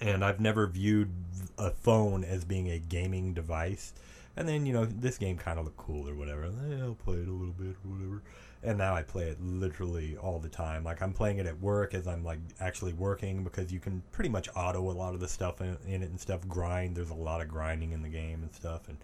And 0.00 0.24
I've 0.24 0.40
never 0.40 0.66
viewed 0.66 1.10
a 1.56 1.70
phone 1.70 2.24
as 2.24 2.44
being 2.44 2.68
a 2.70 2.78
gaming 2.78 3.32
device. 3.34 3.92
And 4.36 4.48
then, 4.48 4.66
you 4.66 4.72
know, 4.72 4.84
this 4.84 5.18
game 5.18 5.36
kind 5.36 5.58
of 5.58 5.64
looked 5.64 5.78
cool 5.78 6.08
or 6.08 6.14
whatever. 6.14 6.44
Eh, 6.44 6.80
I'll 6.80 6.94
play 6.94 7.16
it 7.16 7.28
a 7.28 7.32
little 7.32 7.54
bit 7.54 7.76
or 7.84 7.90
whatever. 7.90 8.22
And 8.62 8.78
now 8.78 8.94
I 8.94 9.02
play 9.02 9.24
it 9.28 9.40
literally 9.42 10.16
all 10.16 10.38
the 10.38 10.48
time. 10.48 10.84
Like 10.84 11.00
I'm 11.02 11.12
playing 11.12 11.38
it 11.38 11.46
at 11.46 11.60
work 11.60 11.94
as 11.94 12.06
I'm 12.06 12.24
like 12.24 12.38
actually 12.60 12.92
working 12.92 13.42
because 13.44 13.72
you 13.72 13.80
can 13.80 14.02
pretty 14.12 14.30
much 14.30 14.48
auto 14.54 14.80
a 14.90 14.92
lot 14.92 15.14
of 15.14 15.20
the 15.20 15.28
stuff 15.28 15.60
in, 15.60 15.76
in 15.86 16.02
it 16.02 16.10
and 16.10 16.20
stuff. 16.20 16.46
Grind. 16.48 16.96
There's 16.96 17.10
a 17.10 17.14
lot 17.14 17.40
of 17.40 17.48
grinding 17.48 17.92
in 17.92 18.02
the 18.02 18.08
game 18.08 18.42
and 18.42 18.54
stuff. 18.54 18.88
And 18.88 18.98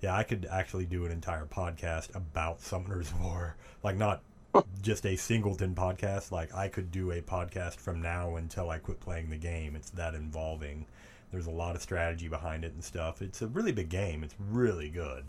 yeah, 0.00 0.14
I 0.14 0.22
could 0.22 0.46
actually 0.50 0.86
do 0.86 1.04
an 1.04 1.12
entire 1.12 1.46
podcast 1.46 2.14
about 2.14 2.60
Summoner's 2.60 3.12
War. 3.22 3.56
Like 3.82 3.96
not 3.96 4.22
just 4.82 5.06
a 5.06 5.16
singleton 5.16 5.74
podcast. 5.74 6.30
Like 6.30 6.54
I 6.54 6.68
could 6.68 6.90
do 6.90 7.12
a 7.12 7.20
podcast 7.20 7.76
from 7.76 8.00
now 8.00 8.36
until 8.36 8.70
I 8.70 8.78
quit 8.78 9.00
playing 9.00 9.30
the 9.30 9.36
game. 9.36 9.76
It's 9.76 9.90
that 9.90 10.14
involving. 10.14 10.86
There's 11.32 11.46
a 11.46 11.50
lot 11.50 11.74
of 11.74 11.82
strategy 11.82 12.28
behind 12.28 12.64
it 12.64 12.72
and 12.72 12.84
stuff. 12.84 13.20
It's 13.20 13.42
a 13.42 13.48
really 13.48 13.72
big 13.72 13.88
game. 13.88 14.22
It's 14.22 14.36
really 14.38 14.88
good. 14.88 15.24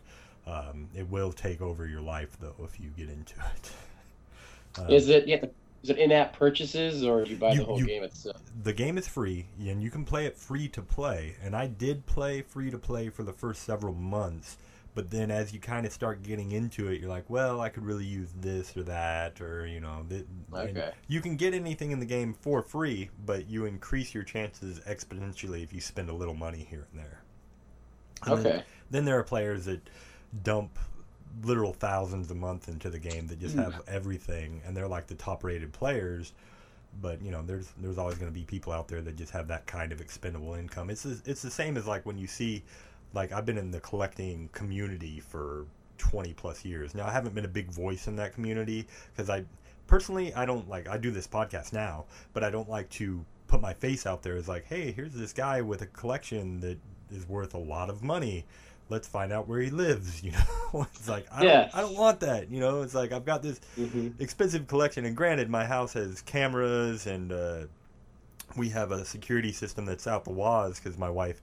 Um, 0.45 0.89
it 0.93 1.09
will 1.09 1.31
take 1.31 1.61
over 1.61 1.87
your 1.87 2.01
life 2.01 2.37
though 2.39 2.55
if 2.63 2.79
you 2.79 2.89
get 2.89 3.09
into 3.09 3.35
it. 3.55 3.71
Um, 4.77 4.89
Is 4.89 5.07
it, 5.07 5.55
is 5.85 5.91
it 5.91 5.99
in 5.99 6.11
app 6.11 6.33
purchases 6.35 7.03
or 7.03 7.23
do 7.23 7.29
you 7.31 7.37
buy 7.37 7.51
You- 7.51 7.59
the 7.59 7.65
whole 7.65 7.79
you- 7.79 7.85
game 7.85 8.03
itself? 8.03 8.41
the 8.63 8.73
game 8.73 8.97
is 8.97 9.07
free 9.07 9.45
and 9.59 9.83
you 9.83 9.91
can 9.91 10.03
play 10.03 10.25
it 10.25 10.35
free 10.35 10.67
to 10.69 10.81
play 10.81 11.35
and 11.43 11.55
i 11.55 11.67
did 11.67 12.05
play 12.07 12.41
free 12.41 12.71
to 12.71 12.79
play 12.79 13.09
for 13.09 13.21
the 13.23 13.33
first 13.33 13.61
several 13.63 13.93
months 13.93 14.57
but 14.95 15.11
then 15.11 15.29
as 15.29 15.53
you 15.53 15.59
kind 15.59 15.85
of 15.85 15.91
start 15.91 16.23
getting 16.23 16.51
into 16.51 16.87
it 16.87 16.99
you're 16.99 17.09
like 17.09 17.29
well 17.29 17.61
i 17.61 17.69
could 17.69 17.83
really 17.85 18.05
use 18.05 18.29
this 18.41 18.75
or 18.75 18.81
that 18.81 19.39
or 19.41 19.67
you 19.67 19.79
know 19.79 20.03
th- 20.09 20.25
Okay. 20.51 20.91
you 21.07 21.21
can 21.21 21.35
get 21.35 21.53
anything 21.53 21.91
in 21.91 21.99
the 21.99 22.05
game 22.05 22.33
for 22.33 22.63
free 22.63 23.11
but 23.23 23.47
you 23.47 23.65
increase 23.65 24.13
your 24.15 24.23
chances 24.23 24.79
exponentially 24.81 25.61
if 25.63 25.71
you 25.71 25.81
spend 25.81 26.09
a 26.09 26.13
little 26.13 26.33
money 26.33 26.65
here 26.67 26.87
and 26.91 26.99
there 26.99 27.21
And 28.25 28.43
then- 28.43 28.53
Okay. 28.55 28.63
then 28.89 29.05
there 29.05 29.19
are 29.19 29.23
players 29.23 29.65
that 29.65 29.81
dump 30.41 30.79
literal 31.43 31.73
thousands 31.73 32.31
a 32.31 32.35
month 32.35 32.67
into 32.69 32.89
the 32.89 32.99
game 32.99 33.27
that 33.27 33.39
just 33.39 33.55
Mm. 33.55 33.63
have 33.63 33.81
everything 33.87 34.61
and 34.65 34.75
they're 34.75 34.87
like 34.87 35.07
the 35.07 35.15
top 35.15 35.43
rated 35.43 35.73
players 35.73 36.33
but 37.01 37.21
you 37.21 37.29
know 37.29 37.41
there's 37.43 37.73
there's 37.81 37.97
always 37.97 38.15
going 38.17 38.31
to 38.31 38.33
be 38.39 38.45
people 38.45 38.71
out 38.71 38.87
there 38.87 39.01
that 39.01 39.15
just 39.17 39.31
have 39.33 39.47
that 39.49 39.65
kind 39.67 39.91
of 39.91 39.99
expendable 39.99 40.53
income. 40.53 40.89
It's 40.89 41.03
the- 41.03 41.21
it's 41.25 41.41
the 41.41 41.51
same 41.51 41.75
as 41.75 41.85
like 41.85 42.05
when 42.05 42.17
you 42.17 42.25
see 42.27 42.63
like 43.13 43.31
I've 43.33 43.45
been 43.45 43.57
in 43.57 43.69
the 43.71 43.81
collecting 43.81 44.47
community 44.53 45.19
for 45.19 45.65
20 45.97 46.33
plus 46.33 46.63
years. 46.63 46.95
Now 46.95 47.05
I 47.05 47.11
haven't 47.11 47.35
been 47.35 47.43
a 47.45 47.49
big 47.49 47.69
voice 47.69 48.07
in 48.07 48.15
that 48.15 48.33
community 48.33 48.87
because 49.13 49.29
I 49.29 49.43
personally 49.87 50.33
I 50.35 50.45
don't 50.45 50.69
like 50.69 50.87
I 50.87 50.97
do 50.97 51.11
this 51.11 51.27
podcast 51.27 51.73
now 51.73 52.05
but 52.33 52.43
I 52.45 52.49
don't 52.49 52.69
like 52.69 52.89
to 52.91 53.25
put 53.47 53.59
my 53.61 53.73
face 53.73 54.05
out 54.05 54.23
there 54.23 54.37
as 54.37 54.47
like 54.47 54.65
hey 54.65 54.91
here's 54.93 55.13
this 55.13 55.33
guy 55.33 55.61
with 55.61 55.81
a 55.81 55.87
collection 55.87 56.61
that 56.61 56.77
is 57.11 57.27
worth 57.27 57.53
a 57.55 57.57
lot 57.59 57.89
of 57.89 58.03
money 58.03 58.45
let's 58.89 59.07
find 59.07 59.31
out 59.31 59.47
where 59.47 59.59
he 59.59 59.69
lives 59.69 60.23
you 60.25 60.31
know? 60.31 60.87
It's 60.95 61.09
like 61.09 61.27
I, 61.31 61.43
Yeah. 61.43 61.51
don't, 61.51 61.69
I 61.73 61.81
don't 61.81 61.97
want 61.97 62.19
that 62.21 62.49
you 62.49 62.59
know? 62.59 62.81
It's 62.81 62.95
like 62.95 63.11
I've 63.11 63.25
got 63.25 63.41
this 63.43 63.59
hmm 63.75 64.07
expensive 64.19 64.67
collection 64.67 65.05
and 65.05 65.15
granted 65.15 65.49
my 65.49 65.65
house 65.65 65.93
has 65.93 66.21
cameras 66.21 67.05
and 67.07 67.31
uh, 67.31 67.61
we 68.57 68.69
have 68.69 68.91
a 68.91 69.03
security 69.05 69.51
system 69.51 69.85
that's 69.85 70.07
out 70.07 70.23
the 70.23 70.31
waz 70.31 70.79
because 70.79 70.97
my 70.97 71.09
wife 71.09 71.41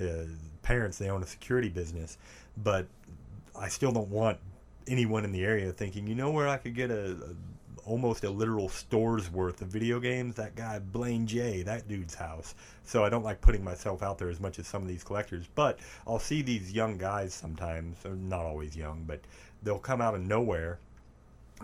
uh, 0.00 0.24
parents 0.62 0.98
they 0.98 1.10
own 1.10 1.22
a 1.22 1.26
security 1.26 1.68
business 1.68 2.16
but 2.56 2.86
i 3.58 3.68
still 3.68 3.92
don't 3.92 4.08
want 4.08 4.38
anyone 4.86 5.24
in 5.24 5.32
the 5.32 5.44
area 5.44 5.72
thinking 5.72 6.06
you 6.06 6.14
know 6.14 6.30
where 6.30 6.48
i 6.48 6.56
could 6.56 6.74
get 6.74 6.90
a, 6.90 7.12
a 7.12 7.34
almost 7.86 8.24
a 8.24 8.30
literal 8.30 8.68
store's 8.68 9.30
worth 9.30 9.60
of 9.62 9.68
video 9.68 10.00
games 10.00 10.34
that 10.34 10.54
guy 10.54 10.78
blaine 10.78 11.26
j 11.26 11.62
that 11.62 11.86
dude's 11.88 12.14
house 12.14 12.54
so 12.84 13.04
i 13.04 13.08
don't 13.08 13.24
like 13.24 13.40
putting 13.40 13.62
myself 13.62 14.02
out 14.02 14.18
there 14.18 14.30
as 14.30 14.40
much 14.40 14.58
as 14.58 14.66
some 14.66 14.82
of 14.82 14.88
these 14.88 15.04
collectors 15.04 15.46
but 15.54 15.78
i'll 16.06 16.18
see 16.18 16.42
these 16.42 16.72
young 16.72 16.96
guys 16.96 17.34
sometimes 17.34 17.96
or 18.04 18.14
not 18.14 18.44
always 18.44 18.76
young 18.76 19.04
but 19.06 19.20
they'll 19.62 19.78
come 19.78 20.00
out 20.00 20.14
of 20.14 20.20
nowhere 20.20 20.78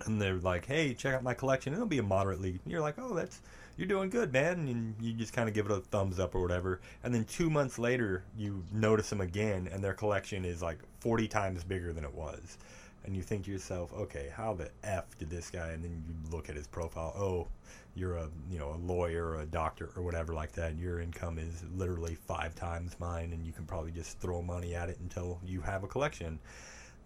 and 0.06 0.20
they're 0.20 0.36
like, 0.36 0.66
"Hey, 0.66 0.94
check 0.94 1.14
out 1.14 1.22
my 1.22 1.34
collection." 1.34 1.72
It'll 1.72 1.86
be 1.86 1.98
a 1.98 2.02
moderately. 2.02 2.60
You're 2.66 2.80
like, 2.80 2.98
"Oh, 2.98 3.14
that's 3.14 3.40
you're 3.76 3.88
doing 3.88 4.10
good, 4.10 4.32
man," 4.32 4.68
and 4.68 4.94
you 5.00 5.12
just 5.12 5.32
kind 5.32 5.48
of 5.48 5.54
give 5.54 5.66
it 5.66 5.72
a 5.72 5.80
thumbs 5.80 6.18
up 6.18 6.34
or 6.34 6.40
whatever. 6.40 6.80
And 7.02 7.14
then 7.14 7.24
two 7.24 7.50
months 7.50 7.78
later, 7.78 8.22
you 8.36 8.64
notice 8.72 9.10
them 9.10 9.20
again, 9.20 9.68
and 9.70 9.82
their 9.82 9.94
collection 9.94 10.44
is 10.44 10.62
like 10.62 10.78
40 11.00 11.28
times 11.28 11.64
bigger 11.64 11.92
than 11.92 12.04
it 12.04 12.14
was. 12.14 12.58
And 13.05 13.16
you 13.16 13.22
think 13.22 13.44
to 13.46 13.51
yourself, 13.51 13.92
"Okay, 13.94 14.30
how 14.34 14.55
the 14.55 14.70
f 14.82 15.18
did 15.18 15.30
this 15.30 15.51
guy?" 15.51 15.68
And 15.70 15.82
then 15.82 15.90
you 16.07 16.14
look 16.30 16.48
at 16.48 16.57
his 16.57 16.66
profile. 16.66 17.14
Oh, 17.16 17.48
you're 17.94 18.16
a 18.16 18.28
you 18.51 18.59
know 18.59 18.72
a 18.74 18.76
lawyer 18.76 19.26
or 19.30 19.40
a 19.40 19.46
doctor 19.46 19.90
or 19.96 20.03
whatever 20.03 20.34
like 20.34 20.53
that. 20.53 20.72
And 20.72 20.80
Your 20.80 21.01
income 21.01 21.38
is 21.38 21.64
literally 21.76 22.14
five 22.14 22.55
times 22.55 22.96
mine, 23.01 23.32
and 23.32 23.44
you 23.46 23.53
can 23.53 23.64
probably 23.66 23.90
just 23.90 24.18
throw 24.20 24.42
money 24.42 24.74
at 24.74 24.88
it 24.90 24.98
until 25.01 25.40
you 25.44 25.61
have 25.62 25.82
a 25.84 25.88
collection. 25.88 26.38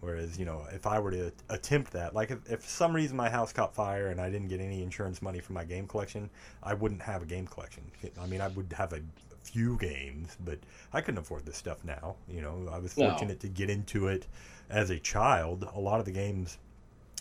Whereas, 0.01 0.39
you 0.39 0.45
know, 0.45 0.67
if 0.73 0.87
I 0.87 0.99
were 0.99 1.11
to 1.13 1.33
attempt 1.49 1.93
that, 1.93 2.15
like 2.15 2.31
if, 2.31 2.39
if 2.51 2.63
for 2.63 2.69
some 2.69 2.95
reason 2.95 3.17
my 3.17 3.31
house 3.31 3.53
caught 3.53 3.75
fire 3.75 4.09
and 4.09 4.21
I 4.21 4.29
didn't 4.31 4.49
get 4.49 4.61
any 4.61 4.83
insurance 4.83 5.23
money 5.23 5.41
for 5.41 5.55
my 5.55 5.65
game 5.65 5.87
collection, 5.87 6.29
I 6.63 6.75
wouldn't 6.75 7.01
have 7.03 7.23
a 7.23 7.27
game 7.27 7.47
collection. 7.47 7.85
I 8.21 8.27
mean, 8.27 8.43
I 8.43 8.49
would 8.49 8.73
have 8.75 8.93
a 8.93 9.01
few 9.43 9.79
games, 9.79 10.37
but 10.45 10.59
I 10.93 11.01
couldn't 11.01 11.19
afford 11.19 11.47
this 11.47 11.57
stuff 11.57 11.85
now. 11.85 12.17
You 12.29 12.43
know, 12.43 12.69
I 12.71 12.79
was 12.79 12.93
No. 12.97 13.07
fortunate 13.07 13.41
to 13.41 13.49
get 13.49 13.71
into 13.71 14.09
it 14.09 14.27
as 14.71 14.91
a 14.91 14.99
child. 14.99 15.69
A 15.75 15.81
lot 15.81 16.01
of 16.01 16.07
the 16.07 16.13
games, 16.13 16.59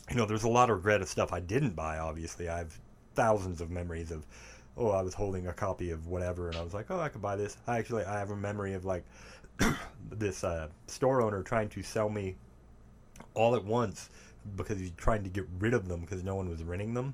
you 0.10 0.16
know, 0.16 0.26
there's 0.26 0.44
a 0.44 0.50
lot 0.50 0.70
of 0.70 0.78
regret 0.78 1.02
of 1.02 1.10
stuff 1.10 1.34
I 1.34 1.40
didn't 1.40 1.76
buy, 1.76 1.98
obviously. 2.00 2.50
I 2.50 2.60
have 2.60 2.80
thousands 3.16 3.62
of 3.62 3.70
memories 3.70 4.12
of, 4.12 4.26
oh, 4.78 4.90
I 4.92 5.02
was 5.02 5.14
holding 5.14 5.48
a 5.48 5.54
copy 5.54 5.92
of 5.92 6.08
whatever 6.08 6.48
and 6.50 6.58
I 6.58 6.62
was 6.64 6.74
like, 6.74 6.90
oh, 6.92 7.00
I 7.00 7.10
could 7.10 7.22
buy 7.22 7.36
this. 7.36 7.58
I 7.68 7.78
actually, 7.78 8.04
I 8.06 8.20
have 8.20 8.32
a 8.32 8.36
memory 8.36 8.74
of 8.74 8.86
like 8.86 9.04
this 10.12 10.44
uh, 10.44 10.68
store 10.88 11.22
owner 11.22 11.44
trying 11.44 11.70
to 11.70 11.84
sell 11.84 12.10
me 12.10 12.36
all 13.34 13.56
at 13.56 13.64
once 13.64 14.10
because 14.56 14.80
he's 14.80 14.92
trying 14.98 15.24
to 15.24 15.30
get 15.30 15.46
rid 15.60 15.74
of 15.74 15.88
them 15.88 16.02
because 16.02 16.24
no 16.24 16.36
one 16.36 16.50
was 16.50 16.64
renting 16.64 16.94
them. 16.94 17.14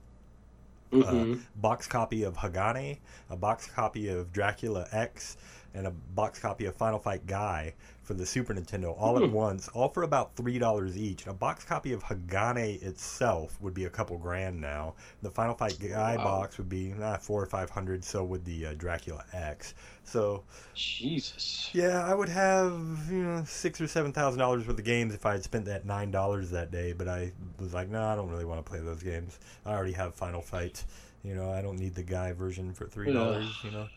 hmm 0.92 1.02
Uh, 1.04 1.38
box 1.58 1.88
copy 1.88 2.24
of 2.24 2.38
Hagane, 2.38 2.98
a 3.30 3.36
box 3.36 3.68
copy 3.68 4.08
of 4.10 4.32
Dracula 4.34 4.88
X, 4.92 5.38
and 5.74 5.86
a 5.88 5.92
box 5.92 6.40
copy 6.40 6.66
of 6.66 6.76
Final 6.76 7.00
Fight 7.00 7.26
Guy 7.28 7.74
for 8.10 8.16
the 8.16 8.26
Super 8.26 8.56
Nintendo 8.56 8.96
all 9.00 9.18
at 9.18 9.30
Hmm. 9.30 9.34
once, 9.34 9.68
all 9.68 9.88
for 9.88 10.02
about 10.02 10.36
three 10.36 10.58
dollars 10.58 10.98
each. 10.98 11.28
A 11.28 11.32
box 11.34 11.64
copy 11.64 11.94
of 11.94 12.04
Hagane 12.06 12.82
itself 12.82 13.56
would 13.62 13.76
be 13.76 13.86
a 13.86 13.90
couple 13.92 14.18
grand 14.18 14.60
now. 14.60 14.96
The 15.22 15.30
Final 15.30 15.54
Fight 15.54 15.78
Guy 15.80 16.18
Wow. 16.18 16.24
box 16.24 16.58
would 16.58 16.70
be 16.70 16.92
uh, 17.00 17.18
four 17.18 17.40
or 17.40 17.46
five 17.46 17.70
hundred. 17.70 18.04
So 18.04 18.24
would 18.24 18.46
the 18.46 18.66
uh, 18.66 18.74
Dracula 18.74 19.24
X. 19.32 19.76
So 20.04 20.44
Jesus. 20.74 21.70
yeah, 21.72 22.04
I 22.04 22.16
would 22.16 22.30
have 22.30 22.74
you 23.12 23.22
know 23.22 23.44
six 23.46 23.80
or 23.80 23.86
seven 23.88 24.12
thousand 24.12 24.40
dollars 24.40 24.66
worth 24.66 24.80
of 24.80 24.84
games 24.84 25.14
if 25.14 25.28
I 25.28 25.34
had 25.34 25.44
spent 25.44 25.66
that 25.66 25.86
nine 25.86 26.10
dollars 26.10 26.50
that 26.50 26.72
day. 26.72 26.94
But 26.94 27.08
I 27.08 27.32
was 27.60 27.76
like, 27.76 27.90
no, 27.90 28.02
I 28.04 28.16
don't 28.16 28.30
really 28.32 28.44
want 28.46 28.66
to 28.66 28.68
play 28.68 28.80
those 28.80 29.04
games. 29.04 29.38
I 29.68 29.74
already 29.74 29.94
have 29.94 30.16
Final 30.16 30.42
Fight. 30.42 30.84
You 31.24 31.36
know, 31.36 31.52
I 31.52 31.62
don't 31.62 31.78
need 31.78 31.94
the 31.94 32.02
guy 32.02 32.32
version 32.32 32.74
for 32.74 32.88
three 32.88 33.14
dollars. 33.14 33.56
You 33.64 33.70
know, 33.70 33.88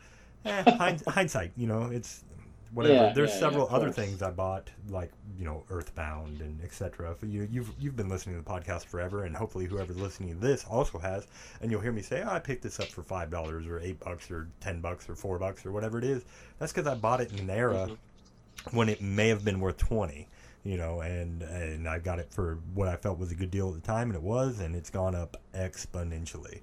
eh, 0.44 0.96
hindsight. 1.08 1.52
You 1.56 1.66
know, 1.66 1.84
it's 1.84 2.24
whatever. 2.72 2.94
Yeah, 2.94 3.12
There's 3.12 3.30
yeah, 3.30 3.34
yeah, 3.34 3.40
several 3.40 3.66
of 3.68 3.72
other 3.74 3.86
course. 3.86 3.96
things 3.96 4.22
I 4.22 4.30
bought, 4.30 4.70
like 4.88 5.10
you 5.38 5.44
know, 5.44 5.64
Earthbound 5.70 6.40
and 6.40 6.62
etc. 6.62 7.14
You 7.22 7.48
you've 7.50 7.70
you've 7.78 7.96
been 7.96 8.08
listening 8.08 8.36
to 8.36 8.42
the 8.42 8.50
podcast 8.50 8.86
forever, 8.86 9.24
and 9.24 9.36
hopefully 9.36 9.66
whoever's 9.66 9.96
listening 9.96 10.34
to 10.34 10.40
this 10.40 10.64
also 10.64 10.98
has. 10.98 11.26
And 11.60 11.70
you'll 11.70 11.80
hear 11.80 11.92
me 11.92 12.02
say, 12.02 12.22
oh, 12.22 12.30
"I 12.30 12.38
picked 12.38 12.62
this 12.62 12.80
up 12.80 12.88
for 12.88 13.02
five 13.02 13.30
dollars 13.30 13.66
or 13.66 13.80
eight 13.80 14.00
bucks 14.00 14.30
or 14.30 14.48
ten 14.60 14.80
bucks 14.80 15.08
or 15.08 15.14
four 15.14 15.38
bucks 15.38 15.64
or 15.66 15.72
whatever 15.72 15.98
it 15.98 16.04
is." 16.04 16.24
That's 16.58 16.72
because 16.72 16.86
I 16.86 16.94
bought 16.94 17.20
it 17.20 17.32
in 17.32 17.38
an 17.38 17.50
era 17.50 17.88
Mm-hmm. 17.88 18.76
when 18.76 18.88
it 18.88 19.00
may 19.00 19.28
have 19.28 19.44
been 19.44 19.60
worth 19.60 19.78
twenty. 19.78 20.28
You 20.64 20.76
know, 20.76 21.00
and 21.00 21.42
and 21.42 21.88
I 21.88 21.98
got 21.98 22.20
it 22.20 22.28
for 22.30 22.58
what 22.74 22.86
I 22.86 22.94
felt 22.96 23.18
was 23.18 23.32
a 23.32 23.34
good 23.34 23.50
deal 23.50 23.68
at 23.68 23.74
the 23.74 23.80
time, 23.80 24.08
and 24.08 24.14
it 24.16 24.22
was, 24.22 24.60
and 24.60 24.76
it's 24.76 24.90
gone 24.90 25.14
up 25.16 25.36
exponentially. 25.54 26.60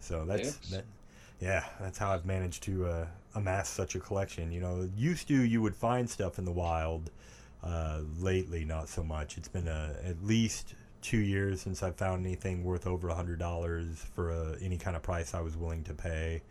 So 0.00 0.24
that's 0.26 0.56
that. 0.70 0.84
Yeah, 1.40 1.64
that's 1.80 1.98
how 1.98 2.12
I've 2.12 2.26
managed 2.26 2.64
to 2.64 2.86
uh, 2.86 3.06
amass 3.34 3.68
such 3.68 3.94
a 3.94 4.00
collection. 4.00 4.50
You 4.50 4.60
know, 4.60 4.90
used 4.96 5.28
to 5.28 5.34
you 5.34 5.62
would 5.62 5.76
find 5.76 6.08
stuff 6.08 6.38
in 6.38 6.44
the 6.44 6.52
wild. 6.52 7.10
Uh, 7.62 8.02
lately, 8.20 8.64
not 8.64 8.88
so 8.88 9.02
much. 9.02 9.36
It's 9.36 9.48
been 9.48 9.66
uh, 9.66 9.96
at 10.04 10.22
least 10.24 10.74
two 11.02 11.18
years 11.18 11.60
since 11.60 11.82
I've 11.82 11.96
found 11.96 12.24
anything 12.24 12.64
worth 12.64 12.86
over 12.86 13.08
a 13.08 13.14
hundred 13.14 13.38
dollars 13.38 14.04
for 14.14 14.30
uh, 14.30 14.56
any 14.60 14.76
kind 14.76 14.96
of 14.96 15.02
price 15.02 15.34
I 15.34 15.40
was 15.40 15.56
willing 15.56 15.82
to 15.84 15.94
pay. 15.94 16.42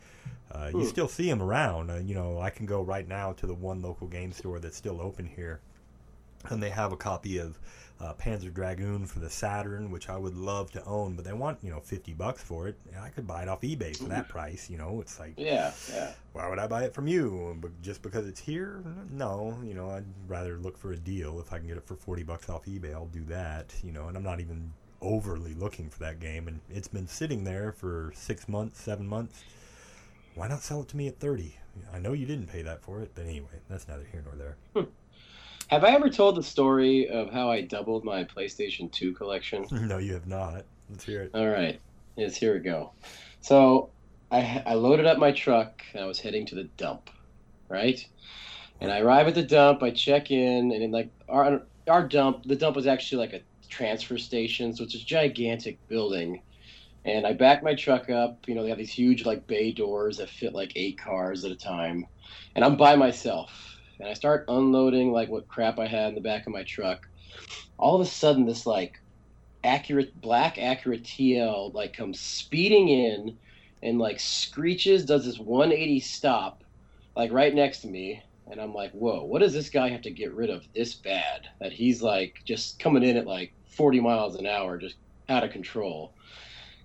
Uh, 0.52 0.72
you 0.74 0.86
still 0.86 1.08
see 1.08 1.30
them 1.30 1.42
around. 1.42 1.92
Uh, 1.92 1.96
you 1.96 2.16
know, 2.16 2.40
I 2.40 2.50
can 2.50 2.66
go 2.66 2.82
right 2.82 3.08
now 3.08 3.34
to 3.34 3.48
the 3.48 3.54
one 3.54 3.82
local 3.82 4.08
game 4.08 4.32
store 4.32 4.60
that's 4.60 4.78
still 4.78 5.02
open 5.02 5.26
here, 5.26 5.60
and 6.50 6.62
they 6.62 6.70
have 6.70 6.92
a 6.92 6.98
copy 6.98 7.38
of 7.38 7.58
uh, 8.00 8.14
Panzer 8.14 8.54
Dragoon 8.54 9.06
for 9.08 9.20
the 9.20 9.30
Saturn, 9.30 9.90
which 9.90 10.10
I 10.10 10.18
would 10.18 10.36
love 10.36 10.72
to 10.72 10.84
own, 10.86 11.16
but 11.16 11.26
they 11.26 11.34
want 11.34 11.60
you 11.64 11.72
know 11.72 11.80
fifty 11.80 12.14
bucks 12.14 12.44
for 12.44 12.68
it. 12.68 12.78
I 13.02 13.10
could 13.10 13.26
buy 13.28 13.44
it 13.44 13.48
off 13.50 13.62
eBay 13.62 13.96
for 13.98 14.06
that 14.06 14.28
price. 14.30 14.70
You 14.70 14.78
know, 14.78 15.02
it's 15.02 15.20
like 15.20 15.34
Yeah, 15.38 15.72
yeah. 15.92 16.12
why 16.34 16.48
would 16.50 16.60
I 16.60 16.68
buy 16.68 16.84
it 16.84 16.94
from 16.94 17.08
you? 17.08 17.58
But 17.60 17.82
just 17.82 18.02
because 18.02 18.28
it's 18.28 18.40
here? 18.40 18.84
No, 19.12 19.58
you 19.64 19.74
know, 19.74 19.90
I'd 19.90 20.06
rather 20.28 20.58
look 20.58 20.78
for 20.78 20.92
a 20.92 20.98
deal. 20.98 21.40
If 21.40 21.52
I 21.54 21.58
can 21.58 21.68
get 21.68 21.78
it 21.78 21.86
for 21.88 21.96
40 21.96 22.24
bucks 22.24 22.50
off 22.50 22.66
eBay, 22.66 22.94
I'll 22.94 23.08
do 23.08 23.24
that, 23.26 23.74
you 23.84 23.92
know, 23.92 24.08
and 24.08 24.16
I'm 24.18 24.24
not 24.24 24.40
even 24.40 24.74
overly 25.02 25.54
looking 25.54 25.90
for 25.90 26.00
that 26.00 26.20
game. 26.20 26.48
And 26.48 26.60
it's 26.70 26.88
been 26.88 27.08
sitting 27.08 27.44
there 27.44 27.72
for 27.72 28.12
six 28.16 28.48
months, 28.48 28.82
seven 28.82 29.08
months. 29.08 29.44
Why 30.36 30.48
not 30.48 30.62
sell 30.62 30.82
it 30.82 30.88
to 30.90 30.98
me 30.98 31.08
at 31.08 31.20
30? 31.20 31.56
I 31.94 32.00
know 32.00 32.14
you 32.14 32.26
didn't 32.26 32.48
pay 32.48 32.62
that 32.64 32.82
for 32.82 33.02
it, 33.02 33.12
but 33.16 33.26
anyway, 33.26 33.62
that's 33.70 33.88
neither 33.88 34.06
here 34.12 34.24
nor 34.26 34.36
there. 34.36 34.86
Have 35.68 35.84
I 35.84 35.90
ever 35.90 36.10
told 36.10 36.36
the 36.36 36.44
story 36.44 37.10
of 37.10 37.30
how 37.32 37.52
I 37.52 37.62
doubled 37.62 38.06
my 38.06 38.24
PlayStation 38.24 38.90
2 38.92 39.14
collection? 39.14 39.66
no, 39.72 39.98
you 39.98 40.14
have 40.14 40.28
not. 40.28 40.66
Let's 40.90 41.04
hear 41.04 41.24
it. 41.24 41.32
All 41.34 41.48
right. 41.48 41.80
Yes, 42.16 42.38
here 42.38 42.54
we 42.54 42.60
go. 42.60 42.94
So 43.42 43.90
I, 44.32 44.64
I 44.66 44.74
loaded 44.76 45.06
up 45.06 45.18
my 45.18 45.32
truck 45.34 45.84
and 45.94 46.04
I 46.04 46.08
was 46.08 46.20
heading 46.20 46.46
to 46.48 46.56
the 46.56 46.66
dump, 46.78 47.10
right? 47.70 48.04
And 48.80 48.92
I 48.92 49.00
arrive 49.00 49.28
at 49.28 49.36
the 49.36 49.44
dump, 49.44 49.84
I 49.84 49.92
check 49.92 50.32
in, 50.32 50.72
and 50.72 50.84
in 50.84 50.92
like 50.92 51.10
our 51.28 51.64
our 51.90 52.08
dump, 52.08 52.44
the 52.44 52.56
dump 52.56 52.76
was 52.76 52.86
actually 52.86 53.26
like 53.26 53.34
a 53.34 53.42
transfer 53.70 54.18
station, 54.18 54.76
so 54.76 54.84
it's 54.84 54.96
a 54.96 55.00
gigantic 55.00 55.80
building. 55.88 56.42
And 57.06 57.26
I 57.26 57.34
back 57.34 57.64
my 57.64 57.74
truck 57.74 58.10
up. 58.10 58.48
You 58.48 58.56
know, 58.56 58.64
they 58.64 58.70
have 58.70 58.78
these 58.78 58.92
huge 58.92 59.26
like 59.26 59.48
bay 59.48 59.72
doors 59.72 60.18
that 60.18 60.30
fit 60.30 60.54
like 60.54 60.74
eight 60.76 61.00
cars 61.00 61.46
at 61.46 61.52
a 61.52 61.56
time. 61.56 62.06
And 62.56 62.66
I'm 62.66 62.76
by 62.76 62.96
myself. 62.96 63.77
And 64.00 64.08
I 64.08 64.14
start 64.14 64.46
unloading 64.48 65.12
like 65.12 65.30
what 65.30 65.48
crap 65.48 65.80
I 65.80 65.88
had 65.88 66.10
in 66.10 66.16
the 66.16 66.22
back 66.22 66.46
of 66.46 66.54
my 66.54 66.64
truck. 66.64 67.08
All 67.78 67.96
of 67.96 68.02
a 68.02 68.10
sudden, 68.10 68.46
this 68.46 68.66
like 68.66 69.00
Acura 69.64 70.10
black 70.22 70.56
Acura 70.56 71.02
TL 71.02 71.74
like 71.74 71.94
comes 71.94 72.20
speeding 72.20 72.90
in 72.90 73.38
and 73.84 74.00
like 74.00 74.20
screeches, 74.20 75.06
does 75.06 75.26
this 75.26 75.40
180 75.40 76.00
stop, 76.00 76.64
like 77.16 77.32
right 77.32 77.54
next 77.54 77.80
to 77.82 77.88
me. 77.88 78.24
And 78.50 78.62
I'm 78.62 78.74
like, 78.74 78.92
whoa, 78.92 79.24
what 79.24 79.40
does 79.40 79.54
this 79.54 79.70
guy 79.70 79.90
have 79.90 80.04
to 80.04 80.12
get 80.12 80.34
rid 80.34 80.50
of 80.50 80.64
this 80.74 80.94
bad? 80.94 81.50
That 81.60 81.74
he's 81.74 82.02
like 82.02 82.42
just 82.46 82.80
coming 82.80 83.04
in 83.04 83.18
at 83.18 83.28
like 83.28 83.52
40 83.68 84.00
miles 84.00 84.36
an 84.36 84.46
hour, 84.46 84.78
just 84.78 84.96
out 85.28 85.44
of 85.44 85.52
control. 85.52 86.14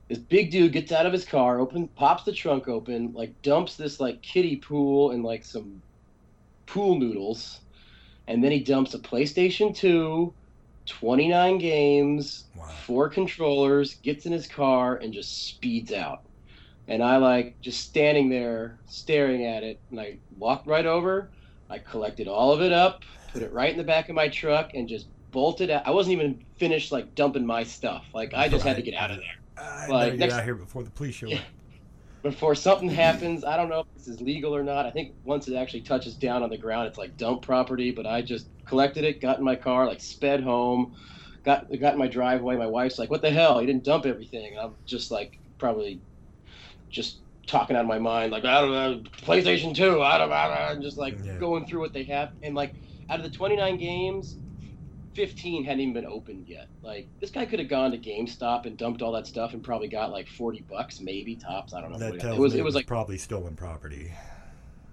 This 0.08 0.18
big 0.18 0.50
dude 0.50 0.72
gets 0.72 0.92
out 0.92 1.06
of 1.06 1.12
his 1.12 1.24
car, 1.24 1.60
open, 1.60 1.88
pops 1.88 2.24
the 2.24 2.32
trunk 2.32 2.68
open, 2.68 3.12
like 3.14 3.40
dumps 3.42 3.76
this 3.76 4.00
like 4.00 4.20
kiddie 4.22 4.56
pool 4.56 5.12
and 5.12 5.22
like 5.22 5.44
some 5.44 5.80
pool 6.72 6.98
noodles, 6.98 7.60
and 8.28 8.42
then 8.42 8.50
he 8.50 8.60
dumps 8.60 8.94
a 8.94 8.98
PlayStation 8.98 9.76
2, 9.76 10.32
29 10.86 11.58
games, 11.58 12.44
Wow. 12.56 12.64
four 12.86 13.08
controllers, 13.10 13.96
gets 13.96 14.24
in 14.24 14.32
his 14.32 14.46
car, 14.46 14.96
and 14.96 15.12
just 15.12 15.48
speeds 15.48 15.92
out. 15.92 16.22
And 16.88 17.02
I 17.02 17.18
like 17.18 17.60
just 17.60 17.82
standing 17.82 18.30
there 18.30 18.78
staring 18.86 19.44
at 19.44 19.62
it, 19.62 19.80
and 19.90 20.00
I 20.00 20.16
walked 20.38 20.66
right 20.66 20.86
over. 20.86 21.28
I 21.68 21.76
collected 21.78 22.26
all 22.26 22.52
of 22.52 22.62
it 22.62 22.72
up, 22.72 23.02
put 23.34 23.42
it 23.42 23.52
right 23.52 23.70
in 23.70 23.76
the 23.76 23.84
back 23.84 24.08
of 24.08 24.14
my 24.14 24.28
truck, 24.28 24.72
and 24.72 24.88
just 24.88 25.08
bolted 25.30 25.68
out. 25.68 25.86
I 25.86 25.90
wasn't 25.90 26.14
even 26.14 26.42
finished 26.56 26.90
like 26.90 27.14
dumping 27.14 27.44
my 27.44 27.64
stuff. 27.64 28.06
Like 28.14 28.32
I 28.32 28.48
just 28.48 28.64
had 28.64 28.76
to 28.76 28.82
get 28.82 28.94
out 28.94 29.10
of 29.10 29.18
there 29.18 29.62
I 29.62 29.86
Like, 29.88 30.14
next- 30.16 30.34
out 30.34 30.44
here 30.44 30.54
before 30.54 30.82
the 30.84 30.90
police 30.90 31.14
show 31.16 31.30
up. 31.32 31.40
Before 32.22 32.54
something 32.54 32.88
happens. 32.88 33.44
I 33.44 33.56
don't 33.56 33.68
know 33.68 33.80
if 33.80 33.86
this 33.96 34.06
is 34.08 34.20
legal 34.20 34.54
or 34.54 34.62
not. 34.62 34.86
I 34.86 34.90
think 34.90 35.14
once 35.24 35.48
it 35.48 35.56
actually 35.56 35.82
touches 35.82 36.16
down 36.16 36.42
on 36.42 36.50
the 36.50 36.58
ground, 36.58 36.88
it's 36.88 36.98
like 36.98 37.16
dump 37.16 37.42
property. 37.42 37.90
But 37.90 38.06
I 38.06 38.22
just 38.22 38.48
collected 38.66 39.04
it, 39.04 39.20
got 39.20 39.38
in 39.38 39.44
my 39.44 39.56
car, 39.56 39.86
like 39.86 40.00
sped 40.00 40.42
home, 40.42 40.94
got 41.44 41.66
got 41.80 41.94
in 41.94 41.98
my 41.98 42.08
driveway. 42.08 42.56
My 42.56 42.66
wife's 42.68 42.98
like, 42.98 43.10
"What 43.10 43.22
the 43.22 43.30
hell? 43.30 43.60
You 43.60 43.66
didn't 43.66 43.84
dump 43.84 44.06
everything." 44.06 44.52
And 44.56 44.60
I'm 44.60 44.76
just 44.86 45.10
like, 45.10 45.40
probably 45.58 46.02
just 46.90 47.20
talking 47.46 47.76
out 47.76 47.82
of 47.82 47.88
my 47.88 47.98
mind, 47.98 48.32
like, 48.32 48.44
I 48.44 48.60
don't 48.60 48.72
know, 48.72 49.02
PlayStation 49.22 49.74
Two, 49.74 50.02
I 50.02 50.18
don't 50.18 50.30
know, 50.30 50.68
and 50.70 50.82
just 50.82 50.98
like 50.98 51.18
Yeah. 51.24 51.38
going 51.38 51.66
through 51.66 51.80
what 51.80 51.92
they 51.92 52.04
have, 52.04 52.30
and 52.42 52.54
like 52.54 52.74
out 53.10 53.18
of 53.20 53.24
the 53.24 53.30
29 53.30 53.78
games. 53.78 54.38
15 55.14 55.64
hadn't 55.64 55.80
even 55.80 55.92
been 55.94 56.06
opened 56.06 56.48
yet. 56.48 56.68
Like 56.82 57.06
this 57.20 57.30
guy 57.30 57.44
could 57.44 57.58
have 57.58 57.68
gone 57.68 57.90
to 57.92 57.98
GameStop 57.98 58.66
and 58.66 58.76
dumped 58.76 59.02
all 59.02 59.12
that 59.12 59.26
stuff 59.26 59.52
and 59.52 59.62
probably 59.62 59.88
got 59.88 60.10
like 60.10 60.28
40 60.28 60.62
bucks, 60.70 61.00
maybe 61.00 61.36
tops. 61.36 61.74
I 61.74 61.80
don't 61.80 61.92
know. 61.92 61.98
That 61.98 62.20
tells 62.20 62.36
it 62.36 62.40
was. 62.40 62.54
me 62.54 62.60
It 62.60 62.62
was 62.62 62.74
like 62.74 62.86
probably 62.86 63.18
stolen 63.18 63.54
property. 63.56 64.12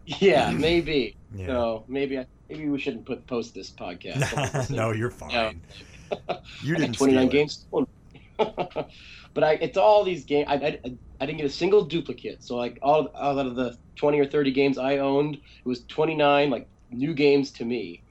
yeah, 0.05 0.51
maybe. 0.51 1.15
Yeah. 1.35 1.45
So 1.45 1.83
maybe 1.87 2.17
I, 2.17 2.25
maybe 2.49 2.67
we 2.69 2.79
shouldn't 2.79 3.05
put 3.05 3.27
post 3.27 3.53
this 3.53 3.69
podcast. 3.69 4.69
No, 4.75 4.91
you're 4.93 5.11
fine. 5.11 5.29
Yeah. 5.29 6.37
You 6.63 6.75
didn't 6.75 6.93
29 6.95 6.97
steal 6.97 7.29
it. 7.29 7.31
games. 7.31 7.53
stolen. 7.53 7.87
but 9.35 9.43
I, 9.43 9.53
it's 9.61 9.77
all 9.77 10.03
these 10.03 10.25
games. 10.25 10.47
I, 10.49 10.55
I, 10.55 10.79
I 11.21 11.25
didn't 11.27 11.37
get 11.37 11.45
a 11.45 11.49
single 11.51 11.83
duplicate. 11.85 12.43
So 12.43 12.55
like 12.55 12.79
all, 12.81 13.07
all 13.13 13.37
out 13.39 13.45
of 13.45 13.55
the 13.55 13.77
20 13.97 14.19
or 14.19 14.25
30 14.25 14.51
games 14.51 14.77
I 14.79 14.97
owned, 14.97 15.35
it 15.35 15.65
was 15.65 15.83
29 15.87 16.49
like 16.49 16.67
new 16.89 17.13
games 17.13 17.51
to 17.51 17.65
me, 17.65 18.01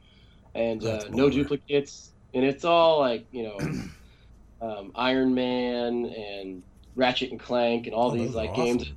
and 0.55 0.85
uh, 0.85 1.05
no 1.11 1.31
duplicates. 1.31 2.13
And 2.35 2.45
it's 2.45 2.65
all 2.65 2.99
like 3.01 3.27
you 3.33 3.45
know, 3.45 3.59
um, 4.61 4.93
Iron 4.95 5.35
Man 5.35 6.07
and 6.07 6.63
Ratchet 6.95 7.31
and 7.31 7.41
Clank 7.41 7.87
and 7.87 7.95
all 7.95 8.11
Oh, 8.11 8.15
these 8.15 8.35
like 8.35 8.55
games. 8.55 8.93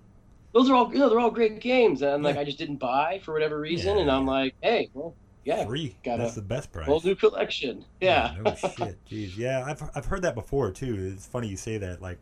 Those 0.53 0.69
are 0.69 0.75
all 0.75 0.91
you 0.91 0.99
know, 0.99 1.09
they're 1.09 1.19
all 1.19 1.31
great 1.31 1.59
games, 1.61 2.01
and 2.01 2.23
like 2.23 2.35
Yeah. 2.35 2.41
I 2.41 2.43
just 2.43 2.57
didn't 2.57 2.77
buy 2.77 3.21
for 3.23 3.33
whatever 3.33 3.59
reason. 3.59 3.95
Yeah. 3.95 4.01
And 4.03 4.11
I'm 4.11 4.25
like, 4.25 4.53
hey, 4.61 4.89
well, 4.93 5.15
yeah, 5.45 5.65
Free. 5.65 5.95
got 6.03 6.17
That's 6.17 6.33
a 6.33 6.41
the 6.41 6.45
best 6.47 6.71
price. 6.71 6.85
whole 6.85 7.01
new 7.03 7.15
collection. 7.15 7.85
Yeah. 8.01 8.35
no 8.43 8.53
shit. 8.55 8.97
Jeez. 9.09 9.37
Yeah, 9.37 9.63
I've 9.65 9.81
I've 9.95 10.05
heard 10.05 10.23
that 10.23 10.35
before 10.35 10.71
too. 10.71 11.13
It's 11.15 11.25
funny 11.25 11.47
you 11.47 11.57
say 11.57 11.77
that. 11.77 12.01
Like, 12.01 12.19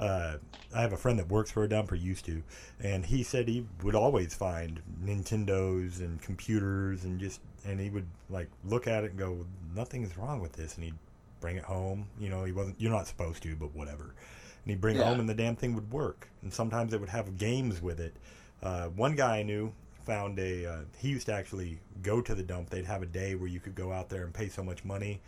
uh, 0.00 0.38
I 0.74 0.80
have 0.80 0.94
a 0.94 0.96
friend 0.96 1.18
that 1.18 1.28
works 1.28 1.50
for 1.50 1.62
a 1.62 1.68
dump 1.68 1.92
or 1.92 1.94
used 1.94 2.24
to, 2.24 2.42
and 2.82 3.04
he 3.04 3.22
said 3.22 3.46
he 3.46 3.66
would 3.82 3.94
always 3.94 4.34
find 4.34 4.80
Nintendos 5.04 6.00
and 6.00 6.20
computers 6.22 7.04
and 7.04 7.20
just 7.20 7.40
and 7.66 7.78
he 7.78 7.90
would 7.90 8.06
like 8.30 8.48
look 8.64 8.86
at 8.86 9.04
it 9.04 9.10
and 9.10 9.18
go, 9.18 9.44
nothing's 9.74 10.16
wrong 10.16 10.40
with 10.40 10.52
this, 10.52 10.76
and 10.76 10.84
he'd 10.84 10.94
bring 11.40 11.56
it 11.56 11.64
home. 11.64 12.06
You 12.18 12.30
know, 12.30 12.44
he 12.44 12.52
wasn't. 12.52 12.80
You're 12.80 12.92
not 12.92 13.06
supposed 13.06 13.42
to, 13.42 13.54
but 13.56 13.74
whatever. 13.74 14.04
And 14.04 14.70
he'd 14.70 14.80
bring 14.80 14.96
it 14.96 15.02
home, 15.02 15.20
and 15.20 15.28
the 15.28 15.34
damn 15.34 15.56
thing 15.56 15.74
would 15.74 15.92
work. 15.92 16.28
And 16.42 16.52
sometimes 16.52 16.92
it 16.92 17.00
would 17.00 17.10
have 17.10 17.38
games 17.38 17.80
with 17.82 18.00
it. 18.00 18.14
Uh, 18.62 18.86
one 18.88 19.16
guy 19.16 19.38
I 19.38 19.42
knew 19.42 19.72
found 20.04 20.38
a. 20.38 20.66
Uh, 20.66 20.78
he 20.98 21.08
used 21.08 21.26
to 21.26 21.34
actually 21.34 21.78
go 22.02 22.22
to 22.22 22.34
the 22.34 22.42
dump. 22.42 22.70
They'd 22.70 22.86
have 22.86 23.02
a 23.02 23.06
day 23.06 23.34
where 23.34 23.48
you 23.48 23.60
could 23.60 23.74
go 23.74 23.92
out 23.92 24.08
there 24.08 24.24
and 24.24 24.32
pay 24.32 24.48
so 24.48 24.62
much 24.62 24.82
money, 24.82 25.20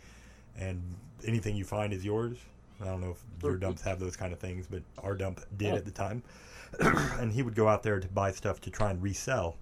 and 0.57 0.81
anything 1.27 1.55
you 1.55 1.65
find 1.65 1.93
is 1.93 2.03
yours. 2.03 2.37
I 2.83 2.87
don't 2.87 3.01
know 3.01 3.11
if 3.11 3.23
your 3.43 3.57
dumps 3.57 3.81
have 3.83 3.99
those 3.99 4.15
kind 4.15 4.33
of 4.33 4.39
things, 4.39 4.67
but 4.69 4.81
our 5.03 5.15
dump 5.15 5.41
did 5.57 5.73
Oh. 5.73 5.77
at 5.77 5.85
the 5.85 5.91
time. 5.91 6.23
and 6.79 7.31
he 7.31 7.41
would 7.43 7.55
go 7.55 7.67
out 7.67 7.83
there 7.83 7.99
to 7.99 8.07
buy 8.07 8.31
stuff 8.31 8.59
to 8.61 8.69
try 8.69 8.89
and 8.91 9.01
resell. 9.01 9.55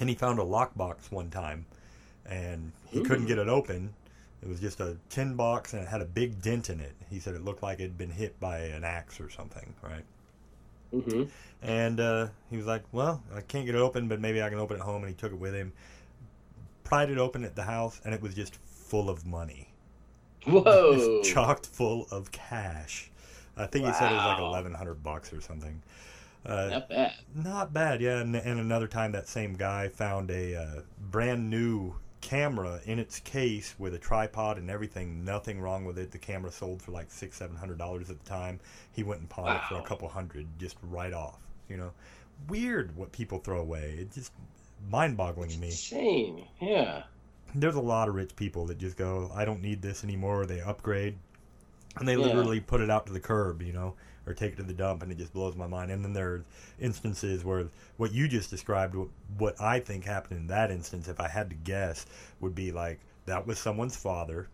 And 0.00 0.08
he 0.08 0.14
found 0.14 0.38
a 0.38 0.42
lockbox 0.44 1.10
one 1.10 1.30
time, 1.30 1.66
and 2.26 2.72
he 2.86 3.00
couldn't 3.02 3.26
get 3.26 3.38
it 3.38 3.48
open. 3.48 3.94
It 4.42 4.48
was 4.48 4.60
just 4.60 4.78
a 4.80 4.96
tin 5.08 5.34
box, 5.34 5.72
and 5.72 5.82
it 5.82 5.88
had 5.88 6.00
a 6.02 6.04
big 6.04 6.40
dent 6.42 6.68
in 6.70 6.80
it. 6.80 6.92
He 7.10 7.18
said 7.18 7.34
it 7.34 7.42
looked 7.44 7.62
like 7.62 7.80
it 7.80 7.84
had 7.84 7.98
been 7.98 8.10
hit 8.10 8.38
by 8.38 8.58
an 8.58 8.84
axe 8.84 9.18
or 9.20 9.30
something, 9.30 9.74
right? 9.82 10.04
hmm 10.92 11.24
And 11.62 11.98
uh, 12.00 12.28
he 12.50 12.56
was 12.56 12.66
like, 12.66 12.82
"Well, 12.92 13.22
I 13.34 13.40
can't 13.40 13.66
get 13.66 13.74
it 13.74 13.78
open, 13.78 14.06
but 14.08 14.20
maybe 14.20 14.42
I 14.42 14.48
can 14.50 14.58
open 14.58 14.76
it 14.76 14.82
home." 14.82 15.02
And 15.02 15.08
he 15.08 15.14
took 15.14 15.32
it 15.32 15.38
with 15.38 15.54
him, 15.54 15.72
pried 16.84 17.10
it 17.10 17.18
open 17.18 17.44
at 17.44 17.56
the 17.56 17.64
house, 17.64 18.00
and 18.04 18.14
it 18.14 18.22
was 18.22 18.34
just 18.34 18.56
full 18.56 19.10
of 19.10 19.26
money, 19.26 19.67
Whoa. 20.50 21.22
chocked 21.24 21.66
full 21.66 22.06
of 22.10 22.32
cash. 22.32 23.10
I 23.56 23.66
think 23.66 23.86
he 23.86 23.92
said 23.92 24.12
it 24.12 24.14
was 24.14 24.24
like 24.24 24.38
eleven 24.38 24.72
hundred 24.74 25.02
bucks 25.02 25.32
or 25.32 25.40
something. 25.40 25.82
Uh, 26.46 26.68
Not 26.70 26.88
bad. 26.88 27.12
not 27.34 27.72
bad, 27.72 28.00
yeah. 28.00 28.20
And, 28.20 28.34
and 28.34 28.60
another 28.60 28.86
time, 28.86 29.12
that 29.12 29.26
same 29.28 29.54
guy 29.54 29.88
found 29.88 30.30
a 30.30 30.54
uh, 30.56 30.80
brand 31.10 31.50
new 31.50 31.94
camera 32.20 32.80
in 32.84 32.98
its 32.98 33.18
case 33.20 33.74
with 33.78 33.94
a 33.94 33.98
tripod 33.98 34.56
and 34.58 34.70
everything. 34.70 35.24
Nothing 35.24 35.60
wrong 35.60 35.84
with 35.84 35.98
it. 35.98 36.10
The 36.12 36.18
camera 36.18 36.50
sold 36.52 36.80
for 36.80 36.92
like 36.92 37.10
six, 37.10 37.36
seven 37.36 37.56
hundred 37.56 37.78
dollars 37.78 38.08
at 38.08 38.22
the 38.22 38.28
time. 38.28 38.60
He 38.92 39.02
went 39.02 39.20
and 39.20 39.28
pawned 39.28 39.56
it 39.56 39.62
for 39.68 39.76
a 39.76 39.82
couple 39.82 40.08
hundred, 40.08 40.46
just 40.58 40.76
right 40.82 41.12
off. 41.12 41.40
You 41.68 41.76
know, 41.76 41.90
weird 42.48 42.96
what 42.96 43.10
people 43.12 43.38
throw 43.40 43.60
away. 43.60 43.96
It's 43.98 44.14
just 44.14 44.32
mind-boggling 44.88 45.50
to 45.50 45.58
me. 45.58 45.70
Shame. 45.72 46.44
Yeah. 46.60 47.02
There's 47.54 47.76
a 47.76 47.80
lot 47.80 48.08
of 48.08 48.14
rich 48.14 48.36
people 48.36 48.66
that 48.66 48.78
just 48.78 48.96
go, 48.96 49.30
I 49.34 49.44
don't 49.44 49.62
need 49.62 49.80
this 49.82 50.04
anymore. 50.04 50.44
They 50.46 50.60
upgrade, 50.60 51.18
and 51.96 52.06
they 52.06 52.16
Yeah. 52.16 52.26
literally 52.26 52.60
put 52.60 52.80
it 52.80 52.90
out 52.90 53.06
to 53.06 53.12
the 53.12 53.20
curb, 53.20 53.62
you 53.62 53.72
know, 53.72 53.94
or 54.26 54.34
take 54.34 54.52
it 54.52 54.56
to 54.56 54.62
the 54.62 54.74
dump, 54.74 55.02
and 55.02 55.10
it 55.10 55.18
just 55.18 55.32
blows 55.32 55.56
my 55.56 55.66
mind. 55.66 55.90
And 55.90 56.04
then 56.04 56.12
there 56.12 56.28
are 56.34 56.44
instances 56.78 57.44
where 57.44 57.68
what 57.96 58.12
you 58.12 58.28
just 58.28 58.50
described, 58.50 58.94
what, 59.38 59.60
I 59.60 59.80
think 59.80 60.04
happened 60.04 60.40
in 60.40 60.46
that 60.48 60.70
instance, 60.70 61.08
if 61.08 61.18
I 61.20 61.28
had 61.28 61.48
to 61.50 61.56
guess, 61.56 62.04
would 62.40 62.54
be 62.54 62.70
like 62.70 63.00
that 63.26 63.46
was 63.46 63.58
someone's 63.58 63.96
father. 63.96 64.48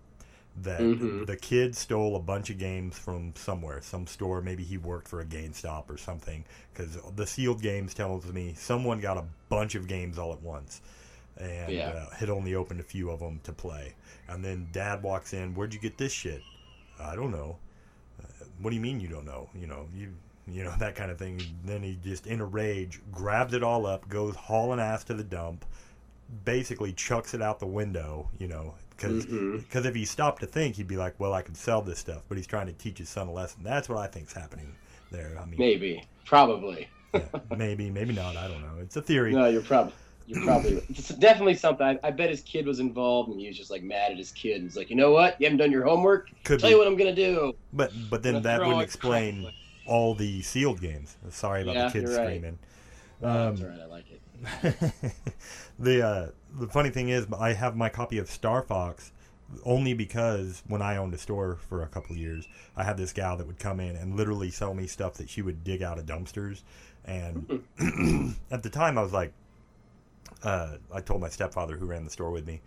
That 0.56 0.82
Mhm. 0.82 1.26
the 1.26 1.36
kid 1.36 1.74
stole 1.74 2.14
a 2.14 2.20
bunch 2.20 2.48
of 2.48 2.58
games 2.58 2.96
from 2.96 3.34
somewhere, 3.34 3.80
some 3.82 4.06
store. 4.06 4.40
Maybe 4.40 4.62
he 4.62 4.78
worked 4.78 5.08
for 5.08 5.20
a 5.20 5.24
GameStop 5.24 5.90
or 5.90 5.96
something. 5.96 6.44
Because 6.72 6.96
the 7.16 7.26
sealed 7.26 7.60
games 7.60 7.92
tells 7.92 8.24
me 8.26 8.54
someone 8.56 9.00
got 9.00 9.18
a 9.18 9.24
bunch 9.48 9.74
of 9.74 9.88
games 9.88 10.16
all 10.16 10.32
at 10.32 10.40
once 10.42 10.80
and 11.36 11.72
Yeah. 11.72 11.88
uh, 11.90 12.10
had 12.14 12.30
only 12.30 12.54
opened 12.54 12.80
a 12.80 12.84
few 12.84 13.10
of 13.10 13.20
them 13.20 13.40
to 13.44 13.52
play. 13.52 13.94
And 14.28 14.44
then 14.44 14.68
dad 14.72 15.02
walks 15.02 15.32
in, 15.32 15.54
"Where'd 15.54 15.74
you 15.74 15.80
get 15.80 15.98
this 15.98 16.12
shit?" 16.12 16.42
I 16.98 17.14
don't 17.16 17.30
know. 17.32 17.56
Uh, 18.22 18.44
what 18.60 18.70
do 18.70 18.76
you 18.76 18.82
mean 18.82 19.00
you 19.00 19.08
don't 19.08 19.24
know? 19.26 19.48
You 19.54 19.66
know, 19.66 19.88
you 19.94 20.14
you 20.46 20.62
know 20.62 20.74
that 20.78 20.94
kind 20.94 21.10
of 21.10 21.18
thing. 21.18 21.40
Then 21.64 21.82
he 21.82 21.98
just 22.04 22.26
in 22.26 22.40
a 22.40 22.44
rage 22.44 23.00
grabs 23.12 23.52
it 23.54 23.62
all 23.62 23.86
up, 23.86 24.08
goes 24.08 24.34
hauling 24.36 24.80
ass 24.80 25.04
to 25.04 25.14
the 25.14 25.24
dump, 25.24 25.64
basically 26.44 26.92
chucks 26.92 27.34
it 27.34 27.42
out 27.42 27.58
the 27.60 27.66
window. 27.66 28.28
You 28.38 28.48
know, 28.48 28.74
because 28.90 29.26
Mhm. 29.26 29.84
if 29.86 29.94
he 29.94 30.04
stopped 30.04 30.40
to 30.40 30.46
think, 30.46 30.76
he'd 30.76 30.88
be 30.88 30.96
like, 30.96 31.18
"Well, 31.18 31.34
I 31.34 31.42
could 31.42 31.56
sell 31.56 31.82
this 31.82 31.98
stuff," 31.98 32.22
but 32.28 32.36
he's 32.38 32.46
trying 32.46 32.66
to 32.66 32.72
teach 32.72 32.98
his 32.98 33.08
son 33.08 33.26
a 33.28 33.32
lesson. 33.32 33.62
That's 33.62 33.88
what 33.88 33.98
I 33.98 34.06
think's 34.06 34.32
happening 34.32 34.74
there. 35.10 35.36
I 35.40 35.44
mean, 35.44 35.58
Maybe. 35.58 36.04
Probably. 36.24 36.88
yeah, 37.12 37.20
maybe, 37.56 37.90
maybe 37.90 38.12
not. 38.14 38.36
I 38.36 38.48
don't 38.48 38.62
know. 38.62 38.80
It's 38.80 38.96
a 38.96 39.02
theory. 39.02 39.32
No, 39.32 39.46
you're 39.48 39.62
probably. 39.62 39.92
You're 40.26 40.40
probably. 40.40 40.82
It's 40.88 41.08
definitely 41.08 41.54
something. 41.54 41.86
I, 41.86 41.98
I 42.02 42.10
bet 42.10 42.30
his 42.30 42.40
kid 42.42 42.66
was 42.66 42.80
involved, 42.80 43.30
and 43.30 43.40
he 43.40 43.46
was 43.48 43.56
just 43.56 43.70
like 43.70 43.82
mad 43.82 44.12
at 44.12 44.18
his 44.18 44.32
kid. 44.32 44.56
And 44.56 44.64
he's 44.64 44.76
like, 44.76 44.90
you 44.90 44.96
know 44.96 45.10
what? 45.12 45.40
You 45.40 45.46
haven't 45.46 45.58
done 45.58 45.70
your 45.72 45.84
homework. 45.84 46.30
Could 46.44 46.60
Tell 46.60 46.68
be. 46.68 46.70
you 46.70 46.78
what 46.78 46.86
I'm 46.86 46.96
gonna 46.96 47.14
do. 47.14 47.52
But 47.72 47.92
but 48.10 48.22
then 48.22 48.42
that 48.42 48.64
wouldn't 48.64 48.82
explain 48.82 49.52
all 49.86 50.14
the 50.14 50.42
sealed 50.42 50.80
games. 50.80 51.16
Sorry 51.30 51.62
about 51.62 51.74
Yeah, 51.74 51.84
the 51.86 51.88
kids 51.88 52.10
right. 52.10 52.14
screaming. 52.14 52.58
That's 53.20 53.60
Um, 53.60 53.60
all 53.62 53.68
right. 53.68 53.80
I 53.80 53.86
like 53.86 54.10
it. 54.10 54.20
the 55.78 56.02
uh, 56.06 56.28
the 56.58 56.68
funny 56.68 56.90
thing 56.90 57.08
is, 57.08 57.26
I 57.38 57.52
have 57.52 57.76
my 57.76 57.88
copy 57.88 58.18
of 58.18 58.30
Star 58.30 58.62
Fox 58.62 59.12
only 59.64 59.94
because 59.94 60.62
when 60.66 60.82
I 60.82 60.96
owned 60.96 61.14
a 61.14 61.18
store 61.18 61.56
for 61.68 61.82
a 61.82 61.86
couple 61.88 62.12
of 62.12 62.18
years, 62.18 62.48
I 62.76 62.84
had 62.84 62.96
this 62.96 63.12
gal 63.12 63.36
that 63.36 63.46
would 63.46 63.58
come 63.58 63.78
in 63.80 63.94
and 63.96 64.16
literally 64.16 64.50
sell 64.50 64.74
me 64.74 64.86
stuff 64.86 65.14
that 65.14 65.28
she 65.30 65.42
would 65.42 65.62
dig 65.64 65.82
out 65.82 65.98
of 65.98 66.06
dumpsters. 66.06 66.62
And 67.04 67.62
at 68.50 68.62
the 68.62 68.70
time, 68.70 68.98
I 68.98 69.02
was 69.02 69.12
like, 69.12 69.32
uh, 70.44 70.76
I 70.92 71.00
told 71.00 71.20
my 71.20 71.28
stepfather 71.28 71.76
who 71.76 71.86
ran 71.86 72.04
the 72.04 72.10
store 72.10 72.30
with 72.30 72.46
me, 72.46 72.60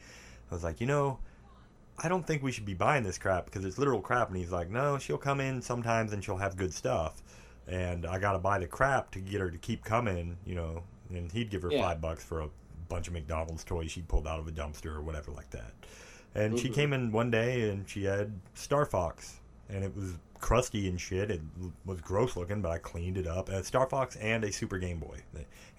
I 0.51 0.53
was 0.55 0.63
like, 0.63 0.81
you 0.81 0.87
know, 0.87 1.19
I 2.03 2.07
don't 2.09 2.25
think 2.25 2.43
we 2.43 2.51
should 2.51 2.65
be 2.65 2.73
buying 2.73 3.03
this 3.03 3.17
crap 3.17 3.45
because 3.45 3.65
it's 3.65 3.77
literal 3.77 4.01
crap. 4.01 4.27
And 4.29 4.37
he's 4.37 4.51
like, 4.51 4.69
no, 4.69 4.97
she'll 4.97 5.17
come 5.17 5.39
in 5.39 5.61
sometimes 5.61 6.13
and 6.13 6.23
she'll 6.23 6.37
have 6.37 6.55
good 6.57 6.73
stuff. 6.73 7.21
And 7.67 8.05
I 8.05 8.17
got 8.19 8.33
to 8.33 8.39
buy 8.39 8.59
the 8.59 8.67
crap 8.67 9.11
to 9.11 9.19
get 9.19 9.41
her 9.41 9.49
to 9.49 9.57
keep 9.57 9.83
coming, 9.83 10.37
you 10.45 10.55
know. 10.55 10.83
And 11.09 11.31
he'd 11.31 11.49
give 11.49 11.61
her 11.63 11.71
Yeah. 11.71 11.81
five 11.81 12.01
bucks 12.01 12.23
for 12.23 12.41
a 12.41 12.49
bunch 12.89 13.07
of 13.07 13.13
McDonald's 13.13 13.63
toys 13.63 13.91
she 13.91 14.01
pulled 14.01 14.27
out 14.27 14.39
of 14.39 14.47
a 14.47 14.51
dumpster 14.51 14.95
or 14.95 15.01
whatever 15.01 15.31
like 15.31 15.49
that. 15.51 15.73
And 16.35 16.57
she 16.59 16.69
Mhm. 16.69 16.73
came 16.73 16.93
in 16.93 17.11
one 17.11 17.31
day 17.31 17.69
and 17.69 17.87
she 17.89 18.03
had 18.03 18.39
Star 18.53 18.85
Fox. 18.85 19.36
And 19.69 19.83
it 19.83 19.95
was 19.95 20.13
crusty 20.39 20.87
and 20.87 20.99
shit. 21.01 21.29
It 21.31 21.41
was 21.85 21.99
gross 21.99 22.35
looking, 22.37 22.61
but 22.61 22.71
I 22.71 22.77
cleaned 22.77 23.17
it 23.17 23.27
up. 23.27 23.49
A 23.49 23.63
Star 23.63 23.87
Fox 23.87 24.15
and 24.17 24.43
a 24.43 24.51
Super 24.51 24.77
Game 24.77 24.99
Boy. 24.99 25.17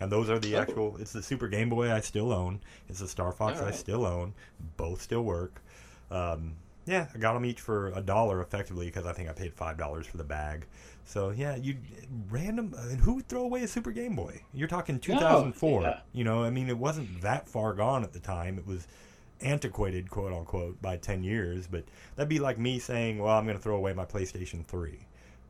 And 0.00 0.12
those 0.12 0.28
are 0.28 0.38
the 0.38 0.56
Oh. 0.56 0.60
actual. 0.60 0.96
It's 0.98 1.12
the 1.12 1.22
Super 1.22 1.48
Game 1.48 1.68
Boy 1.70 1.92
I 1.92 2.00
still 2.00 2.32
own. 2.32 2.60
It's 2.88 2.98
the 3.00 3.08
Star 3.08 3.32
Fox 3.32 3.60
I 3.60 3.70
still 3.70 4.04
own. 4.04 4.34
Both 4.76 5.00
still 5.02 5.22
work. 5.22 5.62
Um, 6.10 6.54
yeah, 6.86 7.06
I 7.14 7.18
got 7.18 7.34
them 7.34 7.44
each 7.44 7.60
for 7.60 7.88
a 7.88 8.00
dollar 8.00 8.40
effectively 8.40 8.86
because 8.86 9.04
I 9.06 9.12
think 9.12 9.28
I 9.28 9.32
paid 9.32 9.52
five 9.54 9.76
dollars 9.76 10.06
for 10.06 10.16
the 10.16 10.24
bag. 10.24 10.66
So 11.04 11.30
yeah, 11.30 11.56
you 11.56 11.76
random. 12.30 12.74
And 12.76 13.00
who 13.00 13.14
would 13.14 13.28
throw 13.28 13.42
away 13.42 13.62
a 13.62 13.68
Super 13.68 13.90
Game 13.92 14.16
Boy? 14.16 14.42
You're 14.54 14.68
talking 14.68 14.98
2004. 14.98 15.82
yeah. 15.82 16.00
You 16.12 16.24
know, 16.24 16.42
I 16.44 16.50
mean, 16.50 16.68
it 16.68 16.78
wasn't 16.78 17.20
that 17.22 17.48
far 17.48 17.72
gone 17.74 18.04
at 18.04 18.12
the 18.12 18.20
time. 18.20 18.58
It 18.58 18.66
was 18.66 18.86
antiquated, 19.40 20.10
quote 20.10 20.32
unquote, 20.32 20.80
by 20.82 20.96
ten 20.96 21.22
years. 21.22 21.66
But 21.66 21.84
that'd 22.16 22.28
be 22.28 22.38
like 22.38 22.58
me 22.58 22.78
saying, 22.78 23.18
"Well, 23.18 23.36
I'm 23.36 23.44
going 23.44 23.56
to 23.56 23.62
throw 23.62 23.76
away 23.76 23.92
my 23.92 24.04
PlayStation 24.04 24.64
3." 24.64 24.98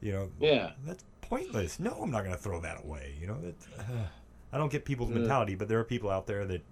You 0.01 0.13
know, 0.13 0.31
Yeah. 0.39 0.73
that's 0.87 1.05
pointless. 1.23 1.81
No, 1.81 1.91
I'm 2.03 2.11
not 2.11 2.23
going 2.25 2.37
to 2.37 2.41
throw 2.43 2.61
that 2.61 2.85
away. 2.85 3.17
You 3.21 3.27
know, 3.27 3.39
it's, 3.43 3.67
I 4.53 4.59
don't 4.59 4.71
get 4.71 4.85
people's 4.85 5.11
Yeah. 5.11 5.17
mentality, 5.19 5.55
but 5.57 5.69
there 5.69 5.79
are 5.81 5.85
people 5.85 6.09
out 6.11 6.27
there 6.27 6.45
that 6.47 6.63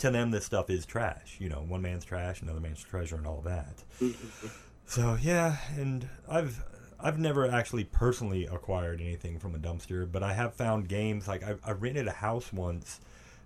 to 0.00 0.10
them 0.10 0.30
this 0.30 0.44
stuff 0.44 0.70
is 0.70 0.86
trash. 0.86 1.36
You 1.38 1.48
know, 1.48 1.64
one 1.68 1.82
man's 1.82 2.04
trash, 2.04 2.42
another 2.42 2.60
man's 2.60 2.82
treasure, 2.82 3.16
and 3.16 3.26
all 3.26 3.42
that. 3.42 3.82
Mm-hmm. 4.00 4.46
So 4.86 5.16
yeah, 5.20 5.56
and 5.76 6.08
I've 6.28 6.64
I've 6.98 7.18
never 7.18 7.50
actually 7.50 7.84
personally 7.84 8.46
acquired 8.46 9.00
anything 9.00 9.38
from 9.38 9.54
a 9.54 9.58
dumpster, 9.58 10.10
but 10.10 10.22
I 10.22 10.32
have 10.32 10.54
found 10.54 10.88
games 10.88 11.28
like 11.28 11.42
I, 11.42 11.56
I 11.64 11.72
rented 11.72 12.06
a 12.08 12.12
house 12.12 12.52
once 12.52 13.00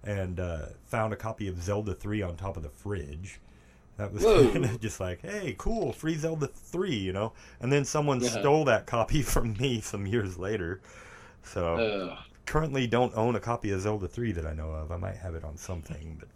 and 0.05 0.41
uh, 0.41 0.67
found 0.87 1.13
a 1.13 1.17
copy 1.17 1.49
of 1.49 1.63
Zelda 1.63 1.95
3 1.95 2.23
on 2.23 2.37
top 2.37 2.57
of 2.57 2.63
the 2.63 2.69
fridge. 2.71 3.41
That 3.97 4.13
was 4.13 4.25
just 4.81 5.01
like, 5.01 5.23
hey, 5.23 5.55
cool, 5.59 5.93
free 5.93 6.17
Zelda 6.17 6.47
3, 6.49 6.95
you 6.95 7.13
know? 7.13 7.33
And 7.61 7.73
then 7.73 7.85
someone 7.85 8.21
Yeah. 8.21 8.31
stole 8.41 8.65
that 8.67 8.87
copy 8.87 9.23
from 9.25 9.55
me 9.55 9.81
some 9.81 10.07
years 10.07 10.39
later. 10.39 10.81
So 11.43 11.83
Ugh. 11.83 12.19
currently 12.47 12.87
don't 12.87 13.17
own 13.17 13.37
a 13.37 13.41
copy 13.41 13.71
of 13.73 13.81
Zelda 13.83 14.09
3 14.09 14.33
that 14.33 14.47
I 14.47 14.55
know 14.55 14.71
of. 14.71 14.93
I 14.93 14.97
might 14.99 15.17
have 15.17 15.35
it 15.35 15.45
on 15.45 15.57
something, 15.57 16.17
but 16.21 16.29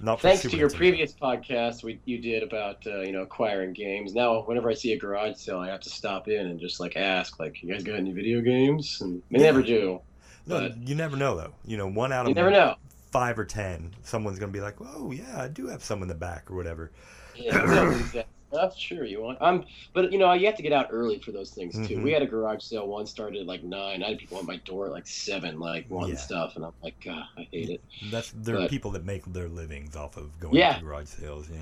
not 0.00 0.22
Thanks 0.22 0.46
to 0.48 0.56
your 0.56 0.68
Nintendo. 0.68 0.70
previous 0.70 1.14
podcast, 1.14 1.84
we, 1.84 2.00
you 2.04 2.20
did 2.20 2.42
about 2.42 2.84
uh, 2.86 3.00
you 3.02 3.12
know 3.12 3.22
acquiring 3.22 3.72
games. 3.72 4.14
Now, 4.14 4.40
whenever 4.42 4.68
I 4.68 4.74
see 4.74 4.92
a 4.92 4.98
garage 4.98 5.36
sale, 5.36 5.60
I 5.60 5.68
have 5.68 5.80
to 5.82 5.90
stop 5.90 6.26
in 6.28 6.46
and 6.48 6.58
just 6.58 6.80
like 6.80 6.96
ask, 6.96 7.38
like, 7.38 7.62
"You 7.62 7.72
guys 7.72 7.84
got 7.84 7.94
any 7.96 8.12
video 8.12 8.40
games?" 8.40 8.98
And 9.00 9.22
they 9.30 9.38
Yeah. 9.38 9.40
never 9.40 9.62
do. 9.62 10.00
No, 10.48 10.70
you 10.84 10.94
never 10.94 11.16
know 11.16 11.36
though. 11.36 11.52
You 11.64 11.76
know, 11.76 11.86
one 11.86 12.12
out 12.12 12.22
of 12.22 12.28
You 12.30 12.34
never 12.34 12.50
know. 12.50 12.76
five 13.12 13.38
or 13.38 13.44
ten, 13.44 13.94
someone's 14.02 14.38
gonna 14.38 14.52
be 14.52 14.60
like, 14.60 14.76
"Oh 14.80 15.12
yeah, 15.12 15.42
I 15.42 15.48
do 15.48 15.66
have 15.68 15.82
some 15.84 16.02
in 16.02 16.08
the 16.08 16.14
back 16.14 16.50
or 16.50 16.56
whatever." 16.56 16.90
Yeah, 17.36 17.90
exactly. 17.92 18.24
That's 18.50 18.78
sure 18.78 19.04
you 19.04 19.20
want. 19.20 19.36
Um, 19.42 19.66
but 19.92 20.10
you 20.10 20.18
know, 20.18 20.32
you 20.32 20.46
have 20.46 20.56
to 20.56 20.62
get 20.62 20.72
out 20.72 20.86
early 20.90 21.18
for 21.18 21.32
those 21.32 21.50
things 21.50 21.74
too. 21.86 21.98
Mhm. 21.98 22.02
We 22.02 22.12
had 22.12 22.22
a 22.22 22.26
garage 22.26 22.62
sale 22.62 22.88
one 22.88 23.06
started 23.06 23.40
at 23.42 23.46
like 23.46 23.62
nine. 23.62 24.02
I 24.02 24.08
had 24.08 24.18
people 24.18 24.38
at 24.38 24.44
my 24.46 24.56
door 24.64 24.86
at 24.86 24.92
like 24.92 25.06
seven, 25.06 25.60
like 25.60 25.84
wanting 25.90 26.14
Yeah. 26.14 26.20
stuff, 26.20 26.56
and 26.56 26.64
I'm 26.64 26.72
like, 26.82 26.98
God, 27.04 27.24
I 27.36 27.46
hate 27.52 27.68
it. 27.68 27.82
That's 28.10 28.32
there 28.34 28.58
are 28.58 28.66
people 28.66 28.90
that 28.92 29.04
make 29.04 29.30
their 29.34 29.48
livings 29.50 29.96
off 29.96 30.16
of 30.16 30.40
going 30.40 30.54
Yeah. 30.54 30.78
to 30.78 30.82
garage 30.84 31.08
sales. 31.08 31.48
Yeah. 31.50 31.58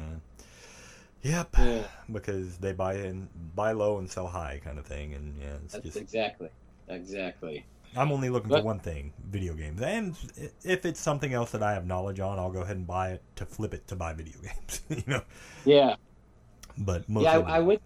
Yep. 1.22 1.56
Yeah. 1.58 1.82
Because 2.12 2.58
they 2.58 2.72
buy 2.72 2.94
in, 2.94 3.28
buy 3.56 3.72
low 3.72 3.98
and 3.98 4.08
sell 4.08 4.28
high, 4.28 4.60
kind 4.62 4.78
of 4.78 4.86
thing, 4.86 5.12
and 5.12 5.34
yeah, 5.40 5.56
it's 5.64 5.72
That's 5.72 5.84
just. 5.86 5.96
exactly, 5.96 6.50
exactly. 6.88 7.64
I'm 7.94 8.12
only 8.12 8.30
looking 8.30 8.50
for 8.50 8.62
one 8.62 8.78
thing: 8.78 9.12
video 9.28 9.54
games. 9.54 9.80
And 9.80 10.16
if 10.62 10.84
it's 10.86 11.00
something 11.00 11.32
else 11.32 11.50
that 11.52 11.62
I 11.62 11.72
have 11.72 11.86
knowledge 11.86 12.20
on, 12.20 12.38
I'll 12.38 12.50
go 12.50 12.60
ahead 12.60 12.76
and 12.76 12.86
buy 12.86 13.10
it 13.12 13.22
to 13.36 13.46
flip 13.46 13.74
it 13.74 13.86
to 13.88 13.96
buy 13.96 14.14
video 14.14 14.36
games. 14.42 14.82
you 14.88 15.02
know. 15.06 15.22
Yeah, 15.64 15.96
But 16.78 17.08
most 17.08 17.24
yeah. 17.24 17.38
I, 17.38 17.56
I 17.56 17.58
went. 17.60 17.82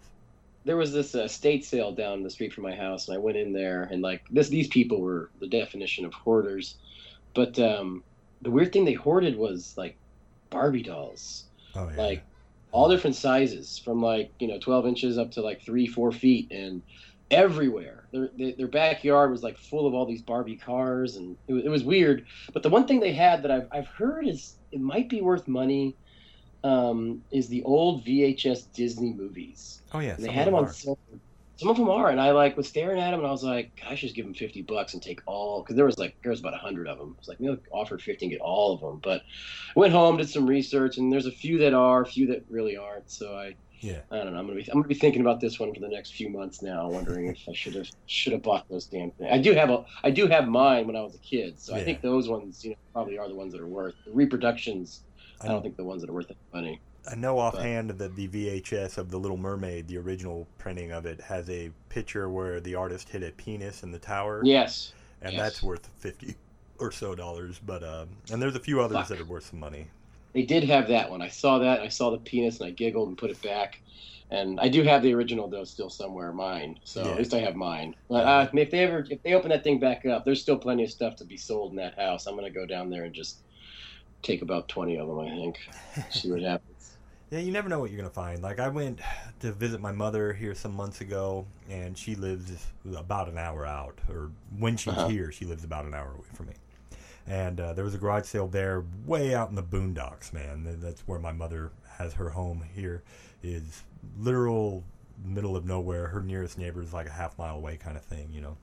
There 0.63 0.77
was 0.77 0.93
this 0.93 1.15
uh, 1.15 1.27
state 1.27 1.65
sale 1.65 1.91
down 1.91 2.21
the 2.21 2.29
street 2.29 2.53
from 2.53 2.63
my 2.63 2.75
house, 2.75 3.07
and 3.07 3.15
I 3.15 3.19
went 3.19 3.35
in 3.37 3.51
there, 3.51 3.83
and 3.91 4.01
like 4.01 4.23
this, 4.29 4.47
these 4.49 4.67
people 4.67 5.01
were 5.01 5.29
the 5.39 5.47
definition 5.47 6.05
of 6.05 6.13
hoarders. 6.13 6.75
But 7.33 7.57
um, 7.59 8.03
the 8.41 8.51
weird 8.51 8.71
thing 8.71 8.85
they 8.85 8.93
hoarded 8.93 9.35
was 9.35 9.73
like 9.77 9.95
Barbie 10.49 10.83
dolls. 10.83 11.45
Oh 11.75 11.89
yeah. 11.89 12.01
like 12.01 12.23
all 12.71 12.89
different 12.89 13.15
sizes 13.15 13.77
from 13.77 14.01
like 14.01 14.31
you 14.39 14.47
know 14.47 14.59
12 14.59 14.87
inches 14.87 15.17
up 15.17 15.31
to 15.31 15.41
like 15.41 15.61
three 15.61 15.87
four 15.87 16.11
feet 16.11 16.51
and 16.51 16.81
everywhere 17.29 18.00
their, 18.11 18.29
their, 18.57 18.67
backyard 18.67 19.31
was 19.31 19.43
like 19.43 19.57
full 19.57 19.87
of 19.87 19.93
all 19.93 20.05
these 20.05 20.21
barbie 20.21 20.55
cars 20.55 21.15
and 21.15 21.37
it 21.47 21.53
was, 21.53 21.65
it 21.65 21.69
was 21.69 21.83
weird 21.83 22.25
but 22.53 22.63
the 22.63 22.69
one 22.69 22.85
thing 22.85 22.99
they 22.99 23.13
had 23.13 23.43
that 23.43 23.51
I've, 23.51 23.67
I've 23.71 23.87
heard 23.87 24.27
is 24.27 24.55
it 24.71 24.81
might 24.81 25.09
be 25.09 25.21
worth 25.21 25.47
money 25.47 25.95
um, 26.63 27.23
is 27.31 27.47
the 27.47 27.63
old 27.63 28.05
vhs 28.05 28.65
disney 28.73 29.13
movies 29.13 29.81
oh 29.93 29.99
yeah. 29.99 30.15
and 30.15 30.23
they 30.23 30.31
had 30.31 30.47
them 30.47 30.55
on 30.55 30.69
sale. 30.69 30.97
Some 31.61 31.69
of 31.69 31.77
them 31.77 31.91
are, 31.91 32.09
and 32.09 32.19
I 32.19 32.31
like 32.31 32.57
was 32.57 32.67
staring 32.67 32.99
at 32.99 33.11
them, 33.11 33.19
and 33.19 33.27
I 33.27 33.31
was 33.31 33.43
like, 33.43 33.83
"I 33.87 33.93
should 33.93 34.07
just 34.07 34.15
give 34.15 34.25
them 34.25 34.33
fifty 34.33 34.63
bucks 34.63 34.95
and 34.95 35.03
take 35.03 35.21
all." 35.27 35.61
Because 35.61 35.75
there 35.75 35.85
was 35.85 35.99
like 35.99 36.15
there 36.23 36.31
was 36.31 36.39
about 36.39 36.55
a 36.55 36.57
hundred 36.57 36.87
of 36.87 36.97
them. 36.97 37.13
I 37.15 37.19
was 37.19 37.27
like, 37.27 37.39
"Maybe 37.39 37.55
I'll 37.71 37.81
offer 37.81 37.99
fifty 37.99 38.25
and 38.25 38.31
get 38.31 38.41
all 38.41 38.73
of 38.73 38.81
them." 38.81 38.99
But 39.03 39.21
I 39.21 39.79
went 39.79 39.93
home, 39.93 40.17
did 40.17 40.27
some 40.27 40.47
research, 40.47 40.97
and 40.97 41.13
there's 41.13 41.27
a 41.27 41.31
few 41.31 41.59
that 41.59 41.75
are, 41.75 42.01
a 42.01 42.05
few 42.07 42.25
that 42.27 42.45
really 42.49 42.77
aren't. 42.77 43.11
So 43.11 43.37
I, 43.37 43.53
Yeah. 43.81 43.99
I 44.11 44.17
don't 44.17 44.33
know. 44.33 44.39
I'm 44.39 44.45
gonna 44.47 44.59
be 44.59 44.67
I'm 44.71 44.75
gonna 44.77 44.87
be 44.87 44.93
thinking 44.95 45.21
about 45.21 45.39
this 45.41 45.59
one 45.59 45.73
for 45.73 45.79
the 45.79 45.87
next 45.89 46.13
few 46.13 46.29
months 46.29 46.61
now, 46.61 46.87
wondering 46.89 47.27
if 47.27 47.39
I 47.49 47.53
should 47.53 47.75
have 47.75 47.89
should 48.05 48.33
have 48.33 48.43
bought 48.43 48.69
those 48.69 48.85
damn 48.85 49.11
things. 49.11 49.29
I 49.31 49.39
do 49.39 49.53
have 49.53 49.69
a 49.69 49.83
I 50.03 50.11
do 50.11 50.27
have 50.27 50.47
mine 50.47 50.87
when 50.87 50.95
I 50.95 51.01
was 51.01 51.15
a 51.15 51.19
kid, 51.19 51.59
so 51.59 51.75
I 51.75 51.83
think 51.83 52.01
those 52.01 52.29
ones 52.29 52.63
you 52.63 52.71
know 52.71 52.75
probably 52.93 53.17
are 53.17 53.27
the 53.27 53.35
ones 53.35 53.51
that 53.53 53.61
are 53.61 53.67
worth 53.67 53.95
the 54.05 54.11
reproductions. 54.11 55.01
I, 55.41 55.45
I- 55.45 55.49
don't 55.49 55.61
think 55.63 55.75
the 55.77 55.83
ones 55.83 56.01
that 56.01 56.09
are 56.09 56.13
worth 56.13 56.27
the 56.29 56.35
money. 56.53 56.79
I 57.11 57.15
know 57.15 57.39
offhand 57.39 57.89
that 57.89 58.15
the 58.15 58.27
VHS 58.27 58.99
of 58.99 59.09
The 59.09 59.17
Little 59.17 59.35
Mermaid, 59.35 59.87
the 59.87 59.97
original 59.97 60.47
printing 60.59 60.91
of 60.91 61.07
it, 61.07 61.19
has 61.19 61.49
a 61.49 61.71
picture 61.89 62.29
where 62.29 62.59
the 62.59 62.75
artist 62.75 63.09
hit 63.09 63.23
a 63.23 63.31
penis 63.31 63.81
in 63.81 63.91
the 63.91 63.97
tower, 63.97 64.41
Yes. 64.45 64.93
and 65.23 65.33
yes. 65.33 65.41
that's 65.41 65.63
worth 65.63 65.89
fifty 65.97 66.35
or 66.77 66.91
so 66.91 67.15
dollars. 67.15 67.59
But 67.65 67.83
um, 67.83 68.09
and 68.31 68.39
there's 68.39 68.55
a 68.55 68.59
few 68.59 68.81
others 68.81 68.97
Fuck. 68.97 69.07
that 69.07 69.19
are 69.21 69.25
worth 69.25 69.45
some 69.49 69.59
money. 69.59 69.87
They 70.33 70.43
did 70.43 70.63
have 70.65 70.87
that 70.87 71.09
one. 71.11 71.21
I 71.21 71.27
saw 71.29 71.59
that. 71.59 71.81
I 71.81 71.89
saw 71.89 72.11
the 72.11 72.19
penis 72.19 72.59
and 72.59 72.67
I 72.67 72.71
giggled 72.71 73.09
and 73.09 73.17
put 73.17 73.31
it 73.31 73.41
back. 73.41 73.75
And 74.29 74.59
I 74.61 74.69
do 74.69 74.83
have 74.83 75.01
the 75.03 75.13
original 75.13 75.49
though 75.49 75.65
still 75.65 75.89
somewhere, 75.89 76.31
mine. 76.31 76.77
So 76.85 77.03
Yeah. 77.03 77.11
at 77.11 77.17
least 77.17 77.33
I 77.33 77.39
have 77.39 77.55
mine. 77.55 77.95
But 78.07 78.25
uh, 78.25 78.47
if 78.53 78.71
they 78.71 78.79
ever 78.79 79.05
if 79.09 79.21
they 79.23 79.33
open 79.33 79.49
that 79.49 79.63
thing 79.63 79.79
back 79.79 80.05
up, 80.05 80.23
there's 80.23 80.41
still 80.41 80.57
plenty 80.57 80.83
of 80.85 80.91
stuff 80.91 81.17
to 81.17 81.25
be 81.25 81.35
sold 81.37 81.71
in 81.71 81.77
that 81.77 81.99
house. 81.99 82.27
I'm 82.27 82.35
gonna 82.35 82.49
go 82.49 82.65
down 82.65 82.89
there 82.89 83.03
and 83.03 83.13
just 83.13 83.43
take 84.21 84.41
about 84.41 84.69
twenty 84.69 84.97
of 84.97 85.07
them. 85.07 85.19
I 85.19 85.29
think. 85.29 85.57
See 86.11 86.31
what 86.31 86.41
happens. 86.41 86.97
Yeah, 87.29 87.39
you 87.39 87.51
never 87.51 87.69
know 87.69 87.79
what 87.79 87.91
you're 87.91 87.97
gonna 88.01 88.09
find. 88.09 88.41
Like 88.41 88.59
I 88.59 88.69
went 88.69 89.01
to 89.41 89.51
visit 89.51 89.81
my 89.81 89.91
mother 89.91 90.31
here 90.33 90.55
some 90.55 90.73
months 90.75 91.01
ago, 91.01 91.45
and 91.69 91.97
she 91.97 92.15
lives 92.15 92.67
about 92.95 93.27
an 93.27 93.37
hour 93.37 93.65
out. 93.65 93.99
Or 94.09 94.31
when 94.57 94.77
she's 94.77 94.93
Uh-huh. 94.93 95.07
here, 95.09 95.31
she 95.31 95.43
lives 95.45 95.63
about 95.65 95.83
an 95.85 95.93
hour 95.93 96.13
away 96.13 96.27
from 96.33 96.47
me. 96.47 96.53
And 97.27 97.59
uh, 97.59 97.73
there 97.73 97.85
was 97.85 97.93
a 97.93 97.97
garage 97.97 98.25
sale 98.25 98.47
there, 98.47 98.83
way 99.05 99.33
out 99.33 99.49
in 99.49 99.55
the 99.55 99.63
boondocks, 99.63 100.33
man. 100.33 100.77
That's 100.81 101.01
where 101.01 101.19
my 101.19 101.31
mother 101.31 101.71
has 101.97 102.13
her 102.13 102.29
home. 102.29 102.63
Here 102.73 103.03
is 103.43 103.83
literal 104.17 104.83
middle 105.23 105.55
of 105.55 105.65
nowhere. 105.65 106.07
Her 106.07 106.21
nearest 106.21 106.57
neighbor 106.57 106.81
is 106.81 106.93
like 106.93 107.07
a 107.07 107.11
half 107.11 107.37
mile 107.37 107.55
away, 107.55 107.77
kind 107.77 107.95
of 107.95 108.03
thing, 108.03 108.29
you 108.31 108.41
know. 108.41 108.57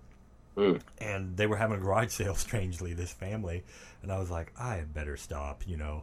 Mm. 0.56 0.80
And 0.98 1.36
they 1.36 1.47
were 1.47 1.56
having 1.56 1.78
a 1.78 1.80
garage 1.80 2.10
sale, 2.12 2.35
strangely, 2.35 2.94
this 2.94 3.12
family. 3.12 3.62
And 4.02 4.10
I 4.10 4.18
was 4.18 4.30
like, 4.30 4.52
I 4.59 4.74
had 4.74 4.93
better 4.93 5.16
stop, 5.16 5.62
you 5.66 5.76
know. 5.76 6.02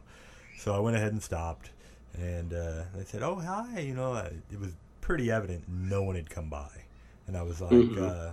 So 0.58 0.74
I 0.74 0.78
went 0.78 0.96
ahead 0.96 1.12
and 1.12 1.22
stopped 1.22 1.70
and 2.18 2.52
uh, 2.52 2.82
they 2.94 3.04
said, 3.04 3.22
"Oh, 3.22 3.36
hi." 3.36 3.80
You 3.80 3.94
know, 3.94 4.14
it 4.14 4.58
was 4.58 4.72
pretty 5.00 5.30
evident 5.30 5.64
no 5.68 6.02
one 6.02 6.16
had 6.16 6.30
come 6.30 6.48
by, 6.48 6.70
and 7.26 7.36
I 7.36 7.42
was 7.42 7.60
like, 7.60 7.72
Mhm. 7.72 7.98
uh, 7.98 8.32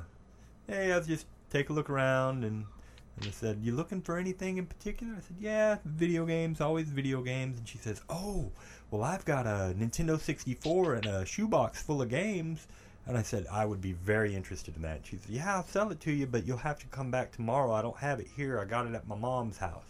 "Hey, 0.67 0.91
I'll 0.91 1.03
just 1.03 1.25
take 1.49 1.69
a 1.69 1.73
look 1.73 1.89
around." 1.89 2.43
And, 2.43 2.65
and 3.15 3.25
they 3.25 3.31
said, 3.31 3.59
"You 3.61 3.73
looking 3.75 4.01
for 4.01 4.17
anything 4.17 4.57
in 4.57 4.65
particular?" 4.65 5.13
I 5.17 5.21
said, 5.21 5.37
"Yeah, 5.39 5.77
video 5.85 6.25
games, 6.25 6.61
always 6.61 6.89
video 6.89 7.21
games." 7.21 7.57
And 7.57 7.67
she 7.67 7.77
says, 7.77 8.01
"Oh, 8.09 8.51
well, 8.91 9.03
I've 9.03 9.25
got 9.25 9.45
a 9.45 9.73
Nintendo 9.77 10.19
64 10.19 10.95
and 10.95 11.05
a 11.05 11.25
shoebox 11.25 11.81
full 11.81 12.01
of 12.01 12.09
games." 12.09 12.67
And 13.05 13.17
I 13.17 13.21
said, 13.21 13.45
I 13.51 13.65
would 13.65 13.81
be 13.81 13.91
very 13.91 14.33
interested 14.33 14.77
in 14.77 14.81
that. 14.83 15.01
She 15.05 15.17
said, 15.17 15.29
Yeah, 15.29 15.55
I'll 15.57 15.65
sell 15.65 15.91
it 15.91 15.99
to 16.01 16.11
you, 16.13 16.25
but 16.25 16.45
you'll 16.47 16.55
have 16.59 16.79
to 16.79 16.85
come 16.87 17.11
back 17.11 17.33
tomorrow. 17.33 17.73
I 17.73 17.81
don't 17.81 17.97
have 17.97 18.21
it 18.21 18.27
here. 18.33 18.59
I 18.61 18.63
got 18.63 18.87
it 18.87 18.95
at 18.95 19.05
my 19.09 19.15
mom's 19.17 19.57
house. 19.57 19.83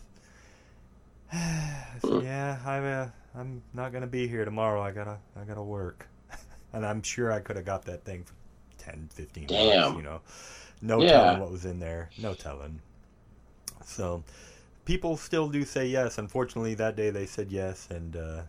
I 1.32 1.86
said, 2.02 2.24
Yeah, 2.24 2.58
I'm, 2.66 2.84
uh, 2.84 3.08
I'm 3.36 3.62
not 3.74 3.94
gonna 3.94 4.08
be 4.08 4.28
here 4.28 4.46
tomorrow. 4.46 4.82
I 4.82 4.92
gotta, 4.92 5.20
I 5.40 5.44
gotta 5.44 5.62
work. 5.62 6.08
and 6.74 6.84
I'm 6.84 7.04
sure 7.04 7.32
I 7.32 7.40
could 7.40 7.56
have 7.56 7.66
got 7.66 7.86
that 7.86 8.04
thing 8.04 8.24
for 8.24 8.34
10, 8.80 9.10
15 9.14 9.46
bucks, 9.48 9.60
Damn. 9.60 9.96
you 9.96 10.02
know. 10.02 10.22
No 10.82 11.02
Yeah. 11.04 11.12
telling 11.12 11.40
what 11.40 11.52
was 11.52 11.66
in 11.66 11.80
there. 11.80 12.10
No 12.18 12.34
telling. 12.34 12.82
So, 13.86 14.24
people 14.86 15.18
still 15.18 15.50
do 15.50 15.64
say 15.64 15.88
yes. 15.88 16.18
Unfortunately, 16.18 16.76
that 16.76 16.96
day 16.96 17.10
they 17.10 17.26
said 17.26 17.52
yes, 17.52 17.88
and 17.90 18.16
uh, 18.16 18.42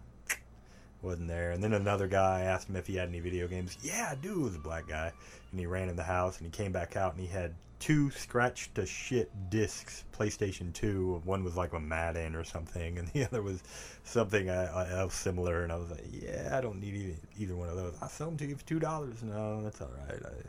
wasn't 1.04 1.28
there. 1.28 1.52
And 1.52 1.62
then 1.62 1.74
another 1.74 2.08
guy 2.08 2.42
asked 2.42 2.68
him 2.68 2.76
if 2.76 2.86
he 2.86 2.96
had 2.96 3.08
any 3.08 3.20
video 3.20 3.46
games. 3.46 3.76
Yeah, 3.82 4.08
I 4.10 4.14
do. 4.16 4.40
It 4.40 4.44
was 4.44 4.56
a 4.56 4.60
black 4.60 4.88
guy, 4.88 5.12
and 5.50 5.60
he 5.60 5.66
ran 5.66 5.88
in 5.88 5.96
the 5.96 6.02
house 6.02 6.38
and 6.38 6.46
he 6.46 6.50
came 6.50 6.72
back 6.72 6.96
out 6.96 7.12
and 7.12 7.20
he 7.20 7.28
had 7.28 7.54
two 7.78 8.10
scratched 8.12 8.74
to 8.76 8.86
shit 8.86 9.30
discs, 9.50 10.04
PlayStation 10.16 10.72
Two. 10.72 11.20
One 11.24 11.44
was 11.44 11.56
like 11.56 11.72
a 11.74 11.80
Madden 11.80 12.34
or 12.34 12.44
something, 12.44 12.98
and 12.98 13.08
the 13.12 13.24
other 13.24 13.42
was 13.42 13.62
something 14.04 14.48
uh, 14.48 14.88
else 14.90 15.14
similar. 15.14 15.62
And 15.62 15.72
I 15.72 15.76
was 15.76 15.90
like, 15.90 16.04
yeah, 16.10 16.56
I 16.56 16.60
don't 16.60 16.80
need 16.80 16.94
either, 16.94 17.16
either 17.38 17.56
one 17.56 17.68
of 17.68 17.76
those. 17.76 17.94
I'll 18.00 18.08
sell 18.08 18.28
them 18.28 18.38
to 18.38 18.46
you 18.46 18.56
for 18.56 18.66
two 18.66 18.80
dollars. 18.80 19.22
No, 19.22 19.62
that's 19.62 19.80
all 19.80 19.90
right. 20.08 20.20
I, 20.24 20.48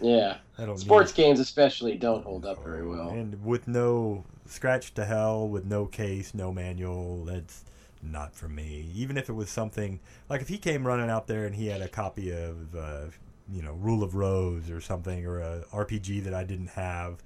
Yeah. 0.00 0.38
Sports 0.76 1.16
need 1.16 1.24
games 1.24 1.40
especially 1.40 1.96
don't 1.96 2.24
hold 2.24 2.46
up 2.46 2.62
very 2.62 2.86
well. 2.86 3.10
and 3.10 3.44
with 3.44 3.68
no 3.68 4.24
scratch 4.46 4.94
to 4.94 5.04
hell, 5.04 5.48
with 5.48 5.64
no 5.64 5.86
case, 5.86 6.34
no 6.34 6.52
manual, 6.52 7.24
that's 7.24 7.64
not 8.02 8.34
for 8.34 8.48
me. 8.48 8.90
Even 8.94 9.16
if 9.16 9.28
it 9.28 9.32
was 9.32 9.50
something 9.50 10.00
like 10.28 10.40
if 10.40 10.48
he 10.48 10.58
came 10.58 10.86
running 10.86 11.10
out 11.10 11.26
there 11.26 11.44
and 11.44 11.54
he 11.54 11.66
had 11.66 11.82
a 11.82 11.88
copy 11.88 12.30
of, 12.30 12.74
uh, 12.74 13.06
you 13.52 13.62
know, 13.62 13.72
Rule 13.74 14.02
of 14.02 14.14
Rose 14.14 14.70
or 14.70 14.80
something, 14.80 15.24
or 15.26 15.40
a 15.40 15.64
RPG 15.72 16.24
that 16.24 16.34
I 16.34 16.44
didn't 16.44 16.68
have, 16.68 17.22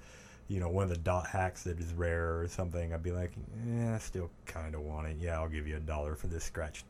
you 0.47 0.59
know, 0.59 0.69
one 0.69 0.83
of 0.83 0.89
the 0.89 0.97
dot 0.97 1.27
hacks 1.27 1.63
that 1.63 1.79
is 1.79 1.93
rare 1.93 2.39
or 2.39 2.47
something, 2.47 2.93
I'd 2.93 3.03
be 3.03 3.11
like, 3.11 3.31
yeah, 3.67 3.95
I 3.95 3.97
still 3.99 4.29
kind 4.45 4.75
of 4.75 4.81
want 4.81 5.07
it. 5.07 5.17
Yeah, 5.19 5.39
I'll 5.39 5.49
give 5.49 5.67
you 5.67 5.77
a 5.77 5.79
dollar 5.79 6.15
for 6.15 6.27
this 6.27 6.43
scratch 6.43 6.83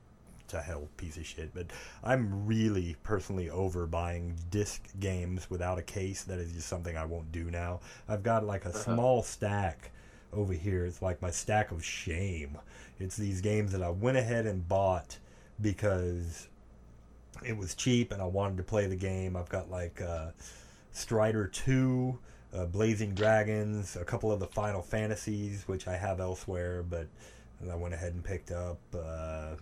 to 0.52 0.62
hell 0.62 0.88
piece 0.98 1.18
of 1.18 1.26
shit. 1.26 1.54
But 1.54 1.68
I'm 2.04 2.46
really 2.46 2.96
personally 3.04 3.50
over 3.50 3.86
buying 3.86 4.36
disc 4.50 4.88
games 5.00 5.50
without 5.50 5.78
a 5.78 5.84
case. 5.84 6.24
That 6.24 6.40
is 6.40 6.52
just 6.54 6.68
something 6.68 6.96
I 6.96 7.06
won't 7.06 7.32
do 7.32 7.52
now. 7.52 7.82
I've 8.08 8.24
got 8.24 8.46
like 8.46 8.66
a 8.66 8.74
small 8.74 9.24
stack 9.24 9.92
over 10.34 10.54
here. 10.54 10.86
It's 10.86 11.02
like 11.02 11.22
my 11.22 11.32
stack 11.32 11.72
of 11.72 11.84
shame. 11.84 12.58
It's 13.00 13.18
these 13.18 13.42
games 13.42 13.72
that 13.72 13.82
I 13.82 13.90
went 13.90 14.18
ahead 14.18 14.46
and 14.46 14.68
bought 14.68 15.18
because 15.60 16.48
it 17.46 17.58
was 17.58 17.76
cheap 17.76 18.12
and 18.12 18.22
I 18.22 18.26
wanted 18.26 18.58
to 18.58 18.64
play 18.64 18.88
the 18.88 18.96
game. 18.96 19.36
I've 19.36 19.50
got 19.50 19.70
like 19.70 20.02
uh, 20.02 20.32
Strider 20.92 21.48
2, 21.48 22.20
uh, 22.54 22.66
Blazing 22.66 23.14
Dragons, 23.14 23.96
a 23.96 24.06
couple 24.06 24.32
of 24.32 24.40
the 24.40 24.48
Final 24.48 24.82
Fantasies, 24.82 25.64
which 25.68 25.88
I 25.88 25.96
have 25.96 26.20
elsewhere, 26.20 26.84
but 26.84 27.08
I 27.70 27.76
went 27.76 27.94
ahead 27.94 28.14
and 28.14 28.24
picked 28.24 28.52
up. 28.52 28.80
Uh, 28.94 29.56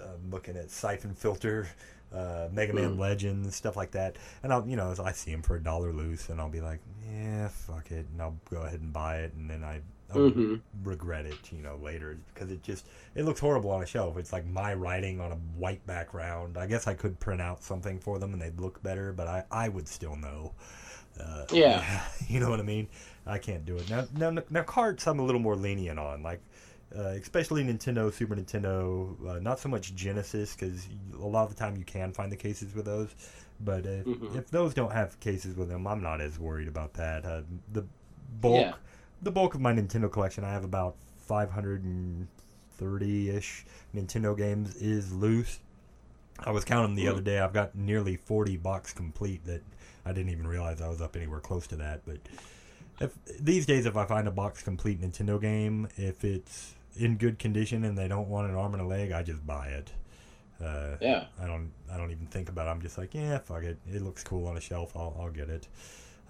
I'm 0.00 0.30
looking 0.30 0.56
at 0.56 0.70
Siphon 0.70 1.14
Filter, 1.14 1.68
uh, 2.12 2.48
Mega 2.52 2.72
Man 2.72 2.94
Hmm. 2.94 3.00
Legends, 3.00 3.54
stuff 3.56 3.76
like 3.76 3.90
that. 3.92 4.16
And 4.42 4.52
I'll, 4.52 4.66
you 4.66 4.76
know, 4.76 4.94
I 5.02 5.12
see 5.12 5.30
them 5.32 5.42
for 5.42 5.56
a 5.56 5.62
dollar 5.62 5.92
loose, 5.92 6.28
and 6.28 6.40
I'll 6.40 6.48
be 6.48 6.60
like, 6.60 6.80
yeah, 7.10 7.48
fuck 7.48 7.90
it, 7.90 8.06
and 8.12 8.20
I'll 8.22 8.36
go 8.50 8.62
ahead 8.62 8.80
and 8.80 8.92
buy 8.92 9.18
it, 9.18 9.34
and 9.34 9.50
then 9.50 9.64
I. 9.64 9.80
I'll 10.10 10.20
Mhm. 10.20 10.62
regret 10.84 11.26
it, 11.26 11.52
you 11.52 11.60
know, 11.60 11.76
later 11.76 12.16
because 12.32 12.50
it 12.50 12.62
just 12.62 12.86
it 13.14 13.24
looks 13.26 13.40
horrible 13.40 13.70
on 13.72 13.82
a 13.82 13.86
shelf. 13.86 14.16
It's 14.16 14.32
like 14.32 14.46
my 14.46 14.72
writing 14.72 15.20
on 15.20 15.32
a 15.32 15.34
white 15.34 15.86
background. 15.86 16.56
I 16.56 16.66
guess 16.66 16.86
I 16.86 16.94
could 16.94 17.20
print 17.20 17.42
out 17.42 17.62
something 17.62 17.98
for 18.00 18.18
them 18.18 18.32
and 18.32 18.40
they'd 18.40 18.58
look 18.58 18.82
better, 18.82 19.12
but 19.12 19.26
I 19.28 19.44
I 19.50 19.68
would 19.68 19.86
still 19.86 20.16
know. 20.16 20.54
Uh, 21.20 21.44
Yeah. 21.50 22.02
you 22.28 22.40
know 22.40 22.50
what 22.50 22.60
I 22.60 22.62
mean. 22.62 22.88
I 23.26 23.38
can't 23.38 23.64
do 23.66 23.76
it 23.76 23.90
now. 23.90 24.06
Now, 24.16 24.42
now 24.50 24.62
carts 24.62 25.06
I'm 25.06 25.18
a 25.18 25.24
little 25.24 25.40
more 25.40 25.56
lenient 25.56 25.98
on, 25.98 26.22
like 26.22 26.40
uh, 26.96 27.08
especially 27.20 27.64
Nintendo, 27.64 28.12
Super 28.12 28.36
Nintendo. 28.36 29.14
Uh, 29.28 29.38
not 29.40 29.58
so 29.58 29.68
much 29.68 29.94
Genesis 29.94 30.54
because 30.54 30.86
a 31.14 31.26
lot 31.26 31.44
of 31.44 31.50
the 31.50 31.56
time 31.56 31.76
you 31.76 31.84
can 31.84 32.12
find 32.12 32.30
the 32.32 32.36
cases 32.36 32.74
with 32.74 32.86
those. 32.86 33.08
But 33.60 33.86
if, 33.86 34.06
Mhm. 34.06 34.36
if 34.36 34.50
those 34.50 34.72
don't 34.72 34.92
have 34.92 35.18
cases 35.20 35.56
with 35.56 35.68
them, 35.68 35.86
I'm 35.86 36.02
not 36.02 36.20
as 36.20 36.38
worried 36.38 36.68
about 36.68 36.94
that. 36.94 37.24
Uh, 37.24 37.42
the 37.72 37.84
bulk 38.40 38.60
Yeah. 38.60 38.74
the 39.20 39.32
bulk 39.32 39.54
of 39.54 39.60
my 39.60 39.72
Nintendo 39.72 40.10
collection, 40.10 40.44
I 40.44 40.52
have 40.52 40.62
about 40.64 40.94
530 41.26 43.30
ish 43.30 43.66
Nintendo 43.94 44.36
games, 44.36 44.76
is 44.76 45.12
loose. 45.12 45.58
I 46.38 46.52
was 46.52 46.64
counting 46.64 46.94
the 46.94 47.04
Hmm. 47.06 47.10
other 47.10 47.20
day. 47.20 47.40
I've 47.40 47.52
got 47.52 47.74
nearly 47.74 48.16
40 48.16 48.56
box 48.56 48.92
complete 48.92 49.44
that 49.44 49.62
I 50.06 50.12
didn't 50.12 50.30
even 50.30 50.46
realize 50.46 50.80
I 50.80 50.88
was 50.88 51.02
up 51.02 51.16
anywhere 51.16 51.40
close 51.40 51.66
to 51.68 51.76
that. 51.76 52.02
But 52.06 52.18
if 53.00 53.12
these 53.40 53.66
days, 53.66 53.86
if 53.86 53.96
I 53.96 54.04
find 54.06 54.28
a 54.28 54.30
box 54.30 54.62
complete 54.62 55.00
Nintendo 55.00 55.40
game, 55.40 55.88
if 55.96 56.24
it's 56.24 56.76
in 56.98 57.16
good 57.16 57.38
condition 57.38 57.84
and 57.84 57.96
they 57.96 58.08
don't 58.08 58.28
want 58.28 58.48
an 58.48 58.54
arm 58.56 58.74
and 58.74 58.82
a 58.82 58.86
leg, 58.86 59.12
I 59.12 59.22
just 59.22 59.46
buy 59.46 59.68
it. 59.68 59.92
Uh, 60.60 60.96
Yeah. 61.00 61.26
I 61.40 61.46
don't. 61.46 61.72
I 61.92 61.96
don't 61.96 62.10
even 62.10 62.26
think 62.26 62.48
about. 62.48 62.66
it. 62.66 62.70
I'm 62.70 62.82
just 62.82 62.98
like, 62.98 63.14
yeah, 63.14 63.38
fuck 63.38 63.62
it. 63.62 63.78
It 63.90 64.02
looks 64.02 64.24
cool 64.24 64.46
on 64.46 64.56
a 64.56 64.60
shelf. 64.60 64.96
I'll, 64.96 65.16
I'll 65.18 65.30
get 65.30 65.48
it. 65.48 65.68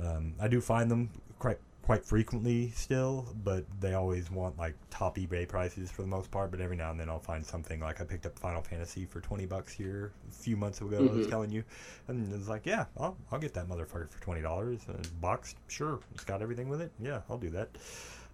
Um, 0.03 0.35
I 0.39 0.49
do 0.49 0.61
find 0.61 0.91
them 0.91 1.11
quite 1.39 1.59
quite 1.83 2.05
frequently 2.05 2.71
still, 2.73 3.27
but 3.43 3.65
they 3.81 3.95
always 3.95 4.31
want 4.31 4.59
like 4.59 4.75
top 4.91 5.17
eBay 5.17 5.49
prices 5.49 5.91
for 5.91 6.03
the 6.03 6.09
most 6.09 6.31
part. 6.31 6.51
But 6.51 6.61
every 6.61 6.77
now 6.77 6.91
and 6.91 7.01
then 7.01 7.09
I'll 7.09 7.19
find 7.19 7.45
something 7.45 7.81
like 7.81 8.03
I 8.03 8.05
picked 8.05 8.27
up 8.27 8.39
Final 8.39 8.61
Fantasy 8.61 9.07
for 9.07 9.21
twenty 9.23 9.47
bucks 9.47 9.73
here 9.73 10.13
a 10.29 10.33
few 10.35 10.59
months 10.59 10.83
ago. 10.83 10.99
I 10.99 11.01
was 11.17 11.27
Mhm. 11.27 11.31
telling 11.31 11.51
you, 11.51 11.65
and 12.09 12.31
it's 12.35 12.49
like, 12.49 12.67
yeah, 12.67 12.85
I'll, 12.99 13.17
I'll 13.33 13.39
get 13.39 13.55
that 13.55 13.67
motherfucker 13.67 14.11
for 14.11 14.21
twenty 14.21 14.43
dollars. 14.43 14.81
Boxed, 15.23 15.57
sure. 15.69 16.01
It's 16.15 16.25
got 16.25 16.43
everything 16.43 16.69
with 16.69 16.83
it. 16.83 16.93
Yeah, 17.01 17.23
I'll 17.31 17.39
do 17.39 17.49
that. 17.51 17.71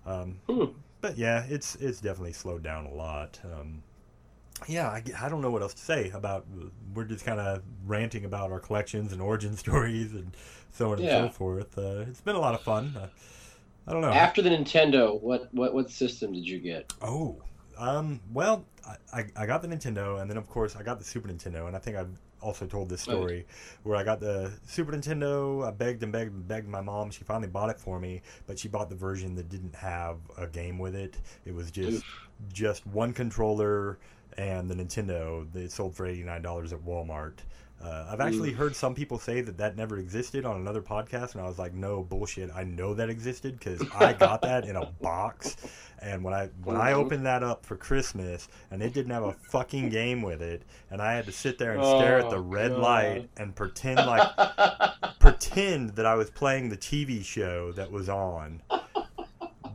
Um, 0.06 0.40
Hmm. 0.48 0.64
But 1.04 1.18
yeah, 1.18 1.44
it's 1.50 1.74
it's 1.76 2.00
definitely 2.00 2.32
slowed 2.32 2.62
down 2.62 2.86
a 2.86 2.94
lot. 2.94 3.38
Um, 3.44 3.82
yeah, 4.66 4.88
I, 4.88 5.02
I 5.20 5.28
don't 5.28 5.42
know 5.42 5.50
what 5.50 5.60
else 5.60 5.74
to 5.74 5.82
say 5.82 6.10
about. 6.14 6.46
We're 6.94 7.04
just 7.04 7.26
kind 7.26 7.38
of 7.38 7.60
ranting 7.84 8.24
about 8.24 8.50
our 8.50 8.58
collections 8.58 9.12
and 9.12 9.20
origin 9.20 9.54
stories 9.64 10.14
and 10.14 10.34
so 10.70 10.92
on 10.92 11.00
and 11.00 11.10
so 11.10 11.28
forth. 11.28 11.76
Uh, 11.76 12.06
it's 12.08 12.22
been 12.22 12.36
a 12.36 12.40
lot 12.40 12.54
of 12.54 12.62
fun. 12.62 12.94
Uh, 12.96 13.08
I 13.86 13.92
don't 13.92 14.00
know. 14.00 14.12
After 14.12 14.40
the 14.40 14.48
Nintendo, 14.48 15.20
what 15.20 15.52
what 15.52 15.74
what 15.74 15.90
system 15.90 16.32
did 16.32 16.48
you 16.48 16.58
get? 16.58 16.90
oh, 17.02 17.42
Um, 17.76 18.18
well, 18.32 18.64
I, 18.88 19.20
I, 19.20 19.24
I 19.36 19.46
got 19.46 19.60
the 19.60 19.68
Nintendo, 19.68 20.22
and 20.22 20.30
then 20.30 20.38
of 20.38 20.48
course 20.48 20.74
I 20.74 20.82
got 20.82 20.98
the 20.98 21.04
Super 21.04 21.28
Nintendo, 21.28 21.66
and 21.66 21.76
I 21.76 21.80
think 21.80 21.98
I've 21.98 22.18
also 22.44 22.66
told 22.66 22.88
this 22.90 23.00
story 23.00 23.46
where 23.82 23.96
I 23.96 24.04
got 24.04 24.20
the 24.20 24.52
Super 24.66 24.92
Nintendo. 24.92 25.66
I 25.66 25.70
begged 25.70 26.02
and 26.02 26.12
begged 26.12 26.32
and 26.34 26.46
begged 26.46 26.68
my 26.68 26.82
mom. 26.82 27.10
She 27.10 27.24
finally 27.24 27.48
bought 27.48 27.70
it 27.70 27.80
for 27.80 27.98
me, 27.98 28.20
but 28.46 28.58
she 28.58 28.68
bought 28.68 28.90
the 28.90 28.94
version 28.94 29.34
that 29.36 29.48
didn't 29.48 29.74
have 29.74 30.18
a 30.36 30.46
game 30.46 30.78
with 30.78 30.94
it. 30.94 31.16
It 31.46 31.54
was 31.54 31.70
just 31.70 31.98
Oof. 31.98 32.28
just 32.52 32.86
one 32.86 33.12
controller 33.12 33.98
and 34.36 34.70
the 34.70 34.74
Nintendo. 34.74 35.46
It 35.56 35.72
sold 35.72 35.94
for 35.96 36.06
eighty 36.06 36.22
nine 36.22 36.42
dollars 36.42 36.72
at 36.72 36.80
Walmart. 36.80 37.38
Uh, 37.84 38.06
I've 38.10 38.20
actually 38.20 38.52
heard 38.52 38.74
some 38.74 38.94
people 38.94 39.18
say 39.18 39.42
that 39.42 39.58
that 39.58 39.76
never 39.76 39.98
existed 39.98 40.46
on 40.46 40.56
another 40.56 40.80
podcast, 40.80 41.32
and 41.32 41.42
I 41.42 41.46
was 41.46 41.58
like, 41.58 41.74
"No 41.74 42.02
bullshit! 42.02 42.50
I 42.54 42.64
know 42.64 42.94
that 42.94 43.10
existed 43.10 43.58
because 43.58 43.82
I 43.94 44.14
got 44.14 44.40
that 44.42 44.64
in 44.64 44.76
a 44.76 44.86
box." 45.02 45.56
And 46.00 46.24
when 46.24 46.32
I 46.32 46.46
when 46.62 46.76
I 46.76 46.92
Mhm. 46.92 46.96
opened 47.04 47.26
that 47.26 47.42
up 47.42 47.66
for 47.66 47.76
Christmas, 47.76 48.48
and 48.70 48.82
it 48.82 48.94
didn't 48.94 49.12
have 49.12 49.24
a 49.24 49.32
fucking 49.34 49.90
game 49.90 50.22
with 50.22 50.40
it, 50.40 50.62
and 50.90 51.02
I 51.02 51.12
had 51.14 51.26
to 51.26 51.32
sit 51.32 51.58
there 51.58 51.72
and 51.72 51.84
stare 51.84 52.18
at 52.20 52.30
the 52.30 52.36
Oh, 52.36 52.40
red 52.40 52.70
God. 52.70 52.80
light 52.80 53.30
and 53.36 53.54
pretend 53.54 53.98
like 53.98 54.30
pretend 55.18 55.90
that 55.96 56.06
I 56.06 56.14
was 56.14 56.30
playing 56.30 56.70
the 56.70 56.76
TV 56.78 57.22
show 57.22 57.70
that 57.72 57.90
was 57.90 58.08
on. 58.08 58.62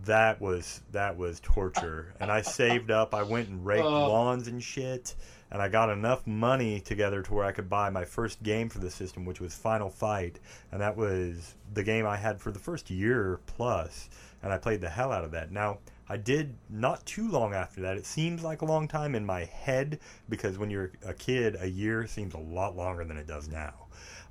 That 0.05 0.41
was 0.41 0.81
that 0.91 1.17
was 1.17 1.39
torture. 1.41 2.13
And 2.19 2.31
I 2.31 2.41
saved 2.41 2.89
up. 2.89 3.13
I 3.13 3.21
went 3.23 3.49
and 3.49 3.63
raked 3.65 3.85
Oh. 3.85 4.07
lawns 4.09 4.47
and 4.47 4.63
shit. 4.63 5.13
And 5.51 5.61
I 5.61 5.67
got 5.67 5.89
enough 5.89 6.27
money 6.27 6.79
together 6.79 7.23
to 7.23 7.33
where 7.33 7.45
I 7.45 7.51
could 7.51 7.69
buy 7.69 7.89
my 7.89 8.05
first 8.05 8.43
game 8.43 8.69
for 8.69 8.79
the 8.79 8.91
system, 8.91 9.25
which 9.25 9.39
was 9.39 9.55
Final 9.55 9.89
Fight, 9.89 10.39
and 10.71 10.79
that 10.79 10.95
was 10.95 11.55
the 11.73 11.83
game 11.83 12.05
I 12.05 12.17
had 12.17 12.39
for 12.39 12.51
the 12.51 12.59
first 12.59 12.89
year 12.89 13.39
plus. 13.47 14.09
And 14.43 14.53
I 14.53 14.57
played 14.57 14.81
the 14.81 14.89
hell 14.89 15.11
out 15.11 15.23
of 15.23 15.31
that. 15.31 15.51
Now 15.51 15.79
I 16.09 16.17
did 16.17 16.55
not 16.69 17.05
too 17.05 17.29
long 17.29 17.53
after 17.53 17.81
that. 17.81 17.95
It 17.95 18.05
seems 18.05 18.43
like 18.43 18.63
a 18.63 18.65
long 18.65 18.87
time 18.87 19.13
in 19.13 19.23
my 19.23 19.45
head 19.45 19.99
because 20.27 20.57
when 20.57 20.71
you're 20.71 20.91
a 21.05 21.13
kid, 21.13 21.55
a 21.59 21.67
year 21.67 22.07
seems 22.07 22.33
a 22.33 22.39
lot 22.39 22.75
longer 22.75 23.05
than 23.05 23.15
it 23.15 23.27
does 23.27 23.47
now. 23.47 23.73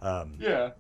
Um, 0.02 0.34
yeah. 0.40 0.70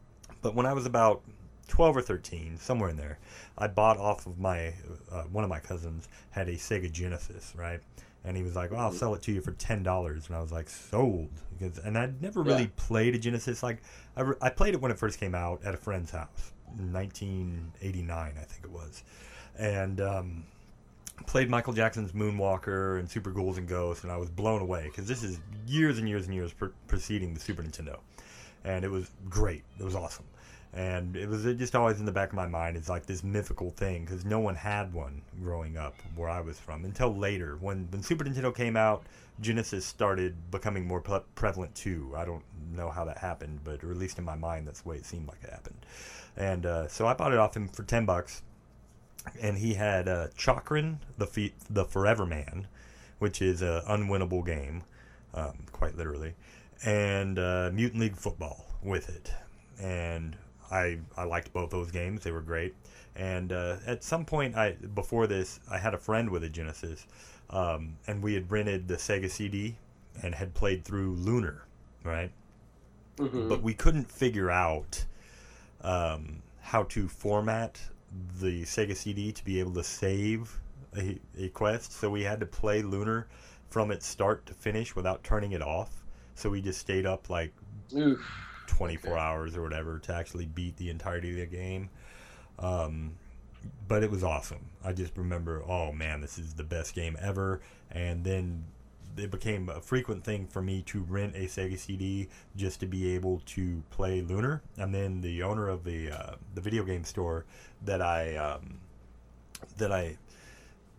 but 0.42 0.56
when 0.56 0.66
I 0.66 0.72
was 0.72 0.86
about 0.86 1.22
12 1.68 1.98
or 1.98 2.02
13, 2.02 2.58
somewhere 2.58 2.90
in 2.90 2.96
there, 2.96 3.18
I 3.56 3.68
bought 3.68 3.98
off 3.98 4.26
of 4.26 4.40
my, 4.40 4.74
uh, 5.12 5.22
one 5.24 5.44
of 5.44 5.50
my 5.50 5.60
cousins 5.60 6.08
had 6.30 6.48
a 6.48 6.54
Sega 6.54 6.90
Genesis, 6.90 7.52
right? 7.56 7.80
And 8.28 8.36
he 8.36 8.42
was 8.42 8.54
like, 8.54 8.70
well, 8.70 8.80
I'll 8.80 8.92
sell 8.92 9.14
it 9.14 9.22
to 9.22 9.32
you 9.32 9.40
for 9.40 9.52
$10. 9.52 10.26
And 10.26 10.36
I 10.36 10.40
was 10.42 10.52
like, 10.52 10.68
sold. 10.68 11.30
Because, 11.58 11.78
and 11.78 11.96
I'd 11.96 12.20
never 12.20 12.42
really 12.42 12.64
Yeah. 12.64 12.68
played 12.76 13.14
a 13.14 13.18
Genesis. 13.18 13.62
Like, 13.62 13.78
I, 14.16 14.20
re- 14.20 14.36
I 14.42 14.50
played 14.50 14.74
it 14.74 14.82
when 14.82 14.90
it 14.92 14.98
first 14.98 15.18
came 15.18 15.34
out 15.34 15.64
at 15.64 15.72
a 15.72 15.78
friend's 15.78 16.10
house 16.10 16.52
in 16.78 16.92
1989, 16.92 18.34
I 18.38 18.44
think 18.44 18.64
it 18.64 18.70
was. 18.70 19.02
And, 19.58 20.00
um, 20.02 20.44
played 21.26 21.48
Michael 21.48 21.72
Jackson's 21.72 22.12
Moonwalker 22.12 22.98
and 23.00 23.10
Super 23.10 23.30
Ghouls 23.30 23.56
and 23.58 23.66
Ghosts, 23.66 24.04
and 24.04 24.12
I 24.12 24.16
was 24.18 24.28
blown 24.28 24.60
away 24.60 24.84
because 24.84 25.08
this 25.08 25.22
is 25.24 25.40
years 25.66 25.98
and 25.98 26.06
years 26.08 26.26
and 26.26 26.34
years 26.34 26.52
pre- 26.52 26.68
preceding 26.86 27.32
the 27.34 27.40
Super 27.40 27.62
Nintendo, 27.62 27.98
and 28.64 28.84
it 28.84 28.90
was 28.90 29.10
great. 29.28 29.64
It 29.80 29.84
was 29.84 29.96
awesome, 29.96 30.26
and 30.74 31.16
it 31.16 31.28
was 31.28 31.44
just 31.44 31.74
always 31.74 31.98
in 31.98 32.04
the 32.04 32.12
back 32.12 32.28
of 32.30 32.34
my 32.34 32.46
mind. 32.46 32.76
It's 32.76 32.88
like 32.88 33.06
this 33.06 33.24
mythical 33.24 33.70
thing 33.70 34.04
because 34.04 34.24
no 34.24 34.38
one 34.38 34.54
had 34.54 34.92
one 34.92 35.22
growing 35.42 35.76
up 35.76 35.94
where 36.14 36.28
I 36.28 36.40
was 36.40 36.58
from 36.58 36.84
until 36.84 37.14
later 37.14 37.56
when 37.60 37.88
when 37.90 38.02
Super 38.02 38.24
Nintendo 38.24 38.54
came 38.54 38.76
out. 38.76 39.04
Genesis 39.40 39.86
started 39.86 40.34
becoming 40.50 40.84
more 40.84 41.00
pre- 41.00 41.20
prevalent 41.36 41.72
too. 41.76 42.12
I 42.16 42.24
don't 42.24 42.42
know 42.74 42.90
how 42.90 43.04
that 43.04 43.18
happened, 43.18 43.60
but 43.62 43.84
or 43.84 43.92
at 43.92 43.96
least 43.96 44.18
in 44.18 44.24
my 44.24 44.34
mind, 44.34 44.66
that's 44.66 44.80
the 44.80 44.88
way 44.88 44.96
it 44.96 45.06
seemed 45.06 45.28
like 45.28 45.38
it 45.44 45.50
happened. 45.50 45.86
And 46.36 46.66
uh, 46.66 46.88
so 46.88 47.06
I 47.06 47.14
bought 47.14 47.32
it 47.32 47.38
off 47.38 47.56
him 47.56 47.68
for 47.68 47.84
ten 47.84 48.04
bucks 48.04 48.42
and 49.40 49.58
he 49.58 49.74
had 49.74 50.08
uh, 50.08 50.28
Chakan, 50.36 50.98
the 51.16 51.26
fe- 51.26 51.54
the 51.68 51.84
Forever 51.84 52.26
Man, 52.26 52.66
which 53.18 53.42
is 53.42 53.62
an 53.62 53.82
unwinnable 53.88 54.44
game, 54.44 54.82
um, 55.34 55.58
quite 55.72 55.96
literally, 55.96 56.34
and 56.84 57.38
uh, 57.38 57.70
Mutant 57.72 58.00
League 58.00 58.16
Football 58.16 58.66
with 58.82 59.08
it. 59.08 59.32
And 59.80 60.36
I 60.70 60.98
I 61.16 61.24
liked 61.24 61.52
both 61.52 61.70
those 61.70 61.90
games; 61.90 62.22
they 62.22 62.30
were 62.32 62.40
great. 62.42 62.74
And 63.16 63.52
uh, 63.52 63.76
at 63.86 64.04
some 64.04 64.24
point, 64.24 64.56
I 64.56 64.72
before 64.94 65.26
this, 65.26 65.60
I 65.70 65.78
had 65.78 65.94
a 65.94 65.98
friend 65.98 66.30
with 66.30 66.44
a 66.44 66.48
Genesis, 66.48 67.06
um, 67.50 67.96
and 68.06 68.22
we 68.22 68.34
had 68.34 68.50
rented 68.50 68.88
the 68.88 68.96
Sega 68.96 69.30
CD 69.30 69.76
and 70.22 70.34
had 70.34 70.54
played 70.54 70.84
through 70.84 71.12
Lunar, 71.14 71.64
right? 72.04 72.30
Mhm. 73.16 73.48
but 73.48 73.62
we 73.62 73.74
couldn't 73.74 74.10
figure 74.10 74.48
out 74.48 75.04
um, 75.80 76.42
how 76.60 76.84
to 76.84 77.08
format 77.08 77.80
the 78.40 78.62
Sega 78.62 78.96
CD 78.96 79.32
to 79.32 79.44
be 79.44 79.58
able 79.58 79.74
to 79.74 79.82
save 79.82 80.60
a, 80.96 81.18
a 81.36 81.48
quest. 81.48 81.92
So 81.92 82.10
we 82.10 82.22
had 82.22 82.40
to 82.40 82.46
play 82.46 82.82
Lunar 82.82 83.26
from 83.68 83.90
its 83.90 84.06
start 84.06 84.46
to 84.46 84.54
finish 84.54 84.94
without 84.94 85.24
turning 85.24 85.52
it 85.52 85.62
off. 85.62 86.04
So 86.36 86.50
we 86.50 86.60
just 86.62 86.78
stayed 86.80 87.06
up 87.06 87.28
like 87.28 87.52
Oof. 87.94 88.20
24 88.68 89.10
Okay. 89.10 89.20
hours 89.20 89.56
or 89.56 89.62
whatever 89.62 89.98
to 89.98 90.14
actually 90.14 90.46
beat 90.46 90.76
the 90.76 90.90
entirety 90.90 91.30
of 91.30 91.36
the 91.36 91.46
game. 91.56 91.90
Um, 92.58 93.14
but 93.88 94.02
it 94.02 94.10
was 94.10 94.22
awesome. 94.22 94.66
I 94.84 94.92
just 94.92 95.16
remember, 95.16 95.62
oh 95.66 95.92
man, 95.92 96.20
this 96.20 96.38
is 96.38 96.54
the 96.54 96.62
best 96.64 96.94
game 96.94 97.16
ever. 97.20 97.60
And 97.90 98.22
then 98.24 98.64
it 99.16 99.30
became 99.30 99.68
a 99.68 99.80
frequent 99.80 100.22
thing 100.22 100.46
for 100.46 100.62
me 100.62 100.82
to 100.82 101.00
rent 101.00 101.34
a 101.34 101.46
Sega 101.46 101.76
CD 101.78 102.28
just 102.56 102.78
to 102.80 102.86
be 102.86 103.14
able 103.14 103.42
to 103.46 103.82
play 103.90 104.20
Lunar. 104.20 104.62
And 104.76 104.94
then 104.94 105.20
the 105.20 105.42
owner 105.42 105.68
of 105.68 105.84
the 105.84 106.10
uh, 106.10 106.34
the 106.54 106.60
video 106.60 106.84
game 106.84 107.04
store 107.04 107.44
that 107.84 108.00
I 108.00 108.36
um, 108.36 108.78
that 109.78 109.90
I 109.90 110.18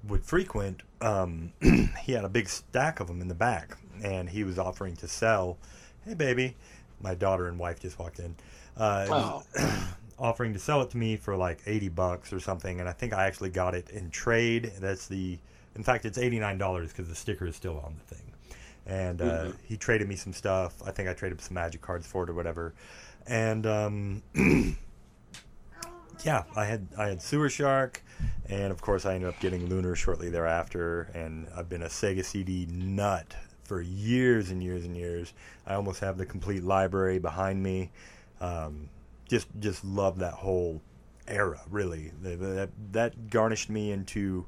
would 0.03 0.23
frequent, 0.23 0.81
um, 1.01 1.53
he 2.03 2.13
had 2.13 2.23
a 2.25 2.29
big 2.29 2.49
stack 2.49 2.99
of 2.99 3.07
them 3.07 3.21
in 3.21 3.27
the 3.27 3.35
back, 3.35 3.77
and 4.03 4.29
he 4.29 4.43
was 4.43 4.57
offering 4.59 4.95
to 4.97 5.07
sell. 5.07 5.57
Hey, 6.05 6.13
baby, 6.13 6.55
my 7.01 7.15
daughter 7.15 7.47
and 7.47 7.57
wife 7.59 7.79
just 7.79 7.97
walked 7.99 8.19
in. 8.19 8.35
Uh, 8.77 9.43
was 9.55 9.83
offering 10.19 10.53
to 10.53 10.59
sell 10.59 10.81
it 10.81 10.89
to 10.91 10.97
me 10.97 11.15
for 11.17 11.35
like 11.35 11.61
80 11.65 11.89
bucks 11.89 12.31
or 12.33 12.39
something, 12.39 12.79
and 12.79 12.87
I 12.87 12.93
think 12.93 13.13
I 13.13 13.25
actually 13.27 13.49
got 13.49 13.75
it 13.75 13.89
in 13.89 14.09
trade. 14.09 14.71
That's 14.79 15.07
the, 15.07 15.37
in 15.75 15.83
fact, 15.83 16.05
it's 16.05 16.17
$89 16.17 16.87
because 16.89 17.07
the 17.07 17.15
sticker 17.15 17.45
is 17.45 17.55
still 17.55 17.77
on 17.85 17.95
the 17.97 18.15
thing. 18.15 18.25
And 18.85 19.21
uh, 19.21 19.25
Mhm. 19.45 19.55
he 19.63 19.77
traded 19.77 20.07
me 20.07 20.15
some 20.15 20.33
stuff. 20.33 20.81
I 20.85 20.91
think 20.91 21.09
I 21.09 21.13
traded 21.13 21.41
some 21.41 21.53
magic 21.55 21.81
cards 21.81 22.07
for 22.07 22.23
it 22.23 22.29
or 22.29 22.33
whatever. 22.33 22.73
And 23.27 23.67
um, 23.67 24.23
yeah, 26.23 26.43
I 26.55 26.65
had 26.65 26.87
I 26.97 27.07
had 27.09 27.21
Sewer 27.21 27.49
Shark, 27.49 28.01
and 28.47 28.71
of 28.71 28.81
course 28.81 29.05
I 29.05 29.13
ended 29.15 29.29
up 29.29 29.39
getting 29.39 29.67
Lunar 29.69 29.95
shortly 29.95 30.29
thereafter. 30.29 31.09
And 31.13 31.47
I've 31.55 31.69
been 31.69 31.83
a 31.83 31.87
Sega 31.87 32.25
CD 32.25 32.65
nut 32.71 33.35
for 33.69 33.81
years 33.81 34.49
and 34.49 34.63
years 34.63 34.83
and 34.83 34.97
years. 34.97 35.33
I 35.67 35.75
almost 35.75 35.99
have 35.99 36.17
the 36.17 36.25
complete 36.25 36.63
library 36.63 37.19
behind 37.19 37.61
me. 37.61 37.91
Um, 38.41 38.89
just 39.29 39.47
just 39.59 39.85
love 39.85 40.19
that 40.19 40.33
whole 40.33 40.81
era. 41.27 41.61
Really, 41.69 42.11
that 42.23 42.69
that 42.91 43.29
garnished 43.29 43.69
me 43.69 43.91
into 43.91 44.47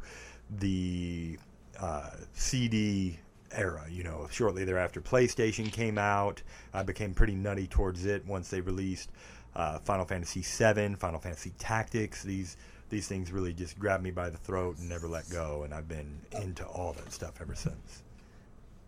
the 0.49 1.37
uh, 1.79 2.09
CD 2.33 3.19
era. 3.51 3.85
You 3.89 4.03
know, 4.03 4.27
shortly 4.31 4.65
thereafter, 4.65 5.01
PlayStation 5.01 5.71
came 5.71 5.99
out. 5.99 6.41
I 6.73 6.81
became 6.81 7.13
pretty 7.13 7.35
nutty 7.35 7.67
towards 7.67 8.05
it 8.05 8.25
once 8.25 8.49
they 8.49 8.59
released 8.59 9.11
uh, 9.55 9.77
Final 9.79 10.05
Fantasy 10.05 10.41
VII, 10.41 10.95
Final 10.95 11.19
Fantasy 11.19 11.53
Tactics. 11.59 12.23
These 12.23 12.57
these 12.89 13.07
things 13.07 13.31
really 13.31 13.53
just 13.53 13.77
grabbed 13.77 14.03
me 14.03 14.11
by 14.11 14.31
the 14.31 14.37
throat 14.37 14.79
and 14.79 14.89
never 14.89 15.07
let 15.07 15.29
go, 15.29 15.61
and 15.63 15.75
I've 15.75 15.87
been 15.87 16.21
into 16.41 16.65
all 16.65 16.93
that 16.93 17.13
stuff 17.13 17.35
ever 17.39 17.53
since. 17.53 18.01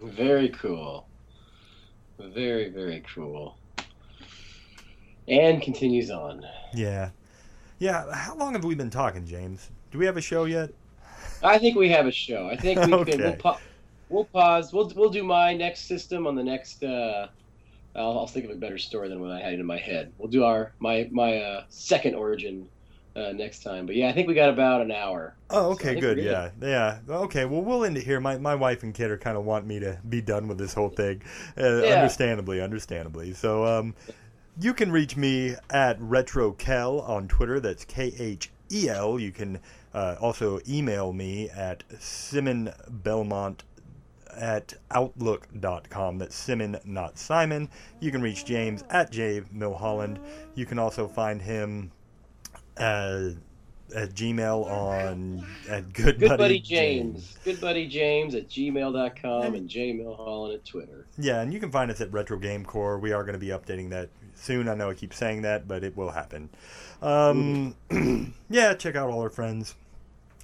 Very 0.03 0.49
cool. 0.49 1.07
Very, 2.19 2.69
very 2.69 3.03
cool. 3.13 3.57
And 5.27 5.61
continues 5.61 6.11
on. 6.11 6.45
Yeah, 6.73 7.11
yeah. 7.79 8.13
How 8.13 8.35
long 8.35 8.53
have 8.53 8.65
we 8.65 8.75
been 8.75 8.89
talking, 8.89 9.25
James? 9.25 9.69
Do 9.91 9.97
we 9.97 10.05
have 10.05 10.17
a 10.17 10.21
show 10.21 10.43
yet? 10.43 10.71
I 11.41 11.57
think 11.57 11.77
we 11.77 11.89
have 11.89 12.05
a 12.05 12.11
show. 12.11 12.47
I 12.47 12.57
think 12.57 12.79
we 12.81 12.85
can. 12.91 12.95
Okay. 12.95 13.17
We'll, 13.17 13.35
pa- 13.35 13.59
we'll 14.09 14.25
pause. 14.25 14.73
We'll 14.73 14.91
we'll 14.95 15.09
do 15.09 15.23
my 15.23 15.53
next 15.53 15.87
system 15.87 16.27
on 16.27 16.35
the 16.35 16.43
next. 16.43 16.83
Uh, 16.83 17.27
I'll, 17.95 18.19
I'll 18.19 18.27
think 18.27 18.45
of 18.45 18.51
a 18.51 18.55
better 18.55 18.77
story 18.77 19.07
than 19.07 19.21
what 19.21 19.31
I 19.31 19.39
had 19.39 19.53
in 19.53 19.65
my 19.65 19.77
head. 19.77 20.11
We'll 20.17 20.29
do 20.29 20.43
our 20.43 20.73
my 20.79 21.07
my 21.11 21.37
uh, 21.37 21.63
second 21.69 22.15
origin 22.15 22.67
uh, 23.15 23.31
next 23.33 23.63
time. 23.63 23.85
But 23.85 23.95
yeah, 23.95 24.09
I 24.09 24.13
think 24.13 24.27
we 24.27 24.33
got 24.33 24.49
about 24.49 24.81
an 24.81 24.91
hour. 24.91 25.35
Oh, 25.49 25.71
okay, 25.71 25.89
think 25.89 26.01
good. 26.01 26.17
Yeah, 26.17 26.49
yeah. 26.61 26.99
Okay, 27.07 27.45
well, 27.45 27.61
we'll 27.61 27.85
end 27.85 27.97
it 27.97 28.03
here. 28.03 28.19
My 28.19 28.37
my 28.37 28.55
wife 28.55 28.83
and 28.83 28.93
kid 28.93 29.11
are 29.11 29.17
kind 29.17 29.37
of 29.37 29.45
want 29.45 29.65
me 29.65 29.79
to 29.79 29.99
be 30.09 30.21
done 30.21 30.47
with 30.47 30.57
this 30.57 30.73
whole 30.73 30.89
thing, 30.89 31.21
uh, 31.57 31.83
Yeah. 31.83 31.93
understandably, 31.95 32.61
understandably. 32.61 33.33
So, 33.33 33.65
um, 33.65 33.95
you 34.59 34.73
can 34.73 34.91
reach 34.91 35.17
me 35.17 35.55
at 35.69 35.99
RetroKhel 35.99 37.07
on 37.07 37.27
Twitter. 37.27 37.59
That's 37.59 37.85
K 37.85 38.13
H 38.17 38.51
E 38.71 38.89
L. 38.89 39.19
You 39.19 39.31
can 39.31 39.59
uh, 39.93 40.15
also 40.19 40.59
email 40.67 41.13
me 41.13 41.49
at 41.49 41.83
Simon 41.99 42.71
Belmont 42.89 43.63
at 44.35 44.73
outlook.com. 44.91 46.17
That's 46.17 46.35
Simon, 46.35 46.77
not 46.85 47.17
Simon. 47.19 47.69
You 47.99 48.11
can 48.11 48.21
reach 48.21 48.45
James 48.45 48.83
at 48.89 49.11
J 49.11 49.41
Milholland. 49.55 50.17
You 50.55 50.65
can 50.65 50.79
also 50.79 51.07
find 51.07 51.41
him 51.41 51.91
uh, 52.77 53.29
at 53.95 54.13
Gmail 54.13 54.65
on 54.65 55.45
at 55.69 55.93
Good, 55.93 56.19
Good 56.19 56.29
Buddy, 56.29 56.37
Buddy 56.37 56.59
James. 56.59 57.37
Good 57.43 57.61
Buddy 57.61 57.87
James 57.87 58.35
at 58.35 58.49
gmail.com 58.49 59.53
and 59.53 59.69
J 59.69 59.93
Milholland 59.93 60.55
at 60.55 60.65
Twitter. 60.65 61.05
Yeah, 61.17 61.41
and 61.41 61.53
you 61.53 61.59
can 61.59 61.71
find 61.71 61.91
us 61.91 62.01
at 62.01 62.11
Retro 62.11 62.37
Game 62.37 62.65
Core. 62.65 62.97
We 62.99 63.11
are 63.11 63.23
going 63.23 63.33
to 63.33 63.39
be 63.39 63.47
updating 63.47 63.89
that 63.91 64.09
soon. 64.35 64.67
I 64.67 64.75
know 64.75 64.89
I 64.89 64.93
keep 64.93 65.13
saying 65.13 65.43
that, 65.43 65.67
but 65.67 65.83
it 65.83 65.95
will 65.95 66.11
happen. 66.11 66.49
Um, 67.01 67.75
yeah, 68.49 68.73
check 68.73 68.95
out 68.95 69.09
all 69.09 69.21
our 69.21 69.29
friends. 69.29 69.75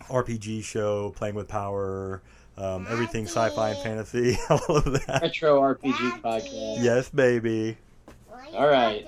RPG 0.08 0.64
show, 0.64 1.12
Playing 1.16 1.36
with 1.36 1.48
Power, 1.48 2.22
um, 2.58 2.88
everything 2.90 3.26
sci-fi 3.26 3.72
and 3.72 3.80
fantasy, 3.80 4.38
all 4.50 4.78
of 4.78 4.86
that. 5.06 5.20
Retro 5.22 5.62
RPG 5.62 6.22
podcast. 6.22 6.84
Yes, 6.84 7.10
baby. 7.10 7.78
All 8.54 8.68
right. 8.68 9.08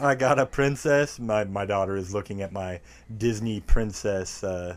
I 0.00 0.14
got 0.14 0.38
a 0.38 0.46
princess. 0.46 1.18
My 1.18 1.44
my 1.44 1.64
daughter 1.64 1.96
is 1.96 2.12
looking 2.12 2.42
at 2.42 2.52
my 2.52 2.80
Disney 3.16 3.60
princess 3.60 4.42
uh, 4.42 4.76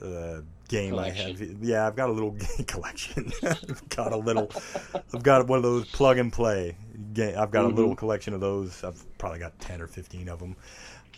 uh, 0.00 0.40
game 0.68 0.98
I 0.98 1.10
have. 1.10 1.40
Yeah, 1.62 1.86
I've 1.86 1.96
got 1.96 2.08
a 2.08 2.12
little 2.12 2.30
game 2.56 2.64
collection. 2.66 3.32
I've 3.42 3.88
got 3.88 4.12
a 4.12 4.16
little. 4.16 4.50
I've 4.94 5.22
got 5.22 5.46
one 5.46 5.58
of 5.58 5.62
those 5.62 5.88
plug 5.90 6.18
and 6.18 6.32
play. 6.32 6.76
Game. 7.12 7.36
I've 7.38 7.50
got 7.50 7.64
a 7.64 7.68
little 7.68 7.94
collection 7.94 8.34
of 8.34 8.40
those. 8.40 8.82
I've 8.82 9.04
probably 9.18 9.38
got 9.38 9.58
ten 9.60 9.80
or 9.80 9.86
fifteen 9.86 10.28
of 10.28 10.38
them. 10.38 10.56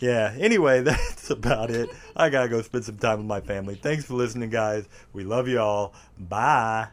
Yeah. 0.01 0.35
Anyway, 0.39 0.81
that's 0.83 1.31
about 1.31 1.71
it. 1.71 1.89
I 2.17 2.31
gotta 2.31 2.49
go 2.49 2.63
spend 2.63 2.85
some 2.85 2.99
time 2.99 3.19
with 3.19 3.27
my 3.27 3.41
family. 3.41 3.77
Thanks 3.77 4.05
for 4.05 4.15
listening, 4.15 4.51
guys. 4.51 4.89
We 5.13 5.25
love 5.25 5.49
you 5.49 5.61
all. 5.61 5.95
Bye. 6.19 6.89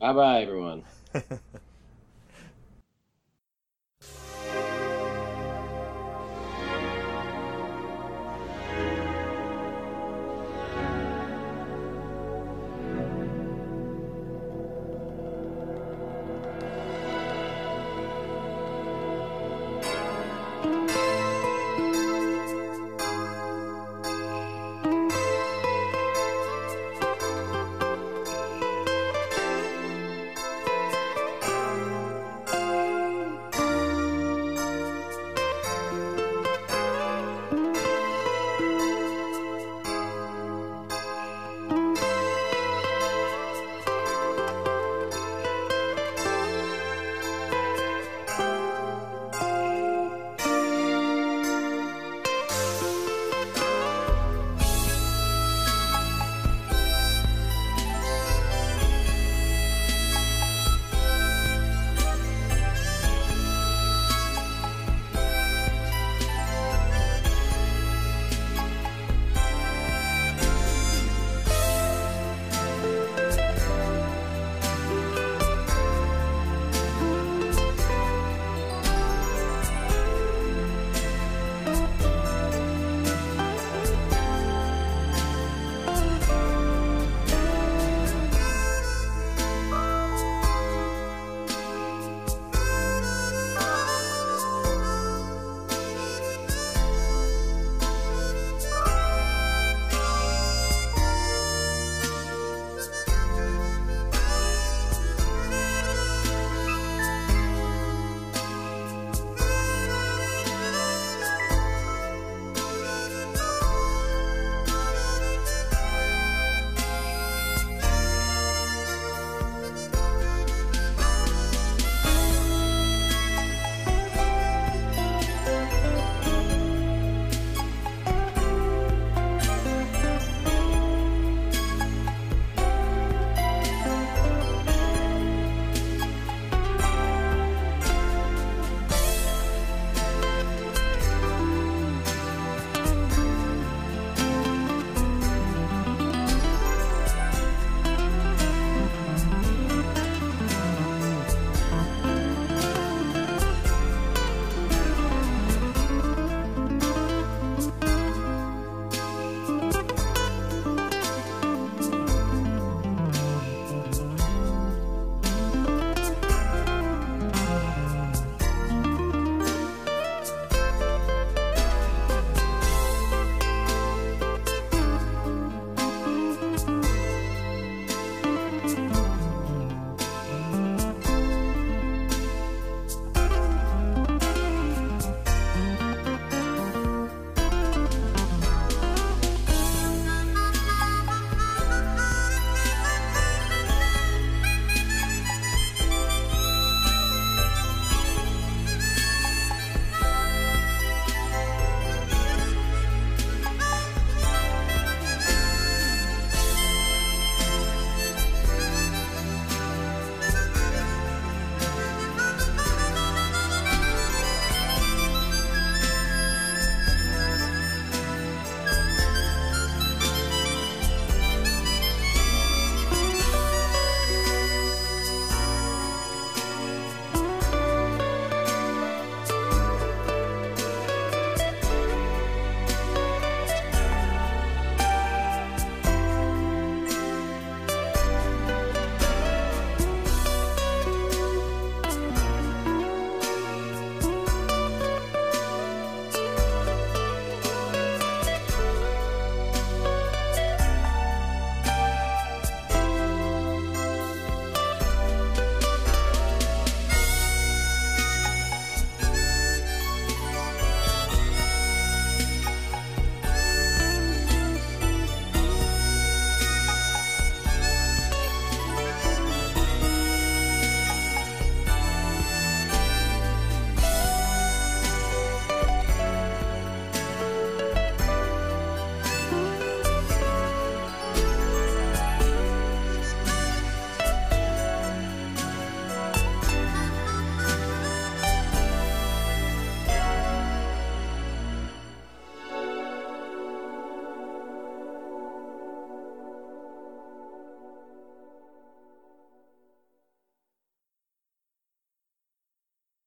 Bye 0.00 0.12
bye, 0.12 0.42
everyone. 0.42 0.82